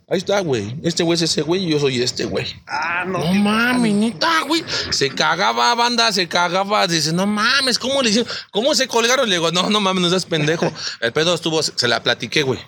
Ahí 0.09 0.19
está, 0.19 0.41
güey. 0.41 0.77
Este 0.83 1.05
güey 1.05 1.15
es 1.15 1.23
ese 1.23 1.43
güey 1.43 1.65
y 1.65 1.71
yo 1.71 1.79
soy 1.79 2.03
este 2.03 2.25
güey. 2.25 2.45
Ah, 2.67 3.05
no. 3.07 3.19
No 3.21 3.33
mames, 3.35 3.95
neta, 3.95 4.43
güey. 4.49 4.65
Se 4.91 5.09
cagaba, 5.09 5.73
banda, 5.77 6.11
se 6.11 6.27
cagaba. 6.27 6.89
Dice, 6.89 7.13
no 7.13 7.25
mames, 7.25 7.79
¿cómo 7.79 8.03
le 8.03 8.11
hicieron? 8.11 8.31
¿Cómo 8.51 8.75
se 8.75 8.89
colgaron? 8.89 9.29
Le 9.29 9.37
digo, 9.37 9.53
no, 9.53 9.71
no 9.71 9.81
mames, 9.81 10.03
no 10.03 10.11
seas 10.11 10.27
pendejo. 10.27 10.73
El 11.01 11.13
pedo 11.13 11.33
estuvo, 11.37 11.63
se 11.63 11.87
la 11.87 12.03
platiqué, 12.03 12.43
güey. 12.43 12.59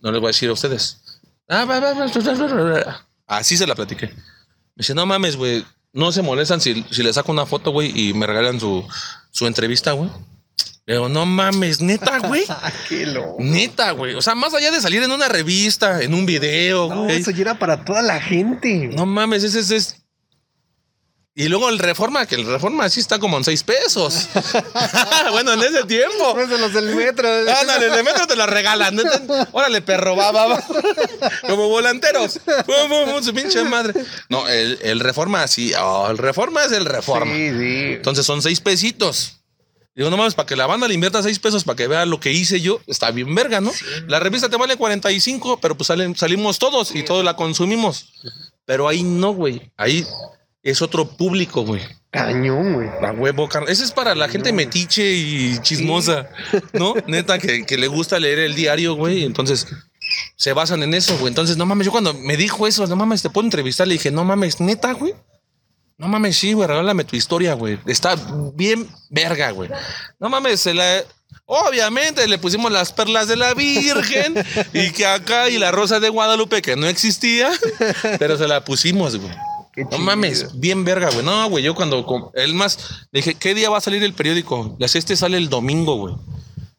No 0.00 0.12
les 0.12 0.20
voy 0.20 0.28
a 0.28 0.30
decir 0.30 0.48
a 0.48 0.52
ustedes. 0.52 1.02
Ah. 2.86 3.04
Así 3.26 3.56
se 3.56 3.66
la 3.66 3.74
platiqué. 3.74 4.06
Me 4.06 4.14
dice, 4.76 4.94
no 4.94 5.06
mames, 5.06 5.34
güey. 5.34 5.64
No 5.92 6.12
se 6.12 6.22
molestan 6.22 6.60
si, 6.60 6.84
si 6.92 7.02
le 7.02 7.12
saco 7.12 7.32
una 7.32 7.46
foto, 7.46 7.72
güey, 7.72 7.90
y 7.98 8.14
me 8.14 8.28
regalan 8.28 8.60
su, 8.60 8.86
su 9.32 9.48
entrevista, 9.48 9.90
güey. 9.90 10.08
Le 10.86 10.94
digo, 10.94 11.08
no 11.08 11.26
mames, 11.26 11.80
neta, 11.80 12.18
güey. 12.20 12.44
Ah, 12.48 12.72
qué 12.88 13.06
loco. 13.06 13.36
Neta, 13.40 13.90
güey. 13.90 14.14
O 14.14 14.22
sea, 14.22 14.34
más 14.36 14.54
allá 14.54 14.70
de 14.70 14.80
salir 14.80 15.02
en 15.02 15.10
una 15.10 15.28
revista, 15.28 16.00
en 16.02 16.14
un 16.14 16.24
video, 16.26 16.88
No, 16.88 17.02
güey. 17.04 17.20
eso 17.20 17.32
ya 17.32 17.42
era 17.42 17.58
para 17.58 17.84
toda 17.84 18.02
la 18.02 18.20
gente. 18.20 18.90
No 18.92 19.04
mames, 19.04 19.42
ese 19.42 19.58
es, 19.60 19.70
es- 19.72 19.96
Y 21.34 21.48
luego 21.48 21.68
el 21.70 21.80
Reforma, 21.80 22.24
que 22.26 22.36
el 22.36 22.46
Reforma 22.46 22.88
sí 22.88 23.00
está 23.00 23.18
como 23.18 23.36
en 23.36 23.42
seis 23.42 23.64
pesos. 23.64 24.28
bueno, 25.32 25.54
en 25.54 25.62
ese 25.64 25.82
tiempo. 25.86 26.34
No 26.36 26.40
es 26.40 26.48
de 26.48 26.56
los 26.58 26.72
del 26.72 26.94
metro. 26.94 27.28
Ándale, 27.28 27.90
de 27.90 28.02
metro 28.04 28.26
te 28.28 28.36
lo 28.36 28.46
regalan. 28.46 28.96
Órale, 29.52 29.82
perro, 29.82 30.14
va, 30.14 30.30
va, 30.30 30.46
va. 30.46 30.64
Como 31.48 31.68
volanteros. 31.68 32.38
Pum, 32.64 32.88
pum, 32.88 33.10
pum, 33.12 33.22
su 33.24 33.34
pinche 33.34 33.62
madre. 33.64 34.04
No, 34.28 34.48
el, 34.48 34.78
el 34.82 35.00
Reforma 35.00 35.48
sí. 35.48 35.72
oh, 35.78 36.08
el 36.10 36.16
Reforma 36.18 36.62
es 36.64 36.70
el 36.70 36.84
Reforma. 36.86 37.34
Sí, 37.34 37.50
sí. 37.50 37.92
Entonces 37.96 38.24
son 38.24 38.40
seis 38.40 38.60
pesitos. 38.60 39.35
Digo, 39.96 40.10
no 40.10 40.18
mames, 40.18 40.34
para 40.34 40.46
que 40.46 40.56
la 40.56 40.66
banda 40.66 40.86
le 40.86 40.94
invierta 40.94 41.22
seis 41.22 41.38
pesos 41.38 41.64
para 41.64 41.74
que 41.74 41.88
vea 41.88 42.04
lo 42.04 42.20
que 42.20 42.30
hice 42.30 42.60
yo, 42.60 42.80
está 42.86 43.10
bien 43.10 43.34
verga, 43.34 43.62
¿no? 43.62 43.72
La 44.08 44.20
revista 44.20 44.50
te 44.50 44.56
vale 44.58 44.76
45, 44.76 45.58
pero 45.60 45.74
pues 45.74 45.86
salen, 45.86 46.14
salimos 46.14 46.58
todos 46.58 46.94
y 46.94 47.02
todos 47.02 47.24
la 47.24 47.34
consumimos. 47.34 48.12
Pero 48.66 48.88
ahí 48.88 49.02
no, 49.02 49.32
güey. 49.32 49.72
Ahí 49.76 50.06
es 50.62 50.82
otro 50.82 51.08
público, 51.16 51.62
güey. 51.62 51.80
Cañón, 52.10 52.74
güey. 52.74 52.88
A 52.88 53.12
huevo, 53.12 53.48
carnal. 53.48 53.72
Ese 53.72 53.84
es 53.84 53.92
para 53.92 54.14
la 54.14 54.28
gente 54.28 54.52
metiche 54.52 55.12
y 55.14 55.58
chismosa, 55.60 56.28
¿no? 56.74 56.94
Neta, 57.06 57.38
que, 57.38 57.64
que 57.64 57.78
le 57.78 57.88
gusta 57.88 58.20
leer 58.20 58.40
el 58.40 58.54
diario, 58.54 58.94
güey. 58.96 59.24
Entonces 59.24 59.66
se 60.36 60.52
basan 60.52 60.82
en 60.82 60.92
eso, 60.92 61.16
güey. 61.18 61.28
Entonces, 61.28 61.56
no 61.56 61.66
mames, 61.66 61.86
yo 61.86 61.90
cuando 61.90 62.12
me 62.12 62.36
dijo 62.36 62.66
eso, 62.66 62.86
no 62.86 62.96
mames, 62.96 63.22
te 63.22 63.30
puedo 63.30 63.46
entrevistar, 63.46 63.86
le 63.86 63.94
dije, 63.94 64.10
no 64.10 64.24
mames, 64.24 64.60
neta, 64.60 64.92
güey. 64.92 65.14
No 65.98 66.08
mames, 66.08 66.36
sí, 66.36 66.52
güey, 66.52 66.68
regálame 66.68 67.04
tu 67.04 67.16
historia, 67.16 67.54
güey. 67.54 67.78
Está 67.86 68.16
bien 68.54 68.88
verga, 69.08 69.50
güey. 69.50 69.70
No 70.18 70.28
mames, 70.28 70.60
se 70.60 70.74
la. 70.74 71.02
Obviamente 71.46 72.26
le 72.26 72.38
pusimos 72.38 72.70
las 72.72 72.92
perlas 72.92 73.28
de 73.28 73.36
la 73.36 73.54
Virgen 73.54 74.34
y 74.72 74.90
que 74.90 75.06
acá 75.06 75.48
y 75.48 75.58
la 75.58 75.70
rosa 75.70 76.00
de 76.00 76.08
Guadalupe 76.08 76.60
que 76.60 76.76
no 76.76 76.86
existía, 76.86 77.50
pero 78.18 78.36
se 78.36 78.48
la 78.48 78.64
pusimos, 78.64 79.16
güey. 79.16 79.32
No 79.90 79.98
mames, 79.98 80.58
bien 80.58 80.84
verga, 80.84 81.10
güey. 81.10 81.24
No, 81.24 81.48
güey, 81.50 81.62
yo 81.62 81.74
cuando 81.74 82.32
él 82.34 82.54
más 82.54 83.06
le 83.12 83.20
dije, 83.20 83.34
¿qué 83.34 83.54
día 83.54 83.70
va 83.70 83.78
a 83.78 83.82
salir 83.82 84.02
el 84.02 84.14
periódico? 84.14 84.74
Dije, 84.78 84.98
este 84.98 85.16
sale 85.16 85.36
el 85.36 85.48
domingo, 85.48 85.96
güey. 85.96 86.14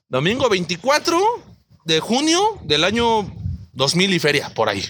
Domingo 0.09 0.49
24 0.49 1.19
de 1.85 1.99
junio 1.99 2.59
del 2.63 2.83
año 2.83 3.31
2000 3.73 4.13
y 4.13 4.19
feria, 4.19 4.49
por 4.53 4.69
ahí. 4.69 4.83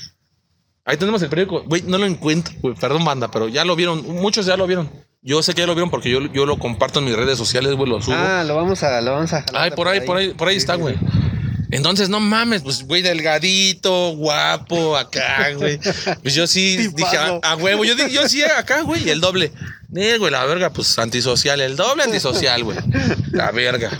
Ahí 0.87 0.95
tenemos 0.97 1.21
el 1.21 1.29
periódico. 1.29 1.63
Güey, 1.67 1.81
no 1.83 1.97
lo 1.97 2.05
encuentro, 2.05 2.53
güey. 2.61 2.73
Perdón, 2.73 3.03
banda, 3.03 3.29
pero 3.29 3.49
ya 3.49 3.65
lo 3.65 3.75
vieron. 3.75 4.03
Muchos 4.07 4.45
ya 4.45 4.55
lo 4.55 4.65
vieron. 4.65 4.89
Yo 5.21 5.43
sé 5.43 5.53
que 5.53 5.59
ya 5.61 5.67
lo 5.67 5.75
vieron 5.75 5.89
porque 5.91 6.09
yo, 6.09 6.21
yo 6.31 6.45
lo 6.45 6.57
comparto 6.57 6.99
en 6.99 7.05
mis 7.05 7.15
redes 7.15 7.37
sociales, 7.37 7.73
güey, 7.75 7.89
lo 7.89 8.01
subo. 8.01 8.15
Ah, 8.15 8.45
lo 8.47 8.55
vamos 8.55 8.81
a, 8.83 9.01
lo 9.01 9.11
vamos 9.11 9.33
a 9.33 9.43
Ay, 9.53 9.71
por 9.71 9.89
ahí, 9.89 9.99
por 10.01 10.15
ahí, 10.15 10.29
por 10.29 10.47
ahí 10.47 10.55
Sí, 10.55 10.59
está, 10.59 10.75
güey. 10.75 10.95
sí. 10.95 11.01
Entonces, 11.71 12.07
no 12.07 12.21
mames, 12.21 12.61
pues, 12.61 12.83
güey, 12.87 13.01
delgadito, 13.01 14.11
guapo, 14.15 14.95
acá, 14.95 15.51
güey. 15.57 15.77
Pues 16.21 16.33
yo 16.33 16.47
sí 16.47 16.77
dije, 16.95 17.17
a, 17.17 17.39
a 17.43 17.55
huevo, 17.57 17.83
yo, 17.83 17.93
yo 18.07 18.29
sí 18.29 18.41
acá, 18.43 18.83
güey, 18.83 19.05
y 19.05 19.09
el 19.09 19.19
doble. 19.19 19.51
Eh, 19.93 20.17
güey, 20.17 20.31
la 20.31 20.45
verga, 20.45 20.69
pues 20.69 20.97
antisocial, 20.97 21.59
el 21.59 21.75
doble 21.75 22.03
antisocial, 22.03 22.63
güey. 22.63 22.77
La 23.31 23.51
verga. 23.51 23.91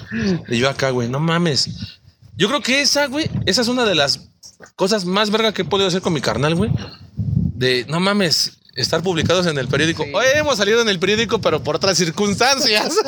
Y 0.48 0.60
yo 0.60 0.70
acá, 0.70 0.92
güey, 0.92 1.10
no 1.10 1.20
mames. 1.20 2.00
Yo 2.38 2.48
creo 2.48 2.62
que 2.62 2.80
esa, 2.82 3.08
güey, 3.08 3.30
esa 3.46 3.62
es 3.62 3.68
una 3.68 3.84
de 3.84 3.96
las 3.96 4.30
cosas 4.76 5.06
más 5.06 5.30
verga 5.30 5.54
que 5.54 5.64
he 5.64 5.66
podido 5.66 5.88
hacer 5.88 6.02
con 6.02 6.14
mi 6.14 6.22
carnal, 6.22 6.56
güey. 6.56 6.72
De, 7.16 7.86
no 7.88 8.00
mames, 8.00 8.58
estar 8.76 9.02
publicados 9.02 9.48
en 9.48 9.58
el 9.58 9.68
periódico. 9.68 10.04
Sí. 10.04 10.12
Hoy 10.14 10.26
hemos 10.36 10.58
salido 10.58 10.82
en 10.82 10.90
el 10.90 11.00
periódico, 11.00 11.40
pero 11.40 11.64
por 11.64 11.76
otras 11.76 11.98
circunstancias. 11.98 12.96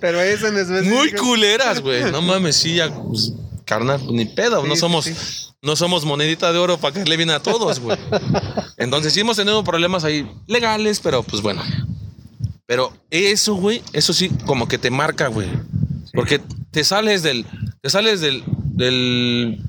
Pero 0.00 0.20
eso 0.20 0.48
en 0.48 0.58
específico. 0.58 0.96
Muy 0.96 1.12
culeras, 1.12 1.80
güey. 1.80 2.10
No 2.10 2.22
mames, 2.22 2.56
sí, 2.56 2.76
ya, 2.76 2.92
pues, 2.92 3.32
carnal, 3.64 4.00
pues, 4.00 4.12
ni 4.12 4.24
pedo. 4.24 4.62
Sí, 4.62 4.68
no 4.68 4.74
somos, 4.74 5.04
sí. 5.04 5.14
no 5.62 5.76
somos 5.76 6.04
monedita 6.04 6.52
de 6.52 6.58
oro 6.58 6.78
para 6.78 6.94
caerle 6.94 7.16
bien 7.16 7.30
a 7.30 7.40
todos, 7.40 7.78
güey. 7.78 7.96
Entonces 8.76 9.12
sí 9.12 9.20
hemos 9.20 9.36
tenido 9.36 9.62
problemas 9.62 10.02
ahí 10.02 10.28
legales, 10.46 10.98
pero 11.00 11.22
pues 11.22 11.40
bueno. 11.40 11.62
Pero 12.66 12.92
eso, 13.10 13.54
güey, 13.54 13.82
eso 13.92 14.12
sí, 14.12 14.30
como 14.46 14.66
que 14.66 14.78
te 14.78 14.90
marca, 14.90 15.28
güey. 15.28 15.48
Porque 16.14 16.40
te 16.70 16.84
sales 16.84 17.22
del, 17.22 17.46
te 17.80 17.90
sales 17.90 18.20
del, 18.20 18.42
del, 18.46 19.60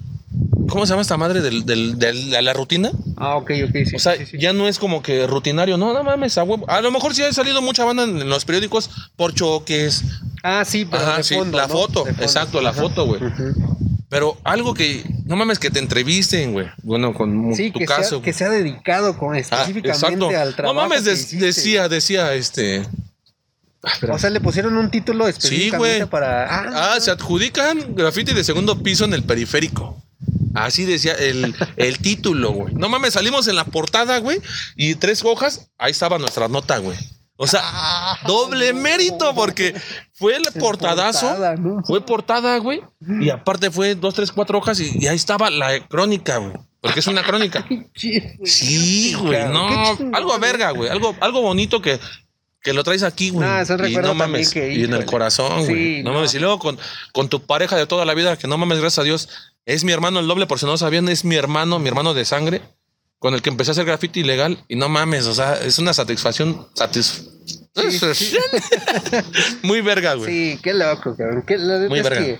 ¿cómo 0.69 0.85
se 0.85 0.91
llama 0.91 1.01
esta 1.01 1.17
madre? 1.17 1.41
Del, 1.41 1.65
del, 1.65 1.97
del- 1.99 2.29
de 2.31 2.41
la 2.41 2.53
rutina. 2.53 2.91
Ah, 3.17 3.35
ok, 3.35 3.51
ok, 3.69 3.75
sí. 3.85 3.95
O 3.95 3.99
sea, 3.99 4.15
sí, 4.17 4.25
sí. 4.25 4.37
ya 4.39 4.53
no 4.53 4.67
es 4.67 4.79
como 4.79 5.01
que 5.03 5.25
rutinario. 5.27 5.77
No, 5.77 5.93
no 5.93 6.03
mames, 6.03 6.37
a 6.37 6.43
huevo. 6.43 6.69
A 6.69 6.81
lo 6.81 6.91
mejor 6.91 7.13
sí 7.15 7.23
ha 7.23 7.31
salido 7.33 7.61
mucha 7.61 7.83
banda 7.85 8.03
en, 8.03 8.29
los 8.29 8.45
periódicos 8.45 8.89
por 9.15 9.33
choques. 9.33 10.03
Ah, 10.43 10.63
sí, 10.65 10.85
pero 10.85 11.03
Ajá, 11.03 11.17
de 11.17 11.23
sí, 11.23 11.35
fondo, 11.35 11.57
la 11.57 11.67
¿no? 11.67 11.73
foto. 11.73 12.03
De 12.03 12.11
fondo. 12.11 12.23
Exacto, 12.23 12.61
la 12.61 12.69
Ajá. 12.71 12.81
foto, 12.81 13.05
güey. 13.05 13.23
Ujú. 13.23 13.53
Pero 14.09 14.37
algo 14.43 14.73
que, 14.75 15.03
no 15.25 15.35
mames, 15.35 15.57
que 15.57 15.71
te 15.71 15.79
entrevisten, 15.79 16.53
güey. 16.53 16.67
Bueno, 16.83 17.13
con 17.15 17.55
Sí, 17.55 17.71
tu 17.71 17.79
que, 17.79 17.85
caso. 17.85 18.17
sea, 18.17 18.21
que 18.21 18.31
sea 18.33 18.49
dedicado 18.49 19.17
con, 19.17 19.33
Ah, 19.35 19.39
específicamente 19.39 20.35
al 20.35 20.55
trabajo. 20.55 20.75
No 20.75 20.81
mames, 20.87 21.03
decía, 21.05 21.89
decía, 21.89 22.33
este. 22.35 22.85
O 24.09 24.17
sea, 24.19 24.29
le 24.29 24.39
pusieron 24.39 24.77
un 24.77 24.89
título 24.91 25.27
específicamente 25.27 25.97
güey. 25.97 26.09
para. 26.09 26.93
Ah, 26.93 26.99
se 27.01 27.09
adjudican 27.11 27.95
graffiti 27.95 28.33
de 28.33 28.43
segundo 28.43 28.81
piso 28.81 29.03
en 29.05 29.13
el 29.13 29.23
periférico. 29.23 30.01
Así 30.53 30.85
decía 30.85 31.13
el, 31.13 31.55
el 31.77 31.97
título, 31.99 32.51
güey. 32.51 32.73
No 32.75 32.89
mames, 32.89 33.13
salimos 33.13 33.47
en 33.47 33.55
la 33.55 33.65
portada, 33.65 34.17
güey. 34.19 34.39
Y 34.75 34.95
tres 34.95 35.23
hojas, 35.25 35.71
ahí 35.77 35.91
estaba 35.91 36.17
nuestra 36.19 36.47
nota, 36.47 36.77
güey. 36.77 36.97
O 37.35 37.47
sea, 37.47 37.61
Ah, 37.63 38.19
doble 38.27 38.71
no. 38.73 38.79
mérito 38.81 39.33
porque 39.33 39.73
fue 40.13 40.35
el 40.35 40.43
portadazo. 40.59 41.27
portada, 41.27 41.55
¿no? 41.55 41.81
Fue 41.83 42.05
portada, 42.05 42.57
güey. 42.59 42.81
Y 43.21 43.29
aparte 43.31 43.71
fue 43.71 43.95
dos, 43.95 44.13
tres, 44.13 44.31
cuatro 44.31 44.59
hojas 44.59 44.79
y, 44.79 44.91
y 44.99 45.07
ahí 45.07 45.15
estaba 45.15 45.49
la 45.49 45.79
crónica, 45.87 46.37
güey. 46.37 46.53
Porque 46.79 46.99
es 46.99 47.07
una 47.07 47.23
crónica. 47.23 47.65
Sí, 48.45 49.13
güey. 49.19 49.45
No, 49.49 49.67
algo 50.13 50.37
verga, 50.39 50.71
güey. 50.71 50.89
Algo, 50.89 51.15
algo 51.21 51.41
bonito 51.41 51.81
que, 51.81 51.99
que 52.61 52.73
lo 52.73 52.83
traes 52.83 53.03
aquí, 53.03 53.29
güey. 53.31 53.47
No, 53.47 53.59
es 53.59 53.69
un 53.69 53.87
y 53.87 53.95
no 53.95 54.13
mames. 54.13 54.51
que, 54.51 54.73
y 54.73 54.83
en 54.83 54.93
el 54.93 55.05
corazón, 55.05 55.65
güey. 55.65 55.97
Sí, 55.97 56.03
no, 56.03 56.11
no. 56.11 56.17
mames. 56.17 56.33
Y 56.35 56.39
luego 56.39 56.59
con, 56.59 56.77
con 57.13 57.29
tu 57.29 57.41
pareja 57.45 57.75
de 57.77 57.87
toda 57.87 58.05
la 58.05 58.13
vida, 58.13 58.37
que 58.37 58.47
no 58.47 58.57
mames, 58.57 58.79
gracias 58.79 58.99
a 58.99 59.03
Dios. 59.03 59.29
Es 59.65 59.83
mi 59.83 59.91
hermano 59.91 60.19
el 60.19 60.27
doble, 60.27 60.45
por 60.47 60.59
si 60.59 60.65
no 60.65 60.77
sabían, 60.77 61.07
es 61.09 61.23
mi 61.25 61.35
hermano, 61.35 61.79
mi 61.79 61.87
hermano 61.87 62.13
de 62.13 62.25
sangre, 62.25 62.61
con 63.19 63.33
el 63.33 63.41
que 63.41 63.49
empecé 63.49 63.71
a 63.71 63.73
hacer 63.73 63.85
graffiti 63.85 64.19
ilegal. 64.21 64.63
Y 64.67 64.75
no 64.75 64.89
mames, 64.89 65.25
o 65.25 65.33
sea, 65.33 65.53
es 65.55 65.79
una 65.79 65.93
satisfacción. 65.93 66.67
Satis... 66.73 67.29
Muy 69.63 69.81
verga, 69.81 70.13
güey. 70.13 70.29
Sí, 70.29 70.59
qué 70.61 70.73
loco, 70.73 71.15
cabrón. 71.15 71.43
Qué, 71.47 71.57
neta 71.57 71.89
Muy 71.89 71.99
es 71.99 72.03
verga. 72.03 72.19
que- 72.21 72.39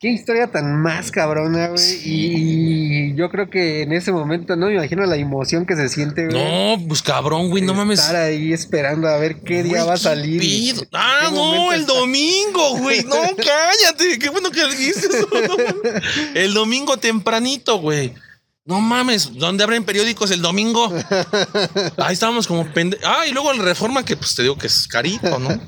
qué 0.00 0.10
historia 0.10 0.46
tan 0.50 0.80
más 0.80 1.10
cabrona, 1.10 1.68
güey. 1.68 2.00
Y, 2.04 3.14
yo 3.14 3.30
creo 3.30 3.50
que 3.50 3.82
en 3.82 3.92
ese 3.92 4.12
momento, 4.12 4.54
no 4.54 4.66
me 4.66 4.74
imagino 4.74 5.04
la 5.06 5.16
emoción 5.16 5.66
que 5.66 5.74
se 5.74 5.88
siente, 5.88 6.26
güey. 6.26 6.36
No, 6.36 6.86
pues 6.86 7.02
cabrón, 7.02 7.50
güey, 7.50 7.62
no 7.62 7.74
mames. 7.74 8.00
Estar 8.00 8.16
ahí 8.16 8.52
esperando 8.52 9.08
a 9.08 9.16
ver 9.16 9.40
qué 9.40 9.62
día 9.62 9.78
Güey, 9.78 9.86
va 9.86 9.94
a 9.94 9.98
salir. 9.98 10.40
pido. 10.40 10.84
Ah, 10.92 11.30
no, 11.32 11.72
el 11.72 11.80
está. 11.80 11.94
domingo, 11.94 12.78
güey. 12.78 13.02
No, 13.04 13.16
cállate. 13.36 14.18
Qué 14.18 14.28
bueno 14.28 14.50
que 14.50 14.66
dijiste 14.66 15.06
eso. 15.06 15.28
no 15.32 15.56
el 16.34 16.54
domingo 16.54 16.96
tempranito, 16.98 17.78
güey. 17.78 18.14
No 18.64 18.82
mames, 18.82 19.32
¿dónde 19.38 19.64
abren 19.64 19.82
periódicos 19.82 20.30
el 20.30 20.42
domingo? 20.42 20.92
Ahí 21.96 22.12
estábamos 22.12 22.46
como 22.46 22.70
pende... 22.74 22.98
Ah, 23.02 23.26
y 23.26 23.32
luego 23.32 23.50
el 23.50 23.60
Reforma, 23.60 24.04
que 24.04 24.14
pues 24.14 24.34
te 24.34 24.42
digo 24.42 24.58
que 24.58 24.66
es 24.66 24.86
carito, 24.86 25.38
¿no? 25.38 25.58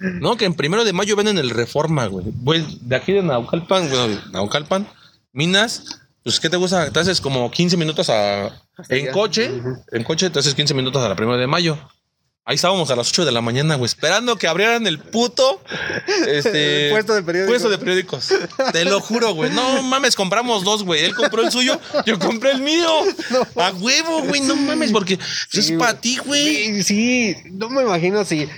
No, 0.00 0.36
que 0.36 0.44
en 0.44 0.54
primero 0.54 0.84
de 0.84 0.92
mayo 0.92 1.16
venden 1.16 1.38
el 1.38 1.50
Reforma, 1.50 2.06
güey. 2.06 2.26
Güey, 2.42 2.64
de 2.80 2.96
aquí 2.96 3.12
de 3.12 3.22
Naucalpan, 3.22 3.88
de 3.88 4.18
Naucalpan, 4.32 4.86
Minas, 5.32 6.00
pues, 6.22 6.40
¿qué 6.40 6.50
te 6.50 6.56
gusta? 6.56 6.90
Te 6.90 6.98
haces 6.98 7.20
como 7.20 7.50
15 7.50 7.76
minutos 7.76 8.10
a... 8.10 8.50
En 8.88 9.12
coche, 9.12 9.50
en 9.92 10.04
coche 10.04 10.28
te 10.28 10.40
haces 10.40 10.54
15 10.54 10.74
minutos 10.74 11.02
a 11.04 11.08
la 11.08 11.14
primera 11.14 11.38
de 11.38 11.46
mayo. 11.46 11.78
Ahí 12.48 12.54
estábamos 12.54 12.90
a 12.90 12.96
las 12.96 13.08
8 13.10 13.24
de 13.24 13.32
la 13.32 13.40
mañana, 13.40 13.74
güey, 13.74 13.86
esperando 13.86 14.36
que 14.36 14.46
abrieran 14.46 14.86
el 14.86 15.00
puto 15.00 15.60
este, 16.28 16.90
puesto 16.92 17.14
de 17.14 17.22
periódicos. 17.24 17.52
puesto 17.52 17.68
de 17.70 17.78
periódicos. 17.78 18.28
Te 18.72 18.84
lo 18.84 19.00
juro, 19.00 19.34
güey. 19.34 19.50
No 19.50 19.82
mames, 19.82 20.14
compramos 20.14 20.62
dos, 20.62 20.84
güey. 20.84 21.04
Él 21.04 21.14
compró 21.14 21.42
el 21.42 21.50
suyo, 21.50 21.80
yo 22.06 22.18
compré 22.20 22.52
el 22.52 22.60
mío. 22.60 22.88
A 23.56 23.72
huevo, 23.72 24.22
güey, 24.22 24.40
no 24.42 24.54
mames, 24.54 24.92
porque 24.92 25.18
Sí, 25.48 25.58
es 25.58 25.72
para 25.72 26.00
ti, 26.00 26.18
güey. 26.18 26.82
Sí, 26.82 27.34
sí, 27.34 27.36
no 27.50 27.68
me 27.68 27.82
imagino 27.82 28.24
si. 28.24 28.48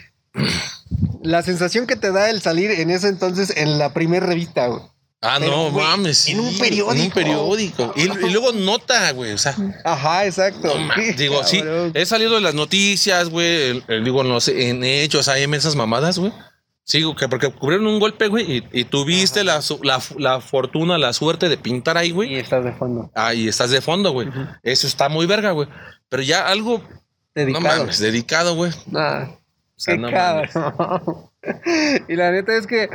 La 1.23 1.43
sensación 1.43 1.87
que 1.87 1.97
te 1.97 2.13
da 2.13 2.31
el 2.31 2.41
salir 2.43 2.71
en 2.71 2.91
ese 2.91 3.09
entonces 3.09 3.53
en 3.57 3.79
la 3.79 3.93
primera 3.93 4.27
revista, 4.27 4.67
güey. 4.69 4.83
Ah, 5.21 5.37
Pero, 5.41 5.51
no 5.51 5.71
güey, 5.73 5.85
mames. 5.85 6.29
en 6.29 6.39
un 6.39 6.57
periódico. 6.59 6.95
En 6.95 7.01
un 7.07 7.11
periódico. 7.11 7.93
Y, 7.97 8.03
y 8.03 8.31
luego 8.31 8.53
nota, 8.53 9.11
güey. 9.13 9.33
O 9.33 9.39
sea, 9.39 9.57
Ajá, 9.85 10.27
exacto. 10.27 10.73
no 10.79 10.95
digo, 11.17 11.43
sí, 11.43 11.61
he 11.95 12.07
salido 12.07 12.37
en 12.37 12.45
las 12.45 12.55
noticias, 12.55 13.29
güey. 13.29 13.71
el- 13.71 13.85
el- 13.89 14.05
digo, 14.05 14.21
en, 14.23 14.29
los, 14.29 14.47
en 14.47 14.85
hechos, 14.85 15.27
hay 15.29 15.43
esas 15.43 15.75
mamadas, 15.75 16.19
güey. 16.21 16.33
Sí, 16.85 17.03
que 17.19 17.29
porque 17.29 17.51
cubrieron 17.53 17.87
un 17.89 17.99
golpe, 18.01 18.29
güey, 18.29 18.59
y, 18.73 18.81
y 18.81 18.85
tuviste 18.85 19.43
la, 19.45 19.61
la, 19.83 20.01
la 20.19 20.41
fortuna, 20.41 20.97
la 20.99 21.13
suerte 21.13 21.49
de 21.51 21.59
pintar 21.59 21.99
ahí, 21.99 22.13
güey. 22.13 22.35
Y 22.35 22.37
estás 22.37 22.65
de 22.65 22.73
fondo. 22.73 23.11
Ah, 23.15 23.35
y 23.35 23.49
estás 23.49 23.71
de 23.71 23.81
fondo, 23.83 24.13
güey. 24.13 24.29
Eso 24.63 24.87
está 24.87 25.09
muy 25.09 25.27
verga, 25.27 25.51
güey. 25.51 25.69
Pero 26.09 26.23
ya 26.23 26.47
algo, 26.47 26.81
Dedicado. 27.35 27.63
no 27.65 27.81
mames, 27.81 27.99
dedicado, 27.99 28.55
güey. 28.55 28.71
Nah, 28.87 29.27
sea, 29.81 29.95
qué 29.95 30.01
no 30.01 30.11
cabrón. 30.11 31.31
y 32.09 32.17
la 32.17 32.31
neta 32.33 32.57
es 32.57 32.67
que 32.67 32.89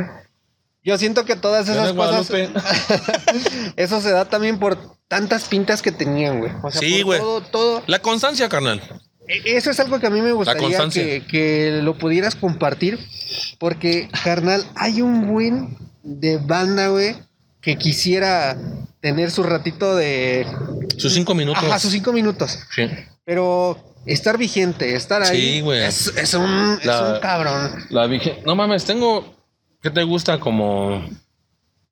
yo 0.84 0.98
siento 0.98 1.24
que 1.26 1.36
todas 1.36 1.68
esas 1.70 1.94
cosas, 1.94 2.30
eso 3.76 4.02
se 4.02 4.12
da 4.12 4.26
también 4.26 4.60
por 4.60 4.78
tantas 5.08 5.48
pintas 5.48 5.82
que 5.82 5.92
tenían, 5.92 6.40
güey. 6.40 6.52
O 6.62 6.72
sea, 6.72 6.82
Sí, 6.82 6.98
por 6.98 7.06
güey. 7.06 7.20
Todo, 7.20 7.42
todo. 7.42 7.84
La 7.88 8.00
constancia, 8.00 8.50
carnal. 8.50 8.82
E- 9.28 9.56
Eso 9.58 9.72
es 9.72 9.80
algo 9.80 10.00
que 10.00 10.08
a 10.08 10.10
mí 10.10 10.22
me 10.22 10.34
gustaría 10.34 10.90
que, 10.90 11.24
que 11.26 11.80
lo 11.82 11.98
pudieras 11.98 12.36
compartir. 12.36 13.00
Porque, 13.60 14.10
carnal, 14.24 14.66
hay 14.76 15.02
un 15.02 15.28
buen 15.28 15.78
de 16.04 16.38
banda, 16.38 16.88
güey, 16.90 17.16
que 17.62 17.78
quisiera 17.78 18.58
tener 19.00 19.32
su 19.32 19.44
ratito 19.44 19.96
de. 19.96 20.46
Sus 20.98 21.14
cinco 21.14 21.34
minutos. 21.34 21.64
Ajá, 21.64 21.80
sus 21.80 21.92
cinco 21.92 22.12
minutos. 22.12 22.60
Sí. 22.76 22.90
Pero 23.24 23.93
estar 24.06 24.38
vigente, 24.38 24.96
estar 24.96 25.22
ahí. 25.24 25.56
Sí, 25.56 25.62
güey. 25.62 25.84
Es, 25.84 26.08
es 26.16 26.34
un, 26.34 26.78
es 26.80 26.86
La- 26.86 27.14
un 27.16 27.20
cabrón. 27.20 27.86
La 27.90 28.10
no 28.46 28.56
mames, 28.56 28.86
tengo, 28.86 29.36
¿qué 29.82 29.90
te 29.90 30.04
gusta? 30.04 30.40
Como 30.40 31.04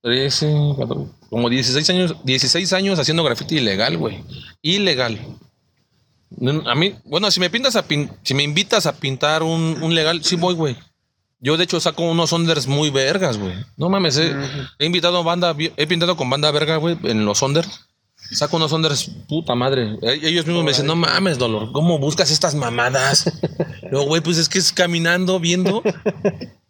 13, 0.02 0.52
14, 0.80 1.12
como 1.30 1.50
16 1.50 1.90
años, 1.90 2.16
16 2.24 2.74
años 2.74 3.00
haciendo 3.00 3.24
grafiti 3.24 3.58
ilegal, 3.58 3.98
güey. 3.98 4.24
Ilegal. 4.62 5.20
A 6.66 6.76
mí, 6.76 6.96
bueno, 7.06 7.30
si 7.30 7.40
me 7.40 7.50
pintas 7.50 7.76
a 7.76 7.86
pin- 7.88 8.10
si 8.24 8.34
me 8.34 8.44
invitas 8.44 8.86
a 8.86 8.94
pintar 8.96 9.44
un, 9.44 9.78
un 9.82 9.94
legal, 9.94 10.24
sí 10.24 10.36
voy, 10.38 10.56
güey. 10.56 10.78
Yo 11.40 11.58
de 11.58 11.64
hecho 11.64 11.80
saco 11.80 12.04
unos 12.04 12.32
onders 12.34 12.68
muy 12.68 12.90
vergas, 12.90 13.38
güey. 13.38 13.54
No 13.76 13.90
mames, 13.90 14.18
he, 14.18 14.32
he 14.80 14.86
invitado 14.86 15.18
a 15.18 15.24
banda, 15.24 15.56
he 15.76 15.88
pintado 15.88 16.16
con 16.16 16.30
banda 16.30 16.52
verga, 16.52 16.78
güey, 16.78 16.98
en 17.04 17.26
los 17.26 17.42
onders. 17.44 17.88
Saco 18.32 18.58
unos 18.58 18.72
onders, 18.72 19.12
puta 19.28 19.56
madre. 19.56 19.98
Ellos 20.02 20.46
mismos 20.46 20.64
me 20.64 20.72
dicen, 20.72 20.86
no 20.86 20.96
mames, 20.96 21.38
dolor, 21.38 21.72
¿cómo 21.72 22.00
buscas 22.00 22.32
estas 22.32 22.56
mamadas? 22.56 23.26
Luego, 23.92 24.08
güey, 24.08 24.22
pues 24.22 24.38
es 24.38 24.48
que 24.48 24.60
es 24.60 24.72
caminando, 24.72 25.40
viendo. 25.40 25.84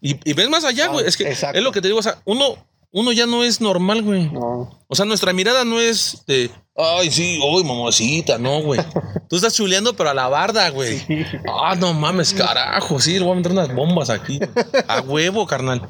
Y, 0.02 0.18
y 0.30 0.34
ves 0.34 0.50
más 0.50 0.64
allá, 0.64 0.88
güey. 0.88 1.06
Es 1.06 1.18
que 1.18 1.30
Exacto. 1.30 1.58
es 1.58 1.64
lo 1.64 1.72
que 1.72 1.82
te 1.82 1.88
digo, 1.88 2.00
o 2.00 2.04
sea, 2.04 2.18
uno, 2.26 2.56
uno 2.92 3.12
ya 3.12 3.28
no 3.28 3.44
es 3.44 3.62
normal, 3.62 4.02
güey. 4.02 4.30
No. 4.32 4.80
O 4.88 4.96
sea, 4.96 5.06
nuestra 5.06 5.34
mirada 5.34 5.64
no 5.64 5.80
es 5.80 6.24
de, 6.26 6.50
ay, 6.76 7.12
sí, 7.12 7.40
uy, 7.44 7.64
mamacita, 7.64 8.40
no, 8.40 8.62
güey. 8.62 8.82
Tú 9.30 9.36
estás 9.36 9.54
chuleando, 9.54 9.96
pero 9.96 10.10
a 10.10 10.14
la 10.16 10.28
barda, 10.28 10.68
güey. 10.72 11.00
Ah, 11.48 11.76
no 11.76 11.94
mames, 11.94 12.34
carajo, 12.34 13.00
sí, 13.00 13.14
le 13.14 13.24
voy 13.24 13.34
a 13.34 13.36
meter 13.36 13.52
unas 13.52 13.74
bombas 13.74 14.10
aquí. 14.10 14.40
A 14.88 15.00
huevo, 15.02 15.46
carnal. 15.46 15.88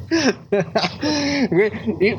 Güey, 1.49 1.71
y 2.01 2.15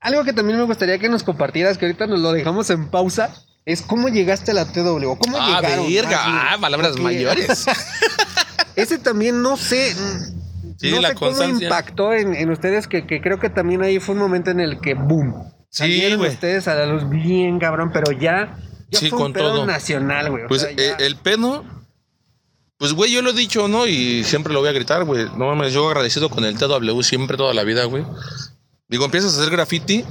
algo 0.00 0.24
que 0.24 0.32
también 0.32 0.58
me 0.58 0.64
gustaría 0.64 0.98
que 0.98 1.08
nos 1.08 1.22
compartieras, 1.22 1.78
que 1.78 1.86
ahorita 1.86 2.06
nos 2.06 2.20
lo 2.20 2.32
dejamos 2.32 2.70
en 2.70 2.88
pausa, 2.90 3.34
es 3.66 3.82
cómo 3.82 4.08
llegaste 4.08 4.50
a 4.52 4.54
la 4.54 4.64
TW. 4.72 5.16
¿Cómo 5.18 5.36
Ah, 5.38 5.60
llegaron? 5.60 5.86
bien? 5.86 6.04
ah, 6.12 6.56
palabras 6.60 6.90
Porque 6.92 7.02
mayores. 7.02 7.66
Ese 8.76 8.98
también 8.98 9.42
no 9.42 9.56
sé. 9.56 9.94
Sí, 10.78 10.90
no 10.92 11.00
la 11.00 11.08
sé 11.10 11.14
cómo 11.16 11.42
impactó 11.44 12.14
en, 12.14 12.34
en 12.34 12.50
ustedes, 12.50 12.86
que, 12.88 13.06
que 13.06 13.20
creo 13.20 13.38
que 13.38 13.50
también 13.50 13.82
ahí 13.82 14.00
fue 14.00 14.14
un 14.14 14.20
momento 14.20 14.50
en 14.50 14.60
el 14.60 14.80
que 14.80 14.94
boom. 14.94 15.34
Sí, 15.68 16.14
güey. 16.16 16.30
ustedes 16.30 16.66
a 16.68 16.74
la 16.74 16.86
luz 16.86 17.08
bien 17.08 17.58
cabrón, 17.58 17.90
pero 17.92 18.10
ya, 18.12 18.56
ya 18.90 18.98
Sí, 18.98 19.08
fue 19.10 19.18
un 19.18 19.24
con 19.24 19.32
pedo 19.34 19.52
todo. 19.56 19.66
nacional, 19.66 20.30
güey. 20.30 20.44
o 20.44 20.48
Pues 20.48 20.62
sea, 20.62 20.70
ya- 20.72 20.82
eh, 20.82 20.94
el 21.00 21.16
pedo, 21.16 21.64
pues 22.78 22.94
güey, 22.94 23.12
yo 23.12 23.20
lo 23.22 23.30
he 23.30 23.34
dicho, 23.34 23.68
¿no? 23.68 23.86
Y 23.86 24.24
siempre 24.24 24.52
lo 24.54 24.60
voy 24.60 24.70
a 24.70 24.72
gritar, 24.72 25.04
güey. 25.04 25.26
No 25.36 25.46
mames, 25.46 25.72
yo 25.74 25.86
agradecido 25.86 26.30
con 26.30 26.44
el 26.44 26.56
TW 26.56 27.02
siempre, 27.02 27.36
toda 27.36 27.52
la 27.52 27.62
vida, 27.64 27.84
güey. 27.84 28.04
Digo, 28.90 29.04
empiezas 29.04 29.36
a 29.36 29.40
hacer 29.40 29.50
graffiti 29.52 30.04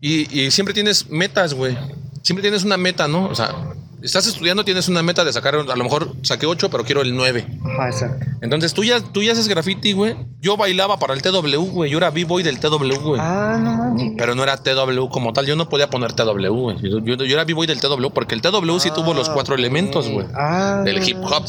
y, 0.00 0.40
y 0.40 0.50
siempre 0.50 0.74
tienes 0.74 1.08
metas, 1.10 1.54
güey. 1.54 1.76
Siempre 2.22 2.42
tienes 2.42 2.64
una 2.64 2.76
meta, 2.76 3.08
¿no? 3.08 3.24
O 3.26 3.34
sea, 3.34 3.54
estás 4.02 4.26
estudiando, 4.26 4.64
tienes 4.64 4.88
una 4.88 5.02
meta 5.02 5.24
de 5.24 5.32
sacar, 5.32 5.54
a 5.54 5.62
lo 5.76 5.84
mejor 5.84 6.14
saqué 6.22 6.46
8, 6.46 6.68
pero 6.70 6.84
quiero 6.84 7.00
el 7.00 7.14
9. 7.16 7.46
Ajá, 7.64 7.88
exacto. 7.88 8.26
Entonces 8.42 8.74
tú 8.74 8.84
ya, 8.84 9.00
tú 9.00 9.22
ya 9.22 9.32
haces 9.32 9.48
graffiti, 9.48 9.92
güey. 9.92 10.16
Yo 10.40 10.56
bailaba 10.58 10.98
para 10.98 11.14
el 11.14 11.22
TW, 11.22 11.56
güey. 11.70 11.90
Yo 11.90 11.96
era 11.98 12.10
B-boy 12.10 12.42
del 12.42 12.60
TW, 12.60 12.76
güey. 13.00 13.20
Ah, 13.22 13.58
no 13.62 13.72
manches. 13.76 14.12
Pero 14.18 14.34
no 14.34 14.42
era 14.42 14.56
TW 14.58 15.08
como 15.08 15.32
tal. 15.32 15.46
Yo 15.46 15.56
no 15.56 15.68
podía 15.70 15.88
poner 15.88 16.12
TW, 16.12 16.48
güey. 16.48 16.76
Yo, 16.82 16.98
yo- 16.98 17.16
yo 17.24 17.34
era 17.34 17.44
B-boy 17.44 17.66
del 17.66 17.80
TW 17.80 18.10
porque 18.12 18.34
el 18.34 18.42
TW 18.42 18.78
sí 18.78 18.90
tuvo 18.94 19.14
los 19.14 19.30
cuatro 19.30 19.54
elementos, 19.54 20.08
güey. 20.08 20.26
Ah, 20.34 20.82
del 20.84 21.06
hip 21.08 21.16
hop. 21.22 21.44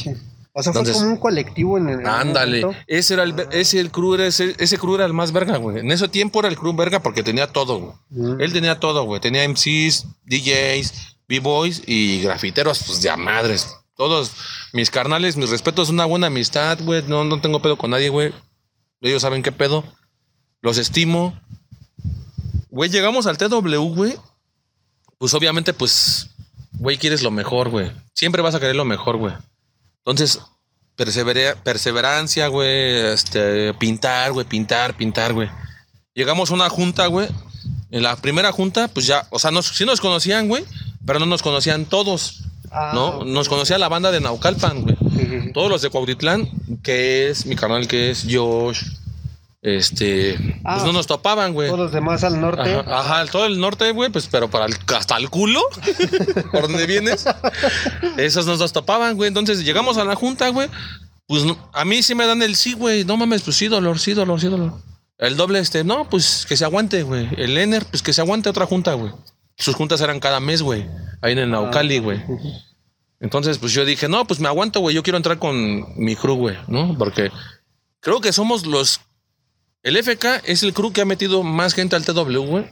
O 0.53 0.63
sea, 0.63 0.73
fue 0.73 0.91
como 0.91 1.07
un 1.07 1.17
colectivo 1.17 1.77
en 1.77 1.89
el. 1.89 2.05
Ándale, 2.05 2.65
ese 2.87 3.13
era 3.13 3.23
el 3.23 3.35
ese 3.51 3.79
el 3.79 3.89
crew 3.89 4.15
era 4.15 4.27
ese, 4.27 4.53
ese 4.59 4.77
crew 4.77 4.95
era 4.95 5.05
el 5.05 5.13
más 5.13 5.31
verga, 5.31 5.57
güey. 5.57 5.79
En 5.79 5.91
ese 5.91 6.09
tiempo 6.09 6.39
era 6.39 6.49
el 6.49 6.57
crew 6.57 6.75
verga 6.75 7.01
porque 7.01 7.23
tenía 7.23 7.47
todo, 7.47 7.79
güey. 7.79 7.93
Mm. 8.09 8.41
Él 8.41 8.51
tenía 8.51 8.79
todo, 8.79 9.03
güey. 9.03 9.21
Tenía 9.21 9.47
MCs, 9.47 10.07
DJs, 10.25 11.17
B-boys 11.27 11.83
y 11.87 12.21
grafiteros, 12.21 12.83
pues 12.85 13.01
de 13.01 13.09
a 13.09 13.15
madres. 13.15 13.77
Todos 13.95 14.33
mis 14.73 14.89
carnales, 14.89 15.37
mis 15.37 15.49
respetos, 15.49 15.89
una 15.89 16.05
buena 16.05 16.27
amistad, 16.27 16.79
güey. 16.81 17.03
No, 17.07 17.23
no 17.23 17.39
tengo 17.39 17.61
pedo 17.61 17.77
con 17.77 17.91
nadie, 17.91 18.09
güey. 18.09 18.33
Ellos 18.99 19.21
saben 19.21 19.43
qué 19.43 19.53
pedo. 19.53 19.85
Los 20.61 20.77
estimo. 20.77 21.39
Güey, 22.69 22.89
llegamos 22.89 23.25
al 23.25 23.37
TW, 23.37 23.95
güey. 23.95 24.17
Pues 25.17 25.33
obviamente, 25.33 25.73
pues, 25.73 26.29
güey, 26.73 26.97
quieres 26.97 27.21
lo 27.21 27.31
mejor, 27.31 27.69
güey. 27.69 27.91
Siempre 28.13 28.41
vas 28.41 28.55
a 28.55 28.59
querer 28.59 28.75
lo 28.75 28.85
mejor, 28.85 29.17
güey. 29.17 29.33
Entonces, 30.05 30.39
persevera- 30.97 31.55
perseverancia, 31.63 32.47
güey. 32.47 33.13
Este, 33.13 33.73
pintar, 33.75 34.31
güey, 34.33 34.45
pintar, 34.45 34.95
pintar, 34.95 35.33
güey. 35.33 35.49
Llegamos 36.13 36.51
a 36.51 36.53
una 36.53 36.69
junta, 36.69 37.07
güey. 37.07 37.27
En 37.91 38.03
la 38.03 38.15
primera 38.15 38.51
junta, 38.51 38.87
pues 38.87 39.05
ya, 39.05 39.27
o 39.31 39.39
sea, 39.39 39.51
nos, 39.51 39.67
sí 39.67 39.85
nos 39.85 39.99
conocían, 39.99 40.47
güey, 40.47 40.63
pero 41.05 41.19
no 41.19 41.25
nos 41.25 41.41
conocían 41.41 41.85
todos, 41.85 42.43
Ah, 42.73 42.91
¿no? 42.93 43.25
Nos 43.25 43.49
conocía 43.49 43.77
la 43.77 43.89
banda 43.89 44.11
de 44.11 44.21
Naucalpan, 44.21 44.83
güey. 44.83 45.51
Todos 45.51 45.69
los 45.69 45.81
de 45.81 45.89
Cuautitlán, 45.89 46.49
que 46.81 47.29
es 47.29 47.45
mi 47.45 47.57
canal, 47.57 47.85
que 47.85 48.11
es 48.11 48.25
Josh, 48.29 48.83
este, 49.61 50.59
Ah, 50.63 50.75
pues 50.75 50.85
no 50.85 50.93
nos 50.93 51.07
topaban, 51.07 51.53
güey. 51.53 51.67
Todos 51.69 51.79
los 51.79 51.91
demás 51.91 52.23
al 52.23 52.39
norte. 52.41 52.73
Ajá, 52.85 52.99
ajá, 53.21 53.25
todo 53.31 53.45
el 53.45 53.59
norte, 53.59 53.91
güey, 53.91 54.09
pues, 54.11 54.27
pero 54.27 54.49
para 54.49 54.65
el, 54.65 54.75
hasta 54.95 55.17
el 55.17 55.29
culo, 55.29 55.61
por 56.51 56.63
donde 56.63 56.85
vienes, 56.87 57.25
esos 58.17 58.45
nos 58.45 58.59
los 58.59 58.73
topaban, 58.73 59.15
güey. 59.15 59.27
Entonces 59.27 59.63
llegamos 59.63 59.97
a 59.97 60.03
la 60.05 60.15
junta, 60.15 60.49
güey. 60.49 60.69
Pues 61.27 61.43
no- 61.45 61.69
a 61.73 61.85
mí 61.85 62.01
sí 62.03 62.15
me 62.15 62.25
dan 62.25 62.41
el 62.41 62.55
sí, 62.55 62.73
güey. 62.73 63.05
No 63.05 63.17
mames, 63.17 63.41
pues 63.43 63.55
sí, 63.55 63.67
dolor, 63.67 63.99
sí, 63.99 64.13
dolor, 64.13 64.41
sí, 64.41 64.47
dolor. 64.47 64.73
El 65.17 65.37
doble, 65.37 65.59
este, 65.59 65.83
no, 65.83 66.09
pues 66.09 66.45
que 66.49 66.57
se 66.57 66.65
aguante, 66.65 67.03
güey. 67.03 67.29
El 67.37 67.55
Ener, 67.57 67.85
pues 67.85 68.01
que 68.01 68.11
se 68.13 68.21
aguante 68.21 68.49
otra 68.49 68.65
junta, 68.65 68.93
güey. 68.95 69.11
Sus 69.57 69.75
juntas 69.75 70.01
eran 70.01 70.19
cada 70.19 70.39
mes, 70.39 70.63
güey. 70.63 70.87
Ahí 71.21 71.33
en 71.33 71.39
el 71.39 71.51
Naucali, 71.51 71.99
güey. 71.99 72.19
Entonces, 73.19 73.59
pues 73.59 73.71
yo 73.73 73.85
dije, 73.85 74.09
no, 74.09 74.25
pues 74.25 74.39
me 74.39 74.47
aguanto, 74.47 74.79
güey. 74.79 74.95
Yo 74.95 75.03
quiero 75.03 75.17
entrar 75.17 75.37
con 75.37 75.85
mi 75.95 76.15
crew, 76.15 76.35
güey, 76.35 76.57
¿no? 76.67 76.97
Porque 76.97 77.31
creo 77.99 78.19
que 78.19 78.33
somos 78.33 78.65
los. 78.65 79.01
El 79.83 79.97
FK 79.97 80.41
es 80.45 80.63
el 80.63 80.73
crew 80.73 80.91
que 80.93 81.01
ha 81.01 81.05
metido 81.05 81.43
más 81.43 81.73
gente 81.73 81.95
al 81.95 82.05
TW, 82.05 82.39
güey. 82.45 82.65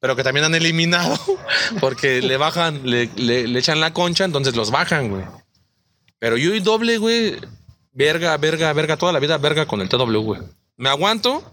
Pero 0.00 0.14
que 0.16 0.22
también 0.24 0.44
han 0.44 0.54
eliminado. 0.54 1.18
Porque 1.80 2.20
le 2.22 2.36
bajan, 2.36 2.88
le, 2.88 3.10
le- 3.16 3.58
echan 3.58 3.80
la 3.80 3.92
concha, 3.92 4.24
entonces 4.24 4.54
los 4.56 4.70
bajan, 4.70 5.08
güey. 5.10 5.24
Pero 6.18 6.36
yo 6.36 6.54
y 6.54 6.60
doble, 6.60 6.98
güey. 6.98 7.36
Verga, 7.92 8.36
verga, 8.36 8.72
verga, 8.72 8.96
toda 8.96 9.12
la 9.12 9.20
vida 9.20 9.38
verga 9.38 9.66
con 9.66 9.80
el 9.80 9.88
TW, 9.88 10.18
güey. 10.20 10.40
Me 10.76 10.88
aguanto 10.90 11.50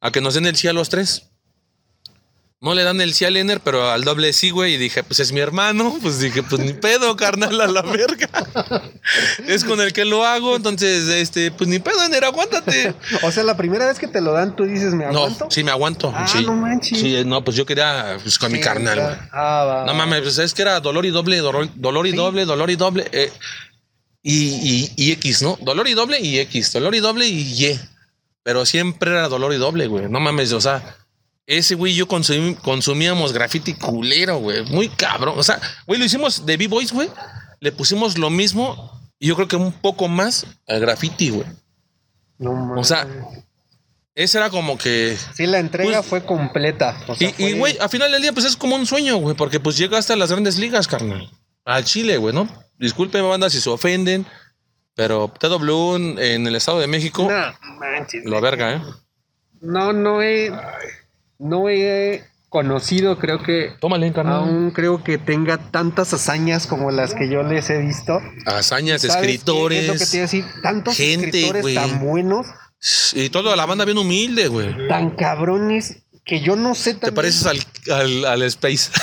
a 0.00 0.12
que 0.12 0.20
nos 0.20 0.34
den 0.34 0.46
el 0.46 0.54
sí 0.56 0.68
a 0.68 0.72
los 0.72 0.88
tres. 0.88 1.30
No 2.64 2.74
le 2.74 2.82
dan 2.82 3.00
el 3.02 3.12
sí 3.12 3.24
al 3.26 3.36
Ener, 3.36 3.60
pero 3.60 3.90
al 3.90 4.04
doble 4.04 4.32
sí, 4.32 4.48
güey. 4.50 4.74
Y 4.74 4.76
dije, 4.78 5.02
pues 5.04 5.20
es 5.20 5.32
mi 5.32 5.40
hermano. 5.40 5.96
Pues 6.00 6.18
dije, 6.18 6.42
pues 6.42 6.60
ni 6.62 6.72
pedo, 6.72 7.14
carnal, 7.16 7.60
a 7.60 7.66
la 7.66 7.82
verga. 7.82 8.28
es 9.46 9.64
con 9.64 9.80
el 9.82 9.92
que 9.92 10.04
lo 10.04 10.24
hago. 10.24 10.56
Entonces, 10.56 11.06
este, 11.08 11.50
pues 11.52 11.68
ni 11.68 11.78
pedo, 11.78 12.02
Ener, 12.04 12.24
aguántate. 12.24 12.94
O 13.22 13.30
sea, 13.30 13.42
la 13.42 13.56
primera 13.56 13.86
vez 13.86 13.98
que 13.98 14.08
te 14.08 14.20
lo 14.20 14.32
dan, 14.32 14.56
tú 14.56 14.64
dices, 14.64 14.94
¿me 14.94 15.04
No, 15.04 15.18
aguanto? 15.24 15.46
sí, 15.50 15.62
me 15.62 15.70
aguanto. 15.70 16.12
Ah, 16.16 16.26
sí. 16.26 16.42
no 16.44 16.54
manches. 16.54 16.98
Sí, 16.98 17.22
no, 17.24 17.44
pues 17.44 17.56
yo 17.56 17.66
quería 17.66 18.16
pues, 18.22 18.38
con 18.38 18.50
mi 18.50 18.60
carnal, 18.60 18.98
güey. 19.00 19.16
Ah, 19.32 19.64
va. 19.64 19.84
No 19.86 19.94
mames, 19.94 20.22
pues 20.22 20.38
es 20.38 20.54
que 20.54 20.62
era 20.62 20.80
dolor 20.80 21.04
y 21.06 21.10
doble, 21.10 21.36
dolor, 21.38 21.68
dolor 21.74 22.06
y 22.06 22.10
Sí. 22.12 22.16
doble, 22.16 22.44
dolor 22.46 22.70
y 22.70 22.76
doble. 22.76 23.06
eh, 23.12 23.30
y, 24.22 24.32
y- 24.46 24.92
y 24.96 25.12
X, 25.12 25.42
¿no? 25.42 25.58
Dolor 25.60 25.86
y 25.86 25.92
doble 25.92 26.18
y 26.20 26.38
X, 26.38 26.72
dolor 26.72 26.94
y 26.94 27.00
doble 27.00 27.26
y 27.26 27.40
Y. 27.66 27.78
Pero 28.42 28.64
siempre 28.64 29.10
era 29.10 29.28
dolor 29.28 29.52
y 29.52 29.58
doble, 29.58 29.86
güey. 29.86 30.08
No 30.08 30.18
mames, 30.20 30.52
o 30.52 30.60
sea, 30.62 30.96
ese 31.46 31.74
güey 31.74 31.92
y 31.92 31.96
yo 31.96 32.06
consumí- 32.08 32.56
consumíamos 32.56 33.32
graffiti 33.32 33.74
culero, 33.74 34.38
güey. 34.38 34.64
Muy 34.66 34.88
cabrón. 34.88 35.34
O 35.38 35.42
sea, 35.42 35.60
güey, 35.86 35.98
lo 35.98 36.06
hicimos 36.06 36.46
de 36.46 36.56
B-Boys, 36.56 36.92
güey. 36.92 37.10
Le 37.60 37.72
pusimos 37.72 38.18
lo 38.18 38.30
mismo 38.30 38.90
y 39.18 39.28
yo 39.28 39.36
creo 39.36 39.48
que 39.48 39.56
un 39.56 39.72
poco 39.72 40.08
más 40.08 40.46
al 40.66 40.80
graffiti, 40.80 41.30
güey. 41.30 41.46
No 42.38 42.52
mames. 42.52 42.80
O 42.80 42.84
sea, 42.84 43.06
ese 44.14 44.38
era 44.38 44.50
como 44.50 44.76
que 44.78 45.16
Sí, 45.34 45.46
la 45.46 45.58
entrega 45.58 45.98
pues- 45.98 46.06
fue 46.06 46.24
completa. 46.24 46.96
O 47.08 47.14
sea, 47.14 47.28
y, 47.28 47.32
fue- 47.32 47.52
güey, 47.54 47.78
a 47.78 47.88
final 47.88 48.10
del 48.12 48.22
día, 48.22 48.32
pues 48.32 48.46
es 48.46 48.56
como 48.56 48.76
un 48.76 48.86
sueño, 48.86 49.16
güey, 49.16 49.36
porque 49.36 49.60
pues 49.60 49.76
llegaste 49.76 50.12
a 50.12 50.16
las 50.16 50.30
grandes 50.30 50.58
ligas, 50.58 50.86
carnal. 50.88 51.30
Al 51.64 51.84
Chile, 51.84 52.16
güey, 52.18 52.34
¿no? 52.34 52.48
Disculpen, 52.78 53.26
banda, 53.28 53.48
si 53.50 53.60
se 53.60 53.70
ofenden, 53.70 54.26
pero 54.94 55.32
TW 55.38 55.96
en, 55.96 56.18
en 56.18 56.46
el 56.46 56.54
Estado 56.56 56.80
de 56.80 56.86
México, 56.86 57.28
No 57.30 57.76
manches. 57.78 58.24
lo 58.24 58.40
verga, 58.40 58.72
¿eh? 58.74 58.82
No, 59.60 59.92
no 59.92 60.22
he. 60.22 60.52
No 61.38 61.68
he 61.68 62.24
conocido, 62.48 63.18
creo 63.18 63.42
que. 63.42 63.72
Tómale, 63.80 64.12
carnal. 64.12 64.44
Aún 64.44 64.70
creo 64.70 65.02
que 65.02 65.18
tenga 65.18 65.58
tantas 65.58 66.14
hazañas 66.14 66.66
como 66.66 66.90
las 66.90 67.14
que 67.14 67.28
yo 67.28 67.42
les 67.42 67.68
he 67.70 67.78
visto. 67.78 68.20
Hazañas, 68.46 69.02
¿Sabes 69.02 69.16
qué 69.16 69.22
escritores. 69.32 69.80
Es 69.80 69.86
lo 69.88 69.92
que 69.94 70.06
te 70.06 70.16
iba 70.16 70.22
a 70.22 70.28
decir. 70.28 70.44
Tantos 70.62 70.96
gente, 70.96 71.26
escritores 71.26 71.74
tan 71.74 72.00
buenos, 72.00 72.46
Y 73.14 73.30
toda 73.30 73.56
la 73.56 73.66
banda 73.66 73.84
bien 73.84 73.98
humilde, 73.98 74.48
güey. 74.48 74.88
tan 74.88 75.10
cabrones, 75.10 76.03
que 76.24 76.40
yo 76.40 76.56
no 76.56 76.74
sé 76.74 76.94
Te 76.94 77.00
también- 77.00 77.14
pareces 77.16 77.44
al, 77.46 77.58
al, 77.92 78.24
al 78.24 78.42
Space. 78.44 78.90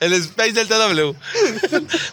el 0.00 0.12
Space 0.14 0.52
del 0.52 0.68
TW. 0.68 1.14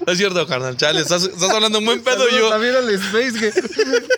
no 0.05 0.11
es 0.11 0.17
cierto, 0.17 0.45
carnal. 0.47 0.77
Chale, 0.77 1.01
estás, 1.01 1.23
estás 1.23 1.49
hablando 1.49 1.79
un 1.79 1.86
buen 1.86 2.03
pedo 2.03 2.27
yo. 2.29 2.49
También 2.49 2.75
al 2.75 2.89
Space, 2.89 3.34
que. 3.39 3.51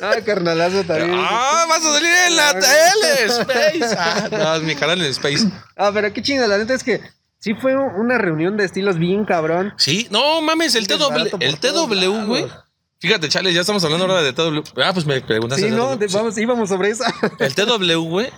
ah, 0.02 0.16
carnalazo 0.26 0.84
también. 0.84 1.12
Ah, 1.14 1.66
vas 1.68 1.86
a 1.86 1.94
salir 1.94 2.10
en 2.28 2.36
la 2.36 2.54
tele, 2.54 3.26
Space. 3.42 3.96
Ah, 3.98 4.28
no, 4.32 4.56
es 4.56 4.64
mi 4.64 4.76
canal 4.76 5.00
en 5.02 5.08
Space. 5.12 5.48
Ah, 5.76 5.92
pero 5.94 6.12
qué 6.14 6.22
chinga, 6.22 6.48
la 6.48 6.58
neta 6.58 6.74
es 6.74 6.84
que 6.84 7.02
sí 7.40 7.54
fue 7.56 7.76
una 7.76 8.18
reunión 8.18 8.58
de 8.58 8.66
estilos 8.66 8.98
bien 8.98 9.26
cabrón. 9.26 9.74
Sí, 9.78 10.08
no 10.10 10.42
mames, 10.42 10.76
el 10.76 10.88
TW, 10.88 11.38
el 11.40 11.58
TW, 11.60 12.26
güey. 12.28 12.46
Fíjate, 13.00 13.28
chale, 13.28 13.52
ya 13.54 13.60
estamos 13.60 13.84
hablando 13.84 14.06
ahora 14.06 14.22
de 14.22 14.32
TW. 14.32 14.64
Ah, 14.82 14.92
pues 14.94 15.06
me 15.06 15.20
preguntaste. 15.20 15.66
Sí, 15.66 15.72
no, 15.76 15.98
de- 15.98 16.08
vamos, 16.08 16.38
íbamos 16.38 16.70
sobre 16.70 16.92
esa. 16.92 17.14
El 17.40 17.54
TW, 17.54 18.00
güey. 18.08 18.30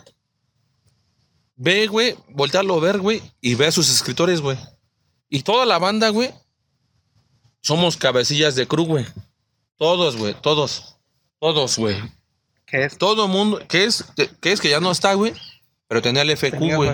Ve, 1.55 1.87
güey, 1.87 2.15
voltearlo 2.29 2.75
a 2.75 2.79
ver, 2.79 2.99
güey, 2.99 3.21
y 3.41 3.55
ve 3.55 3.67
a 3.67 3.71
sus 3.71 3.89
escritores, 3.89 4.41
güey. 4.41 4.57
Y 5.29 5.43
toda 5.43 5.65
la 5.65 5.79
banda, 5.79 6.09
güey, 6.09 6.31
somos 7.61 7.97
cabecillas 7.97 8.55
de 8.55 8.67
crew, 8.67 8.85
güey. 8.85 9.05
Todos, 9.77 10.17
güey, 10.17 10.35
todos. 10.41 10.97
Todos, 11.39 11.77
güey. 11.77 11.97
¿Qué 12.65 12.85
es? 12.85 12.97
Todo 12.97 13.27
mundo, 13.27 13.61
¿qué 13.67 13.85
es? 13.85 14.05
¿Qué, 14.41 14.51
es 14.51 14.59
que 14.59 14.69
ya 14.69 14.79
no 14.79 14.91
está, 14.91 15.13
güey? 15.13 15.33
Pero 15.87 16.01
tenía 16.01 16.23
el 16.23 16.35
FQ, 16.35 16.75
güey. 16.75 16.91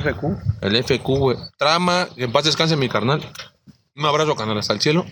El 0.62 0.84
FQ, 0.84 1.04
güey. 1.04 1.38
Trama, 1.58 2.08
que 2.16 2.24
en 2.26 2.32
paz 2.32 2.46
descanse 2.46 2.76
mi 2.76 2.90
carnal. 2.90 3.22
Un 3.96 4.06
abrazo, 4.06 4.36
carnal, 4.36 4.58
hasta 4.58 4.74
el 4.74 4.82
cielo. 4.82 5.06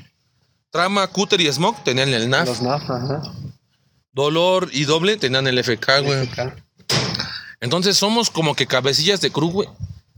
Trama, 0.69 1.07
Cutter 1.07 1.41
y 1.41 1.51
Smoke 1.51 1.83
tenían 1.83 2.09
el 2.09 2.29
NAF. 2.29 2.47
Los 2.47 2.61
NAF, 2.61 2.89
ajá. 2.89 3.21
Dolor 4.11 4.69
y 4.71 4.85
Doble 4.85 5.17
tenían 5.17 5.47
el 5.47 5.57
FK, 5.59 6.01
güey. 6.03 6.29
Entonces 7.61 7.97
somos 7.97 8.29
como 8.29 8.55
que 8.55 8.67
cabecillas 8.67 9.21
de 9.21 9.31
cruz, 9.31 9.51
güey. 9.51 9.69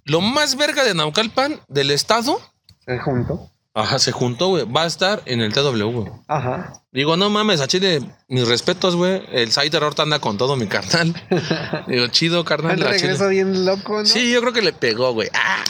Lo 0.06 0.22
más 0.22 0.56
verga 0.56 0.84
de 0.84 0.94
Naucalpan, 0.94 1.62
del 1.68 1.92
estado, 1.92 2.42
Se 2.86 2.98
juntó. 3.00 3.52
ajá, 3.74 4.00
se 4.00 4.12
juntó, 4.12 4.48
güey. 4.50 4.66
Va 4.66 4.84
a 4.84 4.88
estar 4.88 5.22
en 5.26 5.42
el 5.42 5.54
TW, 5.54 5.84
güey. 5.92 6.12
Ajá. 6.28 6.74
Digo, 6.92 7.16
no 7.18 7.30
mames, 7.30 7.62
a 7.62 7.68
Chile, 7.68 8.02
mis 8.28 8.48
respetos, 8.48 8.96
güey. 8.96 9.24
El 9.32 9.52
Cider 9.52 9.84
ahorita 9.84 10.04
anda 10.04 10.20
con 10.20 10.38
todo 10.38 10.56
mi 10.56 10.68
carnal. 10.68 11.14
Digo, 11.88 12.08
chido, 12.08 12.44
carnal. 12.44 12.80
El 12.82 12.89
regreso 12.89 13.30
bien 13.30 13.66
loco, 13.66 14.00
¿no? 14.00 14.06
Sí, 14.06 14.32
yo 14.32 14.42
creo 14.42 14.54
que 14.54 14.62
le 14.62 14.74
pegó, 14.74 15.14
güey. 15.14 15.30
¡Ah! 15.34 15.64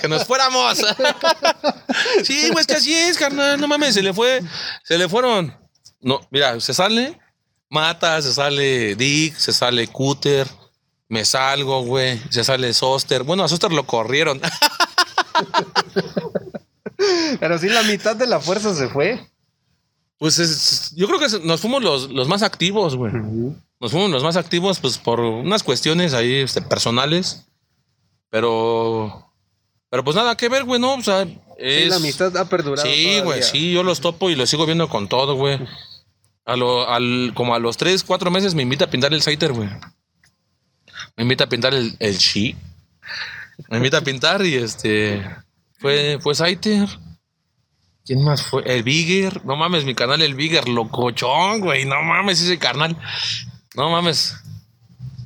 que 0.00 0.08
nos 0.08 0.24
fuéramos. 0.24 0.78
sí, 2.24 2.48
güey, 2.50 2.60
es 2.60 2.66
que 2.66 2.74
así 2.74 2.94
es, 2.94 3.16
carnal. 3.18 3.60
No 3.60 3.66
mames, 3.68 3.94
se 3.94 4.02
le 4.02 4.12
fue, 4.12 4.42
se 4.84 4.98
le 4.98 5.08
fueron. 5.08 5.54
No, 6.00 6.20
mira, 6.30 6.58
se 6.60 6.72
sale 6.72 7.18
Mata, 7.68 8.20
se 8.20 8.32
sale 8.32 8.96
Dick, 8.96 9.36
se 9.36 9.52
sale 9.52 9.86
Cutter, 9.86 10.48
me 11.10 11.24
salgo, 11.26 11.82
güey. 11.82 12.18
Se 12.30 12.42
sale 12.44 12.72
Soster. 12.72 13.22
Bueno, 13.24 13.42
a 13.44 13.48
Soster 13.48 13.70
lo 13.72 13.84
corrieron. 13.86 14.40
Pero 17.40 17.58
sí, 17.58 17.68
la 17.68 17.82
mitad 17.82 18.16
de 18.16 18.26
la 18.26 18.40
fuerza 18.40 18.74
se 18.74 18.88
fue. 18.88 19.26
pues 20.18 20.38
es- 20.38 20.92
yo 20.96 21.06
creo 21.06 21.18
que 21.18 21.26
nos 21.46 21.60
fuimos 21.60 21.82
los, 21.82 22.10
los 22.10 22.28
más 22.28 22.42
activos, 22.42 22.94
güey. 22.96 23.12
Nos 23.80 23.90
fuimos 23.90 24.10
los 24.10 24.22
más 24.22 24.36
activos, 24.36 24.78
pues 24.78 24.98
por 24.98 25.20
unas 25.20 25.62
cuestiones 25.62 26.12
ahí 26.14 26.34
este, 26.36 26.60
personales. 26.60 27.46
Pero 28.28 29.26
Pero 29.88 30.04
pues 30.04 30.14
nada 30.16 30.36
que 30.36 30.48
ver, 30.48 30.64
güey, 30.64 30.80
¿no? 30.80 30.94
O 30.94 31.02
sea, 31.02 31.24
Sí, 31.24 31.38
es... 31.58 31.88
la 31.88 31.96
amistad 31.96 32.36
ha 32.36 32.44
perdurado. 32.48 32.86
Sí, 32.88 33.20
güey, 33.20 33.42
sí, 33.42 33.72
yo 33.72 33.82
los 33.82 34.00
topo 34.00 34.30
y 34.30 34.34
los 34.36 34.48
sigo 34.48 34.64
viendo 34.66 34.88
con 34.88 35.08
todo, 35.08 35.34
güey. 35.34 35.58
A 36.44 36.56
lo, 36.56 36.88
al, 36.88 37.32
como 37.34 37.54
a 37.54 37.58
los 37.58 37.76
3, 37.76 38.02
4 38.04 38.30
meses 38.30 38.54
me 38.54 38.62
invita 38.62 38.86
a 38.86 38.90
pintar 38.90 39.12
el 39.12 39.20
Saiter, 39.22 39.52
güey. 39.52 39.68
Me 41.20 41.24
invita 41.24 41.44
a 41.44 41.48
pintar 41.50 41.74
el, 41.74 41.94
el 41.98 42.16
Shi. 42.16 42.56
Me 43.68 43.76
invita 43.76 43.98
a 43.98 44.00
pintar 44.00 44.42
y 44.42 44.54
este. 44.54 45.22
Fue, 45.78 46.18
fue 46.18 46.34
Saiter. 46.34 46.88
¿Quién 48.06 48.24
más 48.24 48.42
fue? 48.42 48.62
El 48.64 48.82
Bigger. 48.82 49.44
No 49.44 49.54
mames, 49.54 49.84
mi 49.84 49.94
canal, 49.94 50.22
el 50.22 50.34
Bigger, 50.34 50.66
locochón, 50.66 51.60
güey. 51.60 51.84
No 51.84 52.00
mames, 52.00 52.40
ese 52.40 52.58
carnal. 52.58 52.96
No 53.76 53.90
mames. 53.90 54.34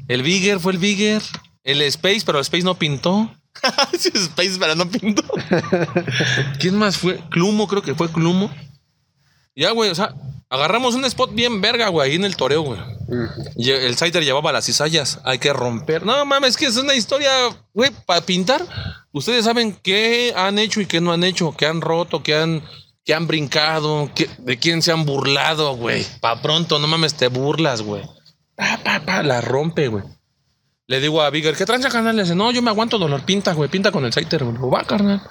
El 0.08 0.24
Bigger 0.24 0.58
fue 0.58 0.72
el 0.72 0.78
Bigger. 0.78 1.22
El 1.62 1.80
Space, 1.82 2.22
pero 2.26 2.38
el 2.38 2.42
Space 2.42 2.64
no 2.64 2.74
pintó. 2.74 3.32
Space, 3.92 4.56
pero 4.58 4.74
no 4.74 4.90
pintó. 4.90 5.22
¿Quién 6.58 6.76
más 6.76 6.98
fue? 6.98 7.20
Clumo, 7.30 7.68
creo 7.68 7.82
que 7.82 7.94
fue 7.94 8.10
Clumo. 8.10 8.52
Ya, 9.54 9.70
güey, 9.70 9.90
o 9.90 9.94
sea, 9.94 10.12
agarramos 10.50 10.94
un 10.94 11.04
spot 11.04 11.34
bien 11.34 11.60
verga, 11.60 11.88
güey, 11.88 12.10
ahí 12.10 12.16
en 12.16 12.24
el 12.24 12.36
toreo, 12.36 12.62
güey. 12.62 12.80
Y 13.56 13.70
el 13.70 13.96
Saiter 13.96 14.24
llevaba 14.24 14.52
las 14.52 14.64
cizallas, 14.64 15.20
hay 15.24 15.38
que 15.38 15.52
romper. 15.52 16.04
No 16.06 16.24
mames, 16.24 16.50
es 16.50 16.56
que 16.56 16.66
es 16.66 16.76
una 16.76 16.94
historia, 16.94 17.30
güey, 17.72 17.90
para 18.06 18.20
pintar. 18.20 18.64
Ustedes 19.12 19.44
saben 19.44 19.76
qué 19.82 20.32
han 20.36 20.58
hecho 20.58 20.80
y 20.80 20.86
qué 20.86 21.00
no 21.00 21.12
han 21.12 21.24
hecho, 21.24 21.54
qué 21.56 21.66
han 21.66 21.80
roto, 21.80 22.22
qué 22.22 22.36
han, 22.36 22.62
qué 23.04 23.14
han 23.14 23.26
brincado, 23.26 24.10
qué- 24.14 24.30
de 24.38 24.58
quién 24.58 24.82
se 24.82 24.90
han 24.92 25.04
burlado, 25.04 25.76
güey. 25.76 26.04
Pa' 26.20 26.40
pronto, 26.42 26.78
no 26.78 26.86
mames, 26.86 27.14
te 27.14 27.28
burlas, 27.28 27.82
güey. 27.82 28.02
Pa, 28.56 28.80
pa, 28.82 29.00
pa, 29.04 29.22
la 29.22 29.40
rompe, 29.40 29.88
güey. 29.88 30.04
Le 30.86 31.00
digo 31.00 31.22
a 31.22 31.30
Bigger, 31.30 31.56
¿qué 31.56 31.64
tranza, 31.64 31.88
carnal? 31.88 32.14
Le 32.16 32.22
dice, 32.22 32.34
no, 32.34 32.50
yo 32.52 32.60
me 32.62 32.70
aguanto 32.70 32.98
dolor, 32.98 33.24
pinta, 33.24 33.52
güey, 33.54 33.70
pinta 33.70 33.90
con 33.90 34.04
el 34.04 34.12
Saiter, 34.12 34.44
güey. 34.44 34.56
Va, 34.70 34.84
carnal. 34.84 35.22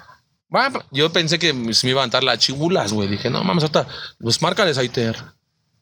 Yo 0.91 1.11
pensé 1.11 1.39
que 1.39 1.53
me 1.53 1.71
iba 1.71 1.79
a 1.81 1.87
levantar 1.87 2.23
las 2.23 2.39
chibulas, 2.39 2.93
güey. 2.93 3.07
Dije, 3.07 3.29
no 3.29 3.43
mames, 3.43 3.63
ahorita, 3.63 3.87
pues 4.19 4.41
márcale 4.41 4.73
Saiter. 4.73 5.15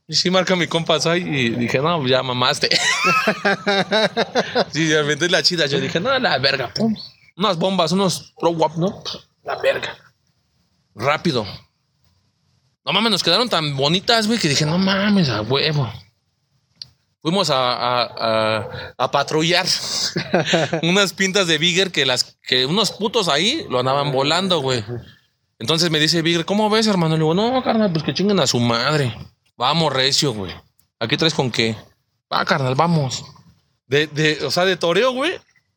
Y 0.07 0.15
sí 0.15 0.29
marca 0.29 0.55
mi 0.55 0.67
compa 0.67 0.99
Sai 0.99 1.21
y 1.21 1.49
dije, 1.51 1.79
no, 1.79 2.05
ya 2.05 2.23
mamaste. 2.23 2.69
sí, 4.71 4.85
de 4.85 5.01
repente 5.01 5.29
la 5.29 5.43
chida. 5.43 5.65
Yo 5.67 5.79
dije, 5.79 5.99
no, 5.99 6.17
la 6.19 6.37
verga. 6.37 6.73
pum. 6.73 6.95
Unas 7.37 7.57
bombas, 7.57 7.91
unos 7.91 8.33
pro 8.39 8.51
wap, 8.51 8.75
¿no? 8.77 9.03
La 9.43 9.57
verga. 9.61 9.95
Rápido. 10.95 11.45
No 12.85 12.93
mames, 12.93 13.11
nos 13.11 13.23
quedaron 13.23 13.47
tan 13.49 13.77
bonitas, 13.77 14.27
güey, 14.27 14.39
que 14.39 14.49
dije, 14.49 14.65
no 14.65 14.77
mames, 14.77 15.29
a 15.29 15.41
huevo. 15.41 15.91
Fuimos 17.21 17.49
a, 17.51 17.73
a, 17.73 18.67
a- 18.97 19.11
patrullar 19.11 19.65
unas 20.83 21.13
pintas 21.13 21.47
de 21.47 21.57
Bigger 21.57 21.91
que 21.91 22.05
las 22.05 22.37
que 22.41 22.65
unos 22.65 22.91
putos 22.91 23.27
ahí 23.27 23.65
lo 23.69 23.79
andaban 23.79 24.11
volando, 24.11 24.59
güey. 24.61 24.83
Entonces 25.59 25.91
me 25.91 25.99
dice 25.99 26.21
Bigger, 26.23 26.45
¿cómo 26.45 26.69
ves, 26.69 26.87
hermano? 26.87 27.15
Le 27.15 27.19
digo, 27.19 27.33
no, 27.35 27.61
carnal, 27.63 27.91
pues 27.91 28.03
que 28.03 28.13
chinguen 28.13 28.39
a 28.39 28.47
su 28.47 28.59
madre. 28.59 29.15
Vamos, 29.55 29.93
recio, 29.93 30.33
güey. 30.33 30.51
¿Aquí 30.99 31.17
traes 31.17 31.35
con 31.35 31.51
qué? 31.51 31.75
Va, 32.31 32.43
carnal, 32.45 32.73
vamos. 32.75 33.23
De, 33.85 34.07
de, 34.07 34.43
o 34.45 34.49
sea, 34.49 34.65
de 34.65 34.75
toreo, 34.77 35.11
güey, 35.11 35.33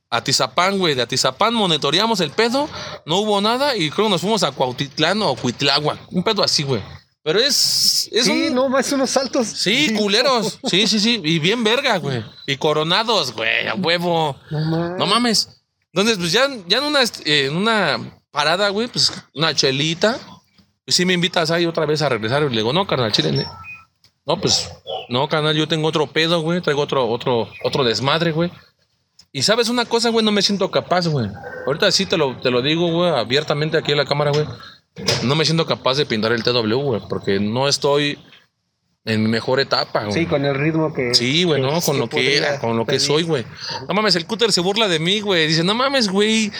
a 0.08 0.22
Tizapán, 0.24 0.78
güey. 0.78 0.94
De 0.94 1.02
Atizapán 1.02 1.52
monitoreamos 1.52 2.20
el 2.20 2.30
pedo, 2.30 2.68
no 3.04 3.16
hubo 3.18 3.40
nada 3.42 3.76
y 3.76 3.90
creo 3.90 4.06
que 4.06 4.12
nos 4.12 4.20
fuimos 4.22 4.42
a 4.42 4.52
Cuautitlán 4.52 5.20
o 5.20 5.34
Cuitláhuac. 5.36 5.98
Un 6.12 6.22
pedo 6.22 6.42
así, 6.42 6.62
güey. 6.62 6.80
Pero 7.24 7.40
es, 7.40 8.10
es 8.12 8.26
Sí, 8.26 8.48
un... 8.48 8.54
no, 8.54 8.68
más 8.68 8.92
unos 8.92 9.08
saltos. 9.10 9.46
Sí, 9.48 9.94
culeros. 9.94 10.60
Sí, 10.64 10.86
sí, 10.86 11.00
sí. 11.00 11.20
Y 11.24 11.38
bien 11.38 11.64
verga, 11.64 11.96
güey. 11.96 12.22
Y 12.46 12.56
coronados, 12.58 13.32
güey, 13.32 13.66
a 13.66 13.74
huevo. 13.74 14.36
No 14.50 14.60
mames. 14.60 14.98
No 14.98 15.06
mames. 15.06 15.48
Entonces, 15.92 16.18
pues 16.18 16.32
ya, 16.32 16.46
ya 16.68 16.78
en 16.78 16.84
una, 16.84 17.02
eh, 17.02 17.46
en 17.46 17.56
una 17.56 17.98
parada, 18.30 18.68
güey, 18.68 18.88
pues 18.88 19.10
una 19.34 19.54
chelita. 19.54 20.18
Pues 20.84 20.96
sí 20.96 21.06
me 21.06 21.14
invitas 21.14 21.50
ahí 21.50 21.64
otra 21.64 21.86
vez 21.86 22.02
a 22.02 22.10
regresar. 22.10 22.42
Y 22.42 22.50
le 22.50 22.56
digo, 22.56 22.74
no, 22.74 22.86
carnal, 22.86 23.10
chile. 23.10 23.46
No, 24.26 24.38
pues, 24.38 24.70
no, 25.08 25.26
carnal, 25.28 25.56
yo 25.56 25.66
tengo 25.66 25.88
otro 25.88 26.06
pedo, 26.06 26.42
güey. 26.42 26.60
Traigo 26.60 26.82
otro, 26.82 27.08
otro, 27.08 27.48
otro 27.64 27.84
desmadre, 27.84 28.32
güey. 28.32 28.50
Y 29.32 29.42
sabes 29.42 29.70
una 29.70 29.86
cosa, 29.86 30.10
güey, 30.10 30.24
no 30.24 30.30
me 30.30 30.42
siento 30.42 30.70
capaz, 30.70 31.06
güey. 31.08 31.28
Ahorita 31.66 31.90
sí 31.90 32.04
te 32.04 32.18
lo, 32.18 32.36
te 32.36 32.50
lo 32.50 32.60
digo, 32.60 32.92
güey, 32.92 33.10
abiertamente 33.10 33.78
aquí 33.78 33.92
en 33.92 33.98
la 33.98 34.04
cámara, 34.04 34.30
güey. 34.30 34.46
No 35.22 35.34
me 35.34 35.44
siento 35.44 35.66
capaz 35.66 35.96
de 35.96 36.06
pintar 36.06 36.32
el 36.32 36.42
TW, 36.44 36.74
güey, 36.76 37.00
porque 37.08 37.40
no 37.40 37.68
estoy 37.68 38.18
en 39.04 39.22
mi 39.22 39.28
mejor 39.28 39.60
etapa, 39.60 40.04
güey. 40.04 40.12
Sí, 40.12 40.26
con 40.26 40.44
el 40.44 40.54
ritmo 40.54 40.94
que. 40.94 41.14
Sí, 41.14 41.44
güey, 41.44 41.60
que 41.60 41.66
no, 41.66 41.80
con 41.80 41.98
lo 41.98 42.08
que 42.08 42.36
era, 42.36 42.58
con 42.60 42.76
lo 42.76 42.86
que 42.86 43.00
soy, 43.00 43.24
güey. 43.24 43.44
No 43.88 43.94
mames, 43.94 44.14
el 44.16 44.26
cúter 44.26 44.52
se 44.52 44.60
burla 44.60 44.88
de 44.88 44.98
mí, 44.98 45.20
güey. 45.20 45.46
Dice, 45.48 45.64
no 45.64 45.74
mames, 45.74 46.08
güey. 46.08 46.52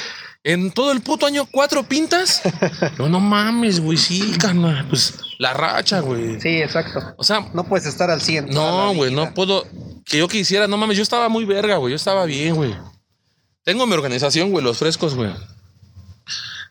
En 0.47 0.72
todo 0.72 0.93
el 0.93 1.01
puto 1.01 1.24
año, 1.24 1.47
cuatro 1.51 1.85
pintas. 1.85 2.43
No, 2.99 3.09
no 3.09 3.18
mames, 3.18 3.80
güey, 3.80 3.97
sí, 3.97 4.37
carnal. 4.39 4.87
Pues 4.89 5.14
la 5.39 5.55
racha, 5.55 6.01
güey. 6.01 6.39
Sí, 6.41 6.61
exacto. 6.61 7.01
O 7.16 7.24
sea, 7.24 7.51
No 7.55 7.64
puedes 7.64 7.87
estar 7.87 8.11
al 8.11 8.20
100. 8.20 8.51
toda 8.51 8.70
la 8.70 8.85
no, 8.87 8.95
güey, 8.95 9.14
no 9.14 9.32
puedo. 9.32 9.64
Que 10.05 10.18
yo 10.18 10.28
quisiera, 10.28 10.66
no 10.66 10.76
mames, 10.76 10.99
yo 10.99 11.03
estaba 11.03 11.28
muy 11.30 11.45
verga, 11.47 11.76
güey. 11.76 11.93
Yo 11.93 11.97
estaba 11.97 12.26
bien, 12.26 12.55
güey. 12.57 12.74
Tengo 13.62 13.87
mi 13.87 13.95
organización, 13.95 14.51
güey, 14.51 14.62
los 14.62 14.76
frescos, 14.76 15.14
güey. 15.14 15.30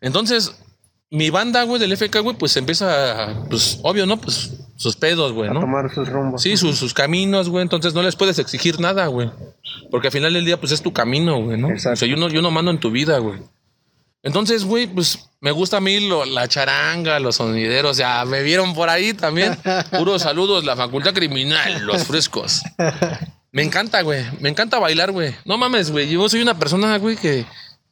Entonces, 0.02 0.52
mi 1.14 1.30
banda, 1.30 1.64
güey, 1.64 1.80
del 1.80 1.94
FK, 1.96 2.20
güey, 2.22 2.36
pues 2.36 2.58
empieza, 2.58 3.30
a, 3.30 3.44
pues, 3.46 3.80
obvio, 3.84 4.06
¿no? 4.06 4.18
Pues 4.20 4.52
sus 4.76 4.96
pedos, 4.96 5.32
güey, 5.32 5.50
A 5.50 5.54
¿no? 5.54 5.60
tomar 5.62 5.94
sus 5.94 6.10
rumbos. 6.10 6.42
Sí, 6.42 6.58
sus, 6.58 6.78
sus 6.78 6.94
caminos, 6.94 7.50
güey. 7.50 7.62
Entonces 7.62 7.94
no 7.94 8.02
les 8.02 8.16
puedes 8.16 8.40
exigir 8.40 8.80
nada, 8.80 9.06
güey. 9.08 9.30
Porque 9.92 10.08
al 10.08 10.12
final 10.14 10.34
del 10.34 10.44
día, 10.44 10.60
pues 10.60 10.72
es 10.72 10.82
tu 10.82 10.92
camino, 10.92 11.40
güey, 11.42 11.58
¿no? 11.58 11.70
Exacto. 11.70 11.94
O 11.94 11.96
sea, 11.98 12.08
yo 12.08 12.18
no, 12.18 12.30
yo 12.30 12.42
no 12.42 12.50
mando 12.52 12.72
en 12.72 12.80
tu 12.80 12.90
vida, 12.92 13.20
güey. 13.20 13.40
Entonces, 14.24 14.64
güey, 14.64 14.88
pues 14.88 15.30
me 15.42 15.52
gusta 15.52 15.78
a 15.78 15.82
mí 15.82 16.00
lo- 16.00 16.26
la 16.26 16.48
charanga, 16.48 17.20
los 17.20 17.36
sonideros. 17.36 17.98
Ya 17.98 18.24
me 18.26 18.42
vieron 18.42 18.74
por 18.74 18.90
ahí 18.90 19.14
también. 19.14 19.56
Puros 19.92 20.22
saludos, 20.24 20.64
la 20.66 20.76
facultad 20.76 21.14
criminal, 21.14 21.86
los 21.86 22.06
frescos. 22.06 22.62
Me 23.52 23.62
encanta, 23.64 24.02
güey. 24.02 24.24
Me 24.40 24.50
encanta 24.50 24.80
bailar, 24.80 25.12
güey. 25.12 25.36
No 25.46 25.58
mames, 25.58 25.92
güey. 25.92 26.10
Yo 26.10 26.28
soy 26.30 26.42
una 26.42 26.58
persona, 26.58 26.98
güey, 26.98 27.18
que. 27.18 27.46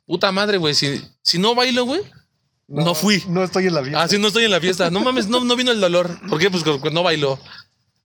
Puta 0.08 0.32
madre, 0.32 0.58
güey. 0.58 0.74
Si, 0.74 1.02
si 1.22 1.38
no 1.38 1.54
bailo, 1.54 1.86
güey, 1.86 2.02
no, 2.72 2.96
fui. 2.96 3.24
No 3.28 3.44
estoy 3.44 3.68
en 3.68 3.76
la 3.76 3.82
vida. 3.82 4.02
Ah, 4.02 4.08
sí, 4.08 4.18
no 4.18 4.28
estoy 4.28 4.46
en 4.46 4.52
la 4.52 4.60
fiesta. 4.60 4.90
No 4.90 5.02
mames, 5.02 5.28
no, 5.28 5.44
no 5.44 5.56
vino 5.56 5.72
el 5.72 5.82
dolor. 5.82 6.10
¿Por 6.30 6.40
qué? 6.40 6.50
Pues 6.50 6.64
porque 6.64 6.92
no 6.92 7.04
bailó. 7.04 7.40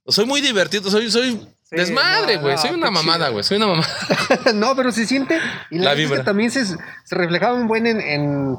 Soy 0.07 0.25
muy 0.25 0.41
divertido, 0.41 0.89
soy, 0.89 1.09
soy 1.11 1.47
desmadre, 1.71 2.35
no, 2.35 2.41
güey. 2.43 2.55
no, 2.55 2.61
soy 2.61 2.71
una 2.71 2.91
mamada, 2.91 3.29
güey. 3.29 3.43
Soy 3.43 3.57
una 3.57 3.67
mamada. 3.67 3.89
no, 4.53 4.75
pero 4.75 4.91
se 4.91 5.05
siente. 5.05 5.39
Y 5.71 5.79
la, 5.79 5.85
La 5.85 5.89
verdad 5.91 5.91
es 5.91 5.95
que 5.95 6.13
vibra. 6.15 6.23
también 6.23 6.51
se, 6.51 6.65
se 6.65 6.77
reflejaba 7.15 7.53
un 7.55 7.67
buen 7.67 7.87
en, 7.87 7.99
en, 8.01 8.57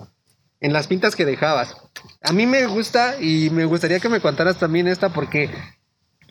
en 0.60 0.72
las 0.72 0.86
pintas 0.86 1.16
que 1.16 1.24
dejabas. 1.24 1.74
A 2.22 2.32
mí 2.32 2.46
me 2.46 2.66
gusta 2.66 3.16
y 3.20 3.50
me 3.50 3.64
gustaría 3.64 4.00
que 4.00 4.08
me 4.08 4.20
contaras 4.20 4.58
también 4.58 4.88
esta 4.88 5.08
porque 5.10 5.50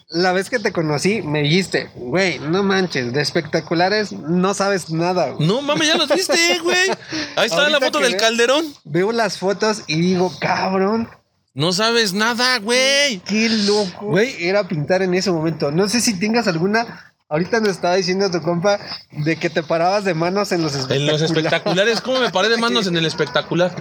la 0.09 0.31
vez 0.31 0.49
que 0.49 0.59
te 0.59 0.71
conocí 0.71 1.21
me 1.21 1.41
dijiste, 1.43 1.89
güey, 1.95 2.39
no 2.39 2.63
manches, 2.63 3.11
de 3.13 3.21
espectaculares 3.21 4.11
no 4.13 4.53
sabes 4.53 4.89
nada. 4.89 5.31
güey". 5.31 5.47
No 5.47 5.61
mames, 5.61 5.87
ya 5.87 5.95
los 5.97 6.09
viste, 6.09 6.59
güey. 6.63 6.89
Ahí 7.35 7.47
está 7.47 7.67
la 7.69 7.79
foto 7.79 7.99
del 7.99 8.15
calderón. 8.17 8.65
Veo 8.85 9.11
las 9.11 9.37
fotos 9.37 9.83
y 9.87 9.99
digo, 9.99 10.31
cabrón, 10.39 11.09
No 11.53 11.73
sabes 11.73 12.13
nada, 12.13 12.59
güey. 12.59 13.19
qué 13.25 13.49
loco 13.49 14.05
Güey. 14.07 14.35
era 14.47 14.67
pintar 14.67 15.01
en 15.01 15.13
ese 15.15 15.31
momento. 15.31 15.71
No 15.71 15.89
sé 15.89 15.99
si 16.01 16.19
tengas 16.19 16.47
alguna. 16.47 17.06
Ahorita 17.29 17.59
nos 17.59 17.71
estaba 17.71 17.95
diciendo 17.95 18.31
tu 18.31 18.41
compa 18.41 18.79
de 19.11 19.35
que 19.35 19.49
te 19.49 19.61
parabas 19.61 20.05
de 20.05 20.13
manos 20.13 20.53
en 20.53 20.61
los 20.61 20.73
En 20.75 20.79
espectaculares. 20.79 21.21
los 21.21 21.29
espectaculares, 21.29 22.01
¿cómo 22.01 22.19
me 22.21 22.29
paré 22.31 22.47
de 22.47 22.55
manos 22.55 22.87
en 22.87 22.95
el 22.95 23.05
espectacular? 23.05 23.75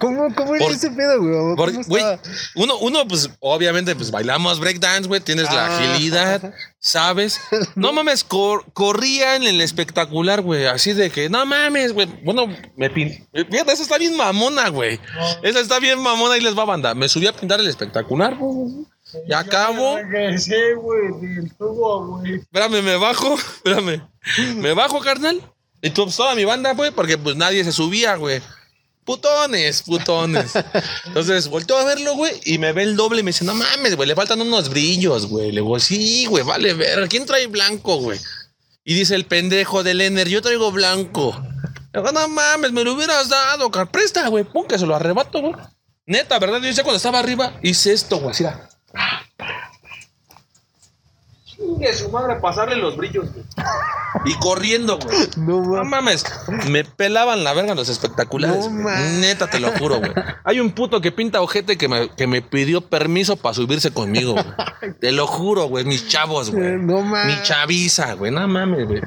¿Cómo, 0.00 0.34
cómo 0.34 0.52
Por- 0.56 0.72
ese 0.72 0.90
pedo, 0.92 1.20
güey? 1.20 2.06
Uno, 2.54 2.78
uno, 2.78 3.06
pues, 3.06 3.28
obviamente, 3.40 3.94
pues 3.94 4.10
bailamos 4.10 4.60
breakdance, 4.60 5.08
güey, 5.08 5.20
tienes 5.20 5.44
la 5.52 5.66
Ah. 5.66 5.76
agilidad, 5.78 6.54
¿sabes? 6.78 7.38
No 7.74 7.92
mames, 7.92 8.24
cor- 8.24 8.64
corría 8.72 9.36
en 9.36 9.42
el 9.42 9.60
espectacular, 9.60 10.40
güey, 10.40 10.64
así 10.64 10.94
de 10.94 11.10
que, 11.10 11.28
no 11.28 11.44
mames, 11.44 11.92
güey, 11.92 12.06
bueno, 12.24 12.46
me 12.76 12.88
pin... 12.88 13.28
Fíjate, 13.34 13.72
esa 13.72 13.82
está 13.82 13.98
bien 13.98 14.16
mamona, 14.16 14.70
güey. 14.70 14.98
Esa 15.42 15.60
está 15.60 15.78
bien 15.80 16.00
mamona 16.00 16.38
y 16.38 16.40
les 16.40 16.56
va 16.56 16.62
a 16.62 16.66
banda. 16.66 16.94
Me 16.94 17.10
subí 17.10 17.26
a 17.26 17.34
pintar 17.34 17.60
el 17.60 17.68
espectacular, 17.68 18.36
güey. 18.36 18.86
Y 19.26 19.32
acabo, 19.32 19.96
Regresé, 19.98 20.74
güey, 20.74 21.12
del 21.20 21.54
tubo, 21.54 22.18
güey. 22.18 22.36
espérame, 22.36 22.82
me 22.82 22.96
bajo, 22.96 23.34
espérame. 23.56 24.02
Me 24.56 24.72
bajo, 24.74 24.98
carnal. 25.00 25.40
Y 25.80 25.90
tú, 25.90 26.04
pues, 26.04 26.16
toda 26.16 26.34
mi 26.34 26.44
banda, 26.44 26.72
güey, 26.74 26.90
porque 26.90 27.16
pues 27.16 27.36
nadie 27.36 27.62
se 27.64 27.72
subía, 27.72 28.16
güey. 28.16 28.42
Putones, 29.04 29.82
putones. 29.82 30.52
Entonces 31.06 31.46
volteó 31.48 31.78
a 31.78 31.84
verlo, 31.84 32.14
güey, 32.16 32.32
y 32.44 32.58
me 32.58 32.72
ve 32.72 32.82
el 32.82 32.96
doble 32.96 33.20
y 33.20 33.22
me 33.22 33.28
dice, 33.30 33.44
no 33.44 33.54
mames, 33.54 33.94
güey, 33.94 34.08
le 34.08 34.16
faltan 34.16 34.40
unos 34.40 34.68
brillos, 34.68 35.26
güey. 35.26 35.52
Le 35.52 35.60
digo, 35.60 35.78
sí, 35.78 36.26
güey, 36.26 36.42
vale 36.42 36.74
ver. 36.74 37.08
¿Quién 37.08 37.24
trae 37.26 37.46
blanco, 37.46 37.98
güey? 37.98 38.18
Y 38.84 38.94
dice 38.94 39.14
el 39.14 39.26
pendejo 39.26 39.84
del 39.84 40.00
Ener, 40.00 40.28
yo 40.28 40.42
traigo 40.42 40.72
blanco. 40.72 41.40
Le 41.92 42.00
digo, 42.00 42.10
no 42.12 42.26
mames, 42.28 42.72
me 42.72 42.82
lo 42.82 42.94
hubieras 42.94 43.28
dado, 43.28 43.70
car. 43.70 43.90
Presta, 43.92 44.26
güey, 44.26 44.42
pum, 44.42 44.66
que 44.66 44.78
se 44.78 44.86
lo 44.86 44.96
arrebato, 44.96 45.40
güey. 45.40 45.54
Neta, 46.06 46.40
¿verdad? 46.40 46.60
Yo 46.60 46.70
ya 46.70 46.82
cuando 46.82 46.96
estaba 46.96 47.20
arriba 47.20 47.58
hice 47.62 47.92
esto, 47.92 48.18
güey, 48.18 48.30
así 48.30 48.42
era. 48.42 48.68
Chingue 51.44 51.94
su 51.94 52.10
madre, 52.10 52.36
pasarle 52.36 52.76
los 52.76 52.96
brillos, 52.96 53.32
güey. 53.32 53.44
Y 54.24 54.34
corriendo, 54.34 54.98
güey. 54.98 55.16
No 55.36 55.60
No 55.62 55.84
mames. 55.84 56.24
me 56.68 56.84
pelaban 56.84 57.44
la 57.44 57.52
verga 57.54 57.74
los 57.74 57.88
espectaculares. 57.88 58.70
No. 58.70 58.90
Neta, 59.20 59.48
te 59.48 59.60
lo 59.60 59.70
juro, 59.72 59.98
güey. 59.98 60.12
Hay 60.44 60.60
un 60.60 60.72
puto 60.72 61.00
que 61.00 61.12
pinta 61.12 61.40
ojete 61.40 61.76
que 61.78 61.88
me, 61.88 62.08
que 62.10 62.26
me 62.26 62.42
pidió 62.42 62.80
permiso 62.82 63.36
para 63.36 63.54
subirse 63.54 63.92
conmigo, 63.92 64.32
güey. 64.32 64.94
Te 65.00 65.12
lo 65.12 65.26
juro, 65.26 65.64
güey. 65.68 65.84
Mis 65.84 66.08
chavos, 66.08 66.50
güey. 66.50 66.76
No 66.78 67.02
mames. 67.02 67.36
Mi 67.36 67.42
chaviza, 67.42 68.14
güey. 68.14 68.32
No 68.32 68.46
mames, 68.48 68.86
güey. 68.86 69.02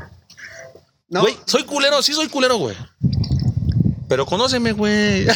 No. 1.10 1.22
Güey, 1.22 1.36
soy 1.46 1.64
culero, 1.64 2.02
sí 2.02 2.14
soy 2.14 2.30
culero, 2.30 2.58
güey. 2.58 2.76
Pero 4.10 4.26
conóceme, 4.26 4.72
güey. 4.74 5.28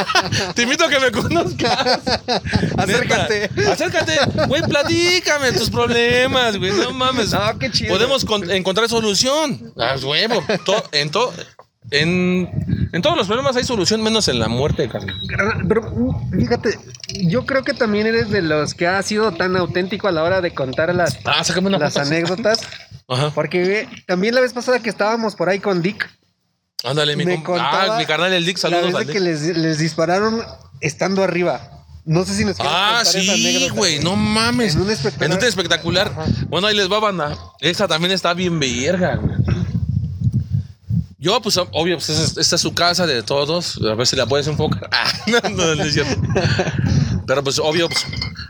Te 0.54 0.62
invito 0.62 0.86
a 0.86 0.88
que 0.88 0.98
me 0.98 1.12
conozcas. 1.12 2.00
Acércate. 2.78 3.50
Neta, 3.54 3.72
acércate. 3.72 4.16
Güey, 4.48 4.62
platícame 4.62 5.52
tus 5.52 5.70
problemas, 5.70 6.56
güey. 6.56 6.72
No 6.72 6.92
mames. 6.92 7.30
No, 7.32 7.58
qué 7.58 7.70
chido. 7.70 7.92
Podemos 7.92 8.24
con- 8.24 8.50
encontrar 8.50 8.88
solución. 8.88 9.72
Ah, 9.78 9.96
huevo. 10.02 10.42
To- 10.64 10.84
en, 10.92 11.10
to- 11.10 11.32
en, 11.90 12.88
en 12.92 13.02
todos 13.02 13.16
los 13.18 13.26
problemas 13.26 13.54
hay 13.56 13.64
solución, 13.64 14.02
menos 14.02 14.26
en 14.28 14.38
la 14.38 14.48
muerte, 14.48 14.88
carnal. 14.88 15.14
Pero 15.68 15.92
fíjate, 16.32 16.78
yo 17.08 17.44
creo 17.44 17.62
que 17.64 17.74
también 17.74 18.06
eres 18.06 18.30
de 18.30 18.40
los 18.40 18.72
que 18.72 18.86
ha 18.86 19.02
sido 19.02 19.32
tan 19.32 19.56
auténtico 19.56 20.08
a 20.08 20.12
la 20.12 20.22
hora 20.22 20.40
de 20.40 20.54
contar 20.54 20.94
las, 20.94 21.18
Ah, 21.26 21.42
las 21.78 21.96
anécdotas. 21.98 22.60
Ajá. 23.08 23.30
Porque 23.34 23.88
también 24.06 24.34
la 24.34 24.40
vez 24.40 24.54
pasada 24.54 24.80
que 24.80 24.88
estábamos 24.88 25.34
por 25.34 25.50
ahí 25.50 25.58
con 25.58 25.82
Dick, 25.82 26.08
Ándale, 26.84 27.16
mi, 27.16 27.24
me 27.24 27.34
com- 27.36 27.44
contaba 27.44 27.96
ah, 27.96 27.98
mi 27.98 28.06
carnal 28.06 28.32
el 28.32 28.44
Dick, 28.44 28.56
la 28.56 28.60
saludos 28.62 28.86
vez 28.86 28.94
al 28.94 29.00
de 29.06 29.12
Dick. 29.12 29.12
que 29.12 29.20
les, 29.20 29.56
les 29.56 29.78
dispararon 29.78 30.42
estando 30.80 31.22
arriba. 31.22 31.84
No 32.04 32.24
sé 32.24 32.34
si 32.34 32.44
nos 32.44 32.56
Ah, 32.58 33.02
sí, 33.04 33.68
güey, 33.74 34.00
no 34.00 34.16
mames. 34.16 34.74
En 34.74 34.80
un 34.82 34.90
espectacular. 34.90 35.30
En 35.30 35.38
un 35.38 35.44
espectacular. 35.48 36.12
Bueno, 36.48 36.66
ahí 36.66 36.74
les 36.76 36.90
va, 36.90 36.98
banda. 36.98 37.38
Esa 37.60 37.86
también 37.86 38.10
está 38.12 38.34
bien 38.34 38.58
verga, 38.58 39.14
güey. 39.16 39.36
Yo, 41.18 41.40
pues, 41.40 41.56
obvio, 41.56 41.96
pues, 41.98 42.08
es- 42.08 42.36
esta 42.36 42.56
es 42.56 42.60
su 42.62 42.74
casa 42.74 43.06
de 43.06 43.22
todos. 43.22 43.78
A 43.88 43.94
ver 43.94 44.06
si 44.08 44.16
la 44.16 44.26
puedes 44.26 44.48
enfocar. 44.48 44.88
Ah, 44.92 45.12
no, 45.28 45.40
no, 45.50 45.74
no 45.76 45.84
es 45.84 45.94
cierto. 45.94 46.20
Pero, 47.28 47.44
pues, 47.44 47.60
obvio, 47.60 47.88
pues, 47.88 48.04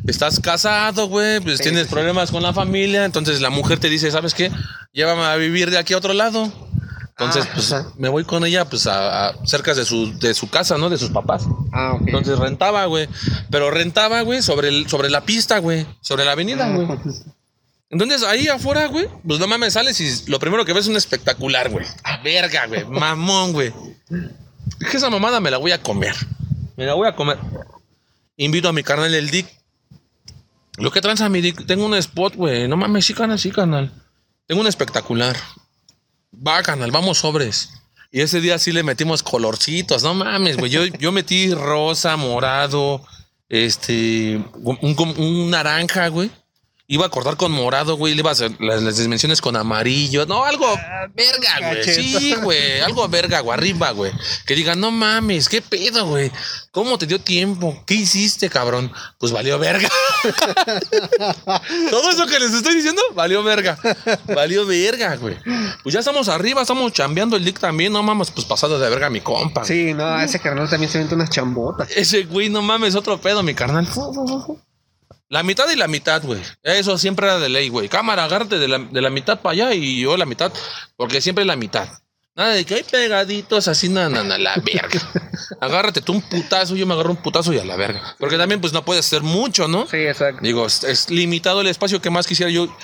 estás 0.06 0.40
casado, 0.40 1.06
güey, 1.08 1.38
pues 1.40 1.60
tienes 1.60 1.86
problemas 1.88 2.30
con 2.30 2.42
la 2.42 2.54
familia. 2.54 3.04
Entonces, 3.04 3.42
la 3.42 3.50
mujer 3.50 3.78
te 3.78 3.90
dice, 3.90 4.10
¿sabes 4.10 4.32
qué? 4.32 4.50
Llévame 4.94 5.22
a 5.24 5.36
vivir 5.36 5.70
de 5.70 5.76
aquí 5.76 5.92
a 5.92 5.98
otro 5.98 6.14
lado. 6.14 6.50
Entonces, 7.24 7.44
Ah, 7.46 7.52
pues, 7.54 7.72
ajá. 7.72 7.92
me 7.98 8.08
voy 8.08 8.24
con 8.24 8.44
ella, 8.44 8.64
pues, 8.64 8.86
a, 8.86 9.28
a- 9.28 9.46
cerca 9.46 9.74
de 9.74 9.84
su, 9.84 10.18
de 10.18 10.34
su 10.34 10.48
casa, 10.50 10.78
¿no? 10.78 10.88
De 10.90 10.98
sus 10.98 11.10
papás. 11.10 11.44
Ah, 11.72 11.92
ok. 11.94 12.02
Entonces 12.06 12.38
rentaba, 12.38 12.84
güey. 12.86 13.08
Pero 13.50 13.70
rentaba, 13.70 14.20
güey, 14.22 14.42
sobre, 14.42 14.68
el, 14.68 14.88
sobre 14.88 15.10
la 15.10 15.22
pista, 15.24 15.58
güey. 15.58 15.86
Sobre 16.00 16.24
la 16.24 16.32
avenida, 16.32 16.68
güey. 16.70 16.86
Entonces 17.90 18.22
ahí 18.22 18.48
afuera, 18.48 18.86
güey, 18.86 19.06
pues 19.26 19.38
no 19.38 19.46
mames, 19.46 19.74
sales 19.74 20.00
y 20.00 20.30
lo 20.30 20.38
primero 20.38 20.64
que 20.64 20.72
ves 20.72 20.84
es 20.84 20.88
un 20.88 20.96
espectacular, 20.96 21.68
güey. 21.68 21.84
Verga, 22.24 22.66
güey. 22.66 22.86
Mamón, 22.86 23.52
güey. 23.52 23.72
Dije, 24.78 24.96
esa 24.96 25.10
mamada 25.10 25.40
me 25.40 25.50
la 25.50 25.58
voy 25.58 25.72
a 25.72 25.82
comer. 25.82 26.14
Me 26.76 26.86
la 26.86 26.94
voy 26.94 27.06
a 27.06 27.14
comer. 27.14 27.36
Invito 28.38 28.68
a 28.68 28.72
mi 28.72 28.82
carnal 28.82 29.14
el 29.14 29.30
Dick. 29.30 29.46
Lo 30.78 30.90
que 30.90 31.02
tranza 31.02 31.28
mi 31.28 31.42
Dick, 31.42 31.66
tengo 31.66 31.84
un 31.84 31.94
spot, 31.94 32.34
güey. 32.34 32.66
No 32.66 32.78
mames, 32.78 33.04
sí, 33.04 33.12
canal, 33.12 33.38
sí, 33.38 33.50
canal. 33.50 33.92
Tengo 34.46 34.62
un 34.62 34.66
espectacular. 34.68 35.36
Va, 36.34 36.62
canal, 36.62 36.90
vamos 36.90 37.18
sobres. 37.18 37.70
Y 38.10 38.20
ese 38.20 38.40
día 38.40 38.58
sí 38.58 38.72
le 38.72 38.82
metimos 38.82 39.22
colorcitos, 39.22 40.02
no 40.02 40.14
mames, 40.14 40.56
güey. 40.56 40.70
Yo, 40.70 40.84
yo 40.98 41.12
metí 41.12 41.52
rosa, 41.54 42.16
morado, 42.16 43.02
este, 43.48 44.36
un, 44.54 44.78
un- 44.80 45.14
un 45.18 45.50
naranja, 45.50 46.08
güey. 46.08 46.30
Iba 46.88 47.06
a 47.06 47.08
cortar 47.08 47.36
con 47.36 47.52
morado, 47.52 47.96
güey. 47.96 48.14
Le 48.14 48.20
iba 48.20 48.30
a 48.30 48.32
hacer 48.32 48.52
las, 48.60 48.82
las 48.82 48.98
dimensiones 48.98 49.40
con 49.40 49.56
amarillo. 49.56 50.26
No, 50.26 50.44
algo 50.44 50.66
verga, 51.14 51.70
güey. 51.70 51.84
Sí, 51.84 52.34
güey. 52.42 52.80
Algo 52.80 53.08
verga, 53.08 53.40
güey. 53.40 53.56
Arriba, 53.56 53.92
güey. 53.92 54.12
Que 54.46 54.54
digan, 54.54 54.80
no 54.80 54.90
mames, 54.90 55.48
qué 55.48 55.62
pedo, 55.62 56.06
güey. 56.06 56.30
¿Cómo 56.70 56.98
te 56.98 57.06
dio 57.06 57.20
tiempo? 57.20 57.82
¿Qué 57.86 57.94
hiciste, 57.94 58.50
cabrón? 58.50 58.92
Pues 59.18 59.30
valió 59.30 59.58
verga. 59.58 59.88
Todo 61.90 62.10
eso 62.10 62.26
que 62.26 62.40
les 62.40 62.52
estoy 62.52 62.74
diciendo, 62.74 63.00
valió 63.14 63.42
verga. 63.42 63.78
Valió 64.34 64.66
verga, 64.66 65.16
güey. 65.16 65.36
Pues 65.82 65.92
ya 65.92 66.00
estamos 66.00 66.28
arriba, 66.28 66.62
estamos 66.62 66.92
chambeando 66.92 67.36
el 67.36 67.44
dick 67.44 67.58
también. 67.58 67.92
No 67.92 68.02
mames, 68.02 68.30
pues 68.30 68.46
pasado 68.46 68.78
de 68.78 68.90
verga 68.90 69.08
mi 69.08 69.20
compa. 69.20 69.64
Sí, 69.64 69.94
no, 69.94 70.20
ese 70.20 70.40
carnal 70.40 70.68
también 70.68 70.90
se 70.90 70.98
vende 70.98 71.14
unas 71.14 71.30
chambotas. 71.30 71.90
Ese 71.94 72.24
güey, 72.24 72.48
no 72.48 72.60
mames, 72.60 72.94
otro 72.94 73.20
pedo, 73.20 73.42
mi 73.42 73.54
carnal. 73.54 73.86
La 75.28 75.42
mitad 75.42 75.68
y 75.70 75.76
la 75.76 75.88
mitad, 75.88 76.22
güey. 76.22 76.40
Eso 76.62 76.98
siempre 76.98 77.26
era 77.26 77.38
de 77.38 77.48
ley, 77.48 77.68
güey. 77.68 77.88
Cámara, 77.88 78.24
agárrate 78.24 78.58
de 78.58 78.68
la, 78.68 78.78
de 78.78 79.00
la 79.00 79.10
mitad 79.10 79.40
para 79.40 79.52
allá 79.52 79.74
y 79.74 80.00
yo 80.00 80.16
la 80.16 80.26
mitad, 80.26 80.52
porque 80.96 81.20
siempre 81.20 81.42
es 81.42 81.48
la 81.48 81.56
mitad. 81.56 81.88
Nada 82.34 82.54
de 82.54 82.64
que 82.64 82.76
hay 82.76 82.82
pegaditos 82.82 83.68
así, 83.68 83.90
nada, 83.90 84.08
nada, 84.08 84.38
la 84.38 84.54
verga. 84.56 85.00
Agárrate 85.60 86.00
tú 86.00 86.12
un 86.12 86.22
putazo, 86.22 86.74
yo 86.74 86.86
me 86.86 86.94
agarro 86.94 87.10
un 87.10 87.18
putazo 87.18 87.52
y 87.52 87.58
a 87.58 87.64
la 87.64 87.76
verga. 87.76 88.16
Porque 88.18 88.38
también, 88.38 88.58
pues 88.58 88.72
no 88.72 88.86
puede 88.86 89.00
hacer 89.00 89.20
mucho, 89.22 89.68
¿no? 89.68 89.86
Sí, 89.86 89.98
exacto. 89.98 90.40
Digo, 90.42 90.66
es, 90.66 90.82
es 90.82 91.10
limitado 91.10 91.60
el 91.60 91.66
espacio 91.66 92.00
que 92.00 92.08
más 92.08 92.26
quisiera 92.26 92.50
yo. 92.50 92.74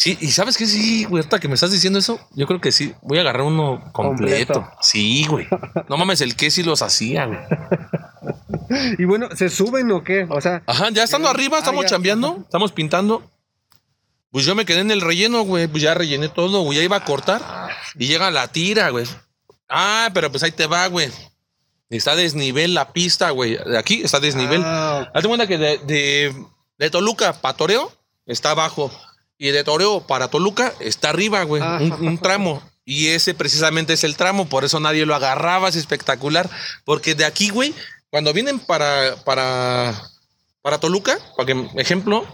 Sí, 0.00 0.16
y 0.20 0.28
sabes 0.30 0.56
qué, 0.56 0.64
sí, 0.64 1.02
güey, 1.06 1.22
ahorita 1.22 1.40
que 1.40 1.48
me 1.48 1.54
estás 1.54 1.72
diciendo 1.72 1.98
eso, 1.98 2.20
yo 2.36 2.46
creo 2.46 2.60
que 2.60 2.70
sí, 2.70 2.94
voy 3.02 3.18
a 3.18 3.22
agarrar 3.22 3.42
uno 3.42 3.90
completo. 3.92 4.54
Completo. 4.54 4.76
Sí, 4.80 5.26
güey. 5.26 5.48
No 5.88 5.96
mames, 5.96 6.20
el 6.20 6.36
que 6.36 6.52
sí 6.52 6.62
los 6.62 6.82
hacía, 6.82 7.26
güey. 7.26 7.38
Y 8.98 9.04
bueno, 9.06 9.28
¿se 9.34 9.48
suben 9.48 9.90
o 9.90 10.04
qué? 10.04 10.26
O 10.30 10.40
sea, 10.40 10.62
Ajá, 10.66 10.90
ya 10.90 11.02
estando 11.02 11.28
arriba, 11.28 11.56
Ah, 11.56 11.60
estamos 11.60 11.82
ya. 11.84 11.88
chambeando, 11.88 12.38
estamos 12.42 12.70
pintando. 12.70 13.28
Pues 14.30 14.44
yo 14.44 14.54
me 14.54 14.66
quedé 14.66 14.80
en 14.80 14.90
el 14.90 15.00
relleno, 15.00 15.42
güey. 15.42 15.66
Pues 15.66 15.82
ya 15.82 15.94
rellené 15.94 16.28
todo, 16.28 16.60
güey. 16.60 16.76
Ya 16.78 16.84
iba 16.84 16.96
a 16.96 17.04
cortar. 17.04 17.40
Y 17.98 18.06
llega 18.08 18.30
la 18.30 18.46
tira, 18.48 18.90
güey. 18.90 19.06
Ah, 19.70 20.10
pero 20.12 20.30
pues 20.30 20.42
ahí 20.42 20.52
te 20.52 20.66
va, 20.66 20.86
güey. 20.88 21.10
Está 21.88 22.12
a 22.12 22.16
desnivel 22.16 22.74
la 22.74 22.92
pista, 22.92 23.30
güey. 23.30 23.58
Aquí 23.78 24.02
está 24.04 24.18
a 24.18 24.20
desnivel. 24.20 24.62
Ah, 24.62 25.10
Hazte 25.14 25.28
cuenta 25.28 25.46
que 25.46 25.56
de, 25.56 25.78
de, 25.78 26.34
de 26.76 26.90
Toluca 26.90 27.32
para 27.32 27.56
Toreo 27.56 27.90
está 28.26 28.50
abajo. 28.50 28.92
Y 29.38 29.50
de 29.50 29.62
Toreo 29.64 30.00
para 30.06 30.28
Toluca 30.28 30.74
está 30.80 31.10
arriba, 31.10 31.42
güey. 31.44 31.62
Ah. 31.64 31.78
Un, 31.80 31.92
un 32.08 32.18
tramo. 32.18 32.62
Y 32.84 33.08
ese 33.08 33.34
precisamente 33.34 33.92
es 33.92 34.02
el 34.04 34.16
tramo. 34.16 34.48
Por 34.48 34.64
eso 34.64 34.80
nadie 34.80 35.06
lo 35.06 35.14
agarraba. 35.14 35.68
Es 35.68 35.76
espectacular. 35.76 36.50
Porque 36.84 37.14
de 37.14 37.24
aquí, 37.24 37.50
güey, 37.50 37.72
cuando 38.10 38.32
vienen 38.32 38.58
para, 38.58 39.14
para, 39.24 39.94
para 40.62 40.78
Toluca, 40.78 41.18
para 41.36 41.46
que, 41.46 41.68
ejemplo, 41.76 42.26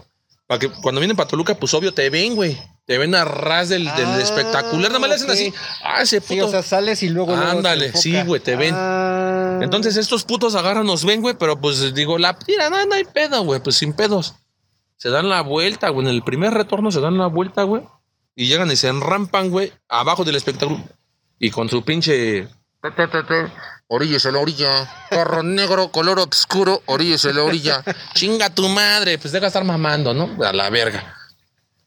para 0.47 0.59
que 0.59 0.69
cuando 0.69 0.99
vienen 0.99 1.15
para 1.17 1.27
Toluca, 1.29 1.55
pues 1.55 1.73
obvio 1.73 1.93
te 1.93 2.09
ven, 2.09 2.35
güey. 2.35 2.57
Te 2.85 2.97
ven 2.99 3.15
a 3.15 3.25
ras 3.25 3.69
del, 3.69 3.83
del 3.95 4.05
Ah, 4.05 4.19
espectacular. 4.21 4.89
Nada 4.91 4.99
más 4.99 5.09
le 5.09 5.15
hacen 5.15 5.31
así. 5.31 5.53
Ah, 5.83 6.01
ese 6.03 6.21
sí, 6.21 6.35
puto. 6.35 6.47
o 6.47 6.51
sea, 6.51 6.61
sales 6.63 7.01
y 7.03 7.09
luego. 7.09 7.35
luego 7.35 7.49
Ándale, 7.51 7.87
enfoca. 7.87 8.01
sí, 8.01 8.21
güey, 8.23 8.39
te 8.41 8.55
ven. 8.55 8.73
Ah. 8.77 9.59
Entonces 9.61 9.97
estos 9.97 10.23
putos 10.23 10.53
agarran, 10.55 10.85
nos 10.85 11.03
ven, 11.03 11.21
güey, 11.21 11.35
pero 11.37 11.59
pues 11.59 11.93
digo, 11.95 12.17
la 12.19 12.37
tira, 12.37 12.69
no, 12.69 12.85
no 12.85 12.93
hay 12.95 13.03
pedo, 13.05 13.43
güey, 13.43 13.59
pues 13.59 13.75
sin 13.77 13.93
pedos. 13.93 14.35
Se 14.97 15.09
dan 15.09 15.29
la 15.29 15.41
vuelta, 15.41 15.89
güey, 15.89 16.07
en 16.07 16.13
el 16.13 16.23
primer 16.23 16.53
retorno 16.53 16.91
se 16.91 17.01
dan 17.01 17.17
la 17.17 17.27
vuelta, 17.27 17.63
güey, 17.63 17.83
y 18.35 18.47
llegan 18.47 18.71
y 18.71 18.75
se 18.75 18.87
enrampan, 18.87 19.49
güey, 19.49 19.71
abajo 19.89 20.23
del 20.23 20.35
espectáculo. 20.35 20.83
Y 21.39 21.51
con 21.51 21.69
su 21.69 21.83
pinche... 21.83 22.47
pe, 22.81 22.91
Oríllese 23.87 24.31
la 24.31 24.39
orilla, 24.39 25.05
carro 25.11 25.43
negro, 25.43 25.91
color 25.91 26.17
oscuro, 26.19 26.81
oríllese 26.87 27.33
la 27.33 27.43
orilla. 27.43 27.83
Chinga 28.15 28.49
tu 28.49 28.67
madre, 28.67 29.19
pues 29.19 29.31
deja 29.31 29.45
estar 29.47 29.63
mamando, 29.63 30.13
¿no? 30.13 30.43
A 30.43 30.53
la 30.53 30.69
verga. 30.71 31.15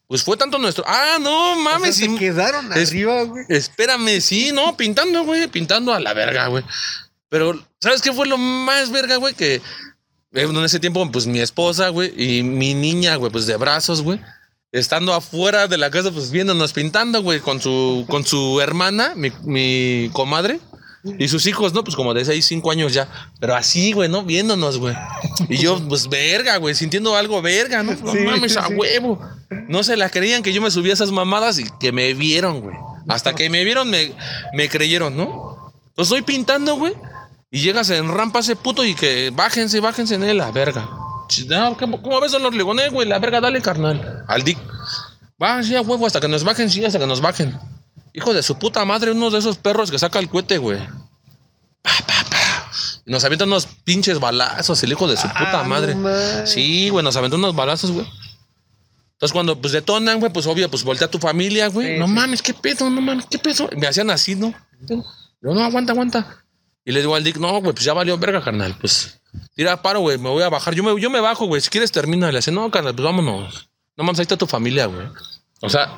Pues 0.07 0.23
fue 0.23 0.37
tanto 0.37 0.57
nuestro. 0.59 0.85
Ah, 0.87 1.17
no 1.19 1.51
O 1.51 1.55
sea, 1.55 1.63
mames. 1.63 1.97
se 1.97 2.05
sí- 2.05 2.17
quedaron 2.17 2.71
es- 2.73 2.89
arriba, 2.89 3.23
güey. 3.23 3.43
Espérame, 3.49 4.21
sí, 4.21 4.51
no, 4.53 4.77
pintando, 4.77 5.23
güey, 5.23 5.47
pintando 5.47 5.93
a 5.93 5.99
la 5.99 6.13
verga, 6.13 6.47
güey. 6.47 6.63
Pero, 7.27 7.59
¿sabes 7.81 8.01
qué 8.01 8.13
fue 8.13 8.27
lo 8.27 8.37
más 8.37 8.91
verga, 8.91 9.17
güey? 9.17 9.33
Que 9.33 9.61
en 10.33 10.57
ese 10.63 10.79
tiempo, 10.79 11.09
pues 11.11 11.27
mi 11.27 11.39
esposa, 11.39 11.89
güey, 11.89 12.13
y 12.15 12.43
mi 12.43 12.73
niña, 12.73 13.15
güey, 13.15 13.31
pues 13.31 13.45
de 13.47 13.57
brazos, 13.57 14.01
güey, 14.01 14.19
estando 14.71 15.13
afuera 15.13 15.67
de 15.67 15.77
la 15.77 15.89
casa, 15.89 16.11
pues 16.11 16.31
viéndonos 16.31 16.73
pintando, 16.73 17.21
güey, 17.23 17.39
con 17.39 17.59
su, 17.61 18.05
con 18.07 18.25
su 18.25 18.61
hermana, 18.61 19.13
mi, 19.15 19.31
mi 19.43 20.09
comadre. 20.13 20.59
Y 21.17 21.29
sus 21.29 21.47
hijos, 21.47 21.73
¿no? 21.73 21.85
Pues 21.85 21.95
como 21.95 22.13
de 22.13 22.25
6, 22.25 22.45
5 22.45 22.71
años 22.71 22.93
ya. 22.93 23.07
Pero 23.39 23.55
así, 23.55 23.93
güey, 23.93 24.09
¿no? 24.09 24.23
Viéndonos, 24.23 24.77
güey. 24.79 24.93
Y 25.47 25.57
yo, 25.57 25.79
pues 25.87 26.09
verga, 26.09 26.57
güey, 26.57 26.75
sintiendo 26.75 27.15
algo 27.15 27.41
verga, 27.41 27.81
¿no? 27.83 27.93
No 27.93 28.11
Sí, 28.11 28.19
mames, 28.19 28.51
sí, 28.51 28.59
a 28.59 28.67
huevo. 28.67 29.17
No 29.69 29.81
se 29.83 29.95
la 29.95 30.09
creían 30.09 30.43
que 30.43 30.51
yo 30.51 30.61
me 30.61 30.69
subía 30.69 30.91
a 30.91 30.95
esas 30.95 31.11
mamadas 31.11 31.57
y 31.57 31.63
que 31.79 31.93
me 31.93 32.13
vieron, 32.13 32.59
güey. 32.59 32.75
Hasta 33.07 33.33
que 33.33 33.49
me 33.49 33.63
vieron, 33.63 33.89
me, 33.89 34.11
me 34.53 34.67
creyeron, 34.67 35.15
¿no? 35.15 35.71
Entonces 35.87 36.17
estoy 36.17 36.21
pintando, 36.21 36.75
güey. 36.75 36.93
Y 37.51 37.61
llegas 37.61 37.89
en 37.89 38.07
rampa 38.07 38.39
ese 38.39 38.55
puto 38.55 38.85
y 38.85 38.93
que 38.93 39.31
bájense, 39.33 39.79
bájense 39.79 40.15
en 40.15 40.23
él, 40.23 40.37
la 40.37 40.51
verga. 40.51 40.87
¿Cómo, 41.79 42.21
ves, 42.21 42.39
los 42.39 42.55
legones, 42.55 42.91
güey? 42.91 43.07
La 43.07 43.19
verga, 43.19 43.41
dale, 43.41 43.61
carnal. 43.61 44.23
Al 44.27 44.43
dick. 44.43 44.57
Va, 45.41 45.63
sí, 45.63 45.75
a 45.75 45.81
huevo, 45.81 46.05
hasta 46.05 46.19
que 46.19 46.27
nos 46.27 46.43
bajen, 46.43 46.69
sí, 46.69 46.83
hasta 46.83 46.99
que 46.99 47.07
nos 47.07 47.21
bajen. 47.21 47.57
Hijo 48.13 48.33
de 48.33 48.43
su 48.43 48.57
puta 48.57 48.83
madre, 48.85 49.11
uno 49.11 49.29
de 49.29 49.39
esos 49.39 49.57
perros 49.57 49.91
que 49.91 49.99
saca 49.99 50.19
el 50.19 50.27
cohete, 50.27 50.57
güey. 50.57 50.79
Pa, 51.81 51.91
pa, 52.05 52.25
pa. 52.29 52.71
Y 53.05 53.11
nos 53.11 53.23
avientan 53.23 53.47
unos 53.47 53.67
pinches 53.83 54.19
balazos, 54.19 54.83
el 54.83 54.91
hijo 54.91 55.07
de 55.07 55.17
su 55.17 55.27
puta 55.27 55.61
Ah, 55.61 55.63
no 55.63 55.69
madre. 55.69 55.95
Sí, 56.45 56.89
güey, 56.89 57.03
nos 57.03 57.15
aventó 57.15 57.37
unos 57.37 57.55
balazos, 57.55 57.91
güey. 57.91 58.05
Entonces, 59.13 59.33
cuando 59.33 59.59
pues 59.59 59.73
detonan, 59.73 60.19
güey, 60.19 60.31
pues 60.31 60.47
obvio, 60.47 60.69
pues 60.69 60.83
voltea 60.83 61.07
a 61.07 61.11
tu 61.11 61.19
familia, 61.19 61.67
güey. 61.67 61.93
Sí, 61.93 61.99
no 61.99 62.07
sí. 62.07 62.13
mames, 62.13 62.41
qué 62.41 62.53
pedo, 62.53 62.89
no 62.89 63.01
mames, 63.01 63.25
qué 63.29 63.37
pedo. 63.37 63.69
Me 63.77 63.87
hacían 63.87 64.09
así, 64.09 64.35
¿no? 64.35 64.53
Yo, 64.87 65.03
no, 65.41 65.63
aguanta, 65.63 65.91
aguanta. 65.93 66.43
Y 66.89 66.91
le 66.91 67.01
digo 67.01 67.13
al 67.13 67.23
Dick, 67.23 67.37
no, 67.37 67.51
güey, 67.61 67.71
pues 67.73 67.85
ya 67.85 67.93
valió 67.93 68.17
verga, 68.17 68.43
carnal. 68.43 68.75
Pues 68.81 69.21
tira 69.53 69.79
paro, 69.79 69.99
güey, 69.99 70.17
me 70.17 70.27
voy 70.27 70.41
a 70.41 70.49
bajar. 70.49 70.73
Yo 70.73 70.81
me, 70.81 70.99
yo 70.99 71.11
me 71.11 71.19
bajo, 71.19 71.45
güey. 71.45 71.61
Si 71.61 71.69
quieres, 71.69 71.91
termina. 71.91 72.31
Le 72.31 72.39
dice, 72.39 72.51
no, 72.51 72.71
carnal, 72.71 72.95
pues 72.95 73.05
vámonos. 73.05 73.69
No 73.95 74.03
mames, 74.03 74.17
ahí 74.17 74.23
está 74.23 74.35
tu 74.37 74.47
familia, 74.47 74.87
güey. 74.87 75.05
O 75.61 75.69
sea, 75.69 75.95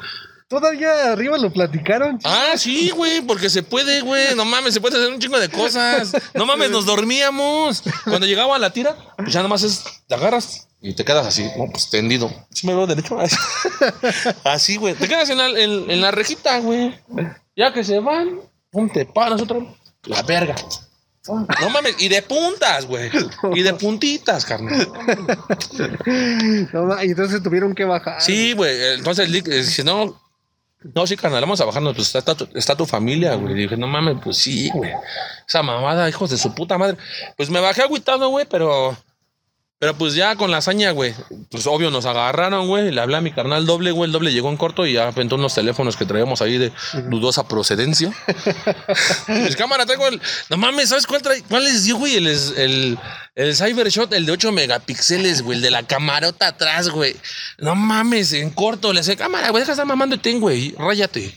Todavía 0.50 1.14
arriba 1.14 1.38
lo 1.38 1.50
platicaron. 1.54 2.20
ah, 2.26 2.56
sí, 2.58 2.90
güey, 2.90 3.22
porque 3.22 3.50
se 3.50 3.64
puede, 3.64 4.02
güey. 4.02 4.36
No 4.36 4.44
mames, 4.44 4.74
se 4.74 4.82
puede 4.82 4.98
hacer 4.98 5.14
un 5.14 5.18
chingo 5.18 5.40
de 5.40 5.48
cosas. 5.48 6.12
No 6.34 6.46
mames, 6.46 6.70
nos 6.72 6.86
dormíamos. 6.86 7.84
Cuando 8.04 8.28
llegaba 8.28 8.58
a 8.58 8.60
la 8.60 8.72
tira, 8.72 8.98
pues 9.16 9.32
ya 9.32 9.42
nomás 9.42 9.64
es, 9.64 9.86
te 10.10 10.16
agarras 10.16 10.68
y 10.82 10.94
te 10.94 11.06
quedas 11.06 11.26
así, 11.26 11.50
no, 11.58 11.68
pues 11.72 11.90
tendido. 11.90 12.30
¿Sí 12.50 12.68
me 12.68 12.76
veo 12.76 12.86
derecho? 12.86 13.18
Así, 13.18 13.38
Así, 14.44 14.76
güey. 14.76 14.94
Te 14.96 15.08
quedas 15.08 15.30
en 15.30 15.38
la, 15.38 15.48
en, 15.48 15.90
en 15.90 16.02
la 16.02 16.12
rejita, 16.12 16.60
güey. 16.60 17.00
Ya 17.56 17.72
que 17.72 17.86
se 17.86 18.02
van, 18.02 18.42
pum, 18.72 18.90
te 18.92 19.06
paras 19.06 19.42
otra 19.42 19.60
vez. 19.60 19.70
La 20.06 20.22
verga. 20.24 20.56
No 21.28 21.70
mames, 21.70 21.96
y 22.00 22.08
de 22.10 22.22
puntas, 22.24 22.86
güey. 22.88 23.12
Y 23.54 23.62
de 23.62 23.74
puntitas, 23.76 24.44
carnal. 24.44 24.88
No, 26.74 27.04
y 27.04 27.08
entonces 27.10 27.44
tuvieron 27.44 27.76
que 27.76 27.86
bajar. 27.86 28.22
Sí, 28.22 28.54
güey. 28.54 28.96
Entonces 28.96 29.30
Lick 29.30 29.48
eh, 29.48 29.58
dice, 29.58 29.84
no, 29.84 30.20
no, 30.96 31.06
sí, 31.08 31.16
carnal, 31.16 31.42
vamos 31.42 31.62
a 31.62 31.66
bajarnos. 31.66 31.96
Pues 31.96 32.14
está, 32.16 32.36
tu- 32.36 32.50
está 32.56 32.76
tu 32.76 32.86
familia, 32.86 33.36
güey. 33.36 33.54
Y 33.54 33.58
dije, 33.64 33.78
no 33.78 33.88
mames, 33.88 34.18
pues 34.24 34.38
sí, 34.38 34.70
güey. 34.74 34.92
Esa 35.48 35.62
mamada, 35.62 36.10
hijos 36.10 36.30
de 36.32 36.38
su 36.38 36.54
puta 36.56 36.78
madre. 36.78 36.98
Pues 37.38 37.50
me 37.50 37.60
bajé 37.60 37.84
agüitado, 37.84 38.30
güey, 38.30 38.46
pero. 38.50 38.98
Pero 39.82 39.98
pues 39.98 40.14
ya 40.14 40.36
con 40.36 40.52
la 40.52 40.58
hazaña, 40.58 40.92
güey. 40.92 41.16
Pues 41.50 41.66
obvio 41.66 41.90
nos 41.90 42.06
agarraron, 42.06 42.68
güey. 42.68 42.92
Le 42.92 43.02
hablé 43.02 43.18
a 43.18 43.22
mi 43.22 43.32
carnal 43.32 43.66
doble, 43.66 43.90
güey. 43.90 44.06
El 44.06 44.12
doble 44.12 44.32
llegó 44.32 44.52
en 44.52 44.58
corto 44.58 44.86
y 44.86 44.94
ya 44.94 45.08
aventó 45.08 45.38
unos 45.38 45.56
teléfonos 45.56 45.98
que 45.98 46.06
traíamos 46.06 46.44
ahí 46.44 46.60
de 46.60 46.72
dudosa 47.10 47.48
procedencia. 47.48 48.14
Pues 49.26 49.56
cámara, 49.56 49.88
traigo 49.88 50.08
el. 50.08 50.22
No 50.50 50.58
mames, 50.58 50.90
¿sabes 50.90 51.08
cuál 51.08 51.24
trae? 51.24 51.42
¿Cuál 51.50 51.64
les 51.64 51.84
dio, 51.84 51.98
güey? 51.98 52.16
El, 52.18 52.28
el, 52.28 53.00
el 53.34 53.56
Cybershot, 53.56 54.14
el 54.14 54.28
de 54.28 54.34
8 54.34 54.52
megapíxeles, 54.52 55.42
güey. 55.42 55.58
El 55.58 55.64
de 55.64 55.72
la 55.72 55.82
camarota 55.82 56.48
atrás, 56.48 56.90
güey. 56.90 57.16
No 57.58 57.74
mames, 57.74 58.34
en 58.34 58.52
corto. 58.52 58.94
Le 58.94 59.00
hace 59.00 59.18
cámara, 59.18 59.50
güey. 59.50 59.62
Deja 59.62 59.72
de 59.72 59.74
estar 59.74 59.88
mamando 59.88 60.16
y 60.16 60.20
ten, 60.20 60.40
güey. 60.40 60.76
Ráyate. 60.78 61.34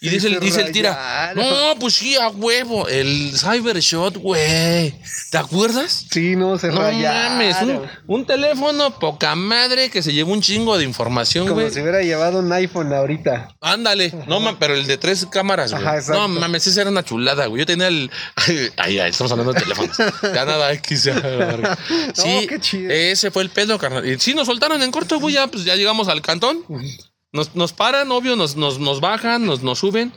Y 0.00 0.08
dice, 0.08 0.38
dice 0.40 0.62
el 0.62 0.72
tira. 0.72 1.32
No, 1.34 1.74
pues 1.78 1.94
sí, 1.94 2.16
a 2.16 2.28
huevo. 2.28 2.88
El 2.88 3.32
Cybershot, 3.36 4.16
güey. 4.16 4.94
¿Te 5.30 5.38
acuerdas? 5.38 6.06
Sí, 6.10 6.36
no, 6.36 6.58
se 6.58 6.68
No 6.68 6.80
mames, 6.80 7.56
un, 7.62 7.82
un 8.06 8.26
teléfono 8.26 8.98
poca 8.98 9.34
madre 9.34 9.90
que 9.90 10.02
se 10.02 10.12
llevó 10.12 10.32
un 10.32 10.40
chingo 10.40 10.78
de 10.78 10.84
información, 10.84 11.46
Como 11.46 11.60
güey. 11.60 11.72
si 11.72 11.80
hubiera 11.80 12.00
llevado 12.02 12.38
un 12.38 12.50
iPhone 12.52 12.92
ahorita. 12.92 13.56
Ándale, 13.60 14.12
no 14.26 14.40
mames, 14.40 14.56
pero 14.58 14.74
el 14.74 14.86
de 14.86 14.96
tres 14.96 15.26
cámaras, 15.26 15.72
güey. 15.72 15.84
Ajá. 15.84 16.00
No 16.12 16.28
mames, 16.28 16.66
esa 16.66 16.80
era 16.82 16.90
una 16.90 17.04
chulada, 17.04 17.46
güey. 17.46 17.60
Yo 17.60 17.66
tenía 17.66 17.88
el. 17.88 18.10
Ay, 18.76 18.98
ay, 18.98 19.10
estamos 19.10 19.30
hablando 19.32 19.52
de 19.52 19.60
teléfonos. 19.60 19.96
Ya 20.22 20.44
nada, 20.44 20.72
X. 20.72 21.10
Sí, 22.14 22.46
qué 22.48 22.58
chido. 22.60 22.90
ese 22.90 23.30
fue 23.30 23.42
el 23.42 23.50
pedo, 23.50 23.78
carnal. 23.78 24.06
Y 24.08 24.18
sí, 24.18 24.34
nos 24.34 24.46
soltaron 24.46 24.82
en 24.82 24.90
corto, 24.90 25.18
güey. 25.20 25.34
Ya, 25.34 25.46
pues 25.46 25.64
ya 25.64 25.76
llegamos 25.76 26.08
al 26.08 26.22
cantón. 26.22 26.64
Nos, 27.32 27.54
nos 27.54 27.72
paran, 27.72 28.10
obvio, 28.10 28.36
nos, 28.36 28.56
nos, 28.56 28.78
nos 28.78 29.00
bajan, 29.00 29.44
nos, 29.46 29.62
nos 29.62 29.78
suben. 29.78 30.12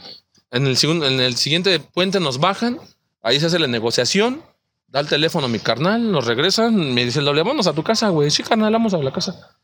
En 0.51 0.67
el, 0.67 0.75
segun- 0.77 1.05
en 1.05 1.19
el 1.19 1.35
siguiente 1.37 1.79
puente 1.79 2.19
nos 2.19 2.39
bajan. 2.39 2.79
Ahí 3.21 3.39
se 3.39 3.45
hace 3.47 3.59
la 3.59 3.67
negociación. 3.67 4.41
Da 4.87 4.99
el 4.99 5.07
teléfono 5.07 5.45
a 5.45 5.49
mi 5.49 5.59
carnal, 5.59 6.11
nos 6.11 6.25
regresan. 6.25 6.93
Me 6.93 7.05
dice 7.05 7.19
el 7.19 7.25
doble, 7.25 7.43
vamos 7.43 7.67
a 7.67 7.73
tu 7.73 7.83
casa, 7.83 8.09
güey. 8.09 8.29
Sí, 8.31 8.43
carnal, 8.43 8.73
vamos 8.73 8.93
a 8.93 8.97
la 8.97 9.11
casa. 9.11 9.55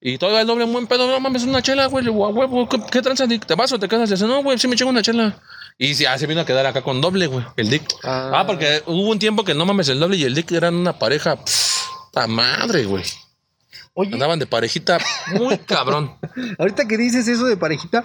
Y 0.00 0.18
todavía 0.18 0.40
el 0.40 0.46
doble, 0.48 0.64
buen 0.64 0.88
pedo, 0.88 1.06
no 1.06 1.20
mames, 1.20 1.44
una 1.44 1.62
chela, 1.62 1.86
güey. 1.86 2.04
Le 2.04 2.10
digo, 2.10 2.26
"A 2.26 2.30
huevo, 2.30 2.68
¿qué, 2.68 2.80
qué 2.90 3.00
tranza, 3.02 3.24
Dick? 3.28 3.46
¿Te 3.46 3.54
vas 3.54 3.70
o 3.72 3.78
te 3.78 3.86
quedas? 3.88 4.08
Le 4.10 4.16
dice, 4.16 4.26
no, 4.26 4.42
güey, 4.42 4.58
sí 4.58 4.66
me 4.66 4.74
chingo 4.74 4.90
una 4.90 5.02
chela. 5.02 5.40
Y 5.78 5.94
ya 5.94 6.18
se 6.18 6.26
vino 6.26 6.40
a 6.40 6.44
quedar 6.44 6.66
acá 6.66 6.82
con 6.82 7.00
doble, 7.00 7.28
güey, 7.28 7.44
el 7.56 7.70
Dick. 7.70 7.84
Ah. 8.02 8.32
Ah, 8.34 8.46
porque 8.46 8.82
hubo 8.86 9.08
un 9.08 9.20
tiempo 9.20 9.44
que 9.44 9.54
no 9.54 9.64
mames, 9.64 9.88
el 9.88 10.00
doble 10.00 10.16
y 10.16 10.24
el 10.24 10.34
Dick 10.34 10.50
eran 10.50 10.74
una 10.74 10.98
pareja. 10.98 11.36
pff, 11.36 11.86
¡Ta 12.12 12.26
madre, 12.26 12.84
güey! 12.84 13.04
Oye, 13.94 14.14
Andaban 14.14 14.38
de 14.38 14.46
parejita 14.46 14.98
muy 15.34 15.58
cabrón. 15.58 16.16
ahorita 16.58 16.86
que 16.88 16.96
dices 16.96 17.28
eso 17.28 17.44
de 17.46 17.56
parejita, 17.56 18.02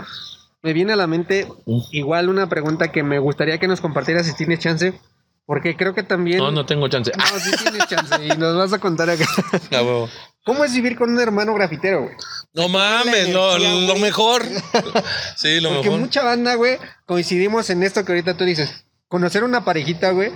me 0.62 0.74
viene 0.74 0.94
a 0.94 0.98
la 0.98 1.08
mente 1.08 1.48
igual 1.92 2.30
una 2.30 2.50
pregunta 2.50 2.92
que 2.92 3.04
me 3.04 3.20
gustaría 3.20 3.58
que 3.60 3.68
nos 3.68 3.80
compartieras 3.82 4.26
si 4.28 4.36
tienes 4.36 4.60
chance. 4.60 5.00
Porque 5.46 5.78
creo 5.78 5.94
que 5.96 6.04
también. 6.04 6.40
No, 6.40 6.52
no 6.52 6.66
tengo 6.66 6.90
chance. 6.90 7.10
Ah, 7.18 7.24
No, 7.32 7.40
sí 7.40 7.52
tienes 7.64 7.88
chance 7.88 8.16
y 8.22 8.28
nos 8.38 8.58
vas 8.58 8.74
a 8.74 8.80
contar 8.80 9.10
acá. 9.10 9.26
a 9.72 9.82
huevo. 9.82 10.10
¿Cómo 10.44 10.66
es 10.66 10.74
vivir 10.74 10.98
con 10.98 11.10
un 11.10 11.20
hermano 11.22 11.54
grafitero, 11.54 12.04
güey? 12.04 12.16
No 12.54 12.68
mames, 12.68 13.30
no, 13.30 13.58
lo 13.58 13.96
mejor. 13.98 14.44
Sí, 15.38 15.62
lo 15.62 15.70
Porque 15.70 15.86
mejor. 15.90 16.00
mucha 16.02 16.24
banda, 16.24 16.56
güey, 16.56 16.78
coincidimos 17.06 17.70
en 17.70 17.84
esto 17.84 18.04
que 18.04 18.12
ahorita 18.12 18.36
tú 18.36 18.44
dices. 18.44 18.86
Conocer 19.08 19.46
una 19.46 19.64
parejita, 19.64 20.12
güey, 20.12 20.32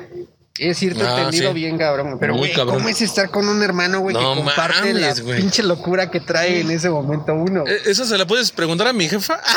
es 0.58 0.84
irte 0.84 1.02
Ah, 1.04 1.16
tendido 1.24 1.50
sí. 1.50 1.56
bien, 1.56 1.78
cabrón. 1.78 2.18
Pero, 2.20 2.36
güey. 2.36 2.54
¿cómo 2.54 2.88
es 2.90 3.02
estar 3.02 3.30
con 3.32 3.48
un 3.48 3.64
hermano, 3.64 4.02
güey, 4.02 4.14
No 4.14 4.20
que 4.20 4.26
comparte 4.42 4.94
mames, 4.94 5.18
la 5.18 5.24
güey. 5.24 5.40
pinche 5.42 5.64
locura 5.64 6.12
que 6.12 6.20
trae 6.20 6.60
en 6.62 6.70
ese 6.72 6.90
momento 6.90 7.34
uno? 7.34 7.64
Eh, 7.66 7.80
¿Eso 7.86 8.06
se 8.06 8.18
la 8.18 8.28
puedes 8.28 8.52
preguntar 8.52 8.88
a 8.88 8.94
mi 8.94 9.08
jefa? 9.10 9.40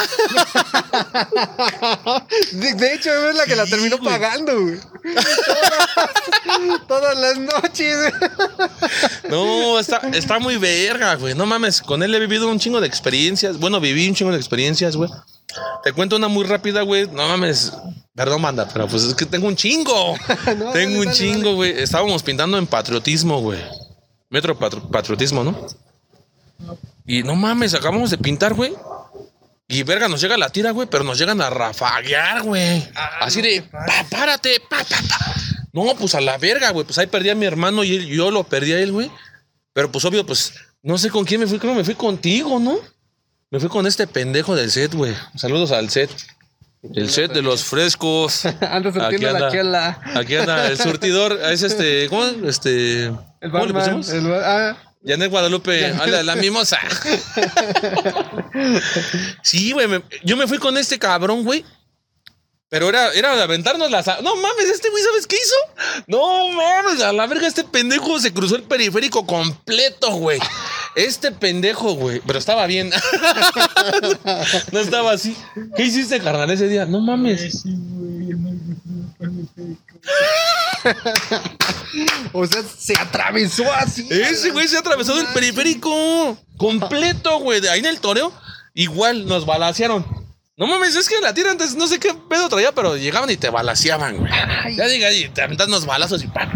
De, 2.53 2.75
de 2.75 2.95
hecho, 2.95 3.11
es 3.31 3.37
la 3.37 3.45
que 3.45 3.57
la 3.57 3.67
terminó 3.67 3.99
pagando, 3.99 4.61
güey. 4.61 4.79
Todas, 5.47 6.87
todas 6.87 7.19
las 7.19 7.39
noches. 7.39 7.97
No, 9.29 9.79
está, 9.79 10.01
está 10.13 10.39
muy 10.39 10.57
verga, 10.57 11.15
güey. 11.17 11.35
No 11.35 11.47
mames, 11.47 11.83
con 11.83 12.03
él 12.03 12.15
he 12.15 12.21
vivido 12.21 12.49
un 12.49 12.59
chingo 12.59 12.81
de 12.81 12.87
experiencias. 12.87 13.59
Bueno, 13.59 13.81
viví 13.81 14.09
un 14.09 14.15
chingo 14.15 14.31
de 14.33 14.39
experiencias, 14.39 14.97
güey. 14.97 15.11
Te 15.83 15.93
cuento 15.93 16.17
una 16.17 16.29
muy 16.29 16.45
rápida, 16.45 16.83
güey. 16.83 17.07
No 17.09 17.27
mames. 17.29 17.73
Perdón, 18.15 18.43
manda, 18.43 18.69
pero 18.73 18.87
pues 18.87 19.03
es 19.05 19.15
que 19.15 19.27
tengo 19.27 19.49
un 19.49 19.57
chingo. 19.57 20.15
No, 20.57 20.71
tengo 20.73 21.01
un 21.01 21.13
chingo, 21.13 21.55
güey. 21.55 21.73
Estábamos 21.83 22.23
pintando 22.23 22.57
en 22.59 22.67
patriotismo, 22.67 23.41
güey. 23.41 23.61
Metro 24.31 24.57
patro- 24.59 24.89
patriotismo, 24.89 25.43
¿no? 25.43 25.67
Y 27.07 27.23
no 27.23 27.35
mames, 27.35 27.75
acabamos 27.75 28.11
de 28.11 28.19
pintar, 28.19 28.55
güey. 28.55 28.73
Y 29.67 29.83
verga, 29.83 30.09
nos 30.09 30.21
llega 30.21 30.37
la 30.37 30.51
tira, 30.51 30.71
güey, 30.71 30.87
pero 30.89 31.05
nos 31.05 31.19
llegan 31.19 31.41
a 31.41 31.51
rafaguear, 31.51 32.43
güey. 32.43 32.89
Así 33.21 33.41
de, 33.43 33.63
pa, 33.63 33.85
párate, 34.11 34.61
pa, 34.69 34.79
pa, 34.79 34.97
pa. 35.09 35.35
No, 35.73 35.95
pues 35.97 36.15
a 36.15 36.21
la 36.21 36.39
verga, 36.39 36.71
güey. 36.71 36.85
Pues 36.87 36.99
ahí 36.99 37.07
perdí 37.07 37.31
a 37.31 37.35
mi 37.35 37.47
hermano 37.47 37.83
y 37.83 37.97
él- 37.97 38.07
yo 38.07 38.31
lo 38.31 38.45
perdí 38.45 38.73
a 38.73 38.79
él, 38.81 38.93
güey. 38.93 39.11
Pero 39.73 39.91
pues 39.91 40.05
obvio, 40.05 40.25
pues 40.25 40.55
no 40.83 40.99
sé 40.99 41.11
con 41.11 41.25
quién 41.25 41.41
me 41.41 41.47
fui, 41.49 41.59
creo 41.59 41.73
que 41.73 41.79
me 41.79 41.85
fui 41.85 41.95
contigo, 41.95 42.61
¿no? 42.61 42.79
Me 43.51 43.59
fui 43.59 43.69
con 43.69 43.87
este 43.87 44.07
pendejo 44.07 44.55
del 44.55 44.71
set, 44.71 44.95
güey. 44.95 45.15
Saludos 45.37 45.73
al 45.73 45.91
set. 45.91 46.11
El 46.95 47.11
set 47.11 47.33
de 47.33 47.43
los 47.43 47.65
frescos. 47.65 48.45
Anda 48.61 48.93
surtiendo 48.93 49.29
Aquí 49.31 49.41
la 49.41 49.51
chela. 49.51 50.01
Aquí 50.15 50.37
anda 50.37 50.67
el 50.69 50.79
surtidor. 50.79 51.39
Es 51.51 51.63
este, 51.63 52.09
¿cómo? 52.09 52.25
Este. 52.47 53.05
El 53.41 53.51
¿Cómo 53.51 53.67
le 53.67 53.73
pusimos? 53.75 54.09
el 54.11 54.33
ah, 54.35 54.77
Janet 55.07 55.31
Guadalupe, 55.31 55.87
a 56.01 56.07
la, 56.07 56.23
la 56.23 56.37
mimosa. 56.37 56.79
sí, 59.43 59.73
güey. 59.73 59.89
me- 59.89 60.03
yo 60.23 60.37
me 60.37 60.47
fui 60.47 60.59
con 60.59 60.77
este 60.77 60.99
cabrón, 60.99 61.45
güey. 61.45 61.65
Pero 62.71 62.89
era, 62.89 63.13
era 63.13 63.41
aventarnos 63.43 63.91
las. 63.91 64.07
No 64.23 64.35
mames, 64.37 64.65
este 64.67 64.91
güey, 64.91 65.03
¿sabes 65.05 65.27
qué 65.27 65.37
hizo? 65.37 66.05
No 66.09 66.49
mames, 66.49 67.01
a 67.03 67.13
la 67.13 67.27
verga, 67.27 67.47
este 67.47 67.63
pendejo 67.63 68.19
se 68.19 68.33
cruzó 68.33 68.57
el 68.57 68.65
periférico 68.65 69.25
completo, 69.27 70.11
güey. 70.13 70.41
Este 70.97 71.33
pendejo, 71.33 71.95
güey. 71.95 72.21
Pero 72.27 72.39
estaba 72.39 72.67
bien. 72.67 72.91
no 74.73 74.79
estaba 74.79 75.13
así. 75.13 75.37
¿Qué 75.77 75.85
hiciste, 75.85 76.21
carnal, 76.21 76.51
ese 76.51 76.69
día? 76.69 76.87
No 76.87 77.01
mames. 77.01 77.65
O 82.33 82.47
sea, 82.47 82.63
se 82.63 82.95
atravesó 82.99 83.73
así. 83.73 84.07
Ese 84.11 84.51
güey 84.51 84.67
se 84.69 84.77
ha 84.77 84.81
atravesado 84.81 85.21
el 85.21 85.27
periférico 85.29 86.37
completo, 86.57 87.39
güey. 87.39 87.61
De 87.61 87.71
ahí 87.71 87.81
en 87.81 87.87
el 87.87 88.01
toreo, 88.01 88.33
igual 88.75 89.27
nos 89.27 89.47
balacearon. 89.47 90.24
No 90.57 90.69
mames, 90.69 90.95
es 90.95 91.09
que 91.09 91.21
la 91.21 91.35
tira 91.35 91.51
antes 91.51 91.75
no 91.75 91.89
sé 91.89 91.99
qué 91.99 92.15
pedo 92.15 92.49
traía, 92.49 92.73
pero 92.73 92.97
llegaban 92.97 93.29
y 93.29 93.37
te 93.37 93.51
balaceaban, 93.51 94.19
güey. 94.19 94.33
Ya 94.77 94.87
diga, 94.87 95.11
y 95.11 95.29
te 95.29 95.43
aventan 95.43 95.69
unos 95.69 95.85
balazos 95.85 96.23
y 96.23 96.29
¡pam! 96.29 96.49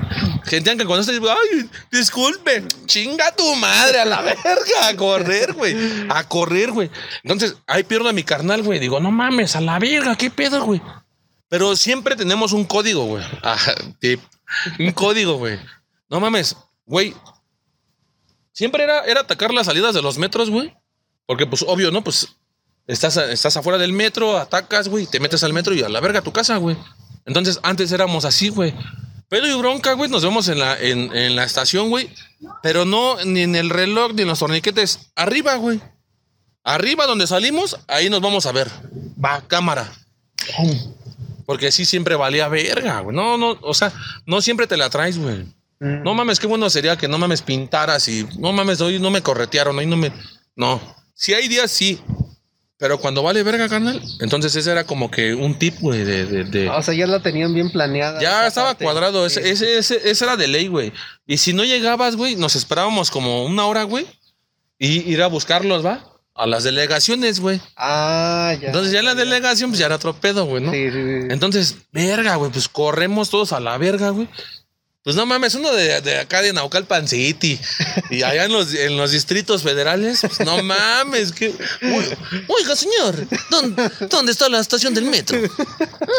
Gentían 0.44 0.78
que 0.78 0.84
cuando 0.84 1.00
estás, 1.00 1.16
ay, 1.20 1.68
disculpe, 1.90 2.64
chinga 2.86 3.34
tu 3.34 3.56
madre 3.56 4.00
a 4.00 4.04
la 4.04 4.22
verga, 4.22 4.88
a 4.88 4.96
correr, 4.96 5.52
güey. 5.52 5.76
A 6.08 6.28
correr, 6.28 6.70
güey. 6.70 6.90
Entonces, 7.24 7.56
ahí 7.66 7.82
pierdo 7.82 8.08
a 8.08 8.12
mi 8.12 8.22
carnal, 8.22 8.62
güey. 8.62 8.78
Digo, 8.78 9.00
no 9.00 9.10
mames, 9.10 9.56
a 9.56 9.60
la 9.60 9.80
verga, 9.80 10.14
qué 10.14 10.30
pedo, 10.30 10.64
güey. 10.64 10.80
Pero 11.48 11.74
siempre 11.74 12.14
tenemos 12.14 12.52
un 12.52 12.64
código, 12.64 13.04
güey. 13.04 13.24
Tip. 13.98 14.20
Un 14.78 14.92
código, 14.92 15.38
güey. 15.38 15.58
No 16.08 16.20
mames, 16.20 16.56
güey. 16.86 17.14
Siempre 18.52 18.84
era, 18.84 19.04
era 19.04 19.22
atacar 19.22 19.52
las 19.52 19.66
salidas 19.66 19.92
de 19.92 20.02
los 20.02 20.18
metros, 20.18 20.50
güey. 20.50 20.72
Porque, 21.26 21.46
pues, 21.46 21.64
obvio, 21.66 21.90
¿no? 21.90 22.02
Pues 22.02 22.28
estás, 22.88 23.16
estás 23.16 23.56
afuera 23.56 23.78
del 23.78 23.92
metro, 23.92 24.36
atacas, 24.36 24.88
güey, 24.88 25.06
te 25.06 25.20
metes 25.20 25.44
al 25.44 25.52
metro 25.52 25.74
y 25.74 25.82
a 25.82 25.88
la 25.88 26.00
verga 26.00 26.18
a 26.18 26.22
tu 26.22 26.32
casa, 26.32 26.56
güey. 26.56 26.76
Entonces, 27.24 27.60
antes 27.62 27.92
éramos 27.92 28.24
así, 28.24 28.48
güey. 28.48 28.74
Pero 29.28 29.46
y 29.46 29.56
bronca, 29.56 29.92
güey, 29.92 30.10
nos 30.10 30.24
vemos 30.24 30.48
en 30.48 30.58
la, 30.58 30.76
en, 30.80 31.14
en 31.14 31.36
la 31.36 31.44
estación, 31.44 31.90
güey. 31.90 32.10
Pero 32.62 32.84
no 32.84 33.22
ni 33.24 33.42
en 33.42 33.54
el 33.54 33.70
reloj 33.70 34.12
ni 34.14 34.22
en 34.22 34.28
los 34.28 34.38
torniquetes. 34.38 35.10
Arriba, 35.14 35.54
güey. 35.56 35.80
Arriba 36.64 37.06
donde 37.06 37.26
salimos, 37.26 37.78
ahí 37.86 38.10
nos 38.10 38.20
vamos 38.20 38.46
a 38.46 38.52
ver. 38.52 38.68
Va, 39.22 39.42
cámara. 39.46 39.92
Porque 41.44 41.70
sí 41.70 41.84
siempre 41.84 42.16
valía 42.16 42.48
verga, 42.48 43.00
güey. 43.00 43.14
No, 43.14 43.36
no, 43.36 43.58
o 43.62 43.74
sea, 43.74 43.92
no 44.26 44.40
siempre 44.40 44.66
te 44.66 44.76
la 44.76 44.90
traes, 44.90 45.18
güey. 45.18 45.46
No 45.80 46.12
mames, 46.14 46.40
qué 46.40 46.46
bueno 46.46 46.68
sería 46.70 46.96
que 46.96 47.06
no 47.06 47.18
mames 47.18 47.42
pintaras 47.42 48.08
y 48.08 48.26
no 48.38 48.52
mames, 48.52 48.80
hoy 48.80 48.98
no 48.98 49.10
me 49.10 49.22
corretearon, 49.22 49.78
hoy 49.78 49.86
no 49.86 49.96
me. 49.96 50.12
No. 50.56 50.80
Si 51.14 51.34
hay 51.34 51.46
días, 51.48 51.70
sí. 51.70 52.00
Pero 52.80 52.98
cuando 52.98 53.24
vale 53.24 53.42
verga, 53.42 53.68
carnal, 53.68 54.00
entonces 54.20 54.54
ese 54.54 54.70
era 54.70 54.84
como 54.84 55.10
que 55.10 55.34
un 55.34 55.58
tip, 55.58 55.74
güey, 55.80 56.04
de, 56.04 56.26
de, 56.26 56.44
de- 56.44 56.68
O 56.70 56.80
sea, 56.82 56.94
ya 56.94 57.08
la 57.08 57.20
tenían 57.20 57.52
bien 57.52 57.70
planeada. 57.70 58.20
ya 58.20 58.46
estaba 58.46 58.68
parte. 58.68 58.84
cuadrado, 58.84 59.28
Sí. 59.28 59.40
ese, 59.40 59.50
ese, 59.50 59.78
ese, 59.78 60.10
ese 60.10 60.24
era 60.24 60.36
de 60.36 60.46
ley, 60.46 60.68
güey. 60.68 60.92
Y 61.26 61.38
si 61.38 61.52
no 61.52 61.64
llegabas, 61.64 62.14
güey, 62.14 62.36
nos 62.36 62.54
esperábamos 62.54 63.10
como 63.10 63.44
una 63.44 63.66
hora, 63.66 63.82
güey, 63.82 64.06
y 64.78 65.00
ir 65.12 65.22
a 65.22 65.26
buscarlos, 65.26 65.84
¿va? 65.84 66.04
A 66.36 66.46
las 66.46 66.62
delegaciones, 66.62 67.40
güey. 67.40 67.60
Ah, 67.76 68.54
ya. 68.60 68.68
Entonces 68.68 68.92
ya 68.92 69.02
la 69.02 69.16
delegación, 69.16 69.70
pues 69.70 69.80
ya 69.80 69.86
era 69.86 69.96
otro 69.96 70.14
pedo, 70.14 70.44
güey, 70.44 70.62
¿no? 70.62 70.70
Sí, 70.70 70.88
sí, 70.88 70.92
sí. 71.02 71.26
Entonces, 71.30 71.76
verga, 71.90 72.36
güey, 72.36 72.52
pues 72.52 72.68
corremos 72.68 73.28
todos 73.28 73.52
a 73.52 73.58
la 73.58 73.76
verga, 73.76 74.10
güey. 74.10 74.28
Pues 75.04 75.14
no 75.16 75.24
mames, 75.26 75.54
uno 75.54 75.72
de, 75.72 76.00
de 76.00 76.18
acá 76.18 76.42
de 76.42 76.52
Naucalpan 76.52 77.06
City 77.06 77.58
y 78.10 78.22
allá 78.22 78.44
en 78.44 78.52
los, 78.52 78.74
en 78.74 78.96
los 78.96 79.12
distritos 79.12 79.62
federales, 79.62 80.20
pues 80.20 80.40
no 80.40 80.62
mames, 80.62 81.32
que. 81.32 81.54
Oiga, 82.48 82.76
señor, 82.76 83.26
¿dónde, 84.10 84.32
está 84.32 84.48
la 84.48 84.60
estación 84.60 84.94
del 84.94 85.04
metro? 85.04 85.38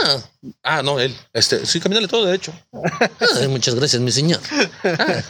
Ah, 0.05 0.23
ah, 0.63 0.81
no, 0.81 0.99
él. 0.99 1.15
Este, 1.33 1.65
sí, 1.65 1.79
camínale 1.79 2.07
todo 2.07 2.25
derecho. 2.25 2.53
Ay, 3.35 3.47
muchas 3.47 3.75
gracias, 3.75 4.01
mi 4.01 4.11
señor. 4.11 4.39
Ah, 4.83 5.23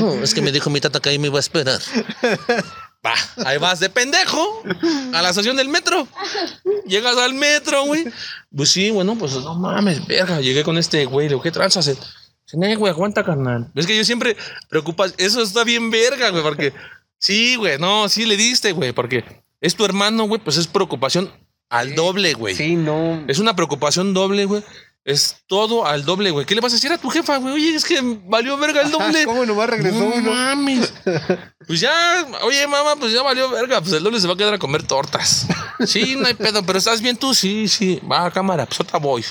no, 0.00 0.22
es 0.22 0.34
que 0.34 0.42
me 0.42 0.50
dijo 0.50 0.68
mi 0.70 0.80
tata 0.80 1.00
que 1.00 1.10
ahí 1.10 1.18
me 1.18 1.28
iba 1.28 1.38
a 1.38 1.40
esperar. 1.40 1.80
Va, 3.06 3.14
ahí 3.46 3.58
vas 3.58 3.78
de 3.78 3.90
pendejo 3.90 4.62
a 5.14 5.22
la 5.22 5.30
estación 5.30 5.56
del 5.56 5.68
metro. 5.68 6.08
Llegas 6.86 7.16
al 7.16 7.32
metro, 7.34 7.84
güey. 7.84 8.06
Pues 8.54 8.70
sí, 8.70 8.90
bueno, 8.90 9.16
pues 9.16 9.32
no 9.34 9.54
mames, 9.54 10.04
verga. 10.06 10.40
Llegué 10.40 10.64
con 10.64 10.76
este 10.78 11.04
güey, 11.04 11.28
le 11.28 11.40
¿qué 11.40 11.52
tranzas? 11.52 11.88
"Nee, 12.52 12.76
güey, 12.76 12.92
aguanta, 12.92 13.24
carnal. 13.24 13.70
Es 13.74 13.86
que 13.86 13.96
yo 13.96 14.04
siempre 14.04 14.36
preocupas, 14.68 15.14
eso 15.18 15.42
está 15.42 15.64
bien 15.64 15.90
verga, 15.90 16.30
güey, 16.30 16.42
porque 16.42 16.72
sí, 17.18 17.56
güey, 17.56 17.78
no, 17.78 18.08
sí 18.08 18.24
le 18.26 18.36
diste, 18.36 18.72
güey, 18.72 18.92
porque 18.92 19.24
es 19.60 19.74
tu 19.74 19.84
hermano, 19.84 20.24
güey, 20.24 20.40
pues 20.40 20.56
es 20.56 20.66
preocupación 20.66 21.30
al 21.68 21.94
doble, 21.94 22.34
güey. 22.34 22.54
Sí, 22.54 22.76
no. 22.76 23.24
Es 23.28 23.38
una 23.38 23.54
preocupación 23.54 24.14
doble, 24.14 24.46
güey. 24.46 24.62
Es 25.10 25.36
todo 25.46 25.86
al 25.86 26.04
doble, 26.04 26.30
güey. 26.30 26.44
¿Qué 26.44 26.54
le 26.54 26.60
vas 26.60 26.70
a 26.72 26.76
decir 26.76 26.92
a 26.92 26.98
tu 26.98 27.08
jefa, 27.08 27.38
güey? 27.38 27.54
Oye, 27.54 27.74
es 27.74 27.84
que 27.86 27.98
valió 28.26 28.58
verga 28.58 28.82
el 28.82 28.90
doble. 28.90 29.24
¿Cómo 29.24 29.46
nomás 29.46 29.70
regresó 29.70 29.98
No 30.00 30.06
uno? 30.14 30.30
mames. 30.32 30.92
Pues 31.66 31.80
ya, 31.80 32.26
oye, 32.44 32.66
mamá, 32.66 32.96
pues 32.98 33.12
ya 33.12 33.22
valió 33.22 33.48
verga. 33.50 33.80
Pues 33.80 33.92
el 33.94 34.02
doble 34.02 34.20
se 34.20 34.26
va 34.26 34.34
a 34.34 34.36
quedar 34.36 34.54
a 34.54 34.58
comer 34.58 34.82
tortas. 34.82 35.46
Sí, 35.86 36.14
no 36.16 36.26
hay 36.26 36.32
pedo, 36.34 36.62
pero 36.64 36.78
¿estás 36.78 37.00
bien 37.02 37.16
tú? 37.16 37.34
Sí, 37.34 37.68
sí. 37.68 38.00
Va 38.10 38.24
a 38.26 38.30
cámara, 38.30 38.64
pues 38.66 38.80
otra 38.80 38.98
voy. 38.98 39.22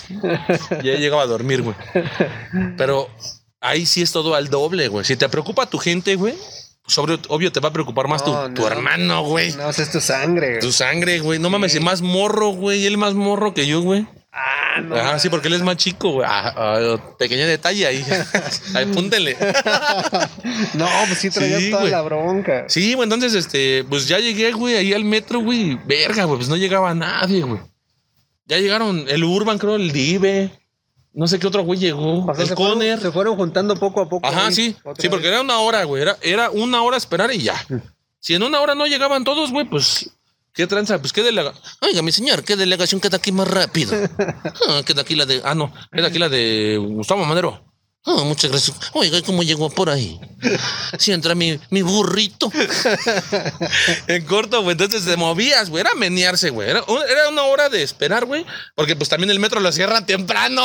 Ya 0.84 0.94
llegaba 0.96 1.24
a 1.24 1.26
dormir, 1.28 1.62
güey. 1.64 1.76
Pero 2.78 3.10
ahí 3.60 3.86
sí 3.86 4.02
es 4.02 4.12
todo 4.12 4.36
al 4.36 4.50
doble, 4.50 4.88
güey. 4.88 5.04
Si 5.06 5.16
te 5.18 5.28
preocupa 5.30 5.68
tu 5.68 5.78
gente, 5.80 6.16
güey, 6.16 6.36
pues 6.84 6.98
obvio, 6.98 7.52
te 7.52 7.60
va 7.60 7.70
a 7.70 7.74
preocupar 7.74 8.08
más 8.08 8.24
tu, 8.24 8.32
No, 8.32 8.54
tu 8.54 8.62
no. 8.64 8.68
hermano, 8.68 9.24
güey. 9.24 9.52
No, 9.54 9.68
o 9.68 9.74
sea, 9.74 9.86
es 9.86 9.92
tu 9.92 10.00
sangre. 10.02 10.60
Tu 10.60 10.72
sangre, 10.72 11.20
güey. 11.20 11.38
No 11.40 11.50
mames, 11.50 11.74
y 11.76 11.80
más 11.80 12.02
morro, 12.02 12.50
güey. 12.50 12.86
Él 12.86 12.98
más 12.98 13.14
morro 13.14 13.54
que 13.54 13.66
yo, 13.68 13.82
güey. 13.82 14.08
Ah, 14.78 14.82
no. 14.82 14.96
Ajá, 14.96 15.20
sí, 15.20 15.30
porque 15.30 15.48
él 15.48 15.56
es 15.56 15.62
más 15.62 15.78
chico, 15.78 16.12
güey. 16.12 16.28
Ah, 16.30 16.54
ah, 16.56 17.16
pequeño 17.18 17.48
detalle 17.48 17.86
ahí. 17.88 18.06
ahí 18.76 18.86
púntenle. 18.88 19.36
No, 20.74 20.88
pues 21.08 21.20
sí 21.20 21.30
traías 21.30 21.62
Sí, 21.62 21.70
toda 21.70 21.82
güey. 21.82 21.92
la 21.92 22.02
bronca. 22.02 22.66
Sí, 22.68 22.94
güey, 22.94 23.04
entonces, 23.06 23.34
este, 23.34 23.84
pues 23.90 24.08
ya 24.08 24.20
llegué, 24.20 24.52
güey, 24.52 24.76
ahí 24.76 24.94
al 24.94 25.04
metro, 25.04 25.40
güey. 25.40 25.76
Verga, 25.86 26.26
güey, 26.26 26.38
pues 26.38 26.50
no 26.50 26.56
llegaba 26.58 26.94
nadie, 26.94 27.42
güey. 27.42 27.60
Ya 28.46 28.58
llegaron 28.60 29.06
el 29.08 29.24
Urban, 29.24 29.58
creo, 29.58 29.76
el 29.76 29.92
Dive. 29.92 30.52
No 31.14 31.28
sé 31.28 31.40
qué 31.40 31.48
otro 31.48 31.64
güey 31.64 31.80
llegó. 31.80 32.26
O 32.26 32.34
sea, 32.34 32.44
el 32.44 32.50
se, 32.50 32.56
fueron, 32.56 32.78
Conner. 32.78 33.00
se 33.00 33.12
fueron 33.12 33.36
juntando 33.36 33.76
poco 33.76 34.02
a 34.02 34.08
poco. 34.10 34.28
Ajá, 34.28 34.48
ahí, 34.48 34.54
sí. 34.54 34.76
Sí, 35.00 35.10
porque 35.10 35.28
era 35.28 35.42
una 35.42 35.58
hora, 35.60 35.84
güey. 35.84 36.02
Era, 36.04 36.18
era 36.22 36.50
una 36.52 36.82
hora 36.84 36.96
esperar 36.98 37.34
y 37.34 37.40
ya. 37.40 37.56
Si 38.20 38.36
en 38.36 38.44
una 38.44 38.60
hora 38.62 38.76
no 38.76 38.86
llegaban 38.86 39.24
todos, 39.24 39.52
güey, 39.52 39.66
pues. 39.66 40.12
¿Qué 40.58 40.66
tranza? 40.66 41.00
Pues 41.00 41.14
qué 41.14 41.22
delegación. 41.22 41.64
Oiga, 41.82 42.02
mi 42.02 42.12
señor, 42.12 42.44
¿qué 42.44 42.56
delegación 42.56 43.00
queda 43.00 43.18
aquí 43.18 43.32
más 43.32 43.48
rápido? 43.48 43.94
Ah, 44.68 44.82
queda 44.84 45.04
aquí 45.04 45.16
la 45.16 45.26
de. 45.28 45.40
Ah, 45.46 45.54
no, 45.54 45.72
queda 45.92 46.08
aquí 46.08 46.18
la 46.18 46.30
de 46.30 46.78
Gustavo 46.82 47.24
Madero. 47.26 47.64
Ah, 48.10 48.24
muchas 48.24 48.50
gracias. 48.52 48.78
Oiga, 48.94 49.18
¿y 49.18 49.22
¿cómo 49.22 49.44
llegó 49.44 49.70
por 49.70 49.90
ahí? 49.90 50.18
Si 50.98 51.12
entra 51.12 51.36
mi, 51.36 51.60
mi 51.72 51.82
burrito. 51.82 52.50
en 54.08 54.24
corto, 54.26 54.62
güey. 54.62 54.72
Entonces 54.74 55.04
te 55.06 55.18
movías, 55.18 55.70
güey. 55.70 55.82
Era 55.82 55.94
menearse, 55.96 56.50
güey. 56.50 56.70
Era, 56.70 56.84
un- 56.88 57.02
era 57.10 57.28
una 57.30 57.44
hora 57.44 57.70
de 57.70 57.84
esperar, 57.84 58.26
güey. 58.26 58.46
Porque 58.76 58.96
pues 58.96 59.10
también 59.10 59.30
el 59.30 59.40
metro 59.40 59.60
lo 59.60 59.72
cierran 59.72 60.06
temprano. 60.06 60.64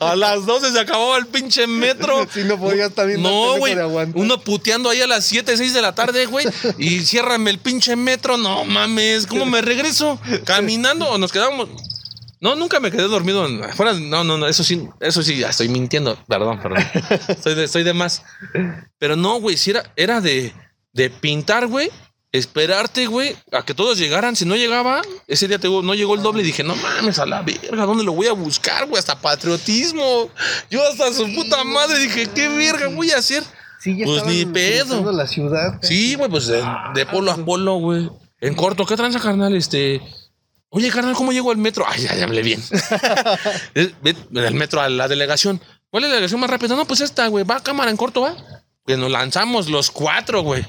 A 0.00 0.16
las 0.16 0.44
12 0.44 0.72
se 0.72 0.80
acababa 0.80 1.16
el 1.16 1.26
pinche 1.26 1.66
metro. 1.66 2.26
Sí, 2.32 2.44
no 2.44 2.58
podías 2.58 2.92
también 2.92 3.22
No, 3.22 3.56
güey. 3.58 3.74
Uno 4.14 4.40
puteando 4.42 4.90
ahí 4.90 5.00
a 5.00 5.06
las 5.06 5.24
7, 5.24 5.56
6 5.56 5.72
de 5.74 5.82
la 5.82 5.94
tarde, 5.94 6.26
güey. 6.26 6.46
Y 6.78 7.00
ciérrame 7.00 7.50
el 7.50 7.58
pinche 7.58 7.96
metro. 7.96 8.36
No 8.36 8.64
mames. 8.64 9.26
¿Cómo 9.26 9.46
me 9.46 9.60
regreso? 9.62 10.20
¿Caminando 10.44 11.08
o 11.08 11.18
nos 11.18 11.32
quedamos? 11.32 11.68
No, 12.42 12.56
nunca 12.56 12.80
me 12.80 12.90
quedé 12.90 13.04
dormido. 13.04 13.46
en- 13.46 13.60
no, 14.10 14.24
no, 14.24 14.36
no. 14.36 14.46
Eso 14.48 14.64
sí, 14.64 14.86
eso 15.00 15.22
sí, 15.22 15.36
ya 15.38 15.48
estoy 15.50 15.68
mintiendo. 15.68 16.18
Perdón, 16.26 16.60
perdón. 16.60 16.84
Estoy 17.28 17.54
de, 17.54 17.64
estoy 17.64 17.84
de 17.84 17.94
más. 17.94 18.24
Pero 18.98 19.14
no, 19.16 19.40
güey. 19.40 19.56
Si 19.56 19.70
era, 19.70 19.84
era 19.96 20.20
de, 20.20 20.52
de 20.92 21.08
pintar, 21.08 21.68
güey. 21.68 21.88
Esperarte, 22.32 23.06
güey, 23.06 23.36
a 23.52 23.62
que 23.62 23.74
todos 23.74 23.96
llegaran. 23.98 24.34
Si 24.34 24.44
no 24.46 24.56
llegaba, 24.56 25.02
ese 25.28 25.46
día 25.48 25.58
te, 25.58 25.68
no 25.68 25.94
llegó 25.94 26.14
el 26.16 26.22
doble. 26.22 26.42
Y 26.42 26.46
dije, 26.46 26.64
no 26.64 26.74
mames, 26.74 27.18
a 27.20 27.26
la 27.26 27.42
verga, 27.42 27.84
¿dónde 27.86 28.04
lo 28.04 28.12
voy 28.12 28.26
a 28.26 28.32
buscar, 28.32 28.86
güey? 28.88 28.98
Hasta 28.98 29.20
patriotismo. 29.20 30.28
Yo 30.70 30.82
hasta 30.88 31.12
su 31.12 31.32
puta 31.34 31.62
madre 31.62 31.98
dije, 32.00 32.26
¿qué 32.34 32.48
verga 32.48 32.88
voy 32.88 33.10
a 33.12 33.18
hacer? 33.18 33.44
Sí, 33.80 33.96
ya 33.98 34.06
Pues 34.06 34.24
ni 34.26 34.46
pedo. 34.46 35.12
la 35.12 35.26
ciudad. 35.26 35.78
Sí, 35.82 36.14
güey, 36.14 36.30
pues 36.30 36.46
de, 36.46 36.64
de 36.94 37.06
polo 37.06 37.30
a 37.32 37.36
polo, 37.36 37.74
güey. 37.76 38.08
En 38.40 38.54
corto, 38.54 38.84
¿qué 38.86 38.96
tranza, 38.96 39.20
carnal? 39.20 39.54
Este. 39.54 40.00
Oye, 40.74 40.90
carnal, 40.90 41.14
¿cómo 41.14 41.32
llego 41.32 41.50
al 41.50 41.58
metro? 41.58 41.84
Ay, 41.86 42.00
ya, 42.00 42.14
ya 42.14 42.24
hablé 42.24 42.40
bien. 42.40 42.62
Del 43.74 44.54
metro 44.54 44.80
a 44.80 44.88
la 44.88 45.06
delegación. 45.06 45.60
¿Cuál 45.90 46.04
es 46.04 46.08
la 46.08 46.14
delegación 46.14 46.40
más 46.40 46.48
rápida? 46.48 46.74
No, 46.74 46.86
pues 46.86 47.02
esta, 47.02 47.26
güey. 47.26 47.44
Va 47.44 47.56
a 47.56 47.62
cámara 47.62 47.90
en 47.90 47.98
corto, 47.98 48.22
va. 48.22 48.34
Que 48.86 48.96
nos 48.96 49.10
lanzamos 49.10 49.68
los 49.68 49.90
cuatro, 49.90 50.40
güey. 50.42 50.64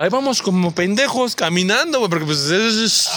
Ahí 0.00 0.10
vamos 0.10 0.40
como 0.42 0.72
pendejos 0.72 1.34
caminando, 1.34 1.98
güey, 1.98 2.08
porque 2.08 2.24
pues 2.24 2.38
es, 2.50 2.74
es- 2.76 3.08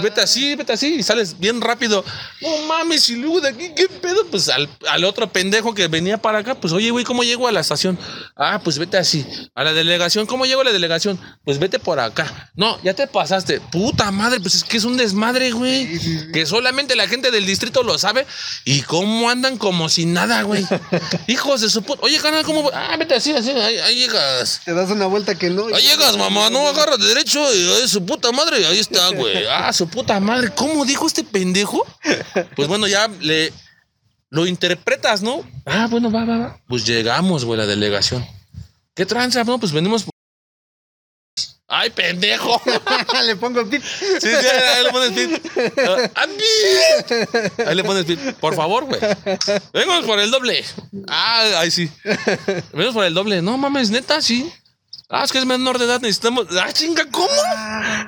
vete 0.00 0.20
así, 0.20 0.54
vete 0.54 0.72
así 0.72 0.94
y 0.94 1.02
sales 1.02 1.40
bien 1.40 1.60
rápido. 1.60 2.04
No 2.40 2.56
mames, 2.68 3.08
y 3.08 3.16
luego 3.16 3.40
de 3.40 3.48
aquí, 3.48 3.70
¿qué 3.74 3.88
pedo? 3.88 4.24
Pues 4.30 4.48
al, 4.48 4.68
al 4.88 5.02
otro 5.04 5.28
pendejo 5.32 5.74
que 5.74 5.88
venía 5.88 6.16
para 6.18 6.38
acá, 6.38 6.54
pues 6.54 6.72
oye, 6.72 6.90
güey, 6.90 7.04
¿cómo 7.04 7.24
llego 7.24 7.48
a 7.48 7.52
la 7.52 7.58
estación? 7.60 7.98
Ah, 8.36 8.60
pues 8.62 8.78
vete 8.78 8.96
así. 8.96 9.26
A 9.56 9.64
la 9.64 9.72
delegación, 9.72 10.26
¿cómo 10.26 10.46
llego 10.46 10.60
a 10.60 10.64
la 10.64 10.70
delegación? 10.72 11.18
Pues 11.44 11.58
vete 11.58 11.80
por 11.80 11.98
acá. 11.98 12.52
No, 12.54 12.80
ya 12.84 12.94
te 12.94 13.08
pasaste. 13.08 13.60
Puta 13.72 14.12
madre, 14.12 14.38
pues 14.38 14.54
es 14.54 14.62
que 14.64 14.76
es 14.76 14.84
un 14.84 14.96
desmadre, 14.96 15.50
güey. 15.50 15.98
Que 16.32 16.46
solamente 16.46 16.94
la 16.94 17.08
gente 17.08 17.32
del 17.32 17.44
distrito 17.44 17.82
lo 17.82 17.98
sabe. 17.98 18.24
Y 18.64 18.82
cómo 18.82 19.30
andan 19.30 19.58
como 19.58 19.88
si 19.88 20.06
nada, 20.06 20.42
güey. 20.42 20.64
Hijos 21.26 21.60
de 21.60 21.70
su 21.70 21.82
puta. 21.82 22.02
Oye, 22.04 22.18
canal, 22.20 22.44
¿cómo? 22.44 22.70
Ah, 22.72 22.94
vete 22.96 23.16
así, 23.16 23.32
así, 23.32 23.50
ahí, 23.50 23.78
ahí 23.78 23.96
llegas. 23.96 24.60
Te 24.64 24.74
das 24.74 24.90
una 24.90 25.06
vuelta 25.06 25.34
que 25.34 25.50
no. 25.50 25.66
Ahí 25.74 25.82
llegas, 25.82 26.03
mamá, 26.12 26.50
no 26.50 26.68
agarras 26.68 26.98
de 26.98 27.06
derecho 27.06 27.40
y 27.54 27.88
su 27.88 28.04
puta 28.04 28.30
madre, 28.32 28.66
ahí 28.66 28.78
está, 28.78 29.08
güey. 29.10 29.46
Ah, 29.46 29.72
su 29.72 29.88
puta 29.88 30.20
madre. 30.20 30.50
¿Cómo 30.54 30.84
dijo 30.84 31.06
este 31.06 31.24
pendejo? 31.24 31.86
Pues 32.54 32.68
bueno, 32.68 32.86
ya 32.86 33.08
le 33.20 33.52
lo 34.30 34.46
interpretas, 34.46 35.22
¿no? 35.22 35.42
Ah, 35.64 35.86
bueno, 35.88 36.10
va, 36.10 36.24
va, 36.24 36.36
va. 36.38 36.60
Pues 36.66 36.84
llegamos, 36.84 37.44
güey, 37.44 37.56
la 37.56 37.66
delegación. 37.66 38.26
¿Qué 38.94 39.06
tranza? 39.06 39.44
No, 39.44 39.58
pues 39.58 39.72
venimos. 39.72 40.04
Ay, 41.68 41.90
pendejo. 41.90 42.60
Le 43.24 43.36
pongo 43.36 43.60
el 43.60 43.68
pip. 43.68 43.82
Sí, 43.82 44.16
sí, 44.20 44.28
ahí 44.28 44.84
le 44.84 44.90
pones. 44.90 45.40
Ah, 45.78 46.10
ah, 46.14 46.26
pip. 46.26 47.66
Ahí 47.66 47.74
le 47.74 47.84
pones 47.84 48.04
pip. 48.04 48.20
Por 48.38 48.54
favor, 48.54 48.84
güey. 48.84 49.00
Venimos 49.72 50.04
por 50.04 50.20
el 50.20 50.30
doble. 50.30 50.64
Ah, 51.08 51.60
ahí 51.60 51.70
sí. 51.70 51.90
Venimos 52.72 52.94
por 52.94 53.04
el 53.04 53.14
doble. 53.14 53.40
No 53.40 53.56
mames, 53.56 53.90
neta, 53.90 54.20
sí. 54.20 54.52
Ah, 55.08 55.24
es 55.24 55.32
que 55.32 55.38
es 55.38 55.46
menor 55.46 55.78
de 55.78 55.84
edad. 55.84 56.00
Necesitamos. 56.00 56.46
Ah, 56.60 56.72
chinga, 56.72 57.04
¿cómo? 57.10 57.28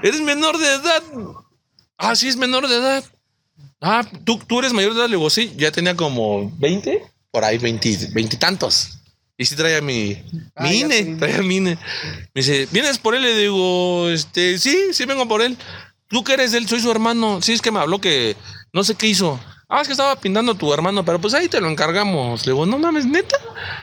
Eres 0.02 0.20
menor 0.20 0.58
de 0.58 0.66
edad. 0.74 1.02
Ah, 1.98 2.16
sí, 2.16 2.28
es 2.28 2.36
menor 2.36 2.68
de 2.68 2.76
edad. 2.76 3.04
Ah, 3.80 4.04
¿tú, 4.24 4.38
tú 4.46 4.58
eres 4.58 4.72
mayor 4.72 4.92
de 4.94 5.00
edad. 5.00 5.08
Le 5.08 5.16
digo, 5.16 5.30
sí, 5.30 5.52
ya 5.56 5.70
tenía 5.70 5.94
como 5.96 6.50
20. 6.58 7.02
Por 7.30 7.44
ahí, 7.44 7.58
20, 7.58 8.08
20 8.12 8.36
y 8.36 8.38
tantos. 8.38 8.98
Y 9.38 9.44
sí 9.44 9.54
traía 9.54 9.82
mi, 9.82 10.16
Ah, 10.54 10.62
mi 10.64 10.80
INE, 10.80 11.04
te- 11.04 11.16
traía 11.16 11.42
mi 11.42 11.56
INE. 11.56 11.74
Me 12.34 12.40
dice, 12.40 12.66
¿vienes 12.72 12.96
por 12.98 13.14
él? 13.14 13.22
Le 13.22 13.36
digo, 13.36 14.08
este, 14.08 14.58
sí, 14.58 14.76
sí 14.92 15.04
vengo 15.04 15.28
por 15.28 15.42
él. 15.42 15.56
¿Tú 16.08 16.24
que 16.24 16.32
eres 16.32 16.54
él? 16.54 16.66
Soy 16.66 16.80
su 16.80 16.90
hermano. 16.90 17.42
Sí, 17.42 17.52
es 17.52 17.60
que 17.60 17.70
me 17.70 17.80
habló 17.80 18.00
que 18.00 18.34
no 18.72 18.82
sé 18.84 18.94
qué 18.94 19.06
hizo. 19.08 19.38
Ah, 19.68 19.80
es 19.80 19.88
que 19.88 19.92
estaba 19.92 20.14
pintando 20.16 20.54
tu 20.54 20.72
hermano, 20.72 21.04
pero 21.04 21.20
pues 21.20 21.34
ahí 21.34 21.48
te 21.48 21.60
lo 21.60 21.68
encargamos. 21.68 22.46
Le 22.46 22.52
digo, 22.52 22.66
no 22.66 22.78
mames, 22.78 23.04
neta. 23.04 23.36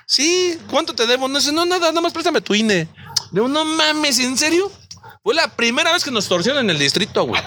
Sí, 0.06 0.58
¿cuánto 0.70 0.94
te 0.96 1.06
debo? 1.06 1.28
No 1.28 1.42
sé, 1.42 1.52
no, 1.52 1.66
nada, 1.66 1.90
nada 1.90 2.02
más 2.02 2.14
préstame 2.14 2.40
tu 2.42 2.54
INE. 2.56 2.76
Le 2.86 2.88
digo, 3.32 3.48
no 3.50 3.66
mames, 3.66 4.20
¿en 4.20 4.38
serio? 4.38 4.72
Fue 5.24 5.34
la 5.34 5.48
primera 5.48 5.92
vez 5.94 6.04
que 6.04 6.12
nos 6.12 6.28
torcieron 6.28 6.62
en 6.66 6.70
el 6.70 6.80
distrito, 6.80 7.24
güey. 7.26 7.42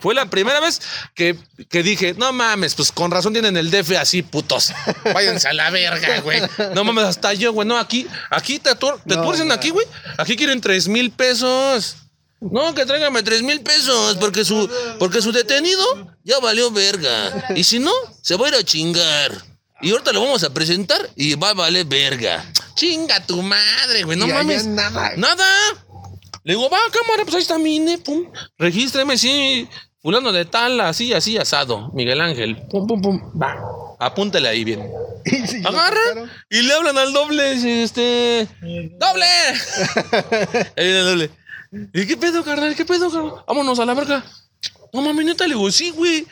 Fue 0.00 0.14
la 0.14 0.26
primera 0.26 0.60
vez 0.60 0.80
que, 1.14 1.36
que 1.68 1.82
dije, 1.82 2.14
no 2.18 2.32
mames, 2.32 2.74
pues 2.74 2.90
con 2.92 3.10
razón 3.10 3.32
tienen 3.32 3.56
el 3.56 3.70
DF 3.70 3.92
así, 3.98 4.22
putos. 4.22 4.72
Váyanse 5.14 5.48
a 5.48 5.52
la 5.52 5.70
verga, 5.70 6.20
güey. 6.20 6.42
No 6.74 6.84
mames, 6.84 7.04
hasta 7.04 7.32
yo, 7.34 7.52
güey. 7.52 7.66
No, 7.66 7.78
aquí, 7.78 8.06
aquí 8.30 8.58
te, 8.58 8.70
tuer- 8.76 9.00
te 9.06 9.16
no. 9.16 9.54
aquí, 9.54 9.70
güey. 9.70 9.86
Aquí 10.18 10.36
quieren 10.36 10.60
tres 10.60 10.88
mil 10.88 11.10
pesos. 11.12 11.96
No, 12.40 12.74
que 12.74 12.86
tráigame 12.86 13.22
tres 13.22 13.42
mil 13.42 13.60
pesos, 13.60 14.16
porque 14.18 14.44
su, 14.44 14.68
porque 14.98 15.20
su 15.20 15.30
detenido 15.32 15.84
ya 16.24 16.38
valió 16.38 16.70
verga. 16.70 17.48
Y 17.54 17.64
si 17.64 17.78
no, 17.78 17.92
se 18.22 18.36
va 18.36 18.46
a 18.46 18.48
ir 18.50 18.54
a 18.56 18.62
chingar. 18.62 19.32
Y 19.82 19.90
ahorita 19.92 20.12
lo 20.12 20.22
vamos 20.22 20.42
a 20.44 20.52
presentar 20.52 21.08
y 21.16 21.34
va 21.34 21.50
a 21.50 21.54
valer 21.54 21.86
verga. 21.86 22.44
Chinga 22.74 23.24
tu 23.26 23.42
madre, 23.42 24.04
güey. 24.04 24.18
No 24.18 24.26
Y 24.26 24.30
allá 24.30 24.42
mames. 24.42 24.66
nada. 24.66 25.12
Nada. 25.16 25.46
Le 26.44 26.54
digo, 26.54 26.68
va, 26.70 26.78
cámara, 26.92 27.24
pues 27.24 27.34
ahí 27.36 27.42
está 27.42 27.58
mi 27.58 27.76
INE, 27.76 27.98
pum. 27.98 28.30
Regístreme, 28.58 29.16
sí. 29.18 29.68
Fulano 30.02 30.32
de 30.32 30.46
tal, 30.46 30.80
así, 30.80 31.12
así, 31.12 31.36
asado. 31.36 31.90
Miguel 31.92 32.20
Ángel. 32.22 32.56
Pum, 32.70 32.86
pum, 32.86 33.02
pum. 33.02 33.20
Va. 33.40 33.56
Apúntale 33.98 34.48
ahí 34.48 34.64
bien. 34.64 34.90
Y 35.26 35.66
Agarra 35.66 36.00
y 36.48 36.62
le 36.62 36.72
hablan 36.72 36.96
al 36.96 37.12
doble, 37.12 37.54
dice, 37.54 37.82
este. 37.82 38.48
¡Doble! 38.98 39.26
ahí 40.76 40.84
viene 40.84 40.98
el 41.00 41.04
doble. 41.04 41.30
¿Y 41.72 42.06
qué 42.06 42.16
pedo, 42.16 42.44
carnal? 42.44 42.74
¿Qué 42.74 42.84
pedo, 42.84 43.10
carnal? 43.10 43.44
Vámonos 43.46 43.78
a 43.78 43.86
la 43.86 43.94
verga. 43.94 44.24
No 44.92 45.02
mames, 45.02 45.24
neta, 45.24 45.46
le 45.46 45.54
digo, 45.54 45.70
sí, 45.70 45.90
güey. 45.90 46.26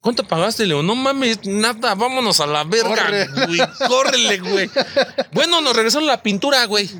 ¿Cuánto 0.00 0.26
pagaste? 0.26 0.64
Le 0.64 0.74
digo, 0.74 0.82
no 0.82 0.94
mames, 0.96 1.46
nada, 1.46 1.94
vámonos 1.94 2.40
a 2.40 2.46
la 2.46 2.64
verga, 2.64 2.94
Corre. 3.06 3.26
güey. 3.46 3.60
Córrele, 3.88 4.38
güey. 4.38 4.70
Bueno, 5.32 5.60
nos 5.60 5.74
regresaron 5.74 6.06
la 6.06 6.22
pintura, 6.22 6.66
güey. 6.66 6.90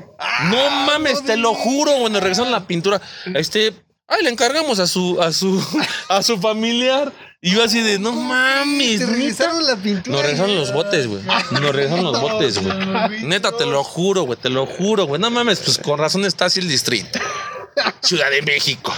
No 0.49 0.69
mames, 0.87 1.23
te 1.23 1.37
lo 1.37 1.53
juro, 1.53 1.91
güey, 1.99 2.11
nos 2.11 2.21
regresaron 2.21 2.51
la 2.51 2.65
pintura. 2.65 2.99
Este, 3.35 3.73
ay, 4.07 4.23
le 4.23 4.29
encargamos 4.29 4.79
a 4.79 4.87
su, 4.87 5.21
a 5.21 5.31
su, 5.33 5.61
a 6.09 6.23
su 6.23 6.39
familiar. 6.39 7.11
Y 7.45 7.51
yo 7.51 7.63
así 7.63 7.79
de, 7.79 7.99
no 7.99 8.11
mames. 8.11 8.97
Te 8.97 9.05
neta. 9.05 9.11
regresaron 9.11 9.67
la 9.67 9.75
pintura. 9.75 10.15
Nos 10.17 10.21
regresaron 10.23 10.55
los 10.55 10.73
botes, 10.73 11.05
güey. 11.05 11.21
Nos 11.51 11.61
regresaron 11.61 12.03
los 12.03 12.19
botes, 12.21 12.57
güey. 12.57 13.23
Neta, 13.23 13.51
te 13.55 13.67
lo 13.67 13.83
juro, 13.83 14.23
güey. 14.23 14.39
Te 14.39 14.49
lo 14.49 14.65
juro, 14.65 15.05
güey. 15.05 15.21
No 15.21 15.29
mames, 15.29 15.59
pues 15.59 15.77
con 15.77 15.99
razón 15.99 16.25
está 16.25 16.45
así 16.45 16.59
el 16.59 16.67
distrito. 16.67 17.19
Ciudad 18.01 18.31
de 18.31 18.41
México. 18.41 18.91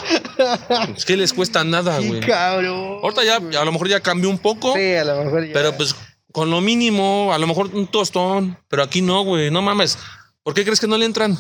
Es 0.96 1.04
que 1.04 1.18
les 1.18 1.34
cuesta 1.34 1.66
nada, 1.66 2.00
güey. 2.00 2.22
cabrón. 2.22 3.00
Ahorita 3.04 3.26
ya, 3.26 3.36
a 3.36 3.66
lo 3.66 3.72
mejor 3.74 3.90
ya 3.90 4.00
cambió 4.00 4.30
un 4.30 4.40
poco. 4.40 4.74
Sí, 4.76 4.96
a 4.96 5.04
lo 5.04 5.26
mejor 5.26 5.46
ya. 5.46 5.52
Pero 5.52 5.76
pues 5.76 5.94
con 6.32 6.50
lo 6.50 6.62
mínimo, 6.62 7.34
a 7.34 7.38
lo 7.40 7.48
mejor 7.48 7.70
un 7.74 7.86
tostón. 7.88 8.58
Pero 8.70 8.82
aquí 8.82 9.02
no, 9.02 9.26
güey. 9.26 9.52
No 9.52 9.62
mames. 9.62 9.98
¿Por 10.44 10.54
qué 10.54 10.64
crees 10.64 10.80
que 10.80 10.88
no 10.88 10.98
le 10.98 11.04
entran? 11.04 11.38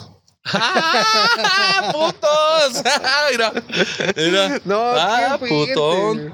¡Ah, 0.53 1.89
putos! 1.93 2.83
mira, 3.31 3.53
mira. 4.15 4.59
No, 4.65 4.79
ah, 4.95 5.37
qué 5.41 5.47
putón. 5.47 6.33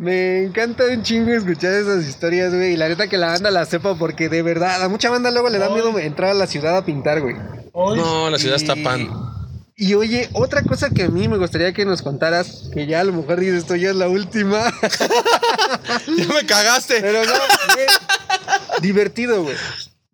Me 0.00 0.44
encanta 0.44 0.84
un 0.84 1.02
chingo 1.02 1.32
escuchar 1.32 1.72
esas 1.74 2.04
historias, 2.06 2.54
güey. 2.54 2.72
Y 2.72 2.76
la 2.76 2.88
neta 2.88 3.08
que 3.08 3.16
la 3.18 3.28
banda 3.28 3.50
la 3.50 3.64
sepa 3.66 3.94
porque 3.96 4.28
de 4.28 4.42
verdad, 4.42 4.82
a 4.82 4.88
mucha 4.88 5.10
banda 5.10 5.30
luego 5.30 5.48
le 5.50 5.58
da 5.58 5.70
miedo 5.70 5.96
entrar 5.98 6.30
a 6.30 6.34
la 6.34 6.46
ciudad 6.46 6.76
a 6.76 6.84
pintar, 6.84 7.20
güey. 7.20 7.36
Hoy, 7.72 7.98
No, 7.98 8.30
la 8.30 8.38
ciudad 8.38 8.56
Y- 8.58 8.62
está 8.62 8.74
pan. 8.82 9.08
Y 9.80 9.94
oye, 9.94 10.28
otra 10.32 10.62
cosa 10.62 10.90
que 10.90 11.04
a 11.04 11.08
mí 11.08 11.28
me 11.28 11.36
gustaría 11.38 11.72
que 11.72 11.84
nos 11.84 12.02
contaras, 12.02 12.68
que 12.74 12.86
ya 12.88 12.98
a 12.98 13.04
lo 13.04 13.12
mejor 13.12 13.38
dices 13.38 13.58
esto 13.58 13.76
ya 13.76 13.90
es 13.90 13.94
la 13.96 14.08
última, 14.08 14.72
Ya 16.18 16.26
me 16.34 16.44
cagaste. 16.46 17.00
pero 17.00 17.24
no, 17.24 17.30
güey. 17.30 17.86
Divertido, 18.82 19.44
güey. 19.44 19.54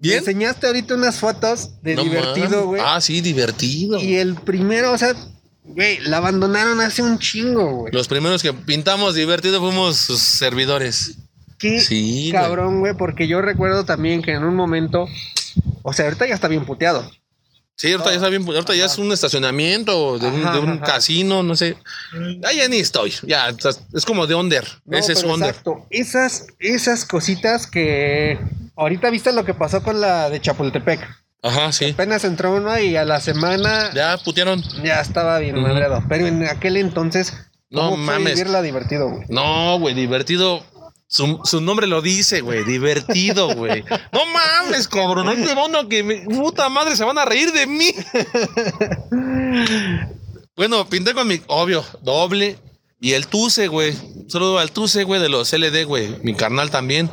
Me 0.04 0.10
¿Bien? 0.10 0.18
enseñaste 0.18 0.66
ahorita 0.66 0.94
unas 0.94 1.18
fotos 1.18 1.70
de 1.82 1.94
No 1.96 2.04
divertido, 2.04 2.66
güey. 2.66 2.82
Ah, 2.84 3.00
sí, 3.00 3.20
divertido. 3.22 3.98
y 4.00 4.16
el 4.16 4.34
primero, 4.34 4.92
o 4.92 4.98
sea, 4.98 5.14
güey, 5.64 5.98
la 6.00 6.18
abandonaron 6.18 6.78
hace 6.80 7.02
un 7.02 7.18
chingo, 7.18 7.74
güey. 7.76 7.92
Los 7.92 8.06
primeros 8.06 8.42
que 8.42 8.52
pintamos 8.52 9.14
divertido 9.14 9.60
fuimos 9.60 9.96
sus 9.96 10.20
servidores. 10.20 11.16
Qué 11.58 11.80
Sí, 11.80 12.28
cabrón, 12.32 12.80
güey, 12.80 12.94
porque 12.94 13.26
yo 13.26 13.40
recuerdo 13.40 13.84
también 13.86 14.20
que 14.20 14.32
en 14.32 14.44
un 14.44 14.54
momento, 14.54 15.06
o 15.82 15.92
sea, 15.94 16.04
ahorita 16.04 16.26
ya 16.26 16.34
está 16.34 16.48
bien 16.48 16.66
puteado. 16.66 17.10
Sí, 17.76 17.90
ahorita 17.90 18.10
ya 18.10 18.16
está 18.16 18.28
bien, 18.28 18.44
ahorita 18.46 18.74
ya 18.74 18.84
es 18.84 18.98
un 18.98 19.10
estacionamiento 19.10 20.18
de 20.18 20.28
un, 20.28 20.42
Ajá, 20.44 20.52
de 20.52 20.58
un 20.60 20.70
ajá. 20.74 20.84
casino, 20.84 21.42
no 21.42 21.56
sé. 21.56 21.76
Ahí 22.44 22.58
ya 22.58 22.68
ni 22.68 22.76
estoy. 22.76 23.12
Ya, 23.22 23.48
es 23.94 24.04
como 24.04 24.26
de 24.26 24.34
under. 24.34 24.64
No, 24.84 24.98
Ese 24.98 25.12
es 25.14 25.24
under. 25.24 25.48
Exacto. 25.48 25.86
Esas, 25.90 26.46
esas 26.58 27.04
cositas 27.04 27.66
que 27.66 28.38
ahorita 28.76 29.10
viste 29.10 29.32
lo 29.32 29.44
que 29.44 29.54
pasó 29.54 29.82
con 29.82 30.00
la 30.00 30.30
de 30.30 30.40
Chapultepec. 30.40 31.00
Ajá, 31.42 31.72
sí. 31.72 31.90
Apenas 31.90 32.24
entró 32.24 32.54
uno 32.54 32.78
y 32.78 32.96
a 32.96 33.04
la 33.04 33.20
semana 33.20 33.90
ya, 33.94 34.16
Ya 34.16 34.24
putearon. 34.24 34.62
estaba 34.82 35.38
bien 35.40 35.58
Ujú. 35.58 35.66
madreado. 35.68 36.02
Pero 36.08 36.26
en 36.26 36.42
aquel 36.46 36.76
entonces, 36.78 37.34
No 37.70 37.90
¿cómo 37.90 37.96
fue 37.96 38.14
mames. 38.14 38.34
vivirla 38.34 38.62
divertido, 38.62 39.10
güey? 39.10 39.24
No, 39.28 39.78
güey, 39.78 39.94
divertido. 39.94 40.64
Su, 41.06 41.38
su 41.44 41.60
nombre 41.60 41.86
lo 41.86 42.00
dice, 42.00 42.40
güey. 42.40 42.64
Divertido, 42.64 43.54
güey. 43.54 43.84
No 44.12 44.20
mames, 44.32 44.88
cabrón. 44.88 45.28
Ahí 45.28 45.36
te 45.44 45.52
uno 45.52 45.86
que 45.88 46.02
me- 46.02 46.22
puta 46.22 46.68
madre, 46.70 46.96
se 46.96 47.04
van 47.04 47.18
a 47.18 47.24
reír 47.26 47.52
de 47.52 47.66
mí. 47.66 47.92
bueno, 50.56 50.88
pinté 50.88 51.14
con 51.14 51.26
mi, 51.28 51.40
obvio, 51.48 51.84
doble. 52.02 52.58
Y 53.00 53.12
el 53.12 53.26
Tuce, 53.26 53.68
güey. 53.68 53.92
Solo 54.28 54.58
al 54.58 54.70
Tuce, 54.72 55.04
güey, 55.04 55.20
de 55.20 55.28
los 55.28 55.52
LD, 55.52 55.84
güey. 55.84 56.16
Mi 56.22 56.34
carnal 56.34 56.70
también. 56.70 57.10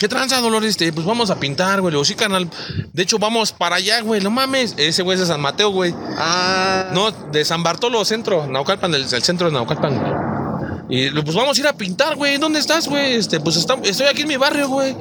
¿Qué 0.00 0.08
tranza, 0.08 0.40
Dolores? 0.40 0.70
Este, 0.70 0.90
pues 0.94 1.04
vamos 1.06 1.28
a 1.28 1.38
pintar, 1.38 1.82
güey. 1.82 1.92
Le 1.92 1.96
digo, 1.96 2.06
sí, 2.06 2.14
carnal. 2.14 2.48
De 2.94 3.02
hecho, 3.02 3.18
vamos 3.18 3.52
para 3.52 3.76
allá, 3.76 4.00
güey. 4.00 4.22
No 4.22 4.30
mames. 4.30 4.72
Ese 4.78 5.02
güey 5.02 5.16
es 5.16 5.20
de 5.20 5.26
San 5.26 5.42
Mateo, 5.42 5.68
güey. 5.72 5.94
Ah, 6.16 6.86
No, 6.94 7.10
de 7.10 7.44
San 7.44 7.62
Bartolo 7.62 8.02
Centro, 8.06 8.46
Naucalpan, 8.46 8.92
del 8.92 9.06
centro 9.06 9.48
de 9.48 9.52
Naucalpan. 9.52 10.86
Y 10.88 11.10
pues 11.10 11.36
vamos 11.36 11.58
a 11.58 11.60
ir 11.60 11.66
a 11.66 11.74
pintar, 11.74 12.16
güey. 12.16 12.38
¿Dónde 12.38 12.60
estás, 12.60 12.88
güey? 12.88 13.12
Este, 13.12 13.40
pues 13.40 13.56
está- 13.56 13.76
estoy 13.84 14.06
aquí 14.06 14.22
en 14.22 14.28
mi 14.28 14.38
barrio, 14.38 14.68
güey. 14.68 14.96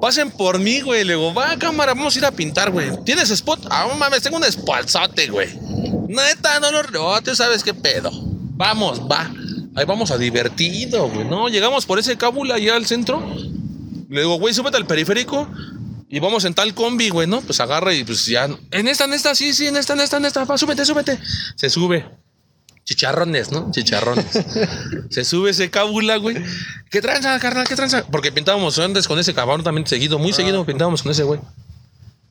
Pasen 0.00 0.30
por 0.30 0.58
mí, 0.58 0.80
güey. 0.80 1.04
Le 1.04 1.12
digo, 1.12 1.34
va, 1.34 1.54
cámara, 1.58 1.92
vamos 1.92 2.16
a 2.16 2.18
ir 2.18 2.24
a 2.24 2.30
pintar, 2.30 2.70
güey. 2.70 2.88
¿Tienes 3.04 3.28
spot? 3.28 3.66
Ah, 3.68 3.86
no 3.86 3.96
mames, 3.98 4.22
tengo 4.22 4.38
un 4.38 4.44
spotzote, 4.44 5.28
güey. 5.28 5.48
Neta, 6.08 6.58
no 6.60 6.70
lo 6.72 6.82
no, 6.84 7.20
tú 7.20 7.36
sabes 7.36 7.62
qué 7.62 7.74
pedo. 7.74 8.10
Vamos, 8.56 9.02
va. 9.02 9.30
Ahí 9.76 9.84
vamos 9.84 10.10
a 10.10 10.16
divertido, 10.16 11.06
güey. 11.10 11.26
No, 11.28 11.48
llegamos 11.50 11.84
por 11.84 11.98
ese 11.98 12.16
cábula 12.16 12.54
allá 12.54 12.76
al 12.76 12.86
centro. 12.86 13.22
Le 14.08 14.22
digo, 14.22 14.38
güey, 14.38 14.54
súbete 14.54 14.76
al 14.76 14.86
periférico. 14.86 15.48
Y 16.10 16.20
vamos 16.20 16.44
en 16.46 16.54
tal 16.54 16.74
combi, 16.74 17.10
güey, 17.10 17.26
¿no? 17.26 17.42
Pues 17.42 17.60
agarra 17.60 17.92
y 17.92 18.02
pues 18.02 18.24
ya. 18.26 18.48
En 18.70 18.88
esta, 18.88 19.04
en 19.04 19.12
esta, 19.12 19.34
sí, 19.34 19.52
sí, 19.52 19.66
en 19.66 19.76
esta, 19.76 19.92
en 19.92 20.00
esta, 20.00 20.16
en 20.16 20.24
esta. 20.24 20.44
Va, 20.44 20.56
súbete, 20.56 20.84
súbete. 20.86 21.18
Se 21.54 21.68
sube. 21.68 22.06
Chicharrones, 22.84 23.52
¿no? 23.52 23.70
Chicharrones. 23.70 24.24
Se 25.10 25.22
sube 25.22 25.50
ese 25.50 25.68
cábula, 25.68 26.16
güey. 26.16 26.36
¿Qué 26.90 27.02
tranza, 27.02 27.38
carnal? 27.38 27.68
¿Qué 27.68 27.76
tranza? 27.76 28.06
Porque 28.10 28.32
pintábamos 28.32 28.78
antes 28.78 29.06
con 29.06 29.18
ese 29.18 29.34
cabrón 29.34 29.62
también 29.62 29.86
seguido, 29.86 30.18
muy 30.18 30.32
seguido 30.32 30.64
pintábamos 30.64 31.02
con 31.02 31.12
ese 31.12 31.24
güey. 31.24 31.38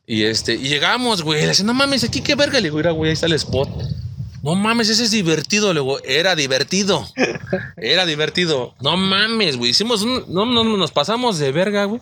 Y 0.08 0.24
este, 0.24 0.56
y 0.56 0.68
llegamos, 0.70 1.22
güey. 1.22 1.42
Le 1.42 1.50
dice, 1.50 1.64
no 1.64 1.76
mames, 1.76 2.04
aquí 2.04 2.22
qué 2.22 2.34
verga. 2.34 2.60
Le 2.60 2.64
digo, 2.64 2.78
mira, 2.78 2.90
güey, 2.90 3.10
ahí 3.10 3.14
está 3.14 3.28
el 3.28 3.34
spot. 3.34 3.70
No 4.44 4.56
mames, 4.56 4.90
ese 4.90 5.04
es 5.04 5.12
divertido. 5.12 5.74
Le 5.74 5.82
digo, 5.82 6.00
era 6.04 6.36
divertido. 6.36 7.08
Era 7.78 8.06
divertido. 8.06 8.76
No 8.82 8.98
mames, 8.98 9.58
güey. 9.58 9.72
Hicimos 9.72 10.02
un. 10.04 10.26
No, 10.28 10.46
no, 10.46 10.64
no, 10.64 10.78
nos 10.78 10.92
pasamos 10.92 11.38
de 11.40 11.52
verga, 11.52 11.86
güey. 11.86 12.02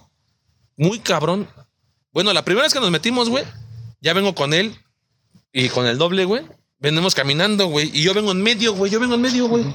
Muy 0.78 1.00
cabrón. 1.00 1.48
Bueno, 2.12 2.34
la 2.34 2.46
primera 2.46 2.66
vez 2.66 2.74
que 2.74 2.80
nos 2.80 2.92
metimos, 2.92 3.30
güey, 3.30 3.44
ya 4.02 4.14
vengo 4.14 4.36
con 4.36 4.54
él 4.54 4.76
y 5.52 5.70
con 5.70 5.86
el 5.86 5.98
doble, 5.98 6.26
güey. 6.26 6.44
Venimos 6.80 7.16
caminando, 7.16 7.68
güey. 7.68 7.90
Y 7.94 8.04
yo 8.04 8.14
vengo 8.14 8.32
en 8.32 8.42
medio, 8.42 8.74
güey. 8.74 8.92
Yo 8.92 9.00
vengo 9.00 9.16
en 9.16 9.22
medio, 9.22 9.48
güey. 9.48 9.66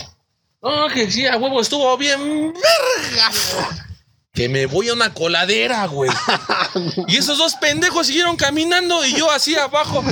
No, 0.63 0.89
que 0.89 1.11
sí, 1.11 1.27
a 1.27 1.37
huevo, 1.37 1.61
estuvo 1.61 1.97
bien 1.97 2.53
verga. 2.53 3.87
Que 4.33 4.49
me 4.49 4.67
voy 4.67 4.89
a 4.89 4.93
una 4.93 5.13
coladera, 5.13 5.87
güey. 5.87 6.11
Y 7.09 7.17
esos 7.17 7.37
dos 7.37 7.57
pendejos 7.57 8.07
siguieron 8.07 8.37
caminando 8.37 9.05
y 9.05 9.15
yo 9.15 9.31
así 9.31 9.57
abajo. 9.57 10.05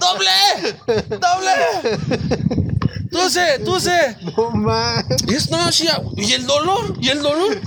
¡Doble! 0.00 0.76
¡Doble! 1.08 2.65
¡Tú 3.16 3.30
sé, 3.30 3.58
tú 3.64 3.80
sé! 3.80 4.16
no 4.36 4.50
mames. 4.50 5.06
Y 5.26 5.34
es, 5.34 5.50
no, 5.50 5.72
sí, 5.72 5.88
y 6.16 6.32
el 6.32 6.46
dolor, 6.46 6.96
y 7.00 7.08
el 7.08 7.22
dolor. 7.22 7.60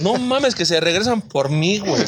No 0.00 0.14
mames, 0.14 0.54
que 0.54 0.66
se 0.66 0.80
regresan 0.80 1.22
por 1.22 1.50
mí, 1.50 1.78
güey. 1.78 2.02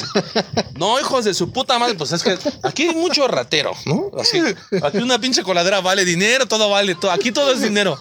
No, 0.76 0.98
hijos 1.00 1.24
de 1.24 1.34
su 1.34 1.52
puta 1.52 1.78
madre, 1.78 1.94
pues 1.94 2.12
es 2.12 2.22
que 2.22 2.36
aquí 2.62 2.88
hay 2.88 2.94
mucho 2.94 3.28
ratero, 3.28 3.72
¿no? 3.86 4.10
Así, 4.20 4.40
aquí 4.82 4.98
una 4.98 5.18
pinche 5.18 5.42
coladera 5.42 5.80
vale 5.80 6.04
dinero, 6.04 6.46
todo 6.46 6.68
vale, 6.68 6.94
todo, 6.94 7.10
aquí 7.10 7.32
todo 7.32 7.52
es 7.52 7.62
dinero. 7.62 7.98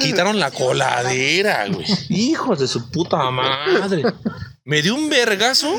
Quitaron 0.00 0.38
la 0.38 0.50
coladera, 0.50 1.66
güey. 1.68 1.86
Hijos 2.08 2.60
de 2.60 2.68
su 2.68 2.90
puta 2.90 3.30
madre. 3.30 4.04
Me 4.64 4.82
dio 4.82 4.94
un 4.94 5.08
vergazo. 5.08 5.74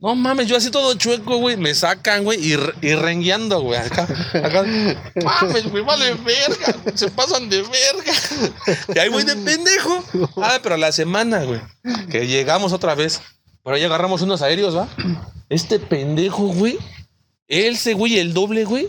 No 0.00 0.14
mames, 0.14 0.46
yo 0.46 0.56
así 0.56 0.70
todo 0.70 0.94
chueco, 0.94 1.38
güey. 1.38 1.56
Me 1.56 1.74
sacan, 1.74 2.22
güey, 2.22 2.38
y, 2.40 2.56
y 2.82 2.94
rengueando, 2.94 3.60
güey. 3.60 3.80
Acá, 3.80 4.04
acá. 4.44 4.64
Mames, 5.24 5.68
güey, 5.70 5.82
vale 5.82 6.14
verga. 6.14 6.72
güey, 6.84 6.96
Se 6.96 7.10
pasan 7.10 7.48
de 7.48 7.62
verga. 7.62 8.12
Y 8.94 8.98
ahí 8.98 9.08
voy 9.08 9.24
de 9.24 9.34
pendejo. 9.34 10.04
Ah, 10.36 10.60
pero 10.62 10.76
la 10.76 10.92
semana, 10.92 11.42
güey. 11.42 11.60
Que 12.10 12.28
llegamos 12.28 12.72
otra 12.72 12.94
vez. 12.94 13.20
Pero 13.64 13.74
ahí 13.74 13.82
agarramos 13.82 14.22
unos 14.22 14.40
aéreos, 14.40 14.76
¿va? 14.76 14.88
Este 15.48 15.80
pendejo, 15.80 16.46
güey. 16.46 16.78
Ese 17.48 17.94
güey, 17.94 18.18
el 18.20 18.34
doble, 18.34 18.64
güey. 18.64 18.88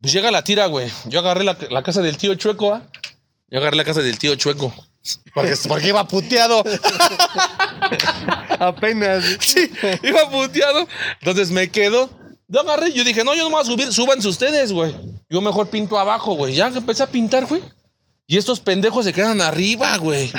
Pues 0.00 0.12
llega 0.12 0.32
la 0.32 0.42
tira, 0.42 0.66
güey. 0.66 0.90
Yo 1.06 1.20
agarré 1.20 1.44
la, 1.44 1.56
la 1.70 1.82
casa 1.84 2.02
del 2.02 2.16
tío 2.16 2.34
Chueco, 2.34 2.74
¿ah? 2.74 2.82
Yo 3.50 3.58
agarré 3.60 3.76
la 3.76 3.84
casa 3.84 4.02
del 4.02 4.18
tío 4.18 4.34
Chueco. 4.34 4.74
Porque, 5.34 5.54
porque 5.68 5.88
iba 5.88 6.06
puteado. 6.06 6.62
Apenas. 8.58 9.24
Sí, 9.40 9.70
iba 10.02 10.30
puteado. 10.30 10.86
Entonces 11.20 11.50
me 11.50 11.68
quedo. 11.68 12.10
Yo 12.48 12.60
agarré, 12.60 12.92
yo 12.92 13.02
dije, 13.02 13.24
no, 13.24 13.34
yo 13.34 13.42
no 13.42 13.50
me 13.50 13.56
voy 13.56 13.62
a 13.62 13.66
subir, 13.66 13.92
súbanse 13.92 14.28
ustedes, 14.28 14.72
güey. 14.72 14.94
Yo 15.28 15.40
mejor 15.40 15.68
pinto 15.68 15.98
abajo, 15.98 16.34
güey. 16.34 16.54
Ya 16.54 16.68
empecé 16.68 17.02
a 17.02 17.08
pintar, 17.08 17.46
güey. 17.46 17.62
Y 18.26 18.36
estos 18.36 18.60
pendejos 18.60 19.04
se 19.04 19.12
quedan 19.12 19.40
arriba, 19.40 19.96
güey. 19.98 20.32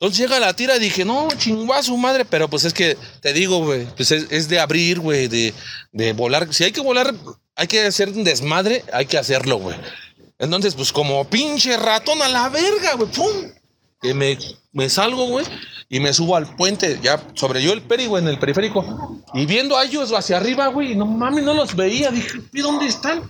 Entonces 0.00 0.18
llega 0.18 0.38
la 0.38 0.54
tira 0.54 0.76
y 0.76 0.80
dije, 0.80 1.04
no, 1.04 1.28
chingua 1.36 1.82
su 1.82 1.96
madre. 1.96 2.24
Pero 2.24 2.48
pues 2.48 2.64
es 2.64 2.72
que, 2.72 2.96
te 3.20 3.32
digo, 3.32 3.64
güey, 3.64 3.86
pues 3.96 4.10
es, 4.12 4.26
es 4.30 4.48
de 4.48 4.60
abrir, 4.60 5.00
güey, 5.00 5.28
de, 5.28 5.52
de 5.92 6.12
volar. 6.12 6.52
Si 6.54 6.64
hay 6.64 6.72
que 6.72 6.80
volar, 6.80 7.14
hay 7.56 7.66
que 7.66 7.82
hacer 7.82 8.08
un 8.10 8.24
desmadre, 8.24 8.84
hay 8.92 9.06
que 9.06 9.18
hacerlo, 9.18 9.58
güey. 9.58 9.76
Entonces, 10.38 10.74
pues 10.74 10.92
como 10.92 11.28
pinche 11.28 11.76
ratón 11.76 12.22
a 12.22 12.28
la 12.28 12.48
verga, 12.48 12.94
güey, 12.94 13.10
pum. 13.10 13.32
Que 14.00 14.14
me, 14.14 14.38
me 14.72 14.88
salgo, 14.88 15.26
güey, 15.26 15.44
y 15.88 16.00
me 16.00 16.12
subo 16.12 16.36
al 16.36 16.54
puente, 16.54 17.00
ya 17.02 17.20
sobre 17.34 17.62
yo 17.62 17.72
el 17.72 17.82
peri, 17.82 18.06
güey, 18.06 18.22
en 18.22 18.28
el 18.28 18.38
periférico. 18.38 19.22
Y 19.34 19.46
viendo 19.46 19.76
a 19.76 19.84
ellos 19.84 20.12
hacia 20.12 20.36
arriba, 20.36 20.68
güey, 20.68 20.94
no 20.94 21.06
mames, 21.06 21.44
no 21.44 21.54
los 21.54 21.74
veía. 21.74 22.10
Dije, 22.10 22.40
¿y 22.52 22.60
dónde 22.60 22.86
están? 22.86 23.22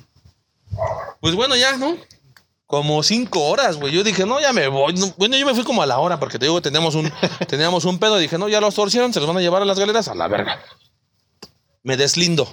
Pues 1.20 1.35
bueno, 1.35 1.57
ya, 1.57 1.77
¿no? 1.77 1.97
Como 2.66 3.03
cinco 3.03 3.45
horas, 3.47 3.77
güey. 3.78 3.95
Yo 3.95 4.05
dije, 4.05 4.27
no, 4.27 4.40
ya 4.40 4.53
me 4.53 4.69
voy. 4.69 4.93
No, 4.93 5.12
bueno, 5.16 5.36
yo 5.36 5.47
me 5.47 5.55
fui 5.55 5.65
como 5.65 5.82
a 5.82 5.86
la 5.86 5.99
hora, 5.99 6.20
porque 6.20 6.39
te 6.39 6.47
digo, 6.47 6.61
teníamos 6.61 6.95
un, 6.95 7.11
teníamos 7.49 7.85
un 7.85 7.99
pedo. 7.99 8.19
Dije, 8.19 8.36
no, 8.36 8.49
ya 8.49 8.61
los 8.61 8.74
torcieron, 8.74 9.12
se 9.12 9.20
los 9.20 9.28
van 9.28 9.39
a 9.39 9.40
llevar 9.40 9.62
a 9.62 9.65
las 9.65 9.78
galeras 9.78 10.09
a 10.09 10.15
la 10.15 10.28
verga. 10.28 10.61
Me 11.82 11.97
deslindo. 11.97 12.47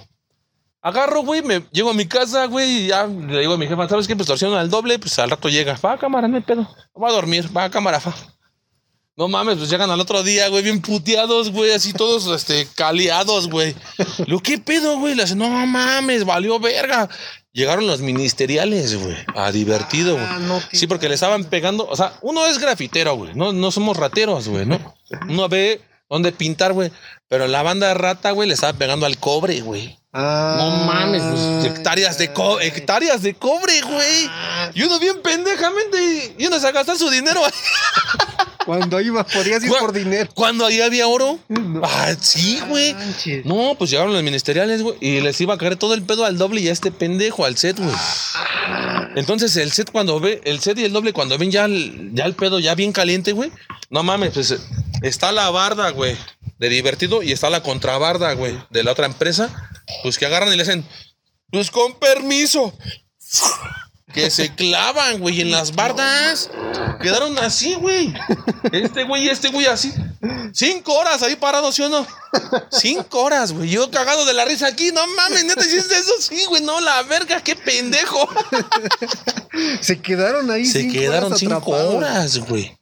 Agarro, 0.86 1.22
güey, 1.22 1.42
me 1.42 1.64
llego 1.72 1.90
a 1.90 1.94
mi 1.94 2.06
casa, 2.06 2.46
güey, 2.46 2.84
y 2.84 2.86
ya 2.86 3.08
le 3.08 3.40
digo 3.40 3.54
a 3.54 3.58
mi 3.58 3.66
jefa, 3.66 3.88
¿sabes 3.88 4.06
qué? 4.06 4.14
Pues 4.14 4.28
torsionan 4.28 4.60
al 4.60 4.70
doble, 4.70 5.00
pues 5.00 5.18
al 5.18 5.28
rato 5.28 5.48
llega. 5.48 5.76
Va, 5.84 5.98
cámara, 5.98 6.28
no 6.28 6.36
hay 6.36 6.44
pedo. 6.44 6.64
Va 6.96 7.08
a 7.08 7.12
dormir, 7.12 7.50
va, 7.54 7.68
cámara, 7.68 7.98
fa. 7.98 8.14
No 9.16 9.26
mames, 9.26 9.56
pues 9.56 9.68
llegan 9.68 9.90
al 9.90 10.00
otro 10.00 10.22
día, 10.22 10.46
güey, 10.46 10.62
bien 10.62 10.80
puteados, 10.80 11.50
güey, 11.50 11.72
así 11.72 11.92
todos, 11.92 12.28
este, 12.28 12.68
caleados, 12.76 13.50
güey. 13.50 13.74
Lo 14.28 14.38
que 14.38 14.58
pedo, 14.58 14.96
güey, 15.00 15.16
le 15.16 15.24
hacen, 15.24 15.38
no 15.38 15.48
mames, 15.48 16.24
valió 16.24 16.60
verga. 16.60 17.08
Llegaron 17.52 17.88
los 17.88 18.00
ministeriales, 18.00 18.94
güey, 18.94 19.16
a 19.34 19.50
divertido, 19.50 20.14
güey. 20.14 20.24
Ah, 20.24 20.38
no, 20.38 20.62
sí, 20.70 20.86
porque 20.86 21.08
le 21.08 21.16
estaban 21.16 21.46
pegando, 21.46 21.88
o 21.88 21.96
sea, 21.96 22.12
uno 22.22 22.46
es 22.46 22.58
grafitero, 22.58 23.16
güey, 23.16 23.34
no, 23.34 23.52
no 23.52 23.72
somos 23.72 23.96
rateros, 23.96 24.46
güey, 24.46 24.66
¿no? 24.66 24.94
Uno 25.28 25.48
ve 25.48 25.80
dónde 26.08 26.32
pintar, 26.32 26.72
güey, 26.72 26.90
pero 27.28 27.46
la 27.48 27.62
banda 27.62 27.88
de 27.88 27.94
rata, 27.94 28.30
güey, 28.30 28.48
le 28.48 28.54
estaba 28.54 28.72
pegando 28.78 29.06
al 29.06 29.18
cobre, 29.18 29.60
güey. 29.60 29.98
Ah. 30.12 30.54
No 30.58 30.84
mames, 30.86 31.22
pues, 31.22 31.64
hectáreas 31.66 32.16
de 32.16 32.32
co- 32.32 32.58
hectáreas 32.60 33.20
de 33.22 33.34
cobre, 33.34 33.80
güey. 33.82 34.30
Y 34.74 34.82
uno 34.82 34.98
bien 34.98 35.20
pendejamente, 35.22 36.34
y 36.38 36.46
uno 36.46 36.58
se 36.58 36.72
gastar 36.72 36.96
su 36.96 37.10
dinero. 37.10 37.42
Cuando 38.64 39.00
ibas, 39.00 39.26
podías 39.32 39.62
ir 39.62 39.70
por 39.78 39.92
dinero. 39.92 40.28
Cuando 40.34 40.64
ahí 40.66 40.80
había 40.80 41.06
oro. 41.06 41.38
Ah, 41.84 42.14
sí, 42.18 42.60
güey. 42.68 42.96
No, 43.44 43.76
pues 43.78 43.90
llegaron 43.90 44.12
los 44.12 44.22
ministeriales, 44.22 44.82
güey, 44.82 44.96
y 45.00 45.20
les 45.20 45.40
iba 45.40 45.54
a 45.54 45.58
caer 45.58 45.76
todo 45.76 45.94
el 45.94 46.02
pedo 46.02 46.24
al 46.24 46.36
doble 46.38 46.60
y 46.62 46.68
a 46.68 46.72
este 46.72 46.90
pendejo, 46.90 47.44
al 47.44 47.56
set, 47.56 47.78
güey. 47.78 47.94
Entonces 49.14 49.56
el 49.56 49.70
set 49.72 49.90
cuando 49.92 50.18
ve, 50.18 50.40
el 50.44 50.60
set 50.60 50.78
y 50.78 50.84
el 50.84 50.92
doble 50.92 51.12
cuando 51.12 51.38
ven 51.38 51.50
ya 51.50 51.64
el, 51.66 52.10
ya 52.12 52.24
el 52.24 52.34
pedo 52.34 52.58
ya 52.58 52.74
bien 52.74 52.92
caliente, 52.92 53.32
güey. 53.32 53.52
No 53.88 54.02
mames, 54.02 54.32
pues 54.34 54.54
está 55.02 55.32
la 55.32 55.50
barda, 55.50 55.90
güey, 55.90 56.16
de 56.58 56.68
divertido 56.68 57.22
y 57.22 57.32
está 57.32 57.50
la 57.50 57.62
contrabarda, 57.62 58.32
güey, 58.34 58.58
de 58.70 58.82
la 58.84 58.92
otra 58.92 59.06
empresa. 59.06 59.70
Pues 60.02 60.18
que 60.18 60.26
agarran 60.26 60.52
y 60.52 60.56
le 60.56 60.62
hacen, 60.62 60.86
pues 61.50 61.70
con 61.70 61.98
permiso. 61.98 62.76
Que 64.14 64.30
se 64.30 64.54
clavan, 64.54 65.18
güey, 65.20 65.42
en 65.42 65.50
las 65.50 65.74
bardas. 65.74 66.48
Quedaron 67.02 67.38
así, 67.38 67.74
güey. 67.74 68.14
Este 68.72 69.04
güey 69.04 69.24
y 69.24 69.28
este 69.28 69.48
güey 69.48 69.66
así. 69.66 69.92
Cinco 70.54 70.94
horas 70.94 71.22
ahí 71.22 71.36
parados, 71.36 71.74
¿sí 71.74 71.82
o 71.82 71.88
no? 71.90 72.06
Cinco 72.70 73.22
horas, 73.24 73.52
güey. 73.52 73.68
Yo 73.68 73.90
cagado 73.90 74.24
de 74.24 74.32
la 74.32 74.44
risa 74.46 74.68
aquí. 74.68 74.90
No 74.92 75.06
mames, 75.08 75.44
neta, 75.44 75.60
hiciste 75.60 75.98
eso. 75.98 76.12
Sí, 76.20 76.44
güey, 76.46 76.62
no, 76.62 76.80
la 76.80 77.02
verga, 77.02 77.42
qué 77.42 77.56
pendejo. 77.56 78.26
Se 79.80 80.00
quedaron 80.00 80.50
ahí. 80.50 80.64
Se 80.64 80.82
cinco 80.82 80.94
quedaron 80.94 81.24
horas 81.26 81.38
cinco 81.40 81.54
atrapados. 81.56 81.94
horas, 81.94 82.38
güey. 82.38 82.75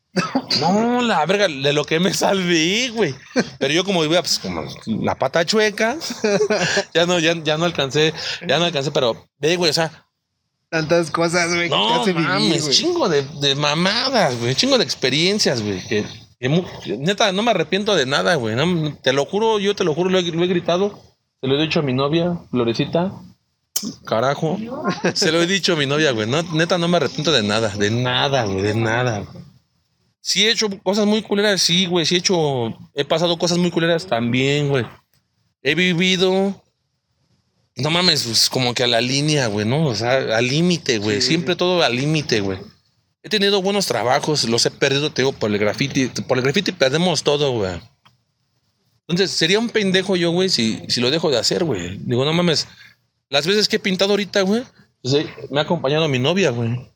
No, 0.60 1.02
la 1.02 1.26
verga, 1.26 1.48
de 1.48 1.72
lo 1.72 1.84
que 1.84 1.98
me 2.00 2.14
salvé, 2.14 2.90
güey. 2.90 3.14
Pero 3.58 3.74
yo 3.74 3.84
como 3.84 4.02
vivía, 4.02 4.20
pues 4.22 4.38
como 4.38 4.62
la 4.86 5.16
pata 5.16 5.44
chueca. 5.44 5.96
ya 6.94 7.06
no, 7.06 7.18
ya, 7.18 7.34
ya 7.42 7.58
no 7.58 7.64
alcancé, 7.64 8.14
ya 8.46 8.58
no 8.58 8.64
alcancé, 8.64 8.90
pero 8.92 9.26
ve, 9.38 9.56
güey, 9.56 9.70
o 9.70 9.74
sea, 9.74 10.06
Tantas 10.70 11.10
cosas, 11.12 11.48
güey, 11.54 11.68
que 11.68 11.74
te 11.76 11.76
no 11.76 12.04
vivir, 12.04 12.22
mames, 12.22 12.62
güey. 12.62 12.74
chingo 12.74 13.08
de, 13.08 13.22
de 13.40 13.54
mamadas, 13.54 14.36
güey, 14.40 14.54
chingo 14.56 14.76
de 14.78 14.82
experiencias, 14.84 15.62
güey. 15.62 15.80
Que, 15.86 16.04
que 16.40 16.48
mu- 16.48 16.64
neta, 16.98 17.30
no 17.30 17.42
me 17.44 17.52
arrepiento 17.52 17.94
de 17.94 18.06
nada, 18.06 18.34
güey. 18.34 18.56
no, 18.56 18.96
te 19.02 19.12
lo 19.12 19.24
juro, 19.24 19.58
yo 19.60 19.76
te 19.76 19.84
lo 19.84 19.94
juro, 19.94 20.10
lo 20.10 20.18
he, 20.18 20.22
lo 20.22 20.42
he 20.42 20.48
gritado. 20.48 21.00
Se 21.40 21.46
lo 21.46 21.56
he 21.58 21.62
dicho 21.62 21.80
a 21.80 21.82
mi 21.82 21.92
novia, 21.92 22.38
Florecita. 22.50 23.12
Carajo. 24.06 24.58
Se 25.14 25.30
lo 25.30 25.42
he 25.42 25.46
dicho 25.46 25.74
a 25.74 25.76
mi 25.76 25.86
novia, 25.86 26.10
güey. 26.12 26.26
No, 26.28 26.42
neta, 26.42 26.78
no 26.78 26.88
me 26.88 26.96
arrepiento 26.96 27.30
de 27.32 27.42
nada. 27.42 27.68
De 27.68 27.90
nada, 27.90 28.44
güey. 28.44 28.62
De 28.62 28.74
nada. 28.74 29.18
güey. 29.20 29.44
Sí 30.26 30.46
he 30.46 30.50
hecho 30.50 30.70
cosas 30.82 31.04
muy 31.04 31.20
culeras, 31.20 31.60
sí, 31.60 31.84
güey. 31.84 32.06
Sí 32.06 32.14
he 32.14 32.18
hecho... 32.18 32.74
He 32.94 33.04
pasado 33.04 33.36
cosas 33.36 33.58
muy 33.58 33.70
culeras 33.70 34.06
también, 34.06 34.70
güey. 34.70 34.86
He 35.60 35.74
vivido... 35.74 36.62
No 37.76 37.90
mames, 37.90 38.22
pues 38.24 38.48
como 38.48 38.72
que 38.72 38.84
a 38.84 38.86
la 38.86 39.02
línea, 39.02 39.48
güey, 39.48 39.66
¿no? 39.66 39.86
O 39.86 39.94
sea, 39.94 40.38
al 40.38 40.48
límite, 40.48 40.96
güey. 40.96 41.20
Siempre 41.20 41.56
todo 41.56 41.82
al 41.82 41.94
límite, 41.94 42.40
güey. 42.40 42.58
He 43.22 43.28
tenido 43.28 43.60
buenos 43.60 43.84
trabajos, 43.84 44.48
los 44.48 44.64
he 44.64 44.70
perdido, 44.70 45.12
te 45.12 45.20
digo, 45.20 45.34
por 45.34 45.50
el 45.50 45.58
graffiti. 45.58 46.06
Por 46.06 46.38
el 46.38 46.44
graffiti 46.44 46.72
perdemos 46.72 47.22
todo, 47.22 47.52
güey. 47.52 47.78
Entonces, 49.06 49.30
sería 49.30 49.58
un 49.58 49.68
pendejo 49.68 50.16
yo, 50.16 50.30
güey, 50.30 50.48
si, 50.48 50.84
si 50.88 51.02
lo 51.02 51.10
dejo 51.10 51.30
de 51.30 51.36
hacer, 51.36 51.64
güey. 51.64 51.98
Digo, 51.98 52.24
no 52.24 52.32
mames. 52.32 52.66
Las 53.28 53.46
veces 53.46 53.68
que 53.68 53.76
he 53.76 53.80
pintado 53.80 54.12
ahorita, 54.12 54.40
güey, 54.40 54.62
pues, 55.02 55.14
me 55.50 55.60
ha 55.60 55.64
acompañado 55.64 56.08
mi 56.08 56.18
novia, 56.18 56.48
güey. 56.48 56.93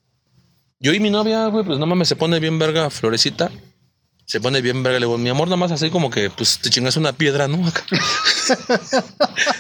Yo 0.81 0.93
y 0.93 1.01
mi 1.01 1.11
novia, 1.11 1.47
güey, 1.47 1.65
pues 1.65 1.79
no 1.79 1.87
mames, 1.87 2.09
se 2.09 2.17
pone 2.17 2.39
bien 2.39 2.59
verga, 2.59 2.89
florecita. 2.91 3.51
Se 4.27 4.41
pone 4.41 4.61
bien 4.61 4.83
verga. 4.83 5.01
Le 5.01 5.07
digo, 5.07 5.19
mi 5.19 5.29
amor, 5.31 5.49
nada 5.49 5.57
más 5.57 5.73
así 5.73 5.91
como 5.91 6.11
que, 6.11 6.31
pues 6.31 6.59
te 6.61 6.71
chingas 6.71 6.97
una 6.97 7.13
piedra, 7.13 7.49
¿no? 7.49 7.67
Acá. 7.67 7.83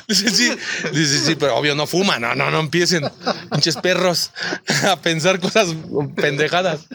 Dice, 0.08 0.30
sí. 0.30 0.50
Dice, 0.92 1.18
sí, 1.20 1.34
pero 1.34 1.56
obvio 1.56 1.74
no 1.74 1.86
fuma. 1.86 2.18
No, 2.18 2.34
no, 2.34 2.50
no 2.50 2.60
empiecen, 2.60 3.04
pinches 3.50 3.76
perros, 3.76 4.30
a 4.88 4.96
pensar 4.96 5.40
cosas 5.40 5.74
pendejadas. 6.14 6.86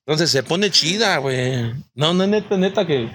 Entonces 0.00 0.30
se 0.30 0.42
pone 0.42 0.70
chida, 0.70 1.16
güey. 1.18 1.72
No, 1.94 2.12
no, 2.12 2.26
neta, 2.26 2.56
neta 2.56 2.86
que. 2.86 3.10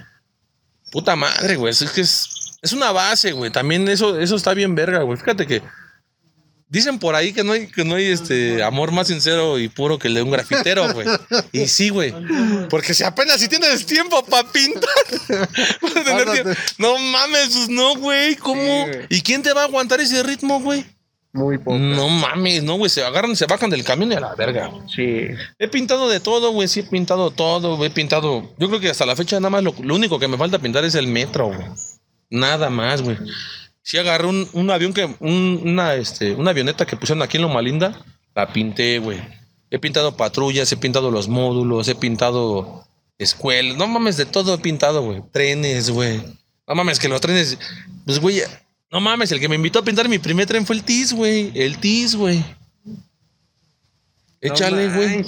Puta 0.91 1.15
madre, 1.15 1.57
güey. 1.57 1.71
Es 1.71 1.91
que 1.91 2.01
es, 2.01 2.57
es 2.61 2.73
una 2.73 2.91
base, 2.91 3.33
güey. 3.33 3.51
También 3.51 3.87
eso, 3.89 4.17
eso 4.17 4.35
está 4.37 4.53
bien 4.53 4.75
verga, 4.75 5.01
güey. 5.01 5.17
Fíjate 5.17 5.45
que. 5.45 5.61
Dicen 6.67 6.97
por 6.97 7.13
ahí 7.13 7.31
que 7.31 7.43
no 7.43 7.53
hay, 7.53 7.67
que 7.67 7.85
no 7.85 7.93
hay 7.95 8.05
este 8.07 8.63
amor 8.63 8.91
más 8.91 9.07
sincero 9.07 9.59
y 9.59 9.69
puro 9.69 9.99
que 9.99 10.07
el 10.07 10.15
de 10.15 10.23
un 10.23 10.31
grafitero, 10.31 10.91
güey. 10.93 11.07
Y 11.51 11.67
sí, 11.67 11.89
güey. 11.89 12.13
Porque 12.69 12.93
si 12.95 13.03
apenas 13.03 13.39
si 13.39 13.47
tienes 13.47 13.85
tiempo 13.85 14.25
para 14.25 14.49
pintar. 14.51 14.81
para 15.81 16.03
tener 16.03 16.25
Pásate. 16.25 16.43
tiempo. 16.43 16.61
No 16.79 16.97
mames, 16.97 17.49
pues 17.49 17.69
no, 17.69 17.95
güey. 17.97 18.35
¿Cómo? 18.35 18.87
Sí. 18.91 18.99
¿Y 19.09 19.21
quién 19.21 19.43
te 19.43 19.53
va 19.53 19.61
a 19.61 19.65
aguantar 19.65 20.01
ese 20.01 20.23
ritmo, 20.23 20.59
güey? 20.59 20.83
Muy 21.33 21.57
poco. 21.59 21.77
No 21.77 22.09
mames, 22.09 22.63
no, 22.63 22.75
güey. 22.77 22.89
Se 22.89 23.03
agarran, 23.03 23.35
se 23.35 23.45
bajan 23.45 23.69
del 23.69 23.83
camión 23.83 24.11
y 24.11 24.15
a 24.15 24.19
la 24.21 24.33
verga. 24.35 24.67
güey. 24.67 24.83
Sí. 24.89 25.27
He 25.59 25.67
pintado 25.67 26.09
de 26.09 26.19
todo, 26.19 26.51
güey. 26.51 26.67
Sí, 26.67 26.79
he 26.79 26.83
pintado 26.83 27.29
todo. 27.29 27.77
güey. 27.77 27.91
He 27.91 27.93
pintado. 27.93 28.53
Yo 28.57 28.67
creo 28.69 28.79
que 28.79 28.89
hasta 28.89 29.05
la 29.05 29.15
fecha 29.15 29.39
nada 29.39 29.49
más 29.51 29.63
lo, 29.63 29.75
lo 29.83 29.95
único 29.95 30.17
que 30.17 30.27
me 30.27 30.37
falta 30.37 30.57
pintar 30.59 30.83
es 30.83 30.95
el 30.95 31.07
metro, 31.07 31.47
güey. 31.47 31.67
Nada 32.31 32.69
más, 32.71 33.01
güey. 33.03 33.17
Sí 33.87 33.99
agarré 33.99 34.25
un, 34.25 34.49
un 34.53 34.71
avión 34.71 34.93
que. 34.93 35.05
un- 35.19 35.61
una, 35.63 35.93
este, 35.93 36.33
una 36.33 36.49
avioneta 36.49 36.87
que 36.87 36.97
pusieron 36.97 37.21
aquí 37.21 37.37
en 37.37 37.43
Loma 37.43 37.61
Linda. 37.61 38.03
La 38.33 38.51
pinté, 38.51 38.97
güey. 38.97 39.19
He 39.69 39.77
pintado 39.77 40.17
patrullas, 40.17 40.71
he 40.71 40.77
pintado 40.77 41.11
los 41.11 41.27
módulos, 41.27 41.87
he 41.87 41.93
pintado 41.93 42.83
escuelas. 43.19 43.77
No 43.77 43.87
mames, 43.87 44.17
de 44.17 44.25
todo 44.25 44.55
he 44.55 44.57
pintado, 44.57 45.03
güey. 45.03 45.21
Trenes, 45.31 45.91
güey. 45.91 46.17
No 46.67 46.73
mames, 46.73 46.97
que 46.97 47.07
los 47.07 47.21
trenes. 47.21 47.59
Pues, 48.05 48.19
güey. 48.19 48.41
No 48.91 48.99
mames, 49.01 49.31
el 49.31 49.39
que 49.39 49.47
me 49.49 49.55
invitó 49.55 49.79
a 49.79 49.83
pintar 49.83 50.09
mi 50.09 50.17
primer 50.17 50.47
tren 50.47 50.65
fue 50.65 50.75
el 50.77 50.83
TIS, 50.83 51.13
güey. 51.13 51.51
El 51.53 51.77
TIS, 51.77 52.15
güey. 52.15 52.43
Échale, 54.41 54.89
güey. 54.95 55.23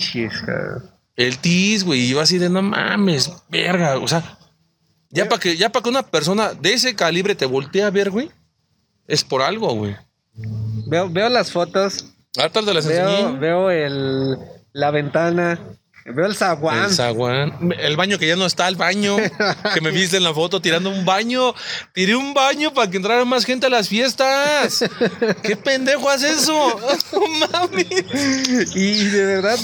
El 1.16 1.38
TIS, 1.38 1.84
güey, 1.84 2.02
y 2.02 2.10
yo 2.10 2.22
así 2.22 2.38
de 2.38 2.50
no 2.50 2.62
mames, 2.62 3.32
verga, 3.50 3.98
o 3.98 4.08
sea, 4.08 4.38
ya 5.10 5.28
para 5.28 5.40
que, 5.42 5.58
ya 5.58 5.70
para 5.72 5.82
que 5.84 5.90
una 5.90 6.04
persona 6.04 6.54
de 6.54 6.74
ese 6.74 6.96
calibre 6.96 7.34
te 7.34 7.48
voltee 7.48 7.82
a 7.82 7.90
ver, 7.90 8.12
güey, 8.12 8.30
es 9.08 9.24
por 9.24 9.42
algo, 9.42 9.74
güey. 9.74 9.96
Veo, 10.88 11.10
veo 11.10 11.30
las 11.30 11.52
fotos, 11.52 12.06
Ahorita 12.38 12.62
te 12.62 12.74
las 12.74 12.86
veo, 12.86 13.10
enseñé. 13.10 13.40
veo 13.40 13.72
el, 13.72 14.38
la 14.74 14.92
ventana, 14.92 15.60
Veo 16.10 16.26
el 16.26 16.36
zaguán. 16.36 16.86
El 16.86 16.92
zaguán. 16.92 17.74
El 17.78 17.98
baño 17.98 18.18
que 18.18 18.28
ya 18.28 18.38
no 18.38 18.46
está, 18.46 18.70
el 18.70 18.78
baño. 18.78 19.18
que 19.74 19.82
me 19.82 19.92
viste 19.92 20.16
en 20.16 20.24
la 20.24 20.34
foto 20.34 20.62
tirando 20.62 20.90
un 20.90 21.04
baño. 21.04 21.54
Tiré 21.94 22.16
un 22.16 22.34
baño 22.34 22.74
para 22.74 22.90
que 22.90 22.96
entrara 22.96 23.26
más 23.26 23.44
gente 23.44 23.66
a 23.66 23.70
las 23.70 23.90
fiestas. 23.90 24.86
¿Qué 25.44 25.58
pendejo 25.58 26.10
hace 26.10 26.30
eso? 26.30 26.80
Mames. 27.52 28.74
Y 28.74 29.04
de 29.10 29.26
verdad, 29.26 29.60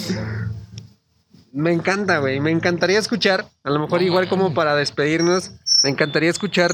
me 1.54 1.72
encanta, 1.72 2.18
güey. 2.18 2.42
Me 2.42 2.52
encantaría 2.52 3.00
escuchar, 3.00 3.48
a 3.64 3.70
lo 3.70 3.80
mejor 3.80 4.02
igual 4.02 4.28
como 4.28 4.54
para 4.54 4.76
despedirnos, 4.76 5.52
me 5.84 5.92
encantaría 5.92 6.30
escuchar 6.30 6.74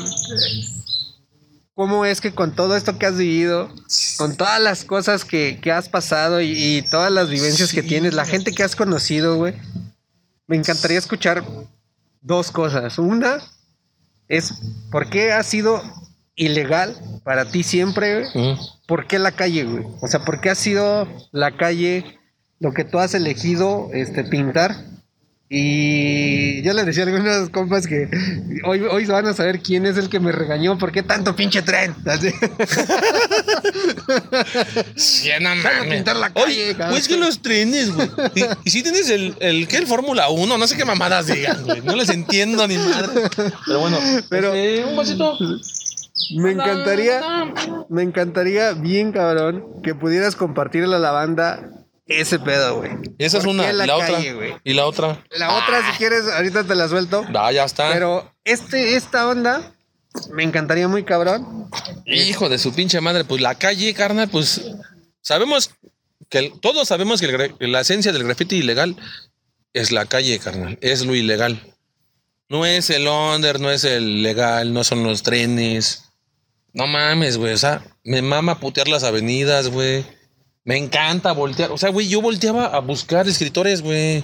cómo 1.80 2.03
es 2.03 2.19
que 2.19 2.34
con 2.34 2.53
todo 2.53 2.76
esto 2.76 2.99
que 2.99 3.06
has 3.06 3.15
vivido, 3.15 3.73
con 4.18 4.35
todas 4.35 4.61
las 4.61 4.84
cosas 4.84 5.23
que, 5.23 5.61
que 5.61 5.72
has 5.72 5.88
pasado 5.88 6.41
y, 6.41 6.51
y 6.51 6.81
todas 6.81 7.10
las 7.10 7.30
vivencias 7.30 7.72
que 7.72 7.81
tienes, 7.81 8.14
la 8.14 8.26
gente 8.26 8.51
que 8.51 8.64
has 8.64 8.76
conocido, 8.76 9.38
güey, 9.38 9.53
me 10.45 10.57
encantaría 10.57 10.97
escuchar 10.97 11.41
dos 12.19 12.51
cosas. 12.51 12.99
Una 12.99 13.41
es, 14.27 14.56
¿por 14.91 15.10
qué 15.10 15.31
ha 15.31 15.41
sido 15.41 15.81
ilegal 16.35 16.97
para 17.23 17.45
ti 17.45 17.64
siempre, 17.64 18.27
güey? 18.27 18.51
Mm. 18.51 18.60
¿Por 18.85 19.07
qué 19.07 19.18
la 19.18 19.31
calle, 19.31 19.64
güey? 19.64 19.85
O 20.01 20.07
sea, 20.10 20.26
¿por 20.26 20.41
qué 20.41 20.49
ha 20.49 20.56
sido 20.56 21.07
la 21.31 21.56
calle 21.56 22.19
lo 22.60 22.73
que 22.73 22.84
tú 22.84 22.99
has 22.99 23.14
elegido 23.14 23.89
este, 23.93 24.26
pintar? 24.26 24.76
Y 25.51 26.61
yo 26.61 26.73
les 26.73 26.85
decía 26.85 27.03
a 27.03 27.07
algunos 27.07 27.49
compas 27.49 27.88
que 27.88 28.07
hoy, 28.65 28.81
hoy 28.81 29.05
van 29.05 29.26
a 29.26 29.34
saber 29.34 29.61
quién 29.61 29.88
es 29.88 29.97
el 29.97 30.07
que 30.07 30.19
me 30.19 30.31
regañó, 30.31 30.77
¿por 30.77 30.91
qué 30.91 31.01
tanto 31.01 31.35
pinche 31.35 31.63
tren? 31.63 31.95
Así. 32.05 32.30
Sí, 34.95 35.30
no 35.41 35.49
mames. 35.55 35.93
pintar 35.95 36.15
la 36.17 36.30
calle, 36.31 36.45
Oye, 36.45 36.67
cabrón. 36.73 36.89
güey, 36.89 37.01
es 37.01 37.07
que 37.07 37.17
los 37.17 37.41
trenes, 37.41 37.91
güey. 37.93 38.09
Y, 38.35 38.43
y 38.65 38.69
si 38.69 38.84
tienes 38.84 39.09
el, 39.09 39.35
el, 39.39 39.67
¿qué? 39.67 39.77
El 39.77 39.88
Fórmula 39.88 40.30
1, 40.30 40.57
no 40.57 40.67
sé 40.67 40.77
qué 40.77 40.85
mamadas 40.85 41.27
digan, 41.27 41.63
güey. 41.63 41.81
No 41.81 41.95
les 41.95 42.09
entiendo 42.09 42.67
ni 42.67 42.77
madre. 42.77 43.30
Pero 43.65 43.80
bueno, 43.80 43.97
Pero- 44.30 44.53
este, 44.53 44.85
un 44.85 44.95
vasito. 44.97 45.38
Me 46.35 46.51
encantaría, 46.51 47.21
me 47.89 48.03
encantaría 48.03 48.73
bien 48.73 49.11
cabrón 49.13 49.63
que 49.81 49.95
pudieras 49.95 50.35
compartirle 50.35 50.95
a 50.95 50.99
la 50.99 51.11
banda 51.11 51.71
ese 52.10 52.40
pedo, 52.40 52.77
güey. 52.77 52.91
Esa 53.18 53.38
es 53.38 53.44
¿Por 53.45 53.53
una. 53.53 53.72
la 53.72 53.95
otra. 53.95 54.19
Y 54.64 54.73
la 54.73 54.86
otra. 54.86 55.23
La 55.31 55.56
otra, 55.56 55.91
si 55.91 55.98
quieres, 55.98 56.26
ahorita 56.27 56.64
te 56.65 56.76
la 56.76 56.88
suelto. 56.90 57.26
Ah, 57.34 57.52
ya 57.52 57.64
está. 57.64 57.91
Pero 57.94 58.31
este, 58.44 58.95
esta 58.95 59.27
onda 59.27 59.73
me 60.31 60.44
encantaría 60.44 60.88
muy 60.88 61.03
cabrón. 61.03 61.69
Hijo 62.06 62.49
de 62.49 62.57
su 62.60 62.73
pinche 62.73 62.99
madre, 62.99 63.23
pues 63.26 63.41
la 63.41 63.56
calle, 63.56 63.94
carnal, 63.94 64.27
pues 64.30 64.61
sabemos 65.22 65.72
que 66.30 66.40
el- 66.40 66.60
todos 66.60 66.88
sabemos 66.88 67.22
que 67.22 67.27
el 67.60 67.72
la 67.72 67.81
esencia 67.81 68.11
del 68.11 68.23
graffiti 68.23 68.57
ilegal 68.57 68.95
es 69.73 69.91
la 69.91 70.06
calle, 70.06 70.40
carnal, 70.40 70.77
es 70.81 71.06
lo 71.06 71.14
ilegal. 71.15 71.61
No 72.49 72.65
es 72.65 72.90
el 72.90 73.07
under, 73.07 73.60
no 73.60 73.69
es 73.69 73.84
el 73.84 74.23
legal, 74.23 74.73
no 74.73 74.84
son 74.84 75.03
los 75.03 75.22
trenes. 75.22 76.06
No 76.73 76.88
mames, 76.88 77.38
güey, 77.38 77.53
o 77.53 77.57
sea, 77.57 77.84
me 78.03 78.22
mama 78.23 78.60
putear 78.60 78.88
las 78.88 79.03
avenidas, 79.03 79.69
güey. 79.69 80.03
Me 80.70 80.78
encanta 80.78 81.32
voltear, 81.32 81.72
o 81.72 81.80
sea, 81.80 81.90
güey, 81.90 82.08
yo 82.08 82.22
volteaba 82.22 82.68
a 82.68 82.78
buscar 82.78 83.28
escritores, 83.28 83.82
güey. 83.82 84.24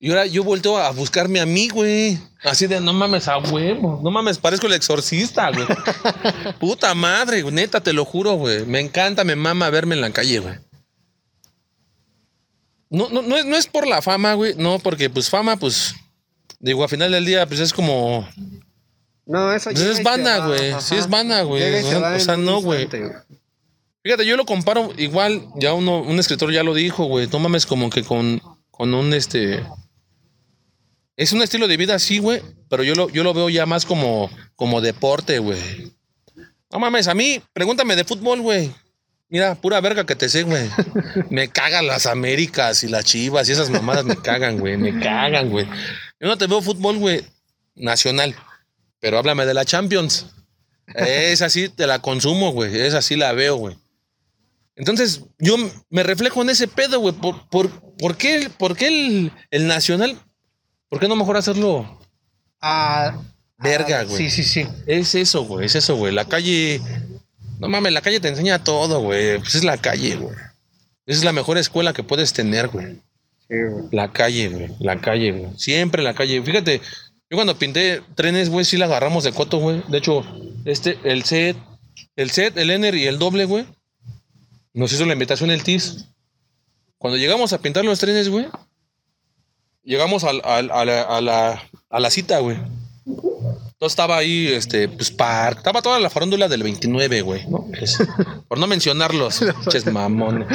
Y 0.00 0.08
ahora 0.08 0.24
yo 0.24 0.44
volteo 0.44 0.78
a 0.78 0.90
buscarme 0.92 1.40
a 1.40 1.44
mí, 1.44 1.68
güey. 1.68 2.18
Así 2.42 2.66
de, 2.66 2.80
no 2.80 2.94
mames, 2.94 3.28
a 3.28 3.36
huevo. 3.36 4.00
No 4.02 4.10
mames, 4.10 4.38
parezco 4.38 4.66
el 4.66 4.72
exorcista, 4.72 5.50
güey. 5.50 5.66
Puta 6.58 6.94
madre, 6.94 7.42
güey, 7.42 7.54
neta, 7.54 7.82
te 7.82 7.92
lo 7.92 8.06
juro, 8.06 8.32
güey. 8.36 8.64
Me 8.64 8.80
encanta, 8.80 9.24
me 9.24 9.36
mama 9.36 9.68
verme 9.68 9.94
en 9.94 10.00
la 10.00 10.10
calle, 10.10 10.38
güey. 10.38 10.54
No, 12.88 13.10
no, 13.10 13.20
no, 13.20 13.36
es, 13.36 13.44
no 13.44 13.54
es 13.54 13.66
por 13.66 13.86
la 13.86 14.00
fama, 14.00 14.32
güey. 14.32 14.54
No, 14.54 14.78
porque 14.78 15.10
pues 15.10 15.28
fama, 15.28 15.58
pues, 15.58 15.94
digo, 16.60 16.82
a 16.82 16.88
final 16.88 17.12
del 17.12 17.26
día, 17.26 17.46
pues 17.46 17.60
es 17.60 17.74
como... 17.74 18.26
No, 19.26 19.52
eso 19.52 19.68
Pues 19.68 19.82
es 19.82 20.02
banda, 20.02 20.46
güey. 20.46 20.72
Sí 20.80 20.94
es 20.94 21.10
banda, 21.10 21.42
güey. 21.42 21.62
O 21.94 22.20
sea, 22.20 22.38
no, 22.38 22.62
güey. 22.62 22.88
Fíjate, 24.02 24.26
yo 24.26 24.36
lo 24.36 24.44
comparo 24.44 24.92
igual, 24.98 25.46
ya 25.56 25.74
uno, 25.74 26.02
un 26.02 26.18
escritor 26.18 26.52
ya 26.52 26.64
lo 26.64 26.74
dijo, 26.74 27.04
güey. 27.04 27.28
No 27.28 27.38
mames, 27.38 27.66
como 27.66 27.88
que 27.88 28.02
con, 28.02 28.42
con 28.70 28.94
un 28.94 29.14
este. 29.14 29.64
Es 31.16 31.32
un 31.32 31.42
estilo 31.42 31.68
de 31.68 31.76
vida 31.76 31.94
así, 31.94 32.18
güey. 32.18 32.42
Pero 32.68 32.82
yo 32.82 32.94
lo, 32.94 33.08
yo 33.10 33.22
lo 33.22 33.32
veo 33.34 33.48
ya 33.48 33.66
más 33.66 33.86
como, 33.86 34.30
como 34.56 34.80
deporte, 34.80 35.38
güey. 35.38 35.92
No 36.70 36.78
mames, 36.78 37.06
a 37.06 37.14
mí, 37.14 37.40
pregúntame 37.52 37.94
de 37.94 38.04
fútbol, 38.04 38.40
güey. 38.40 38.72
Mira, 39.28 39.54
pura 39.54 39.80
verga 39.80 40.04
que 40.04 40.16
te 40.16 40.28
sé, 40.28 40.42
güey. 40.42 40.68
Me 41.30 41.48
cagan 41.48 41.86
las 41.86 42.06
Américas 42.06 42.82
y 42.82 42.88
las 42.88 43.04
Chivas 43.04 43.48
y 43.48 43.52
esas 43.52 43.70
mamadas 43.70 44.04
me 44.04 44.16
cagan, 44.16 44.58
güey. 44.58 44.76
Me 44.76 45.00
cagan, 45.00 45.48
güey. 45.48 45.64
Yo 46.20 46.28
no 46.28 46.36
te 46.36 46.46
veo 46.46 46.60
fútbol, 46.60 46.98
güey, 46.98 47.24
nacional. 47.74 48.34
Pero 49.00 49.18
háblame 49.18 49.46
de 49.46 49.54
la 49.54 49.64
Champions. 49.64 50.26
Es 50.94 51.40
así, 51.40 51.70
te 51.70 51.86
la 51.86 52.00
consumo, 52.00 52.52
güey. 52.52 52.78
Es 52.78 52.92
así 52.92 53.16
la 53.16 53.32
veo, 53.32 53.56
güey. 53.56 53.76
Entonces, 54.76 55.24
yo 55.38 55.56
me 55.90 56.02
reflejo 56.02 56.42
en 56.42 56.50
ese 56.50 56.68
pedo, 56.68 57.00
güey. 57.00 57.14
¿Por, 57.14 57.48
por, 57.48 57.70
por 57.96 58.16
qué, 58.16 58.50
por 58.58 58.76
qué 58.76 58.88
el, 58.88 59.32
el 59.50 59.66
nacional? 59.66 60.18
¿Por 60.88 61.00
qué 61.00 61.08
no 61.08 61.16
mejor 61.16 61.36
hacerlo? 61.36 62.00
Ah, 62.60 63.18
Verga, 63.62 64.00
ah, 64.00 64.04
güey. 64.04 64.16
Sí, 64.16 64.30
sí, 64.30 64.42
sí. 64.42 64.68
Es 64.86 65.14
eso, 65.14 65.44
güey. 65.44 65.66
Es 65.66 65.74
eso, 65.74 65.96
güey. 65.96 66.12
La 66.12 66.24
calle. 66.24 66.80
No 67.60 67.68
mames, 67.68 67.92
la 67.92 68.00
calle 68.00 68.20
te 68.20 68.28
enseña 68.28 68.64
todo, 68.64 69.00
güey. 69.00 69.38
Pues 69.38 69.54
es 69.54 69.64
la 69.64 69.76
calle, 69.76 70.16
güey. 70.16 70.34
Esa 71.06 71.18
es 71.18 71.24
la 71.24 71.32
mejor 71.32 71.58
escuela 71.58 71.92
que 71.92 72.02
puedes 72.02 72.32
tener, 72.32 72.68
güey. 72.68 72.96
Sí, 73.48 73.56
güey. 73.70 73.84
La 73.92 74.12
calle, 74.12 74.48
güey. 74.48 74.68
La 74.80 75.00
calle, 75.00 75.32
güey. 75.32 75.50
Siempre 75.56 76.02
la 76.02 76.14
calle. 76.14 76.42
Fíjate, 76.42 76.80
yo 77.30 77.36
cuando 77.36 77.56
pinté 77.56 78.02
trenes, 78.16 78.50
güey, 78.50 78.64
sí 78.64 78.76
la 78.76 78.86
agarramos 78.86 79.22
de 79.24 79.32
coto, 79.32 79.58
güey. 79.58 79.82
De 79.88 79.98
hecho, 79.98 80.24
este, 80.64 80.98
el 81.04 81.22
set, 81.24 81.56
el 82.16 82.30
set, 82.30 82.56
el 82.56 82.70
Ener 82.70 82.94
y 82.96 83.06
el 83.06 83.18
doble, 83.18 83.44
güey. 83.44 83.64
Nos 84.74 84.92
hizo 84.92 85.04
la 85.06 85.12
invitación 85.12 85.50
el 85.50 85.62
TIS. 85.62 86.06
Cuando 86.98 87.18
llegamos 87.18 87.52
a 87.52 87.58
pintar 87.58 87.84
los 87.84 87.98
trenes, 87.98 88.28
güey. 88.28 88.46
Llegamos 89.84 90.24
al- 90.24 90.42
al- 90.44 90.70
a, 90.70 90.84
la, 90.84 91.02
a, 91.02 91.20
la, 91.20 91.62
a 91.90 92.00
la 92.00 92.10
cita, 92.10 92.38
güey. 92.38 92.56
Entonces 93.04 93.92
estaba 93.94 94.16
ahí, 94.16 94.46
este, 94.46 94.88
pues, 94.88 95.10
Park. 95.10 95.58
Estaba 95.58 95.82
toda 95.82 95.98
la 95.98 96.08
farándula 96.08 96.48
del 96.48 96.62
29, 96.62 97.22
güey. 97.22 97.44
¿no? 97.48 97.66
Por 98.48 98.58
no 98.58 98.66
mencionarlos, 98.68 99.40
pinches 99.64 99.86
mamones. 99.86 100.46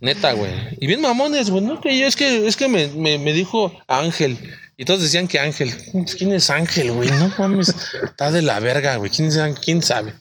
Neta, 0.00 0.32
güey. 0.32 0.50
Y 0.80 0.86
bien 0.86 1.02
mamones, 1.02 1.50
güey. 1.50 1.62
No, 1.62 1.80
que 1.80 1.96
yo, 1.98 2.06
es 2.06 2.16
que, 2.16 2.46
es 2.48 2.56
que 2.56 2.68
me, 2.68 2.88
me, 2.88 3.18
me 3.18 3.32
dijo 3.34 3.72
Ángel. 3.86 4.38
Y 4.78 4.86
todos 4.86 5.02
decían 5.02 5.28
que 5.28 5.38
Ángel. 5.38 5.70
¿Quién 6.16 6.32
es 6.32 6.48
Ángel, 6.48 6.90
güey? 6.92 7.10
No 7.10 7.30
mames. 7.38 7.74
Está 8.02 8.32
de 8.32 8.40
la 8.40 8.58
verga, 8.60 8.96
güey. 8.96 9.10
¿Quién, 9.10 9.30
¿Quién 9.62 9.82
sabe? 9.82 10.14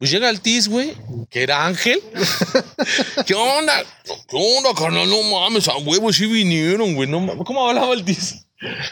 Pues 0.00 0.10
llega 0.10 0.30
el 0.30 0.40
Tis, 0.40 0.66
güey, 0.66 0.94
que 1.28 1.42
era 1.42 1.66
Ángel. 1.66 2.00
¿Qué 3.26 3.34
onda? 3.34 3.84
¿Qué 4.28 4.34
onda, 4.34 4.70
carnal? 4.74 5.06
No 5.10 5.22
mames, 5.22 5.68
a 5.68 5.76
huevo 5.76 6.10
sí 6.10 6.24
vinieron, 6.24 6.94
güey. 6.94 7.06
No 7.06 7.20
mames. 7.20 7.44
¿Cómo 7.44 7.68
hablaba 7.68 7.92
el 7.92 8.02
Tis? 8.02 8.46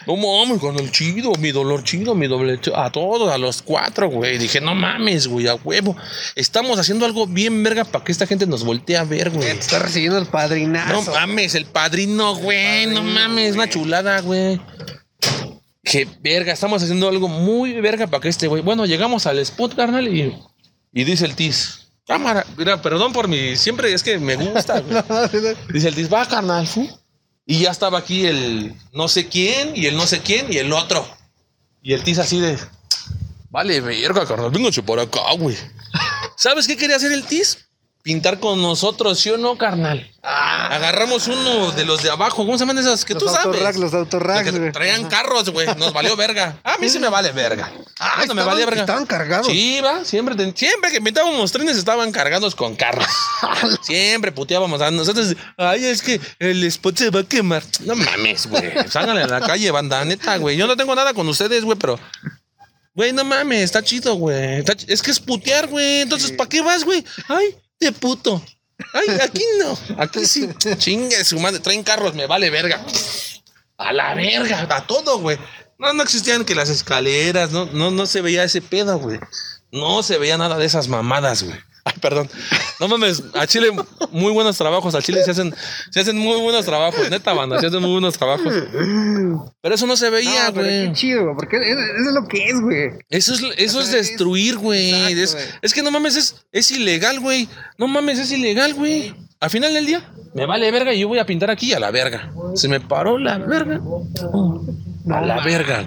No 0.05 0.15
mames, 0.15 0.59
con 0.59 0.77
el 0.79 0.91
chido, 0.91 1.31
mi 1.39 1.51
dolor 1.51 1.83
chido, 1.83 2.13
mi 2.13 2.27
doble 2.27 2.61
chido. 2.61 2.77
A 2.77 2.91
todos, 2.91 3.31
a 3.31 3.39
los 3.39 3.63
cuatro, 3.63 4.07
güey. 4.07 4.37
Dije, 4.37 4.61
no 4.61 4.75
mames, 4.75 5.27
güey, 5.27 5.47
a 5.47 5.55
huevo. 5.55 5.95
Estamos 6.35 6.77
haciendo 6.77 7.07
algo 7.07 7.25
bien 7.25 7.63
verga 7.63 7.85
para 7.85 8.05
que 8.05 8.11
esta 8.11 8.27
gente 8.27 8.45
nos 8.45 8.63
voltee 8.63 8.97
a 8.97 9.03
ver, 9.03 9.31
güey. 9.31 9.41
Te 9.41 9.51
está 9.59 9.79
recibiendo 9.79 10.19
el 10.19 10.25
No 10.25 10.31
padrinazo. 10.31 11.11
mames, 11.11 11.55
el 11.55 11.65
padrino, 11.65 12.35
güey. 12.35 12.85
No 12.85 13.01
mames, 13.01 13.55
una 13.55 13.67
chulada, 13.67 14.21
güey. 14.21 14.61
Qué 15.83 16.07
verga, 16.21 16.53
estamos 16.53 16.83
haciendo 16.83 17.09
algo 17.09 17.27
muy 17.27 17.73
verga 17.81 18.05
para 18.05 18.21
que 18.21 18.29
este 18.29 18.45
güey. 18.45 18.61
Bueno, 18.61 18.85
llegamos 18.85 19.25
al 19.25 19.39
spot, 19.39 19.75
carnal, 19.75 20.07
y, 20.07 20.35
y 20.91 21.03
dice 21.03 21.25
el 21.25 21.35
Tis. 21.35 21.87
Cámara, 22.07 22.45
mira, 22.57 22.81
perdón 22.81 23.13
por 23.13 23.27
mi. 23.27 23.55
Siempre 23.55 23.93
es 23.93 24.01
que 24.01 24.17
me 24.17 24.35
gusta, 24.35 24.79
güey. 24.81 25.03
Dice 25.71 25.89
el 25.89 25.95
Tis, 25.95 26.11
va, 26.11 26.27
carnal. 26.27 26.67
fu. 26.67 26.89
Y 27.45 27.59
ya 27.59 27.71
estaba 27.71 27.99
aquí 27.99 28.25
el 28.25 28.75
no 28.93 29.07
sé 29.07 29.27
quién, 29.27 29.73
y 29.75 29.85
el 29.87 29.95
no 29.95 30.05
sé 30.07 30.21
quién, 30.21 30.51
y 30.51 30.57
el 30.57 30.71
otro. 30.73 31.07
Y 31.81 31.93
el 31.93 32.03
Tis 32.03 32.19
así 32.19 32.39
de. 32.39 32.57
Vale, 33.49 33.81
verga, 33.81 34.25
carnal, 34.27 34.51
vénganse 34.51 34.83
por 34.83 34.99
acá, 34.99 35.21
güey. 35.37 35.57
¿Sabes 36.37 36.67
qué 36.67 36.77
quería 36.77 36.95
hacer 36.97 37.11
el 37.11 37.25
Tis? 37.25 37.68
Pintar 38.09 38.39
con 38.39 38.59
nosotros, 38.59 39.19
¿sí 39.19 39.29
o 39.29 39.37
no, 39.37 39.55
carnal? 39.55 40.11
Agarramos 40.23 41.27
uno 41.27 41.71
de 41.73 41.85
los 41.85 42.01
de 42.01 42.09
abajo. 42.09 42.37
¿Cómo 42.37 42.57
se 42.57 42.63
llaman 42.63 42.79
esas? 42.79 43.05
Que 43.05 43.13
tú 43.13 43.27
sabes. 43.29 43.77
los 43.77 43.93
autorrack, 43.93 44.51
Los 44.51 44.73
traían 44.73 45.07
carros, 45.07 45.51
güey. 45.51 45.67
Nos 45.77 45.93
valió 45.93 46.15
verga. 46.15 46.57
A 46.63 46.79
mí 46.79 46.89
sí 46.89 46.97
me 46.97 47.07
vale 47.07 47.31
verga. 47.33 47.71
Ah, 47.99 48.13
Bueno, 48.17 48.33
me 48.33 48.41
valía 48.43 48.65
verga. 48.65 48.81
estaban 48.81 49.05
cargados. 49.05 49.45
Sí, 49.45 49.79
va. 49.81 50.03
Siempre, 50.03 50.35
siempre 50.55 50.91
que 50.91 50.99
pintábamos 51.01 51.51
trenes 51.51 51.77
estaban 51.77 52.11
cargados 52.11 52.55
con 52.55 52.75
carros. 52.75 53.05
siempre 53.83 54.31
puteábamos 54.31 54.81
a 54.81 54.89
nosotros. 54.89 55.35
Ay, 55.55 55.85
es 55.85 56.01
que 56.01 56.19
el 56.39 56.63
spot 56.63 56.97
se 56.97 57.11
va 57.11 57.19
a 57.19 57.23
quemar. 57.25 57.61
No 57.81 57.93
mames, 57.93 58.47
güey. 58.47 58.73
Ságanle 58.89 59.21
a 59.21 59.27
la 59.27 59.39
calle, 59.41 59.69
banda, 59.69 60.03
neta, 60.03 60.35
güey. 60.37 60.57
Yo 60.57 60.65
no 60.65 60.75
tengo 60.75 60.95
nada 60.95 61.13
con 61.13 61.29
ustedes, 61.29 61.63
güey, 61.63 61.77
pero. 61.77 61.99
Güey, 62.95 63.13
no 63.13 63.23
mames, 63.23 63.61
está 63.65 63.83
chido, 63.83 64.15
güey. 64.15 64.63
Es 64.87 65.03
que 65.03 65.11
es 65.11 65.19
putear, 65.19 65.67
güey. 65.67 66.01
Entonces, 66.01 66.31
¿para 66.31 66.49
qué 66.49 66.61
vas, 66.61 66.83
güey? 66.83 67.05
Ay, 67.27 67.55
de 67.79 67.91
puto. 67.91 68.43
Ay, 68.93 69.17
aquí 69.21 69.43
no. 69.59 69.77
Aquí 69.97 70.25
sí. 70.25 70.49
Chingue 70.77 71.23
su 71.23 71.39
madre. 71.39 71.59
Traen 71.59 71.83
carros, 71.83 72.13
me 72.15 72.27
vale 72.27 72.49
verga. 72.49 72.83
A 73.77 73.93
la 73.93 74.13
verga, 74.13 74.67
a 74.69 74.87
todo, 74.87 75.19
güey. 75.19 75.37
No, 75.77 75.93
no 75.93 76.03
existían 76.03 76.43
que 76.43 76.55
las 76.55 76.69
escaleras, 76.69 77.51
no, 77.51 77.65
no, 77.67 77.91
no 77.91 78.05
se 78.05 78.21
veía 78.21 78.43
ese 78.43 78.61
pedo, 78.61 78.99
güey. 78.99 79.19
No 79.71 80.03
se 80.03 80.17
veía 80.17 80.37
nada 80.37 80.57
de 80.57 80.65
esas 80.65 80.89
mamadas, 80.89 81.43
güey. 81.43 81.57
Ay, 81.93 81.99
perdón. 82.01 82.29
No 82.79 82.87
mames, 82.87 83.23
a 83.33 83.45
Chile 83.47 83.71
muy 84.11 84.31
buenos 84.31 84.57
trabajos, 84.57 84.95
a 84.95 85.01
Chile 85.01 85.23
se 85.23 85.31
hacen, 85.31 85.53
se 85.91 85.99
hacen 85.99 86.17
muy 86.17 86.39
buenos 86.39 86.65
trabajos, 86.65 87.09
neta 87.09 87.33
banda, 87.33 87.59
se 87.59 87.67
hacen 87.67 87.81
muy 87.81 87.91
buenos 87.91 88.17
trabajos. 88.17 88.53
Pero 89.61 89.75
eso 89.75 89.85
no 89.87 89.95
se 89.97 90.09
veía, 90.09 90.47
No, 90.47 90.53
güey. 90.53 90.87
qué 90.87 90.93
chido, 90.93 91.33
porque 91.35 91.57
eso, 91.57 91.79
es 91.79 92.13
lo 92.13 92.27
que 92.27 92.45
es, 92.49 92.61
güey. 92.61 92.89
Eso 93.09 93.33
es, 93.33 93.41
eso 93.57 93.81
es 93.81 93.91
destruir, 93.91 94.57
güey. 94.57 94.91
Es, 95.19 95.37
es 95.61 95.73
que 95.73 95.83
no 95.83 95.91
mames, 95.91 96.15
es, 96.15 96.35
es 96.51 96.71
ilegal, 96.71 97.19
güey. 97.19 97.49
No 97.77 97.87
mames, 97.87 98.19
es 98.19 98.31
ilegal, 98.31 98.73
güey. 98.73 99.13
Al 99.41 99.49
final 99.49 99.73
del 99.73 99.85
día, 99.85 100.01
me 100.33 100.45
vale 100.45 100.69
verga 100.71 100.93
y 100.93 100.99
yo 100.99 101.07
voy 101.07 101.19
a 101.19 101.25
pintar 101.25 101.49
aquí 101.49 101.73
a 101.73 101.79
la 101.79 101.91
verga. 101.91 102.31
Se 102.55 102.67
me 102.67 102.79
paró 102.79 103.17
la 103.17 103.37
verga. 103.37 103.79
A 105.11 105.21
la 105.21 105.43
verga. 105.43 105.85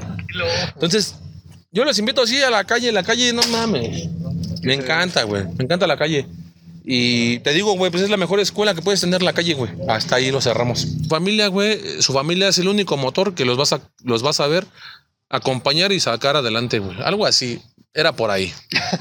Entonces, 0.75 1.15
yo 1.71 1.85
los 1.85 1.99
invito 1.99 2.23
así 2.23 2.41
a 2.43 2.51
la 2.51 2.65
calle, 2.65 2.91
la 2.93 3.03
calle, 3.03 3.33
no 3.33 3.43
mames. 3.51 4.09
Me 4.63 4.75
encanta, 4.75 5.25
güey. 5.25 5.45
Me 5.59 5.65
encanta 5.65 5.87
la 5.87 5.97
calle. 5.97 6.27
Y 6.85 7.39
te 7.41 7.53
digo, 7.53 7.75
güey, 7.75 7.91
pues 7.91 8.03
es 8.03 8.11
la 8.11 8.17
mejor 8.17 8.41
escuela 8.41 8.75
que 8.75 8.83
puedes 8.83 9.01
tener 9.01 9.23
la 9.23 9.33
calle, 9.33 9.55
güey. 9.55 9.71
Hasta 9.89 10.17
ahí 10.17 10.31
lo 10.31 10.41
cerramos. 10.41 10.87
Familia, 11.09 11.49
güey, 11.49 11.79
su 12.01 12.13
familia 12.13 12.49
es 12.49 12.59
el 12.59 12.69
único 12.69 12.97
motor 12.97 13.35
que 13.35 13.45
los 13.45 13.57
vas 13.57 13.73
a, 13.73 13.81
los 14.03 14.23
vas 14.23 14.41
a 14.41 14.47
ver 14.47 14.67
acompañar 15.29 15.93
y 15.93 16.01
sacar 16.01 16.37
adelante, 16.37 16.79
güey. 16.79 16.97
Algo 17.03 17.25
así. 17.27 17.61
Era 17.95 18.13
por 18.13 18.31
ahí. 18.31 18.51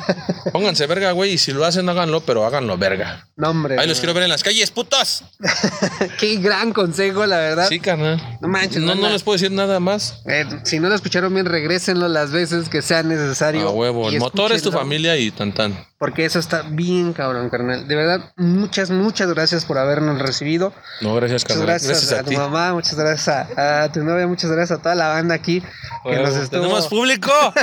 Pónganse 0.52 0.86
verga, 0.86 1.12
güey, 1.14 1.34
y 1.34 1.38
si 1.38 1.54
lo 1.54 1.64
hacen, 1.64 1.88
háganlo, 1.88 2.20
pero 2.22 2.46
háganlo 2.46 2.78
verga. 2.78 3.26
No, 3.38 3.50
hombre. 3.52 3.80
Ahí 3.80 3.88
los 3.88 4.00
quiero 4.00 4.14
ver 4.14 4.24
en 4.24 4.30
las 4.30 4.44
calles, 4.44 4.70
putos. 4.72 5.24
Qué 6.20 6.36
gran 6.38 6.74
consejo, 6.74 7.26
la 7.26 7.38
verdad. 7.38 7.68
Sí, 7.70 7.80
carnal. 7.80 8.22
No 8.42 8.50
manches, 8.50 8.82
No, 8.82 8.94
no 8.96 9.08
les 9.10 9.24
puedo 9.24 9.38
decir 9.38 9.52
nada 9.52 9.80
más. 9.80 10.22
Eh, 10.26 10.46
si 10.64 10.80
no 10.82 10.90
lo 10.90 10.96
escucharon 10.96 11.34
bien, 11.34 11.46
regrésenlo 11.46 12.10
las 12.10 12.32
veces 12.32 12.68
que 12.68 12.82
sea 12.82 13.02
necesario. 13.02 13.70
A 13.70 13.72
huevo. 13.72 14.10
El 14.10 14.20
motor 14.20 14.52
es 14.52 14.62
tu 14.62 14.74
familia 14.74 15.16
y 15.16 15.32
tan 15.32 15.54
tan. 15.54 15.86
Porque 15.98 16.26
eso 16.26 16.40
está 16.40 16.64
bien, 16.64 17.14
cabrón, 17.14 17.50
carnal. 17.50 17.88
De 17.88 17.96
verdad, 17.96 18.34
muchas, 18.36 18.90
muchas 18.90 19.30
gracias 19.30 19.64
por 19.66 19.78
habernos 19.78 20.20
recibido. 20.20 20.74
No, 21.00 21.14
gracias, 21.16 21.44
Muchas 21.44 21.48
carnal. 21.58 21.68
gracias, 21.68 21.92
Gracias, 21.92 22.12
a, 22.14 22.20
a, 22.20 22.24
tu 22.24 22.30
ti. 22.32 22.36
mamá, 22.38 22.74
muchas 22.74 22.96
gracias 22.96 23.28
a, 23.56 23.84
a 23.84 23.92
tu 23.92 24.04
novia, 24.04 24.28
muchas 24.28 24.52
gracias 24.52 24.80
a 24.80 24.82
toda 24.82 24.96
la 24.96 25.10
banda 25.10 25.36
aquí 25.36 25.62
que 25.62 26.10
Huevo. 26.10 26.24
nos 26.24 26.36
estuvo. 26.36 26.62
Tenemos 26.62 26.88
público. 26.88 27.32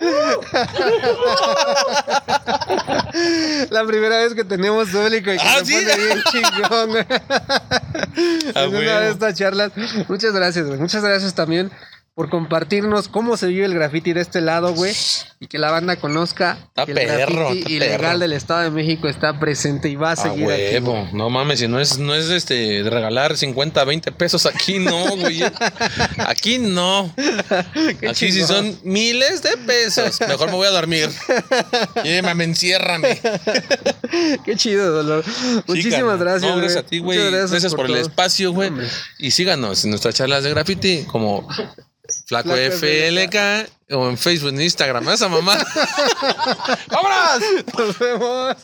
La 3.70 3.84
primera 3.86 4.18
vez 4.18 4.34
que 4.34 4.44
tenemos 4.44 4.88
público 4.88 5.32
y 5.32 5.36
que 5.38 5.42
Ah, 5.42 5.58
se 5.60 5.64
¿sí? 5.66 5.72
pone 5.74 5.96
bien 5.96 6.22
chingón, 6.30 6.88
güey. 6.90 7.04
A 8.54 8.62
en 8.64 8.74
una 8.76 9.00
de 9.00 9.10
estas 9.10 9.34
charlas. 9.34 9.72
Muchas 10.08 10.32
gracias, 10.32 10.66
güey. 10.66 10.78
Muchas 10.78 11.02
gracias 11.02 11.34
también 11.34 11.70
por 12.16 12.30
compartirnos 12.30 13.08
cómo 13.08 13.36
se 13.36 13.46
vive 13.48 13.66
el 13.66 13.74
graffiti 13.74 14.14
de 14.14 14.22
este 14.22 14.40
lado, 14.40 14.72
güey. 14.72 14.94
Y 15.38 15.48
que 15.48 15.58
la 15.58 15.70
banda 15.70 15.96
conozca 15.96 16.56
Está 16.68 16.86
que 16.86 16.92
el 16.92 16.96
perro, 16.96 17.34
graffiti 17.44 17.58
está 17.58 17.72
ilegal 17.72 18.00
perro. 18.00 18.18
del 18.20 18.32
Estado 18.32 18.60
de 18.62 18.70
México 18.70 19.06
está 19.06 19.38
presente 19.38 19.90
y 19.90 19.96
va 19.96 20.08
a 20.08 20.12
A 20.12 20.16
seguir 20.16 20.50
aquí. 20.50 20.62
huevo. 20.62 21.06
No 21.12 21.28
mames, 21.28 21.58
si 21.60 21.68
no 21.68 21.78
es, 21.78 21.98
no 21.98 22.14
es 22.14 22.30
este 22.30 22.82
de 22.82 22.88
regalar 22.88 23.36
50, 23.36 23.84
20 23.84 24.12
pesos 24.12 24.46
aquí, 24.46 24.78
no, 24.78 25.14
güey. 25.14 25.42
Aquí 26.26 26.58
no. 26.58 27.12
Qué 28.00 28.08
Aquí 28.08 28.32
sí 28.32 28.44
son 28.44 28.80
miles 28.82 29.42
de 29.42 29.54
pesos. 29.58 30.18
Mejor 30.26 30.46
me 30.46 30.56
voy 30.56 30.68
a 30.68 30.70
dormir. 30.70 31.10
Llévame, 32.02 32.44
enciérrame. 32.44 33.20
Qué 34.42 34.56
chido, 34.56 34.90
Dolor. 34.90 35.22
Muchísimas 35.66 36.18
gracias. 36.18 36.50
No, 36.50 36.56
gracias 36.56 36.72
güey. 36.72 36.86
a 36.86 36.88
ti, 36.88 36.98
güey. 36.98 37.18
Muchas 37.18 37.50
Gracias, 37.50 37.74
por, 37.74 37.84
el 37.84 37.96
espacio, 37.96 38.52
güey. 38.52 38.68
Hombre. 38.70 38.86
Y 39.18 39.32
síganos 39.32 39.84
en 39.84 39.90
nuestras 39.90 40.14
charlas 40.14 40.44
de 40.44 40.48
graffiti 40.48 41.04
como 41.04 41.46
Flaco, 42.26 42.50
Flaco 42.50 42.76
FLK 42.76 43.70
o 43.90 44.08
en 44.08 44.18
Facebook, 44.18 44.52
en 44.52 44.62
Instagram. 44.62 45.08
Esa 45.10 45.28
mamá. 45.28 45.56
¡Vámonos! 46.90 47.42
Nos 47.78 47.98
vemos. 48.00 48.56